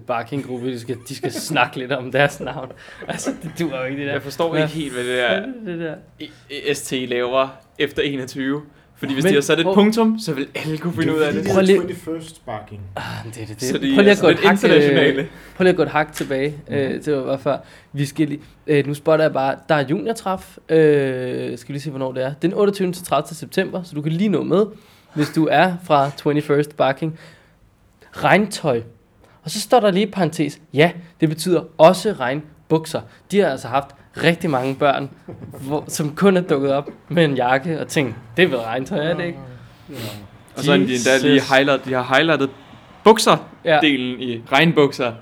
barking-gruppe, 0.07 0.69
de 0.73 0.81
skal, 0.81 0.97
de 1.09 1.15
skal 1.17 1.33
snakke 1.51 1.77
lidt 1.79 1.93
om 1.93 2.13
deres 2.13 2.41
navn. 2.41 2.73
Altså, 3.09 3.31
det 3.43 3.51
duer 3.61 3.79
jo 3.79 3.85
ikke 3.85 3.99
det 3.99 4.07
der. 4.07 4.13
Jeg 4.13 4.23
forstår 4.23 4.57
ikke 4.57 4.69
helt, 4.69 4.93
hvad 4.93 5.05
det 5.05 5.17
der 5.19 5.25
er 5.25 5.47
det 5.67 5.79
der? 5.79 5.95
I- 6.21 6.75
ST 6.75 6.93
laver 6.93 7.49
efter 7.79 8.03
21. 8.03 8.63
Fordi 8.99 9.13
hvis 9.15 9.25
Men- 9.25 9.31
de 9.31 9.35
har 9.37 9.43
sat 9.43 9.59
et 9.59 9.65
hvor- 9.65 9.75
punktum, 9.75 10.19
så 10.19 10.33
vil 10.35 10.49
alle 10.55 10.79
kunne 10.79 10.93
finde 10.95 11.15
ud 11.15 11.21
af 11.21 11.33
det. 11.33 11.43
det. 11.45 11.51
er 11.51 11.55
fordi, 11.55 11.67
lige- 11.67 11.81
de 11.81 11.83
hedder 11.87 12.19
21st 12.21 12.41
Barking. 12.47 12.81
Ah, 12.97 13.03
det, 13.35 13.43
er 13.43 13.47
det, 13.47 13.63
Så 13.63 13.73
det. 13.73 13.83
de 13.83 13.95
Prøv 13.95 14.03
lige 14.03 14.11
er 14.13 14.17
at 14.17 14.21
gå 14.23 14.29
et 14.29 14.39
hak, 14.41 14.53
internationale. 14.53 15.21
øh, 15.23 15.27
prøv 15.57 15.63
lige 15.65 15.71
at 15.71 15.77
gå 15.77 15.83
et 15.83 15.89
hak 15.89 16.13
tilbage 16.13 16.55
øh, 16.69 17.01
til 17.01 17.15
hvad 17.17 17.39
før. 17.39 17.59
Vi 17.93 18.07
skal 18.07 18.29
lige, 18.29 18.41
øh, 18.67 18.87
nu 18.87 18.95
spotter 18.95 19.25
jeg 19.25 19.33
bare, 19.33 19.57
der 19.69 19.75
er 19.75 19.87
juniortræf. 19.89 20.59
Øh, 20.69 21.59
skal 21.59 21.69
vi 21.69 21.73
lige 21.73 21.81
se, 21.83 21.91
hvornår 21.91 22.13
det 22.13 22.25
er. 22.25 22.35
Den 22.43 22.55
28. 22.55 22.93
til 22.93 23.05
30. 23.07 23.35
september, 23.35 23.83
så 23.83 23.95
du 23.95 24.03
kan 24.03 24.13
lige 24.13 24.29
nå 24.29 24.43
med, 24.43 24.67
hvis 25.15 25.29
du 25.31 25.49
er 25.51 25.75
fra 25.85 26.09
21st 26.09 26.75
Barking. 26.77 27.19
Regntøj. 28.13 28.83
Og 29.47 29.53
så 29.53 29.61
står 29.61 29.81
der 29.81 29.91
lige 29.91 30.07
i 30.07 30.11
parentes, 30.11 30.59
ja, 30.75 30.91
det 31.21 31.29
betyder 31.29 31.63
også 31.79 32.13
regnbukser. 32.13 33.01
De 33.31 33.39
har 33.41 33.49
altså 33.49 33.69
haft 33.69 33.87
rigtig 34.23 34.51
mange 34.51 34.75
børn, 34.75 35.11
hvor, 35.61 35.85
som 35.89 36.15
kun 36.15 36.37
er 36.37 36.41
dukket 36.41 36.73
op 36.73 36.91
med 37.09 37.25
en 37.25 37.35
jakke 37.35 37.81
og 37.81 37.89
tænkt, 37.89 38.15
det 38.37 38.43
er 38.43 38.49
vel 38.49 38.59
regntøj, 38.59 38.99
er 38.99 39.15
det 39.17 39.25
ikke? 39.25 39.39
Ja. 39.91 39.95
Og 40.57 40.63
så 40.65 40.71
har 40.71 40.79
de 40.79 40.83
endda 40.95 41.19
lige 41.29 41.43
highlight, 41.55 41.85
de 41.85 41.93
har 41.93 42.15
highlightet 42.15 42.51
bukser-delen 43.05 44.21
Ja. 44.21 44.27
i 44.27 44.43
regnbukser, 44.53 45.13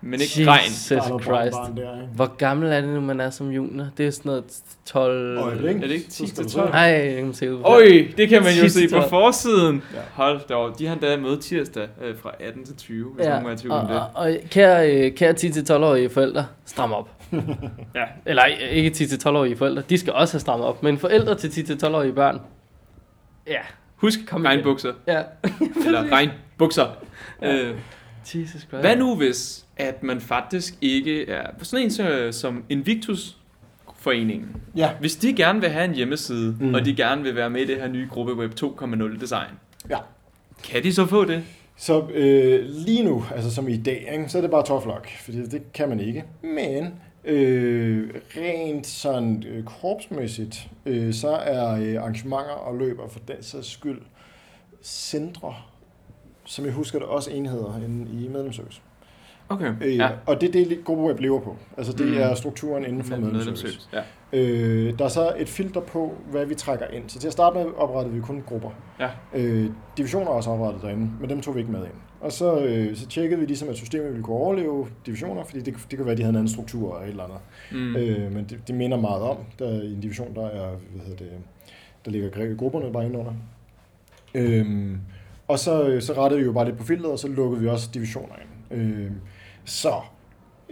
men 0.00 0.20
ikke 0.20 0.50
regn. 0.50 0.60
Jesus 0.64 0.90
er 0.90 1.08
noget 1.08 1.22
Christ. 1.24 1.76
der? 1.76 2.06
Hvor 2.14 2.36
gammel 2.36 2.72
er 2.72 2.80
det 2.80 2.90
nu, 2.90 3.00
man 3.00 3.20
er 3.20 3.30
som 3.30 3.50
junior? 3.50 3.86
Det 3.96 4.06
er 4.06 4.10
sådan 4.10 4.28
noget 4.30 4.44
12... 4.84 5.38
Øjeblik. 5.38 5.76
Er 5.76 5.80
det 5.80 5.90
ikke 5.90 6.06
Så 6.10 6.16
10 6.16 6.26
skal 6.26 6.36
til 6.36 6.44
du 6.44 6.50
12? 6.58 6.68
se. 6.68 6.72
Nej, 6.72 6.98
det 6.98 7.14
kan 7.16 7.24
man 7.24 7.34
se 7.34 7.54
ud. 7.54 7.62
Øj, 7.64 7.82
det 8.16 8.28
kan 8.28 8.42
man 8.42 8.52
jo 8.62 8.68
se 8.68 8.88
på 8.88 9.02
forsiden. 9.08 9.82
Ja. 9.94 9.98
Hold 10.12 10.40
da 10.48 10.54
op. 10.54 10.78
De 10.78 10.86
har 10.86 10.92
endda 10.92 11.16
møde 11.16 11.40
tirsdag 11.40 11.88
øh, 12.04 12.14
fra 12.18 12.30
18 12.40 12.64
til 12.64 12.76
20, 12.76 13.10
hvis 13.14 13.26
Ja, 13.26 13.30
nogen 13.30 13.46
er 13.46 13.52
i 13.52 13.56
tvivl 13.56 13.72
og, 13.72 13.80
om 13.80 13.86
det. 13.86 13.96
og, 13.96 14.06
og 14.14 14.36
kære, 14.50 14.90
øh, 15.06 15.12
kære 15.14 15.34
10-12-årige 15.40 16.10
forældre, 16.10 16.46
stram 16.66 16.92
op. 16.92 17.08
Ja. 17.94 18.04
Eller 18.26 18.44
ikke 18.44 18.90
10-12-årige 18.90 19.56
forældre, 19.56 19.82
de 19.90 19.98
skal 19.98 20.12
også 20.12 20.34
have 20.34 20.40
strammet 20.40 20.68
op. 20.68 20.82
Men 20.82 20.98
forældre 20.98 21.34
til 21.34 21.48
10-12-årige 21.48 22.12
børn, 22.12 22.40
ja, 23.46 23.58
Husk 23.96 24.18
Kom 24.26 24.42
regnbukser. 24.44 24.92
ja. 25.06 25.22
Eller 25.86 26.04
regnbukser. 26.12 26.86
Ja. 27.42 27.54
Øh, 27.56 27.74
Jesus 28.34 28.50
Christ. 28.60 28.80
Hvad 28.80 28.96
nu 28.96 29.16
hvis, 29.16 29.64
at 29.78 30.02
man 30.02 30.20
faktisk 30.20 30.74
ikke 30.80 31.28
er 31.30 31.50
sådan 31.62 31.84
en 31.84 31.90
så, 31.90 32.28
som 32.32 32.64
Invictus 32.68 33.36
foreningen. 33.96 34.56
Ja. 34.76 34.90
Hvis 35.00 35.16
de 35.16 35.32
gerne 35.32 35.60
vil 35.60 35.68
have 35.68 35.84
en 35.84 35.94
hjemmeside, 35.94 36.56
Mm. 36.60 36.74
og 36.74 36.84
de 36.84 36.94
gerne 36.96 37.22
vil 37.22 37.34
være 37.36 37.50
med 37.50 37.60
i 37.60 37.66
det 37.66 37.76
her 37.76 37.88
nye 37.88 38.08
gruppe 38.10 38.34
Web 38.36 38.52
2.0 38.60 39.20
design, 39.20 39.50
Ja. 39.90 39.98
kan 40.64 40.82
de 40.82 40.94
så 40.94 41.06
få 41.06 41.24
det? 41.24 41.44
Så 41.76 42.08
øh, 42.14 42.64
lige 42.68 43.02
nu, 43.04 43.24
altså 43.34 43.54
som 43.54 43.68
i 43.68 43.76
dag, 43.76 44.08
ikke, 44.12 44.28
så 44.28 44.38
er 44.38 44.42
det 44.42 44.50
bare 44.50 44.64
tough 44.66 44.86
luck, 44.86 45.08
fordi 45.24 45.46
det 45.46 45.72
kan 45.72 45.88
man 45.88 46.00
ikke. 46.00 46.24
Men 46.42 46.94
øh, 47.24 48.10
rent 48.36 48.86
sådan 48.86 49.44
øh, 49.48 49.64
korpsmæssigt, 49.64 50.68
øh, 50.86 51.14
så 51.14 51.28
er 51.28 51.70
øh, 51.70 51.94
arrangementer 52.02 52.50
og 52.52 52.78
løber 52.78 53.08
for 53.08 53.18
den 53.18 53.36
sags 53.42 53.70
skyld 53.70 53.98
centre, 54.82 55.54
som 56.44 56.64
jeg 56.64 56.72
husker 56.72 56.98
det 56.98 57.08
også 57.08 57.30
enheder 57.30 57.80
inde 57.84 58.24
i 58.24 58.28
medlemsservice. 58.28 58.80
Okay. 59.48 59.72
Øh, 59.84 59.96
ja. 59.96 60.08
Og 60.26 60.40
det 60.40 60.48
er 60.48 60.52
det, 60.64 60.84
GoWeb 60.84 61.20
lever 61.20 61.40
på. 61.40 61.56
Altså 61.76 61.92
det 61.92 62.06
Mm. 62.06 62.18
er 62.18 62.34
strukturen 62.34 62.84
inden 62.84 63.04
for 63.04 63.16
medlemsservice. 63.16 63.88
Ja. 63.92 64.02
Øh, 64.32 64.98
der 64.98 65.04
er 65.04 65.08
så 65.08 65.32
et 65.38 65.48
filter 65.48 65.80
på, 65.80 66.14
hvad 66.30 66.46
vi 66.46 66.54
trækker 66.54 66.86
ind. 66.86 67.08
Så 67.08 67.18
til 67.18 67.26
at 67.26 67.32
starte 67.32 67.56
med 67.58 67.66
oprettede 67.76 68.14
vi 68.14 68.20
kun 68.20 68.42
grupper. 68.46 68.70
Ja. 69.00 69.08
Øh, 69.34 69.70
divisioner 69.96 70.26
er 70.26 70.34
også 70.34 70.50
oprettet 70.50 70.82
derinde, 70.82 71.10
men 71.20 71.30
dem 71.30 71.40
tog 71.40 71.54
vi 71.54 71.60
ikke 71.60 71.72
med 71.72 71.80
ind. 71.84 71.92
Og 72.20 72.32
så, 72.32 72.60
øh, 72.64 72.96
så 72.96 73.06
tjekkede 73.06 73.40
vi 73.40 73.46
ligesom, 73.46 73.68
at 73.68 73.76
systemet 73.76 74.08
ville 74.08 74.22
kunne 74.22 74.36
overleve 74.36 74.86
divisioner, 75.06 75.44
fordi 75.44 75.60
det, 75.60 75.74
det 75.90 75.98
kunne 75.98 76.06
være, 76.06 76.12
at 76.12 76.18
de 76.18 76.22
havde 76.22 76.30
en 76.32 76.36
anden 76.36 76.52
struktur 76.52 76.94
og 76.94 77.04
et 77.04 77.08
eller 77.10 77.24
andet. 77.24 77.38
Mm. 77.72 77.96
Øh, 77.96 78.32
men 78.32 78.44
det, 78.44 78.68
det 78.68 78.74
minder 78.74 78.96
meget 79.00 79.22
om, 79.22 79.36
der 79.58 79.82
i 79.82 79.92
en 79.92 80.00
division, 80.00 80.34
der 80.34 80.46
er, 80.46 80.68
hvad 80.94 81.06
hedder 81.06 81.24
det, 81.24 81.32
der 82.04 82.10
ligger 82.10 82.54
grupperne 82.56 82.92
bare 82.92 83.04
indenunder. 83.04 83.32
Øhm, 84.34 84.98
og 85.48 85.58
så, 85.58 85.96
så 86.00 86.12
rettede 86.12 86.40
vi 86.40 86.46
jo 86.46 86.52
bare 86.52 86.64
lidt 86.64 86.76
på 86.78 86.84
filteret, 86.84 87.12
og 87.12 87.18
så 87.18 87.28
lukkede 87.28 87.62
vi 87.62 87.68
også 87.68 87.88
divisioner 87.94 88.34
ind. 88.70 88.80
Øhm, 88.80 89.12
så 89.68 89.92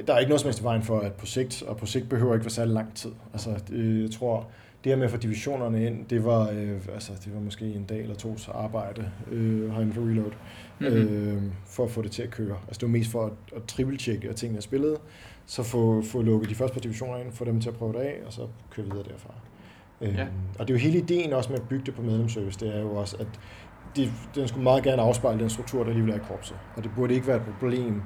der 0.07 0.15
er 0.15 0.19
ikke 0.19 0.29
noget 0.29 0.41
som 0.41 0.49
helst 0.49 0.61
i 0.61 0.65
vejen 0.65 0.83
for, 0.83 0.99
at 1.01 1.13
på 1.13 1.27
sigt, 1.27 1.63
og 1.63 1.77
på 1.77 1.87
sigt 1.87 2.09
behøver 2.09 2.35
ikke 2.35 2.45
være 2.45 2.51
særlig 2.51 2.75
lang 2.75 2.95
tid. 2.95 3.11
Altså, 3.33 3.51
det, 3.69 4.03
jeg 4.03 4.11
tror, 4.11 4.47
det 4.85 4.93
her 4.93 4.97
med 4.97 5.05
at 5.05 5.11
få 5.11 5.17
divisionerne 5.17 5.87
ind, 5.87 6.07
det 6.07 6.25
var, 6.25 6.51
øh, 6.51 6.79
altså, 6.95 7.13
det 7.25 7.35
var 7.35 7.41
måske 7.41 7.65
en 7.65 7.85
dag 7.85 8.01
eller 8.01 8.15
tos 8.15 8.49
arbejde 8.49 9.11
øh, 9.31 9.71
herinde 9.73 9.93
for 9.93 10.01
Reload, 10.01 10.33
Mhm. 10.79 10.89
mm-hmm. 10.91 11.37
øh, 11.37 11.43
for 11.67 11.85
at 11.85 11.91
få 11.91 12.03
det 12.03 12.11
til 12.11 12.23
at 12.23 12.31
køre. 12.31 12.57
Altså, 12.67 12.79
det 12.81 12.83
var 12.83 12.89
mest 12.89 13.11
for 13.11 13.25
at, 13.27 13.33
at 13.57 13.63
triple-tjekke, 13.63 14.29
at 14.29 14.37
tingene 14.37 14.57
er 14.59 14.63
spillet, 14.63 14.97
så 15.47 15.63
få, 15.63 16.03
få 16.03 16.23
lukket 16.23 16.51
de 16.51 16.55
første 16.55 16.75
par 16.75 16.81
divisioner 16.81 17.19
ind, 17.19 17.33
få 17.33 17.45
dem 17.45 17.61
til 17.61 17.69
at 17.69 17.75
prøve 17.77 17.93
det 17.93 17.99
af, 17.99 18.15
og 18.27 18.33
så 18.33 18.43
køre 18.71 18.87
videre 18.87 19.05
derfra. 19.13 19.35
Øhm, 20.01 20.15
Ja. 20.17 20.27
Og 20.59 20.69
det 20.69 20.75
er 20.75 20.79
jo 20.79 20.83
hele 20.83 20.99
ideen 20.99 21.33
også 21.33 21.51
med 21.53 21.59
at 21.59 21.69
bygge 21.69 21.87
det 21.87 21.95
på 21.95 22.03
medlemsservice, 22.03 22.61
det 22.61 22.77
er 22.77 22.81
jo 22.81 22.97
også, 22.97 23.17
at 23.21 23.27
de, 23.97 24.11
den 24.35 24.49
skulle 24.49 24.65
meget 24.65 24.85
gerne 24.85 25.03
afspejle 25.03 25.41
den 25.41 25.51
struktur, 25.51 25.83
der 25.83 25.89
alligevel 25.91 26.13
er 26.13 26.17
i 26.17 26.21
korpset. 26.29 26.57
Og 26.77 26.83
det 26.85 26.91
burde 26.97 27.15
ikke 27.15 27.27
være 27.27 27.37
et 27.37 27.43
problem 27.61 28.03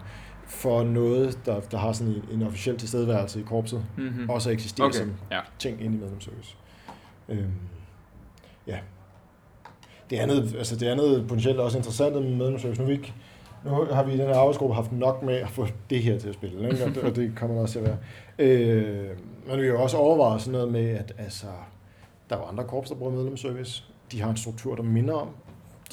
for 0.51 0.83
noget, 0.85 1.39
der, 1.47 1.61
der 1.61 1.79
har 1.79 1.93
sådan 1.93 2.13
en, 2.13 2.25
en 2.33 2.43
officiel 2.47 2.79
tilstedeværelse 2.79 3.41
i 3.41 3.43
korpset, 3.43 3.85
Mm-hmm. 3.97 4.23
mm. 4.23 4.31
også 4.31 4.51
eksisterer 4.51 4.89
okay. 4.89 4.99
Som 4.99 5.13
ja. 5.31 5.41
ting 5.59 5.83
inde 5.83 5.97
i 5.97 6.01
medlemsservice. 6.01 6.57
Øhm, 7.29 7.53
ja. 8.67 8.79
Det 10.11 10.17
andet, 10.17 10.55
altså 10.59 10.77
det 10.77 10.87
andet 10.87 11.25
potentielt 11.29 11.59
også 11.59 11.79
interessant 11.79 12.15
med 12.15 12.37
medlemsservice. 12.37 12.81
Nu, 12.81 12.87
vi 12.87 12.93
ikke, 12.93 13.15
nu 13.65 13.71
har 13.71 14.03
vi 14.03 14.13
i 14.13 14.17
den 14.17 14.27
her 14.27 14.37
arbejdsgruppe 14.37 14.75
haft 14.75 14.93
nok 14.93 15.23
med 15.23 15.35
at 15.35 15.49
få 15.51 15.67
det 15.91 16.03
her 16.03 16.19
til 16.19 16.29
at 16.29 16.35
spille, 16.35 16.71
ikke? 16.71 16.85
Og, 16.85 16.95
det, 16.95 17.03
og 17.03 17.17
det 17.17 17.33
kommer 17.37 17.61
også 17.61 17.73
til 17.73 17.79
at 17.79 17.85
være. 17.85 17.99
Øh, 18.39 19.09
men 19.47 19.61
vi 19.61 19.67
har 19.67 19.73
jo 19.73 19.83
også 19.83 19.97
overvejet 19.97 20.41
sådan 20.41 20.53
noget 20.53 20.73
med, 20.73 20.89
at 20.91 21.15
altså, 21.19 21.47
der 22.31 22.37
er 22.37 22.41
jo 22.41 22.47
andre 22.47 22.65
korps, 22.65 22.89
der 22.89 22.97
bruger 22.97 23.13
medlemsservice. 23.13 23.85
De 24.13 24.21
har 24.23 24.31
en 24.31 24.37
struktur, 24.37 24.75
der 24.75 24.83
minder 24.83 25.15
om. 25.15 25.29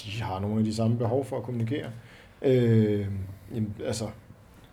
De 0.04 0.24
har 0.24 0.40
nogle 0.40 0.60
af 0.60 0.64
de 0.66 0.76
samme 0.76 0.98
behov 0.98 1.26
for 1.26 1.38
at 1.38 1.44
kommunikere. 1.44 1.88
Øh, 2.42 3.08
jamen, 3.56 3.76
altså, 3.86 4.06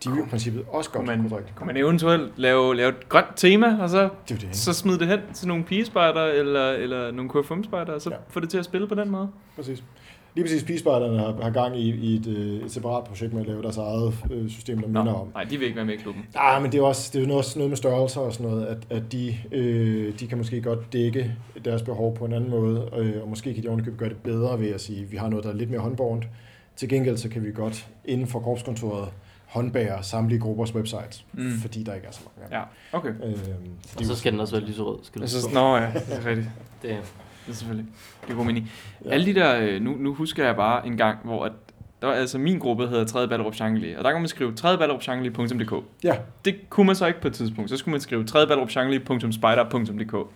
de 0.05 0.11
vil 0.11 0.18
i 0.20 0.28
princippet 0.30 0.62
også 0.68 0.90
godt 0.90 1.07
man, 1.07 1.18
kunne 1.20 1.30
drikke. 1.30 1.48
kunne 1.57 1.66
man 1.66 1.76
eventuelt 1.76 2.32
lave, 2.36 2.74
lave 2.76 2.88
et 2.88 3.09
grønt 3.09 3.26
tema, 3.36 3.78
og 3.82 3.90
så, 3.90 4.09
Det 4.28 4.40
det, 4.40 4.48
så 4.57 4.72
smide 4.72 4.98
det 4.98 5.07
hen 5.09 5.18
til 5.34 5.48
nogle 5.48 5.64
pigespejder 5.64 6.24
eller, 6.24 6.70
eller 6.70 7.11
nogle 7.11 7.30
KFM-spejder, 7.30 7.92
og 7.92 8.00
så 8.02 8.11
Ja. 8.11 8.16
få 8.28 8.40
det 8.40 8.48
til 8.50 8.59
at 8.59 8.64
spille 8.64 8.86
på 8.88 8.94
den 8.94 9.11
måde? 9.11 9.28
Præcis. 9.57 9.82
Lige 10.36 10.44
præcis 10.44 10.64
Peacebarterne 10.64 11.18
har, 11.18 11.36
har 11.42 11.50
gang 11.50 11.78
i, 11.80 11.90
i 11.94 12.16
et, 12.16 12.26
øh, 12.26 12.64
et 12.64 12.70
separat 12.72 13.05
projekt 13.05 13.32
med 13.32 13.40
at 13.40 13.46
lave 13.46 13.62
deres 13.62 13.76
eget 13.76 14.14
øh, 14.30 14.48
system, 14.50 14.78
der 14.78 14.86
minder 14.86 15.14
om. 15.14 15.28
Nej, 15.34 15.44
de 15.44 15.57
vil 15.59 15.64
ikke 15.64 15.76
være 15.76 15.84
med 15.84 15.94
i 15.94 15.96
klubben. 15.96 16.26
Ah, 16.34 16.62
men 16.62 16.72
det 16.72 16.78
er 16.78 16.82
også 16.82 17.11
det 17.18 17.30
er 17.30 17.34
også 17.34 17.59
noget 17.59 17.70
med 17.70 17.76
størrelser 17.76 18.20
og 18.20 18.32
sådan 18.32 18.50
noget, 18.50 18.66
at, 18.66 18.78
at 18.90 19.12
de, 19.12 19.36
øh, 19.52 20.18
de 20.20 20.26
kan 20.26 20.38
måske 20.38 20.62
godt 20.62 20.92
dække 20.92 21.32
deres 21.64 21.82
behov 21.82 22.16
på 22.16 22.24
en 22.24 22.32
anden 22.32 22.50
måde, 22.50 22.88
øh, 22.96 23.22
og 23.22 23.28
måske 23.28 23.55
kan 23.55 23.62
de 23.62 23.68
ovenikøbet 23.68 23.98
gøre 23.98 24.09
det 24.09 24.16
bedre 24.16 24.61
ved 24.61 24.68
at 24.70 24.80
sige, 24.80 25.02
at 25.02 25.12
vi 25.12 25.16
har 25.16 25.28
noget, 25.28 25.44
der 25.44 25.50
er 25.50 25.55
lidt 25.57 25.70
mere 25.70 25.80
håndbornt. 25.80 26.24
Til 26.76 26.88
gengæld 26.88 27.16
så 27.16 27.28
kan 27.28 27.44
vi 27.44 27.52
godt 27.52 27.86
inden 28.05 28.26
for 28.26 28.38
korpskontoret 28.40 29.09
håndbære 29.55 30.02
samtlige 30.02 30.40
gruppers 30.40 30.74
websites, 30.74 31.24
mm. 31.32 31.52
Fordi 31.61 31.82
der 31.82 31.94
ikke 31.94 32.07
er 32.07 32.12
så 32.12 32.20
mange. 32.40 32.57
Ja, 32.59 32.62
okay. 32.98 33.09
Øh, 33.09 33.36
så 33.86 33.98
Og 33.98 34.05
så 34.05 34.16
skal 34.16 34.32
den 34.32 34.40
også 34.40 34.57
være 34.59 34.68
lyserød. 34.68 34.98
Skal 35.02 35.18
du 35.18 35.22
Altså, 35.24 35.40
forstå. 35.40 35.55
nå 35.55 35.76
ja, 35.76 35.82
det 35.94 36.18
er 36.22 36.26
rigtigt. 36.26 36.48
Det, 36.82 36.90
Det 37.46 37.52
er 37.52 37.57
selvfølgelig. 37.57 37.92
Det 38.26 38.32
er 38.32 38.36
god 38.36 38.44
mening. 38.44 38.70
Ja. 39.05 39.11
Alle 39.11 39.26
de 39.26 39.34
der, 39.34 39.61
øh, 39.61 39.80
nu, 39.82 39.90
nu 39.98 40.14
husker 40.14 40.44
jeg 40.46 40.57
bare 40.57 40.86
en 40.86 40.96
gang, 40.96 41.18
hvor 41.24 41.44
at, 41.44 41.52
der 42.02 42.07
var, 42.09 42.14
altså 42.14 42.38
min 42.38 42.59
gruppe 42.59 42.88
hedder 42.88 43.05
3. 43.05 43.28
Ballerup 43.28 43.55
Shangli, 43.55 43.94
og 43.94 44.05
der 44.05 44.11
kan 44.12 44.20
man 44.20 44.28
skrive 44.28 44.55
3. 44.55 44.78
ballerupshangli.dk. 44.78 45.84
Ja. 46.05 46.16
Det 46.44 46.70
kunne 46.70 46.86
man 46.86 46.96
så 46.96 47.07
ikke 47.07 47.20
på 47.20 47.28
et 47.28 47.34
tidspunkt. 47.34 47.70
Så 47.70 47.76
skulle 47.76 47.92
man 47.92 48.00
skrive 48.00 48.24
3. 48.24 48.46
ballerupshangli.spider.dk. 48.46 50.28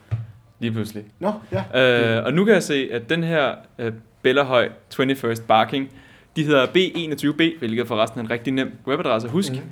Lige 0.60 0.72
pludselig. 0.72 1.04
Nå, 1.18 1.32
ja. 1.52 2.18
Øh, 2.18 2.24
og 2.26 2.32
nu 2.32 2.44
kan 2.44 2.54
jeg 2.54 2.62
se, 2.62 2.88
at 2.92 3.08
den 3.10 3.24
her 3.24 3.54
øh, 3.78 3.92
Bellahøj 4.22 4.68
21st 4.94 5.42
Barking, 5.42 5.90
de 6.36 6.44
hedder 6.44 6.66
B21B, 6.66 7.58
hvilket 7.58 7.88
forresten 7.88 8.20
er 8.20 8.24
en 8.24 8.30
rigtig 8.30 8.52
nem 8.52 8.72
webadresse 8.86 9.28
at 9.28 9.32
huske. 9.32 9.62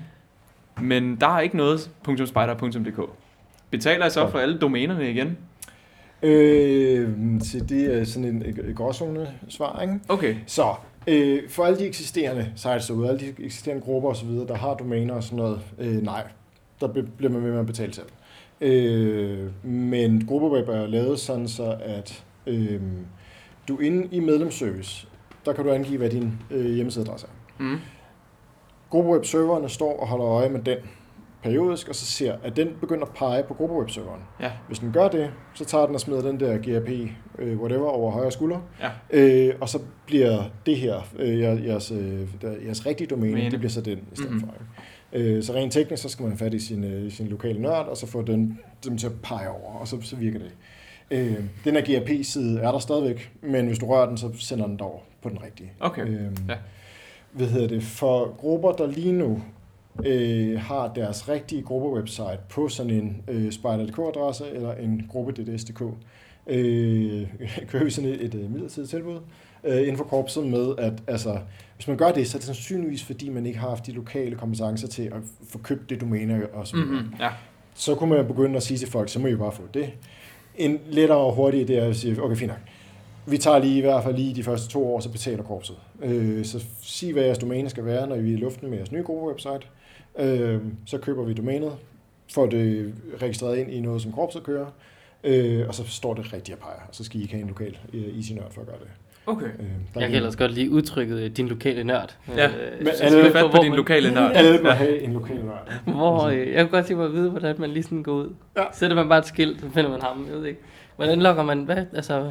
Mm. 0.77 0.85
Men 0.85 1.17
der 1.17 1.37
er 1.37 1.41
ikke 1.41 1.57
noget 1.57 1.81
.spider.dk. 2.05 3.11
Betaler 3.71 4.07
I 4.07 4.11
så 4.11 4.29
for 4.31 4.39
alle 4.39 4.59
domænerne 4.59 5.11
igen? 5.11 5.39
Øh, 6.23 7.09
så 7.41 7.65
det 7.69 7.99
er 7.99 8.05
sådan 8.05 8.25
en, 8.25 8.43
et 8.47 8.73
gråzone 8.77 9.29
svar, 9.49 9.83
ikke? 9.83 10.01
Okay. 10.09 10.37
Så 10.47 10.75
Øh, 11.09 11.49
for 11.49 11.65
alle 11.65 11.79
de 11.79 11.87
eksisterende 11.87 12.53
sites 12.57 12.87
derude, 12.87 13.09
alle 13.09 13.21
de 13.21 13.45
eksisterende 13.45 13.83
grupper 13.83 14.11
osv., 14.11 14.29
der 14.29 14.55
har 14.55 14.75
domæner 14.75 15.15
og 15.15 15.23
sådan 15.23 15.37
noget, 15.37 15.61
øh, 15.79 16.03
nej, 16.03 16.23
der 16.81 16.89
bliver 17.17 17.33
man 17.33 17.45
ved 17.45 17.51
med 17.51 17.61
at 17.61 17.67
betale 17.67 17.95
selv. 17.95 18.07
Øh, 18.61 19.65
men 19.65 20.27
gruppeweb 20.27 20.69
er 20.69 20.87
lavet 20.87 21.19
sådan 21.21 21.49
så, 21.49 21.77
at 21.81 22.25
øh, 22.47 22.81
du 23.69 23.79
inde 23.79 24.09
i 24.13 24.21
medlemsservice, 24.21 25.07
der 25.47 25.53
kan 25.57 25.65
du 25.65 25.71
angive, 25.73 25.99
hvad 25.99 26.11
din 26.11 26.33
øh, 26.51 26.67
hjemmesideadresse 26.75 27.27
er. 27.27 27.63
Mm. 27.63 27.77
Gruppeweb-serverne 28.91 29.69
står 29.69 30.01
og 30.01 30.07
holder 30.09 30.27
øje 30.27 30.49
med 30.49 30.61
den 30.63 30.77
periodisk, 31.43 31.89
og 31.89 31.95
så 31.95 32.07
ser, 32.07 32.35
at 32.45 32.57
den 32.57 32.69
begynder 32.81 33.05
at 33.07 33.13
pege 33.13 33.43
på 33.43 33.55
gruppeweb-serveren. 33.55 34.21
Ja. 34.41 34.51
Hvis 34.67 34.79
den 34.79 34.93
gør 34.93 35.09
det, 35.09 35.31
så 35.55 35.65
tager 35.65 35.87
den 35.87 35.95
og 35.95 36.01
smider 36.01 36.23
den 36.23 36.41
der 36.41 36.57
GRP, 36.59 36.89
øh, 37.39 37.59
whatever, 37.61 37.89
over 37.89 38.11
højre 38.11 38.33
skulder, 38.33 38.59
Ja. 38.81 38.91
øh, 39.11 39.55
og 39.61 39.69
så 39.69 39.79
bliver 40.07 40.43
det 40.67 40.77
her, 40.77 41.01
øh, 41.19 41.41
jer- 41.41 41.65
jeres, 41.67 41.91
øh, 41.91 42.29
jeres 42.67 42.87
rigtige 42.87 43.07
domæne, 43.07 43.33
Domæne. 43.33 43.51
det 43.51 43.59
bliver 43.59 43.71
så 43.71 43.81
den 43.81 43.99
i 43.99 44.17
stedet 44.17 44.31
mm-hmm. 44.33 44.49
for. 44.49 44.55
Øh, 45.13 45.43
så 45.43 45.53
rent 45.55 45.73
teknisk, 45.73 46.03
så 46.03 46.09
skal 46.09 46.23
man 46.23 46.33
have 46.33 46.39
fat 46.39 46.55
i 46.55 46.59
sin, 46.59 46.85
øh, 46.85 47.13
sin 47.13 47.27
lokale 47.27 47.63
nørd, 47.63 47.87
og 47.87 47.97
så 47.97 48.07
få 48.07 48.23
den, 48.23 48.59
dem 48.85 48.99
til 48.99 49.07
at 49.07 49.13
pege 49.23 49.49
over, 49.51 49.73
og 49.81 49.89
så, 49.89 49.97
så 50.03 50.17
virker 50.17 50.39
det. 50.39 50.51
Øh, 51.11 51.37
den 51.65 51.75
her 51.77 51.81
GRP-side 52.01 52.61
er 52.61 52.73
der 52.73 52.79
stadigvæk, 52.79 53.33
men 53.43 53.67
hvis 53.67 53.79
du 53.79 53.87
rører 53.87 54.07
den, 54.09 54.17
så 54.17 54.31
sender 54.39 54.67
den 54.67 54.79
derover 54.79 54.99
på 55.29 55.35
den 55.35 55.43
rigtige. 55.47 55.73
Okay. 55.81 56.07
Øh, 56.09 56.31
Ja. 56.49 56.55
Hvad 57.33 57.47
hedder 57.47 57.69
det? 57.69 57.83
For 57.83 58.35
grupper, 58.39 58.73
der 58.73 58.87
lige 58.87 59.13
nu 59.13 59.43
øh, 60.05 60.61
har 60.61 60.93
deres 60.95 61.29
rigtige 61.29 61.63
gruppewebsite 61.63 62.39
på 62.49 62.69
sådan 62.69 62.93
en 62.93 63.23
øh, 63.29 63.53
spider.dk-adresse 63.53 64.51
eller 64.55 64.75
en 64.75 65.07
gruppe.dds.dk, 65.09 65.83
øh, 66.47 67.27
kører 67.69 67.85
vi 67.85 67.91
sådan 67.91 68.11
et, 68.11 68.25
et, 68.25 68.35
et 68.35 68.51
midlertidigt 68.51 68.91
tilbud 68.91 69.19
øh, 69.65 69.81
inden 69.81 69.97
for 69.97 70.05
korpset 70.05 70.47
med, 70.47 70.75
at 70.79 70.93
altså, 71.07 71.39
hvis 71.77 71.89
man 71.89 71.97
gør 71.97 72.13
det, 72.13 72.29
så 72.29 72.37
er 72.37 72.39
det 72.39 72.47
sandsynligvis, 72.47 73.05
fordi 73.05 73.29
man 73.29 73.47
ikke 73.47 73.59
har 73.59 73.69
haft 73.69 73.87
de 73.87 73.93
lokale 73.93 74.37
kompetencer 74.37 74.89
til 74.89 75.03
at 75.03 75.21
få 75.49 75.59
købt 75.59 75.91
det 75.91 76.01
domæne 76.01 76.47
og 76.53 76.67
så. 76.67 76.77
Mm-hmm. 76.77 77.15
Ja. 77.21 77.29
Så 77.75 77.95
kunne 77.95 78.15
man 78.15 78.27
begynde 78.27 78.57
at 78.57 78.63
sige 78.63 78.79
til 78.79 78.89
folk, 78.91 79.09
så 79.09 79.19
må 79.19 79.27
I 79.27 79.37
bare 79.37 79.53
få 79.53 79.63
det. 79.75 79.91
En 80.57 80.81
lettere 80.91 81.19
og 81.19 81.35
hurtigere 81.35 81.69
idé 81.69 81.85
er 81.85 81.89
at 81.89 81.97
sige, 81.97 82.23
okay, 82.23 82.37
fint 82.37 82.49
nok. 82.49 82.59
Vi 83.27 83.39
tager 83.39 83.59
lige 83.59 83.79
i 83.79 83.81
hvert 83.81 84.03
fald 84.05 84.15
lige 84.17 84.35
de 84.35 84.43
første 84.43 84.69
to 84.69 84.95
år, 84.95 85.01
så 85.01 85.09
betaler 85.11 85.43
korpset. 85.43 85.77
Øh, 86.03 86.45
så 86.45 86.65
sig, 86.83 87.13
hvad 87.13 87.23
jeres 87.25 87.39
domæne 87.39 87.71
skal 87.71 87.85
være, 87.85 88.07
når 88.07 88.17
vi 88.17 88.31
er 88.31 88.37
i 88.37 88.41
luften 88.41 88.69
med 88.71 88.77
jeres 88.79 88.93
nye 88.93 89.03
gruppe-website. 89.03 89.67
Øh, 90.25 90.61
så 90.87 90.99
køber 90.99 91.25
vi 91.25 91.35
domænet, 91.35 91.73
får 92.35 92.47
det 92.47 92.95
registreret 93.23 93.59
ind 93.59 93.71
i 93.71 93.81
noget, 93.81 94.03
som 94.03 94.13
korpset 94.13 94.43
kører, 94.43 94.67
øh, 95.25 95.69
og 95.69 95.75
så 95.75 95.83
står 95.87 96.15
det 96.15 96.33
rigtigt 96.33 96.57
og 96.57 96.63
peger. 96.63 96.81
Og 96.89 96.95
så 96.95 97.05
skal 97.05 97.21
I 97.21 97.23
ikke 97.23 97.35
have 97.35 97.43
en 97.43 97.49
lokal 97.49 97.77
øh, 97.95 98.17
easy 98.17 98.33
nørd 98.33 98.53
for 98.53 98.61
at 98.61 98.67
gøre 98.67 98.77
det. 98.81 98.89
Okay. 99.27 99.47
Øh, 99.47 99.51
Jeg 99.61 99.69
kan 99.95 100.03
lige- 100.03 100.17
ellers 100.17 100.37
godt 100.37 100.53
lide 100.53 100.71
udtrykket 100.71 101.19
øh, 101.21 101.31
din 101.31 101.49
lokale 101.49 101.85
nørd. 101.85 102.17
Ja, 102.37 102.47
Øh, 102.47 102.53
men 102.79 102.89
alle- 103.01 103.21
skal 103.21 103.33
fat 103.33 103.51
på 103.51 103.59
din 103.63 103.75
lokale 103.75 104.15
nørd. 104.15 104.33
Alle 104.37 104.63
må 104.63 104.69
have 104.71 105.01
en 105.01 105.13
lokal 105.13 105.37
nørd. 105.45 105.73
Hvor, 105.85 106.23
øh, 106.27 106.53
jeg 106.53 106.65
kunne 106.65 106.71
godt 106.71 106.87
tænke 106.87 106.99
mig 106.99 107.07
at 107.07 107.13
vide, 107.13 107.31
hvordan 107.31 107.55
man 107.59 107.71
lige 107.71 107.83
sådan 107.83 108.03
går 108.03 108.13
ud. 108.13 108.35
Ja. 108.57 108.63
Sætter 108.73 108.97
man 108.97 109.09
bare 109.09 109.19
et 109.19 109.27
skilt, 109.27 109.61
så 109.61 109.67
finder 109.75 109.91
man 109.91 110.01
ham. 110.03 110.27
Jeg 110.31 110.37
ved 110.39 110.45
ikke. 110.47 110.61
Hvordan 110.97 111.21
lokker 111.23 111.43
man, 111.43 111.65
hvad, 111.65 111.85
altså... 111.95 112.31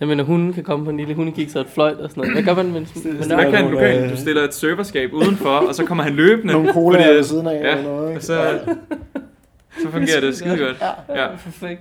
Jeg 0.00 0.08
mener, 0.08 0.24
hunden 0.24 0.52
kan 0.52 0.64
komme 0.64 0.84
på 0.84 0.90
en 0.90 0.96
lille 0.96 1.14
hundekik, 1.14 1.50
så 1.50 1.60
et 1.60 1.66
fløjt 1.68 1.96
og 1.96 2.10
sådan 2.10 2.20
noget. 2.20 2.44
Hvad 2.44 2.54
gør 2.54 2.62
man 2.62 2.72
med, 2.72 2.80
det- 2.80 3.28
nørd? 3.28 3.40
Hvad 3.42 3.52
kan 3.52 3.64
en 3.64 3.70
lokal? 3.70 4.04
øh, 4.04 4.10
Du 4.10 4.16
stiller 4.16 4.42
et 4.42 4.54
serverskab 4.54 5.12
udenfor, 5.12 5.48
og 5.50 5.74
så 5.74 5.84
kommer 5.84 6.04
han 6.04 6.12
løbende. 6.14 6.52
Nogle 6.52 6.72
cola 6.72 6.98
fordi, 6.98 7.14
ved 7.16 7.22
siden 7.22 7.46
af 7.46 7.52
ja, 7.54 7.70
eller 7.70 7.82
noget. 7.82 8.04
og 8.04 8.10
Ikke? 8.10 8.24
så, 8.24 8.58
så 9.82 9.90
fungerer 9.90 10.20
det 10.20 10.36
skide 10.36 10.58
godt. 10.58 10.76
Ja, 10.80 11.14
Ja. 11.14 11.22
ja. 11.30 11.36
perfekt. 11.44 11.80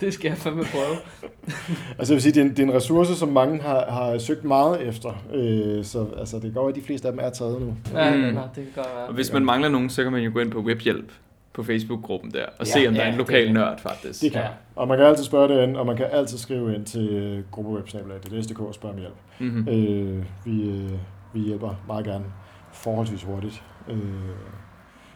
Det 0.00 0.14
skal 0.14 0.28
jeg 0.28 0.36
fandme 0.38 0.62
prøve. 0.64 0.96
Altså 1.98 2.12
jeg 2.12 2.16
vil 2.16 2.22
sige, 2.22 2.32
det 2.32 2.40
er, 2.40 2.44
en, 2.44 2.50
det 2.50 2.58
er 2.58 2.62
en 2.62 2.72
ressource, 2.74 3.14
som 3.14 3.28
mange 3.28 3.62
har, 3.62 3.84
har 3.90 4.18
søgt 4.18 4.44
meget 4.44 4.88
efter. 4.88 5.24
Øh, 5.34 5.84
så 5.84 6.06
altså, 6.18 6.38
det 6.38 6.54
går 6.54 6.68
at 6.68 6.74
de 6.74 6.82
fleste 6.82 7.08
af 7.08 7.12
dem 7.12 7.20
er 7.24 7.30
taget 7.30 7.60
nu. 7.60 7.74
Ja, 7.94 8.14
Mm. 8.14 8.20
nå, 8.20 8.26
det 8.30 8.34
kan 8.34 8.64
godt 8.76 8.86
være. 8.96 9.06
Og 9.08 9.14
hvis 9.14 9.32
man 9.32 9.44
mangler 9.44 9.68
nogen, 9.68 9.90
så 9.90 10.02
kan 10.02 10.12
man 10.12 10.22
jo 10.22 10.30
gå 10.34 10.40
ind 10.40 10.50
på 10.50 10.58
webhjælp 10.60 11.12
på 11.56 11.62
Facebook-gruppen 11.62 12.30
der, 12.30 12.44
og 12.58 12.66
Ja, 12.66 12.72
se 12.72 12.88
om 12.88 12.94
der 12.94 13.00
er 13.00 13.04
ja, 13.06 13.12
en 13.12 13.18
det 13.18 13.26
lokal 13.26 13.48
er- 13.48 13.52
nørd 13.52 13.78
faktisk. 13.78 14.22
Det 14.22 14.32
kan 14.32 14.40
Ja. 14.40 14.46
ja. 14.46 14.52
Og 14.76 14.88
man 14.88 14.98
kan 14.98 15.06
altid 15.06 15.24
spørge 15.24 15.54
det 15.54 15.62
ind, 15.68 15.76
og 15.76 15.86
man 15.86 15.96
kan 15.96 16.06
altid 16.12 16.38
skrive 16.38 16.74
ind 16.74 16.84
til 16.84 17.44
gruppewebsnabler, 17.50 18.18
det 18.18 18.44
SDK 18.44 18.60
og 18.60 18.74
spørge 18.74 18.94
om 18.94 19.00
hjælp. 19.00 19.14
Mm-hmm. 19.38 19.68
Øh, 19.68 20.24
vi, 20.44 20.62
øh, 20.70 20.90
vi 21.34 21.40
hjælper 21.40 21.74
meget 21.86 22.04
gerne 22.04 22.24
forholdsvis 22.72 23.22
hurtigt. 23.22 23.62
Øh, 23.88 23.98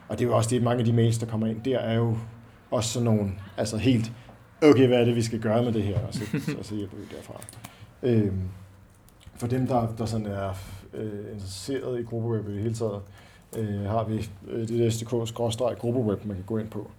og 0.09 0.19
det 0.19 0.25
er 0.25 0.29
jo 0.29 0.37
også 0.37 0.51
det, 0.51 0.63
mange 0.63 0.79
af 0.79 0.85
de 0.85 0.93
mails, 0.93 1.19
der 1.19 1.27
kommer 1.27 1.47
ind, 1.47 1.63
der 1.63 1.79
er 1.79 1.95
jo 1.95 2.17
også 2.71 2.91
sådan 2.93 3.05
nogle, 3.05 3.31
altså 3.57 3.77
helt, 3.77 4.13
okay, 4.63 4.87
hvad 4.87 4.99
er 5.01 5.05
det, 5.05 5.17
vi 5.17 5.23
skal 5.23 5.41
gøre 5.41 5.63
med 5.65 5.73
det 5.73 5.83
her, 5.83 5.99
og 6.09 6.15
så, 6.15 6.21
og 6.59 6.65
så 6.65 6.75
hjælper 6.75 6.97
vi 6.97 7.03
derfra. 7.17 7.41
Øh, 8.03 8.33
for 9.37 9.47
dem, 9.47 9.67
der, 9.67 9.95
der 9.99 10.05
sådan 10.07 10.27
er 10.27 10.51
øh, 10.95 11.33
interesseret 11.33 12.01
i 12.01 12.03
gruppeweb 12.03 12.49
i 12.49 12.53
det 12.55 12.63
hele 12.63 12.75
taget, 12.75 13.01
øh, 13.57 13.81
har 13.85 14.05
vi 14.05 14.31
øh, 14.49 14.69
det 14.69 14.93
SDK-gruppeweb, 14.93 16.25
man 16.25 16.37
kan 16.37 16.45
gå 16.47 16.59
ind 16.59 16.69
på, 16.69 16.91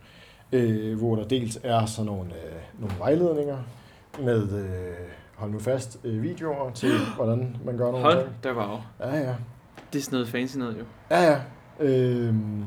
øh, 0.51 0.97
hvor 0.99 1.15
der 1.15 1.23
dels 1.27 1.59
er 1.63 1.85
sådan 1.85 2.05
nogle, 2.05 2.29
øh, 2.29 2.61
nogle 2.79 2.95
vejledninger 2.99 3.57
med, 4.19 4.51
øh, 4.59 4.93
hold 5.35 5.51
nu 5.51 5.59
fast, 5.59 5.97
øh, 6.03 6.23
videoer 6.23 6.71
til, 6.71 6.91
hvordan 7.15 7.57
man 7.65 7.77
gør 7.77 7.85
nogle 7.91 8.05
Hold 8.05 8.17
ting. 8.23 8.29
da 8.43 8.53
wow. 8.53 8.77
Ja, 8.99 9.15
ja. 9.17 9.35
Det 9.93 9.99
er 9.99 10.03
sådan 10.03 10.15
noget 10.15 10.27
fancy 10.29 10.57
noget 10.57 10.75
jo. 10.79 10.83
Ja, 11.11 11.31
ja. 11.31 11.39
Øhm, 11.79 12.63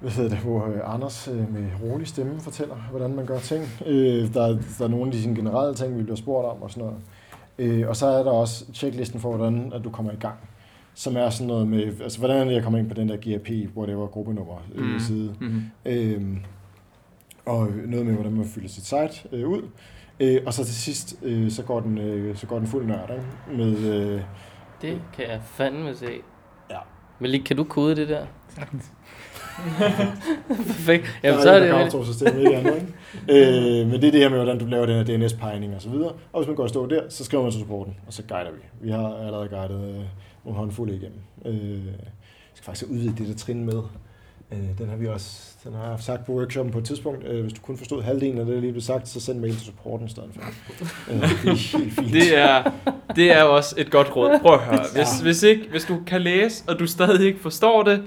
hvad 0.00 0.10
hedder 0.10 0.30
det, 0.30 0.38
hvor 0.38 0.66
øh, 0.66 0.94
Anders 0.94 1.28
øh, 1.28 1.52
med 1.54 1.66
rolig 1.82 2.06
stemme 2.06 2.40
fortæller, 2.40 2.74
hvordan 2.90 3.14
man 3.14 3.26
gør 3.26 3.38
ting. 3.38 3.64
Øh, 3.86 4.34
der, 4.34 4.42
er- 4.42 4.58
der 4.78 4.84
er 4.84 4.88
nogle 4.88 5.06
af 5.06 5.12
de 5.12 5.20
sådan, 5.20 5.34
generelle 5.34 5.74
ting, 5.74 5.98
vi 5.98 6.02
bliver 6.02 6.16
spurgt 6.16 6.46
om 6.46 6.62
og 6.62 6.70
sådan 6.70 6.84
noget. 6.84 6.98
Øh, 7.58 7.88
og 7.88 7.96
så 7.96 8.06
er 8.06 8.22
der 8.22 8.30
også 8.30 8.64
checklisten 8.74 9.20
for, 9.20 9.36
hvordan 9.36 9.72
at 9.74 9.84
du 9.84 9.90
kommer 9.90 10.12
i 10.12 10.16
gang. 10.16 10.34
Som 11.00 11.16
er 11.16 11.30
sådan 11.30 11.46
noget 11.46 11.68
med, 11.68 12.00
altså 12.02 12.18
hvordan 12.18 12.48
er 12.48 12.52
jeg 12.52 12.62
kommer 12.62 12.78
ind 12.78 12.88
på 12.88 12.94
den 12.94 13.08
der 13.08 13.16
GRP, 13.16 13.76
whatever, 13.76 14.06
gruppenummer 14.06 14.62
Mm. 14.74 14.98
side. 15.00 15.34
Mm-hmm. 15.40 15.62
Øhm, 15.84 16.38
og 17.46 17.68
noget 17.86 18.06
med, 18.06 18.14
hvordan 18.14 18.32
man 18.32 18.44
fylder 18.46 18.68
sit 18.68 18.84
site 18.86 19.28
øh, 19.32 19.48
ud. 19.48 19.62
Øh, 20.20 20.40
og 20.46 20.54
så 20.54 20.64
til 20.64 20.74
sidst, 20.74 21.14
øh, 21.22 21.50
så, 21.50 21.62
går 21.62 21.80
den, 21.80 21.98
øh, 21.98 22.36
så 22.36 22.46
går 22.46 22.58
den 22.58 22.66
fuld 22.66 22.86
nørd, 22.86 23.10
ikke? 23.10 23.62
Med, 23.62 23.78
øh, 23.78 24.20
Det 24.82 25.00
kan 25.16 25.24
jeg 25.28 25.40
fandme 25.44 25.94
se. 25.94 26.06
Ja. 26.70 26.78
Men 27.18 27.30
lige, 27.30 27.44
kan 27.44 27.56
du 27.56 27.64
kode 27.64 27.96
det 27.96 28.08
der? 28.08 28.26
Sagtens. 28.48 28.92
Perfekt. 30.66 31.20
Ja, 31.22 31.28
Jamen, 31.28 31.42
så 31.42 31.50
er 31.50 31.58
det 31.60 31.68
vel... 31.68 31.74
autosystem, 31.82 32.38
ikke 32.38 32.56
andet, 32.56 32.74
ikke? 32.74 33.80
øh, 33.82 33.86
men 33.86 34.00
det 34.00 34.04
er 34.08 34.10
det 34.12 34.20
her 34.20 34.28
med, 34.28 34.38
hvordan 34.38 34.58
du 34.58 34.64
laver 34.66 34.86
den 34.86 35.06
her 35.06 35.16
DNS-pegning 35.16 35.74
og 35.74 35.82
så 35.82 35.88
videre. 35.90 36.12
Og 36.32 36.40
hvis 36.40 36.46
man 36.46 36.56
går 36.56 36.62
og 36.62 36.68
står 36.68 36.86
der, 36.86 37.02
så 37.08 37.24
skriver 37.24 37.42
man 37.42 37.52
til 37.52 37.60
supporten, 37.60 37.96
og 38.06 38.12
så 38.12 38.22
guider 38.28 38.50
vi. 38.50 38.60
Vi 38.86 38.90
har 38.90 39.14
allerede 39.16 39.48
guidet 39.48 39.94
øh, 39.96 40.04
nogle 40.44 40.58
håndfulde 40.58 40.96
igennem. 40.96 41.20
Øh, 41.44 41.86
jeg 41.86 41.92
skal 42.54 42.64
faktisk 42.64 42.90
udvide 42.90 43.14
det 43.18 43.28
der 43.28 43.34
trin 43.34 43.64
med. 43.64 43.82
Øh, 44.52 44.78
den 44.78 44.88
har 44.88 44.96
vi 44.96 45.06
også 45.08 45.46
den 45.64 45.74
har 45.74 45.90
jeg 45.90 46.00
sagt 46.00 46.26
på 46.26 46.32
workshoppen 46.32 46.72
på 46.72 46.78
et 46.78 46.84
tidspunkt. 46.84 47.24
Øh, 47.26 47.40
hvis 47.42 47.52
du 47.52 47.60
kun 47.60 47.76
forstod 47.76 48.02
halvdelen 48.02 48.38
af 48.38 48.44
det, 48.44 48.54
der 48.54 48.60
lige 48.60 48.72
blev 48.72 48.82
sagt, 48.82 49.08
så 49.08 49.20
send 49.20 49.38
mail 49.40 49.52
til 49.56 49.60
supporten 49.66 50.06
i 50.06 50.10
stedet 50.10 50.30
for. 50.34 50.42
Øh, 51.12 51.16
det 51.16 51.22
er 51.24 51.78
helt 51.78 51.92
fint. 51.94 52.12
Det 52.14 52.38
er, 52.38 52.70
det 53.16 53.32
er 53.32 53.42
også 53.42 53.74
et 53.78 53.90
godt 53.90 54.16
råd. 54.16 54.38
Prøv 54.42 54.54
at 54.54 54.60
høre. 54.60 54.84
Hvis, 54.94 55.20
hvis, 55.20 55.42
ikke, 55.42 55.68
hvis 55.70 55.84
du 55.84 55.98
kan 56.06 56.20
læse, 56.20 56.64
og 56.68 56.78
du 56.78 56.86
stadig 56.86 57.26
ikke 57.26 57.40
forstår 57.40 57.82
det, 57.82 58.02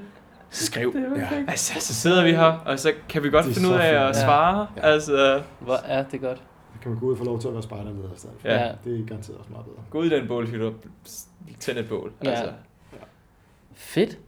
så 0.49 0.65
skriv. 0.65 0.95
Ja. 1.17 1.27
Altså, 1.47 1.73
så 1.79 1.93
sidder 1.93 2.23
vi 2.23 2.31
her, 2.31 2.43
og 2.65 2.79
så 2.79 2.91
kan 3.09 3.23
vi 3.23 3.29
godt 3.29 3.45
Det 3.45 3.53
finde 3.55 3.69
ud 3.69 3.73
af 3.73 3.87
at 3.87 3.93
Ja. 3.93 4.13
svare. 4.13 4.67
Ja. 4.77 4.81
Altså, 4.81 5.41
Hvor 5.59 5.79
er 5.85 6.03
det 6.11 6.21
godt. 6.21 6.41
Kan 6.83 6.91
man 6.91 6.99
gå 6.99 7.05
ud 7.05 7.11
og 7.11 7.17
få 7.17 7.23
lov 7.23 7.39
til 7.39 7.47
at 7.47 7.53
være 7.53 7.63
spejderleder 7.63 8.13
i 8.15 8.17
stedet 8.17 8.35
for. 8.39 8.47
Ja. 8.47 8.65
Ja. 8.65 8.71
Det 8.83 8.99
er 8.99 9.05
garanteret 9.05 9.37
også 9.37 9.51
meget 9.51 9.65
bedre. 9.65 9.77
gå 9.89 9.99
ud 9.99 10.05
i 10.05 10.09
den 10.09 10.27
bålhytte 10.27 10.63
og 10.63 10.73
tænd 11.59 11.77
et 11.77 11.89
bål. 11.89 12.11
Ja. 12.23 12.29
Altså. 12.29 12.51
Fedt. 13.73 14.19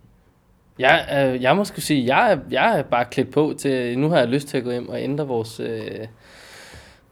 Jeg, 0.79 1.27
øh, 1.33 1.41
jeg 1.41 1.55
må 1.55 1.63
skulle 1.63 1.85
sige, 1.85 2.05
jeg 2.17 2.31
er, 2.31 2.39
jeg 2.51 2.79
er 2.79 2.83
bare 2.83 3.05
klædt 3.05 3.31
på 3.31 3.53
til, 3.57 3.99
nu 3.99 4.09
har 4.09 4.17
jeg 4.17 4.27
lyst 4.27 4.47
til 4.47 4.57
at 4.57 4.63
gå 4.63 4.71
hjem 4.71 4.89
og 4.89 5.01
ændre 5.01 5.27
vores, 5.27 5.59
øh, 5.59 6.07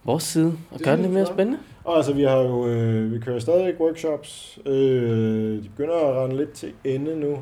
vores 0.03 0.23
side, 0.23 0.53
og 0.71 0.77
Det 0.77 0.85
gøre 0.85 0.91
er 0.91 0.95
det 0.95 1.05
lidt 1.05 1.13
mere 1.13 1.25
spændende. 1.25 1.59
Og 1.83 1.97
altså, 1.97 2.13
vi 2.13 2.23
har 2.23 2.37
jo, 2.37 2.67
øh, 2.67 3.13
vi 3.13 3.19
kører 3.19 3.39
stadig 3.39 3.79
workshops. 3.79 4.59
Øh, 4.65 5.63
de 5.63 5.69
begynder 5.69 5.95
at 5.95 6.23
rende 6.23 6.37
lidt 6.37 6.51
til 6.51 6.73
ende 6.83 7.19
nu. 7.19 7.37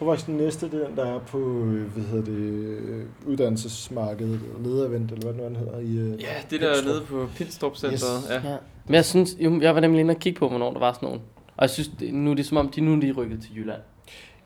Jeg 0.00 0.06
tror 0.06 0.12
faktisk, 0.12 0.26
den 0.26 0.36
næste, 0.36 0.70
det 0.70 0.82
er 0.82 0.86
den, 0.86 0.96
der 0.96 1.04
er 1.06 1.18
på, 1.18 1.38
øh, 1.38 1.92
hvad 1.92 2.04
hedder 2.04 2.24
det, 2.24 2.38
øh, 2.38 3.04
uddannelsesmarkedet, 3.26 4.40
eller 4.56 4.70
lederevent, 4.70 5.12
eller 5.12 5.32
hvad 5.32 5.32
det 5.32 5.40
nu 5.40 5.46
end 5.46 5.56
hedder. 5.56 5.78
I, 5.78 6.12
øh, 6.12 6.20
Ja, 6.22 6.26
det 6.50 6.60
der 6.60 6.72
Pilstrup. 6.74 6.86
nede 6.86 7.00
på 7.00 7.28
Pilstrup-centret. 7.36 8.22
Yes. 8.22 8.30
Ja. 8.30 8.50
Ja. 8.50 8.56
Men 8.86 8.94
jeg 8.94 9.04
synes, 9.04 9.36
jo, 9.40 9.60
jeg 9.60 9.74
var 9.74 9.80
nemlig 9.80 10.00
inde 10.00 10.12
og 10.12 10.18
kigge 10.18 10.38
på, 10.38 10.48
hvornår 10.48 10.72
der 10.72 10.78
var 10.78 10.92
sådan 10.92 11.06
nogen. 11.06 11.20
Og 11.56 11.62
jeg 11.62 11.70
synes, 11.70 11.90
det, 12.00 12.14
nu 12.14 12.30
er 12.30 12.34
det 12.34 12.46
som 12.46 12.56
om, 12.56 12.68
de 12.68 12.80
nu 12.80 12.96
er 12.96 13.00
de 13.00 13.12
rykket 13.12 13.42
til 13.42 13.56
Jylland. 13.56 13.80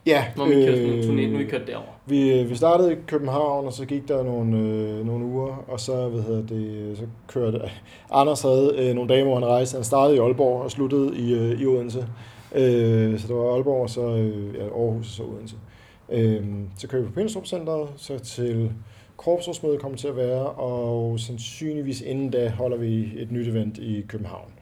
Ja, 0.07 0.24
har 0.36 0.44
vi 0.44 0.55
kørt 0.55 0.76
sådan 0.78 0.92
en 0.92 1.00
turné, 1.03 1.26
nu 1.30 1.34
er 1.34 1.38
vi 1.38 1.44
kørt 1.44 1.66
derover. 1.66 1.86
Vi, 2.07 2.32
øh, 2.40 2.50
vi 2.50 2.55
startede 2.55 2.92
i 2.92 2.96
København, 3.07 3.66
og 3.66 3.72
så 3.72 3.84
gik 3.84 4.09
der 4.09 4.22
nogle, 4.24 4.59
øh, 4.59 5.07
nogle 5.07 5.24
uger, 5.24 5.64
og 5.68 5.80
så, 5.80 6.09
hvad 6.09 6.22
hedder 6.22 6.46
det, 6.46 6.98
så 6.98 7.05
kørte 7.28 7.61
Anders 8.11 8.42
havde 8.42 8.74
øh, 8.78 8.94
nogle 8.94 9.09
dage, 9.14 9.24
hvor 9.24 9.34
han 9.34 9.44
rejste. 9.46 9.74
Han 9.74 9.84
startede 9.84 10.16
i 10.16 10.20
Aalborg 10.20 10.62
og 10.62 10.70
sluttede 10.70 11.16
i, 11.16 11.34
øh, 11.34 11.61
i 11.61 11.66
Odense. 11.66 12.07
Øh, 12.55 13.18
så 13.20 13.28
det 13.28 13.36
var 13.36 13.55
Aalborg, 13.55 13.82
og 13.82 13.90
så 13.90 14.16
øh, 14.16 14.55
ja, 14.55 14.64
Aarhus 14.64 15.07
og 15.09 15.14
så 15.14 15.22
Odense. 15.22 15.57
Øh, 16.09 16.44
så 16.78 16.88
kører 16.88 17.03
vi 17.03 17.09
på 17.09 17.14
Pinstrup 17.14 17.46
Centeret, 17.46 17.88
så 17.96 18.18
til 18.18 18.72
korpsårsmødet 19.16 19.80
kommer 19.80 19.98
til 19.98 20.09
at 20.09 20.16
være, 20.16 20.46
og 20.46 21.20
sandsynligvis 21.20 22.00
inden 22.00 22.30
da 22.30 22.48
holder 22.48 22.76
vi 22.76 23.12
et 23.16 23.32
nyt 23.32 23.48
event 23.48 23.78
i 23.78 24.05
København. 24.09 24.53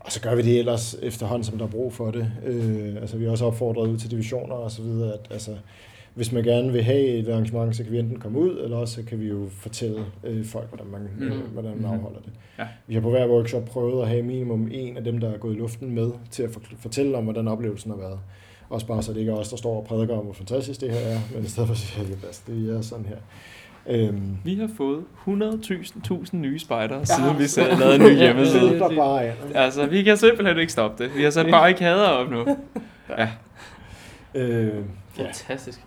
Og 0.00 0.12
så 0.12 0.20
gør 0.20 0.34
vi 0.34 0.42
det 0.42 0.58
ellers 0.58 0.94
efterhånden, 1.02 1.44
som 1.44 1.58
der 1.58 1.64
er 1.66 1.70
brug 1.70 1.92
for 1.92 2.10
det. 2.10 2.32
Øh, 2.44 2.96
altså, 2.96 3.16
vi 3.16 3.24
har 3.24 3.30
også 3.30 3.44
opfordret 3.44 3.88
ud 3.88 3.98
til 3.98 4.10
divisioner 4.10 4.54
og 4.54 4.70
så 4.70 4.82
videre, 4.82 5.12
at 5.12 5.28
altså, 5.30 5.56
hvis 6.14 6.32
man 6.32 6.42
gerne 6.44 6.72
vil 6.72 6.82
have 6.82 7.00
et 7.06 7.28
arrangement, 7.28 7.76
så 7.76 7.82
kan 7.82 7.92
vi 7.92 7.98
enten 7.98 8.18
komme 8.20 8.38
ud, 8.38 8.60
eller 8.64 8.76
også 8.76 8.94
så 8.94 9.02
kan 9.08 9.20
vi 9.20 9.28
jo 9.28 9.46
fortælle 9.58 10.04
øh, 10.24 10.44
folk, 10.44 10.68
hvordan 10.68 10.86
man, 10.86 11.00
mm. 11.18 11.26
øh, 11.26 11.52
hvordan 11.52 11.70
man 11.70 11.80
Mhm. 11.80 11.94
afholder 11.94 12.18
det. 12.20 12.32
Ja. 12.58 12.64
Vi 12.86 12.94
har 12.94 13.00
på 13.00 13.10
hver 13.10 13.28
workshop 13.28 13.64
prøvet 13.64 14.02
at 14.02 14.08
have 14.08 14.22
minimum 14.22 14.68
en 14.72 14.96
af 14.96 15.04
dem, 15.04 15.18
der 15.20 15.30
er 15.32 15.38
gået 15.38 15.54
i 15.54 15.58
luften 15.58 15.94
med, 15.94 16.10
til 16.30 16.42
at 16.42 16.50
fortælle 16.78 17.16
om, 17.18 17.24
hvordan 17.24 17.48
oplevelsen 17.48 17.90
har 17.90 17.98
været. 17.98 18.18
Også 18.70 18.86
bare 18.86 19.02
så 19.02 19.12
det 19.12 19.20
ikke 19.20 19.32
er 19.32 19.36
os, 19.36 19.48
der 19.48 19.56
står 19.56 19.76
og 19.76 19.84
prædiker 19.84 20.14
om, 20.18 20.24
hvor 20.24 20.32
fantastisk 20.34 20.80
det 20.80 20.90
her 20.90 20.98
er, 20.98 21.18
men 21.34 21.44
i 21.44 21.48
stedet 21.48 21.66
for 21.66 21.74
at 21.74 21.78
sige, 21.78 22.02
at 22.28 22.42
det 22.46 22.76
er 22.76 22.80
sådan 22.80 23.06
her. 23.06 23.16
Øhm, 23.86 24.36
Vi 24.44 24.54
har 24.54 24.70
fået 24.76 25.04
100.000 25.28 26.36
nye 26.36 26.58
spejdere, 26.58 27.06
siden 27.06 27.38
vi 27.38 27.46
selv 27.46 27.78
lavede 27.78 27.94
en 27.96 28.00
ny 28.02 28.18
hjemmeside. 28.22 28.70
det 28.70 28.80
bare 28.96 29.24
af. 29.24 29.34
Altså, 29.54 29.86
vi 29.86 30.02
kan 30.02 30.16
simpelthen 30.16 30.58
ikke 30.58 30.72
stoppe 30.72 31.04
det. 31.04 31.16
Vi 31.16 31.22
har 31.22 31.30
sat 31.30 31.46
barrikader 31.50 32.06
op 32.06 32.30
nu. 32.30 32.40
Øh, 34.34 34.68
ja. 35.18 35.24
Fantastisk. 35.24 35.80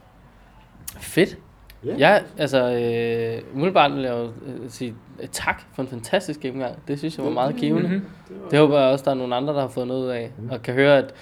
Fedt. 1.00 1.38
Ja. 1.86 1.96
Ja, 1.98 2.20
altså, 2.38 2.58
øh, 2.74 3.56
umiddelbart 3.56 3.94
vil 3.96 4.02
jeg 4.04 4.12
jo 4.14 4.24
øh, 4.26 4.70
sige 4.70 4.94
øh, 5.22 5.28
tak 5.32 5.64
for 5.74 5.84
en 5.84 5.90
fantastisk 5.90 6.40
gennemgang. 6.40 6.76
Det 6.88 7.00
synes 7.00 7.18
jeg 7.18 7.26
var 7.26 7.32
meget 7.32 7.56
givende. 7.56 7.90
Mhm. 7.90 8.06
Det 8.52 8.60
håber 8.60 8.80
jeg 8.80 8.90
også, 8.92 9.06
der 9.06 9.12
er 9.12 9.16
nogle 9.16 9.36
andre, 9.36 9.54
der 9.54 9.62
har 9.62 9.68
fået 9.68 9.88
noget 9.88 10.02
ud 10.04 10.08
af. 10.10 10.32
Og 10.52 10.62
kan 10.62 10.74
høre, 10.74 10.98
at 10.98 11.14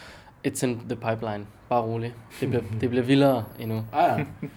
it's 0.47 0.65
in 0.65 0.80
the 0.89 0.95
pipeline. 0.95 1.45
Bare 1.69 1.82
rolig. 1.82 2.13
Det 2.41 2.49
bliver, 2.49 2.63
det 2.82 2.89
bliver 2.89 3.03
vildere 3.05 3.43
endnu. 3.59 3.86
Ah, 3.93 4.19
ja. 4.19 4.26
Det, 4.41 4.49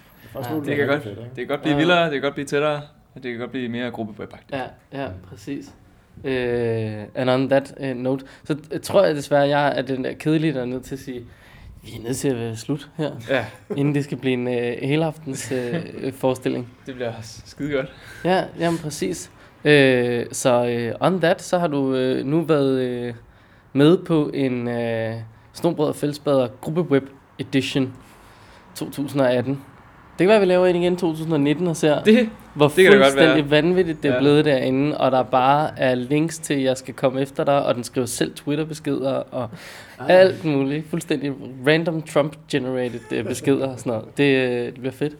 Ja, 0.50 0.54
det 0.64 0.76
kan 0.76 0.86
godt. 0.86 1.02
fedt? 1.02 1.18
Det 1.18 1.36
kan 1.36 1.46
godt 1.46 1.60
blive 1.60 1.72
Ja. 1.72 1.78
vildere, 1.78 2.04
det 2.04 2.12
kan 2.12 2.22
godt 2.22 2.34
blive 2.34 2.46
tættere, 2.46 2.80
og 3.14 3.22
det 3.22 3.30
kan 3.30 3.38
godt 3.40 3.50
blive 3.50 3.68
mere 3.68 3.90
gruppewebagtigt. 3.90 4.52
Ja, 4.52 4.62
ja, 5.02 5.08
præcis. 5.30 5.74
Øh, 6.24 7.02
and 7.14 7.30
on 7.30 7.48
that 7.48 7.74
uh, 7.80 7.86
note, 7.96 8.24
så 8.44 8.56
tror 8.82 9.04
jeg 9.04 9.14
desværre, 9.14 9.42
at 9.44 9.48
jeg 9.50 9.78
er 9.78 9.82
den 9.82 10.04
der 10.04 10.12
kedelige, 10.12 10.54
der 10.54 10.60
er 10.60 10.64
nødt 10.64 10.84
til 10.84 10.94
at 10.94 10.98
sige, 10.98 11.22
vi 11.86 11.90
er 11.98 12.02
nødt 12.02 12.16
til 12.16 12.28
at 12.28 12.36
være 12.36 12.56
slut 12.56 12.90
her, 12.96 13.10
Ja, 13.30 13.44
inden 13.76 13.94
det 13.94 14.04
skal 14.04 14.18
blive 14.18 14.32
en 14.34 14.48
øh, 14.48 14.76
helaftens 14.82 15.52
øh, 15.52 16.12
forestilling. 16.20 16.68
det 16.86 16.94
bliver 16.94 17.12
skide 17.22 17.72
godt. 17.72 17.92
Ja, 18.24 18.44
jamen 18.58 18.78
præcis. 18.78 19.30
Øh, 19.64 20.26
så 20.32 20.66
øh, 20.66 20.94
on 21.00 21.20
that, 21.20 21.42
så 21.42 21.58
har 21.58 21.66
du 21.66 21.94
øh, 21.94 22.26
nu 22.26 22.40
været 22.40 22.80
øh, 22.80 23.14
med 23.72 23.98
på 23.98 24.30
en 24.34 24.68
øh, 24.68 25.14
Snobrød 25.52 25.88
og 25.88 25.96
Fællesbader 25.96 26.48
Gruppeweb 26.60 27.04
Edition 27.38 27.92
2018. 28.74 29.52
Det 29.52 29.60
kan 30.18 30.28
være, 30.28 30.40
vi 30.40 30.46
laver 30.46 30.66
en 30.66 30.76
igen 30.76 30.92
i 30.92 30.96
2019 30.96 31.66
og 31.66 31.76
ser, 31.76 32.02
Det, 32.02 32.30
hvor 32.56 32.68
det 32.68 32.92
fuldstændig 32.92 33.50
vanvittigt 33.50 34.02
det 34.02 34.08
er 34.08 34.12
Ja. 34.14 34.20
blevet 34.20 34.44
derinde, 34.44 34.98
og 34.98 35.10
der 35.12 35.22
bare 35.22 35.70
er 35.78 35.94
links 35.94 36.38
til, 36.38 36.54
at 36.54 36.62
jeg 36.62 36.76
skal 36.76 36.94
komme 36.94 37.20
efter 37.20 37.44
dig, 37.44 37.64
og 37.66 37.74
den 37.74 37.84
skriver 37.84 38.06
selv 38.06 38.34
Twitter-beskeder 38.34 39.10
og 39.12 39.50
alt 40.08 40.44
muligt. 40.44 40.90
Fuldstændig 40.90 41.32
random 41.66 42.02
Trump-generated 42.02 43.00
øh, 43.12 43.24
beskeder 43.24 43.66
og 43.66 43.78
sådan 43.78 43.90
noget. 43.92 44.04
Det, 44.16 44.24
øh, 44.24 44.66
det 44.66 44.74
bliver 44.74 44.92
fedt. 44.92 45.16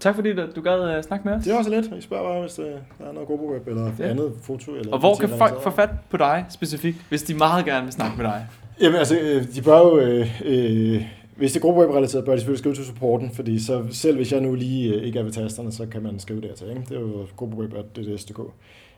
tak 0.00 0.14
fordi 0.14 0.32
du 0.56 0.60
gad 0.60 0.96
uh, 0.98 1.02
snakke 1.02 1.28
med 1.28 1.34
os. 1.36 1.44
Det 1.44 1.52
er 1.52 1.58
også 1.58 1.70
lidt. 1.70 1.86
I 1.98 2.00
spørger 2.00 2.24
bare, 2.32 2.40
hvis 2.40 2.58
øh, 2.58 2.64
der 2.64 3.08
er 3.08 3.12
noget 3.12 3.28
gruppeweb 3.28 3.68
eller 3.68 3.90
Ja. 3.98 4.08
andet 4.10 4.32
foto. 4.42 4.72
Eller 4.74 4.92
Og 4.92 4.98
hvor 4.98 5.14
kan 5.14 5.28
folk 5.28 5.62
få 5.62 5.70
fat 5.70 5.90
på 6.10 6.16
dig 6.16 6.44
specifikt, 6.50 6.98
hvis 7.08 7.22
de 7.22 7.34
meget 7.34 7.64
gerne 7.64 7.84
vil 7.84 7.92
snakke 7.92 8.16
med 8.16 8.24
dig? 8.24 8.46
Jamen 8.80 8.98
altså, 8.98 9.14
de 9.54 9.62
bør 9.62 9.78
jo... 9.78 9.98
Øh, 9.98 10.40
øh, 10.44 11.02
hvis 11.38 11.52
det 11.52 11.58
er 11.58 11.62
gruppeweb-relateret, 11.62 12.24
bør 12.24 12.32
de 12.32 12.38
selvfølgelig 12.38 12.58
skrive 12.58 12.74
til 12.74 12.84
supporten, 12.84 13.30
fordi 13.30 13.58
så 13.58 13.86
selv 13.90 14.16
hvis 14.16 14.32
jeg 14.32 14.40
nu 14.40 14.54
lige 14.54 14.94
øh, 14.94 15.02
ikke 15.02 15.18
er 15.18 15.22
ved 15.22 15.32
tasterne, 15.32 15.72
så 15.72 15.86
kan 15.86 16.02
man 16.02 16.18
skrive 16.18 16.40
dertil. 16.40 16.68
Ikke? 16.70 16.82
Det 16.88 16.96
er 16.96 17.00
jo 17.00 17.26
gruppeweb.dds.dk. 17.36 18.40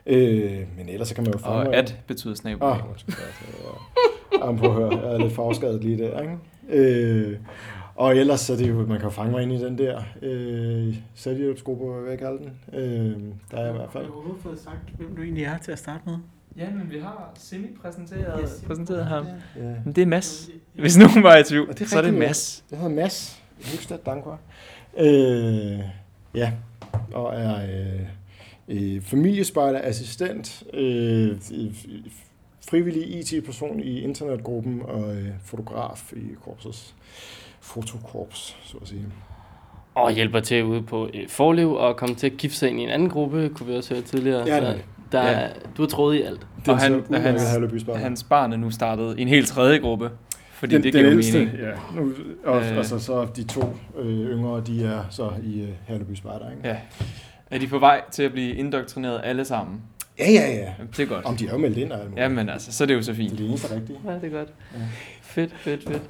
Øh, 0.06 0.58
men 0.76 0.88
ellers 0.88 1.08
så 1.08 1.14
kan 1.14 1.24
man 1.24 1.32
jo 1.32 1.38
fange... 1.38 1.68
Og 1.68 1.76
at 1.76 1.98
betyder 2.06 2.34
snabel. 2.34 2.64
Ah, 2.64 2.78
Jamen, 4.42 4.58
prøv 4.58 4.70
at 4.70 4.76
høre, 4.76 5.06
jeg 5.06 5.14
er 5.14 5.18
lidt 5.18 5.32
farveskadet 5.32 5.84
lige 5.84 5.98
der, 5.98 6.20
ikke? 6.20 6.38
Øh, 6.68 7.38
og 7.94 8.16
ellers 8.16 8.40
så 8.40 8.52
er 8.52 8.56
det 8.56 8.68
jo, 8.68 8.74
man 8.74 8.98
kan 8.98 9.02
jo 9.02 9.10
fange 9.10 9.32
mig 9.32 9.42
ind 9.42 9.52
i 9.52 9.64
den 9.64 9.78
der 9.78 10.02
øh, 10.22 10.96
selvhjælpsgruppe, 11.14 11.84
hvad 11.84 12.10
jeg 12.10 12.18
kalde 12.18 12.38
den. 12.38 12.80
Øh, 12.80 13.16
der 13.50 13.56
er 13.56 13.64
jeg 13.64 13.74
i 13.74 13.76
hvert 13.76 13.92
fald. 13.92 14.04
Har 14.04 14.10
du 14.10 14.14
overhovedet 14.14 14.42
fået 14.42 14.58
sagt, 14.58 14.90
hvem 14.98 15.16
du 15.16 15.22
egentlig 15.22 15.44
er 15.44 15.58
til 15.58 15.72
at 15.72 15.78
starte 15.78 16.02
med? 16.06 16.16
Ja, 16.56 16.70
men 16.70 16.90
vi 16.90 16.98
har 16.98 17.32
semi-præsenteret 17.38 18.40
yes, 18.42 18.64
præsenteret 18.66 19.04
ham. 19.04 19.26
Ja. 19.56 19.74
Men 19.84 19.94
det 19.94 20.02
er 20.02 20.06
Mads. 20.06 20.50
Hvis 20.80 20.96
nogen 20.98 21.22
var 21.22 21.36
i 21.36 21.44
tvivl, 21.44 21.68
Og 21.68 21.78
det 21.78 21.84
er 21.84 21.88
så 21.88 21.98
er 21.98 22.02
det. 22.02 22.14
Mads. 22.14 22.64
Jeg 22.70 22.78
hedder 22.78 22.94
Mads 22.94 23.40
Hugstad 23.70 23.98
Dankvar. 24.06 24.38
Øh, 24.98 25.78
ja, 26.34 26.52
og 27.14 27.34
er 27.34 27.56
øh, 27.56 28.00
øh, 28.68 29.02
familiespejder-assistent, 29.02 30.62
øh, 30.74 31.36
i- 31.50 32.12
frivillig 32.70 33.18
IT-person 33.18 33.80
i 33.80 34.00
internetgruppen 34.00 34.82
og 34.84 35.16
øh, 35.16 35.28
fotograf 35.44 36.12
i 36.12 36.20
korpsets 36.44 36.94
fotokorps, 37.60 38.56
så 38.64 38.76
at 38.82 38.88
sige. 38.88 39.06
Og 39.94 40.12
hjælper 40.12 40.40
til 40.40 40.64
ude 40.64 40.82
på 40.82 41.08
øh, 41.14 41.28
Forlev 41.28 41.72
og 41.72 41.96
komme 41.96 42.14
til 42.14 42.26
at 42.26 42.36
gifte 42.36 42.58
sig 42.58 42.70
ind 42.70 42.80
i 42.80 42.82
en 42.82 42.88
anden 42.88 43.08
gruppe, 43.10 43.48
kunne 43.54 43.66
vi 43.68 43.74
også 43.76 43.94
høre 43.94 44.02
tidligere. 44.02 44.38
Ja, 44.46 44.58
så 44.60 44.66
det 44.66 44.68
er 45.20 45.22
der, 45.22 45.30
Ja. 45.40 45.48
du 45.76 45.82
har 45.82 45.86
troet 45.88 46.16
i 46.16 46.22
alt. 46.22 46.46
Det 46.66 46.68
er 46.68 46.74
han- 46.74 46.92
og 46.94 46.98
udmærket 47.00 47.24
hans-. 47.40 47.98
Hans 48.02 48.22
barn 48.22 48.52
er 48.52 48.56
nu 48.56 48.70
startet 48.70 49.18
i 49.18 49.22
en 49.22 49.28
helt 49.28 49.48
tredje 49.48 49.78
gruppe. 49.78 50.10
Fordi 50.60 50.74
den, 50.74 50.82
det 50.82 50.92
den 50.92 51.00
giver 51.00 51.10
jo 51.12 51.16
ældste, 51.16 51.38
mening. 51.38 51.58
Ja, 51.58 51.72
nu, 51.94 52.12
og, 52.44 52.60
Øh. 52.62 52.72
øh. 52.72 52.78
og 52.78 52.84
så, 52.84 52.98
så 52.98 53.26
de 53.36 53.44
to 53.44 53.76
øh, 53.98 54.06
yngre, 54.30 54.60
de 54.66 54.84
er 54.84 55.04
så 55.10 55.30
i 55.42 55.62
øh, 55.62 55.68
Herlev 55.86 56.16
Spejder, 56.16 56.50
ikke? 56.50 56.68
Ja. 56.68 56.76
Er 57.50 57.58
de 57.58 57.66
på 57.66 57.78
vej 57.78 58.02
til 58.10 58.22
at 58.22 58.32
blive 58.32 58.54
indoktrineret 58.54 59.20
alle 59.24 59.44
sammen? 59.44 59.82
Ja, 60.18 60.30
ja, 60.30 60.48
ja. 60.52 60.72
Jamen, 60.78 60.92
det 60.96 61.00
er 61.00 61.06
godt. 61.06 61.24
Om 61.24 61.36
de 61.36 61.46
er 61.46 61.50
jo 61.52 61.58
meldt 61.58 61.78
ind 61.78 61.88
muligt. 61.88 62.16
Jamen 62.16 62.48
altså, 62.48 62.72
så 62.72 62.84
er 62.84 62.86
det 62.86 62.94
jo 62.94 63.02
så 63.02 63.10
Det 63.10 63.16
fint. 63.16 63.32
er 63.32 63.36
det 63.36 63.46
eneste 63.48 63.74
rigtige. 63.74 63.98
Ja, 64.06 64.14
det 64.14 64.24
er 64.24 64.38
godt. 64.38 64.48
Ja. 64.74 64.78
Fedt, 65.22 65.52
fedt, 65.56 65.82
fedt. 65.88 66.02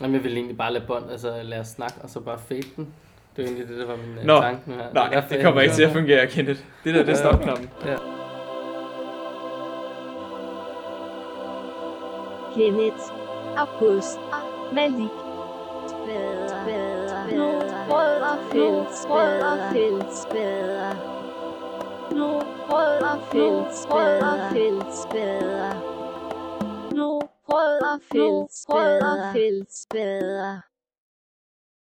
Jamen, 0.00 0.14
jeg 0.14 0.24
vil 0.24 0.32
egentlig 0.32 0.56
bare 0.56 0.72
lade 0.72 0.84
bånd, 0.86 1.10
altså 1.10 1.42
lade 1.42 1.60
os 1.60 1.68
snakke, 1.68 1.94
og 2.02 2.10
så 2.10 2.20
bare 2.20 2.38
fade 2.48 2.62
den. 2.76 2.86
Det 3.36 3.42
er 3.44 3.46
egentlig 3.48 3.68
det, 3.68 3.78
der 3.78 3.86
var 3.86 3.96
min 3.96 4.26
Nå, 4.26 4.34
Nå, 4.34 4.40
tanke 4.40 4.60
nu 4.70 4.74
her. 4.76 4.92
Nej, 4.94 5.08
det 5.28 5.36
jeg 5.36 5.44
kommer 5.44 5.60
ikke 5.60 5.74
til 5.74 5.82
at 5.82 5.92
fungere, 5.92 6.26
Kenneth. 6.26 6.60
Det 6.84 6.94
der, 6.94 7.02
det 7.04 7.12
er 7.12 7.16
stopknappen. 7.16 7.68
Kenneth, 12.58 13.12
August, 13.56 14.18
Malik, 14.72 15.14
Spader, 15.86 17.36
Nordrød 17.36 18.20
og 18.32 18.38
Fællesbader, 18.52 19.46
og 19.52 19.72
Fællesbader. 19.72 20.94
Nordrød 22.14 23.02
og 23.02 23.20
Fællesbader, 23.32 24.26
og 24.32 24.52
Fællesbader. 24.52 25.72
Nordrød 26.94 27.80
og 27.92 28.00
Fællesbader, 28.12 29.26
og 29.28 29.32
Fællesbader. 29.32 30.60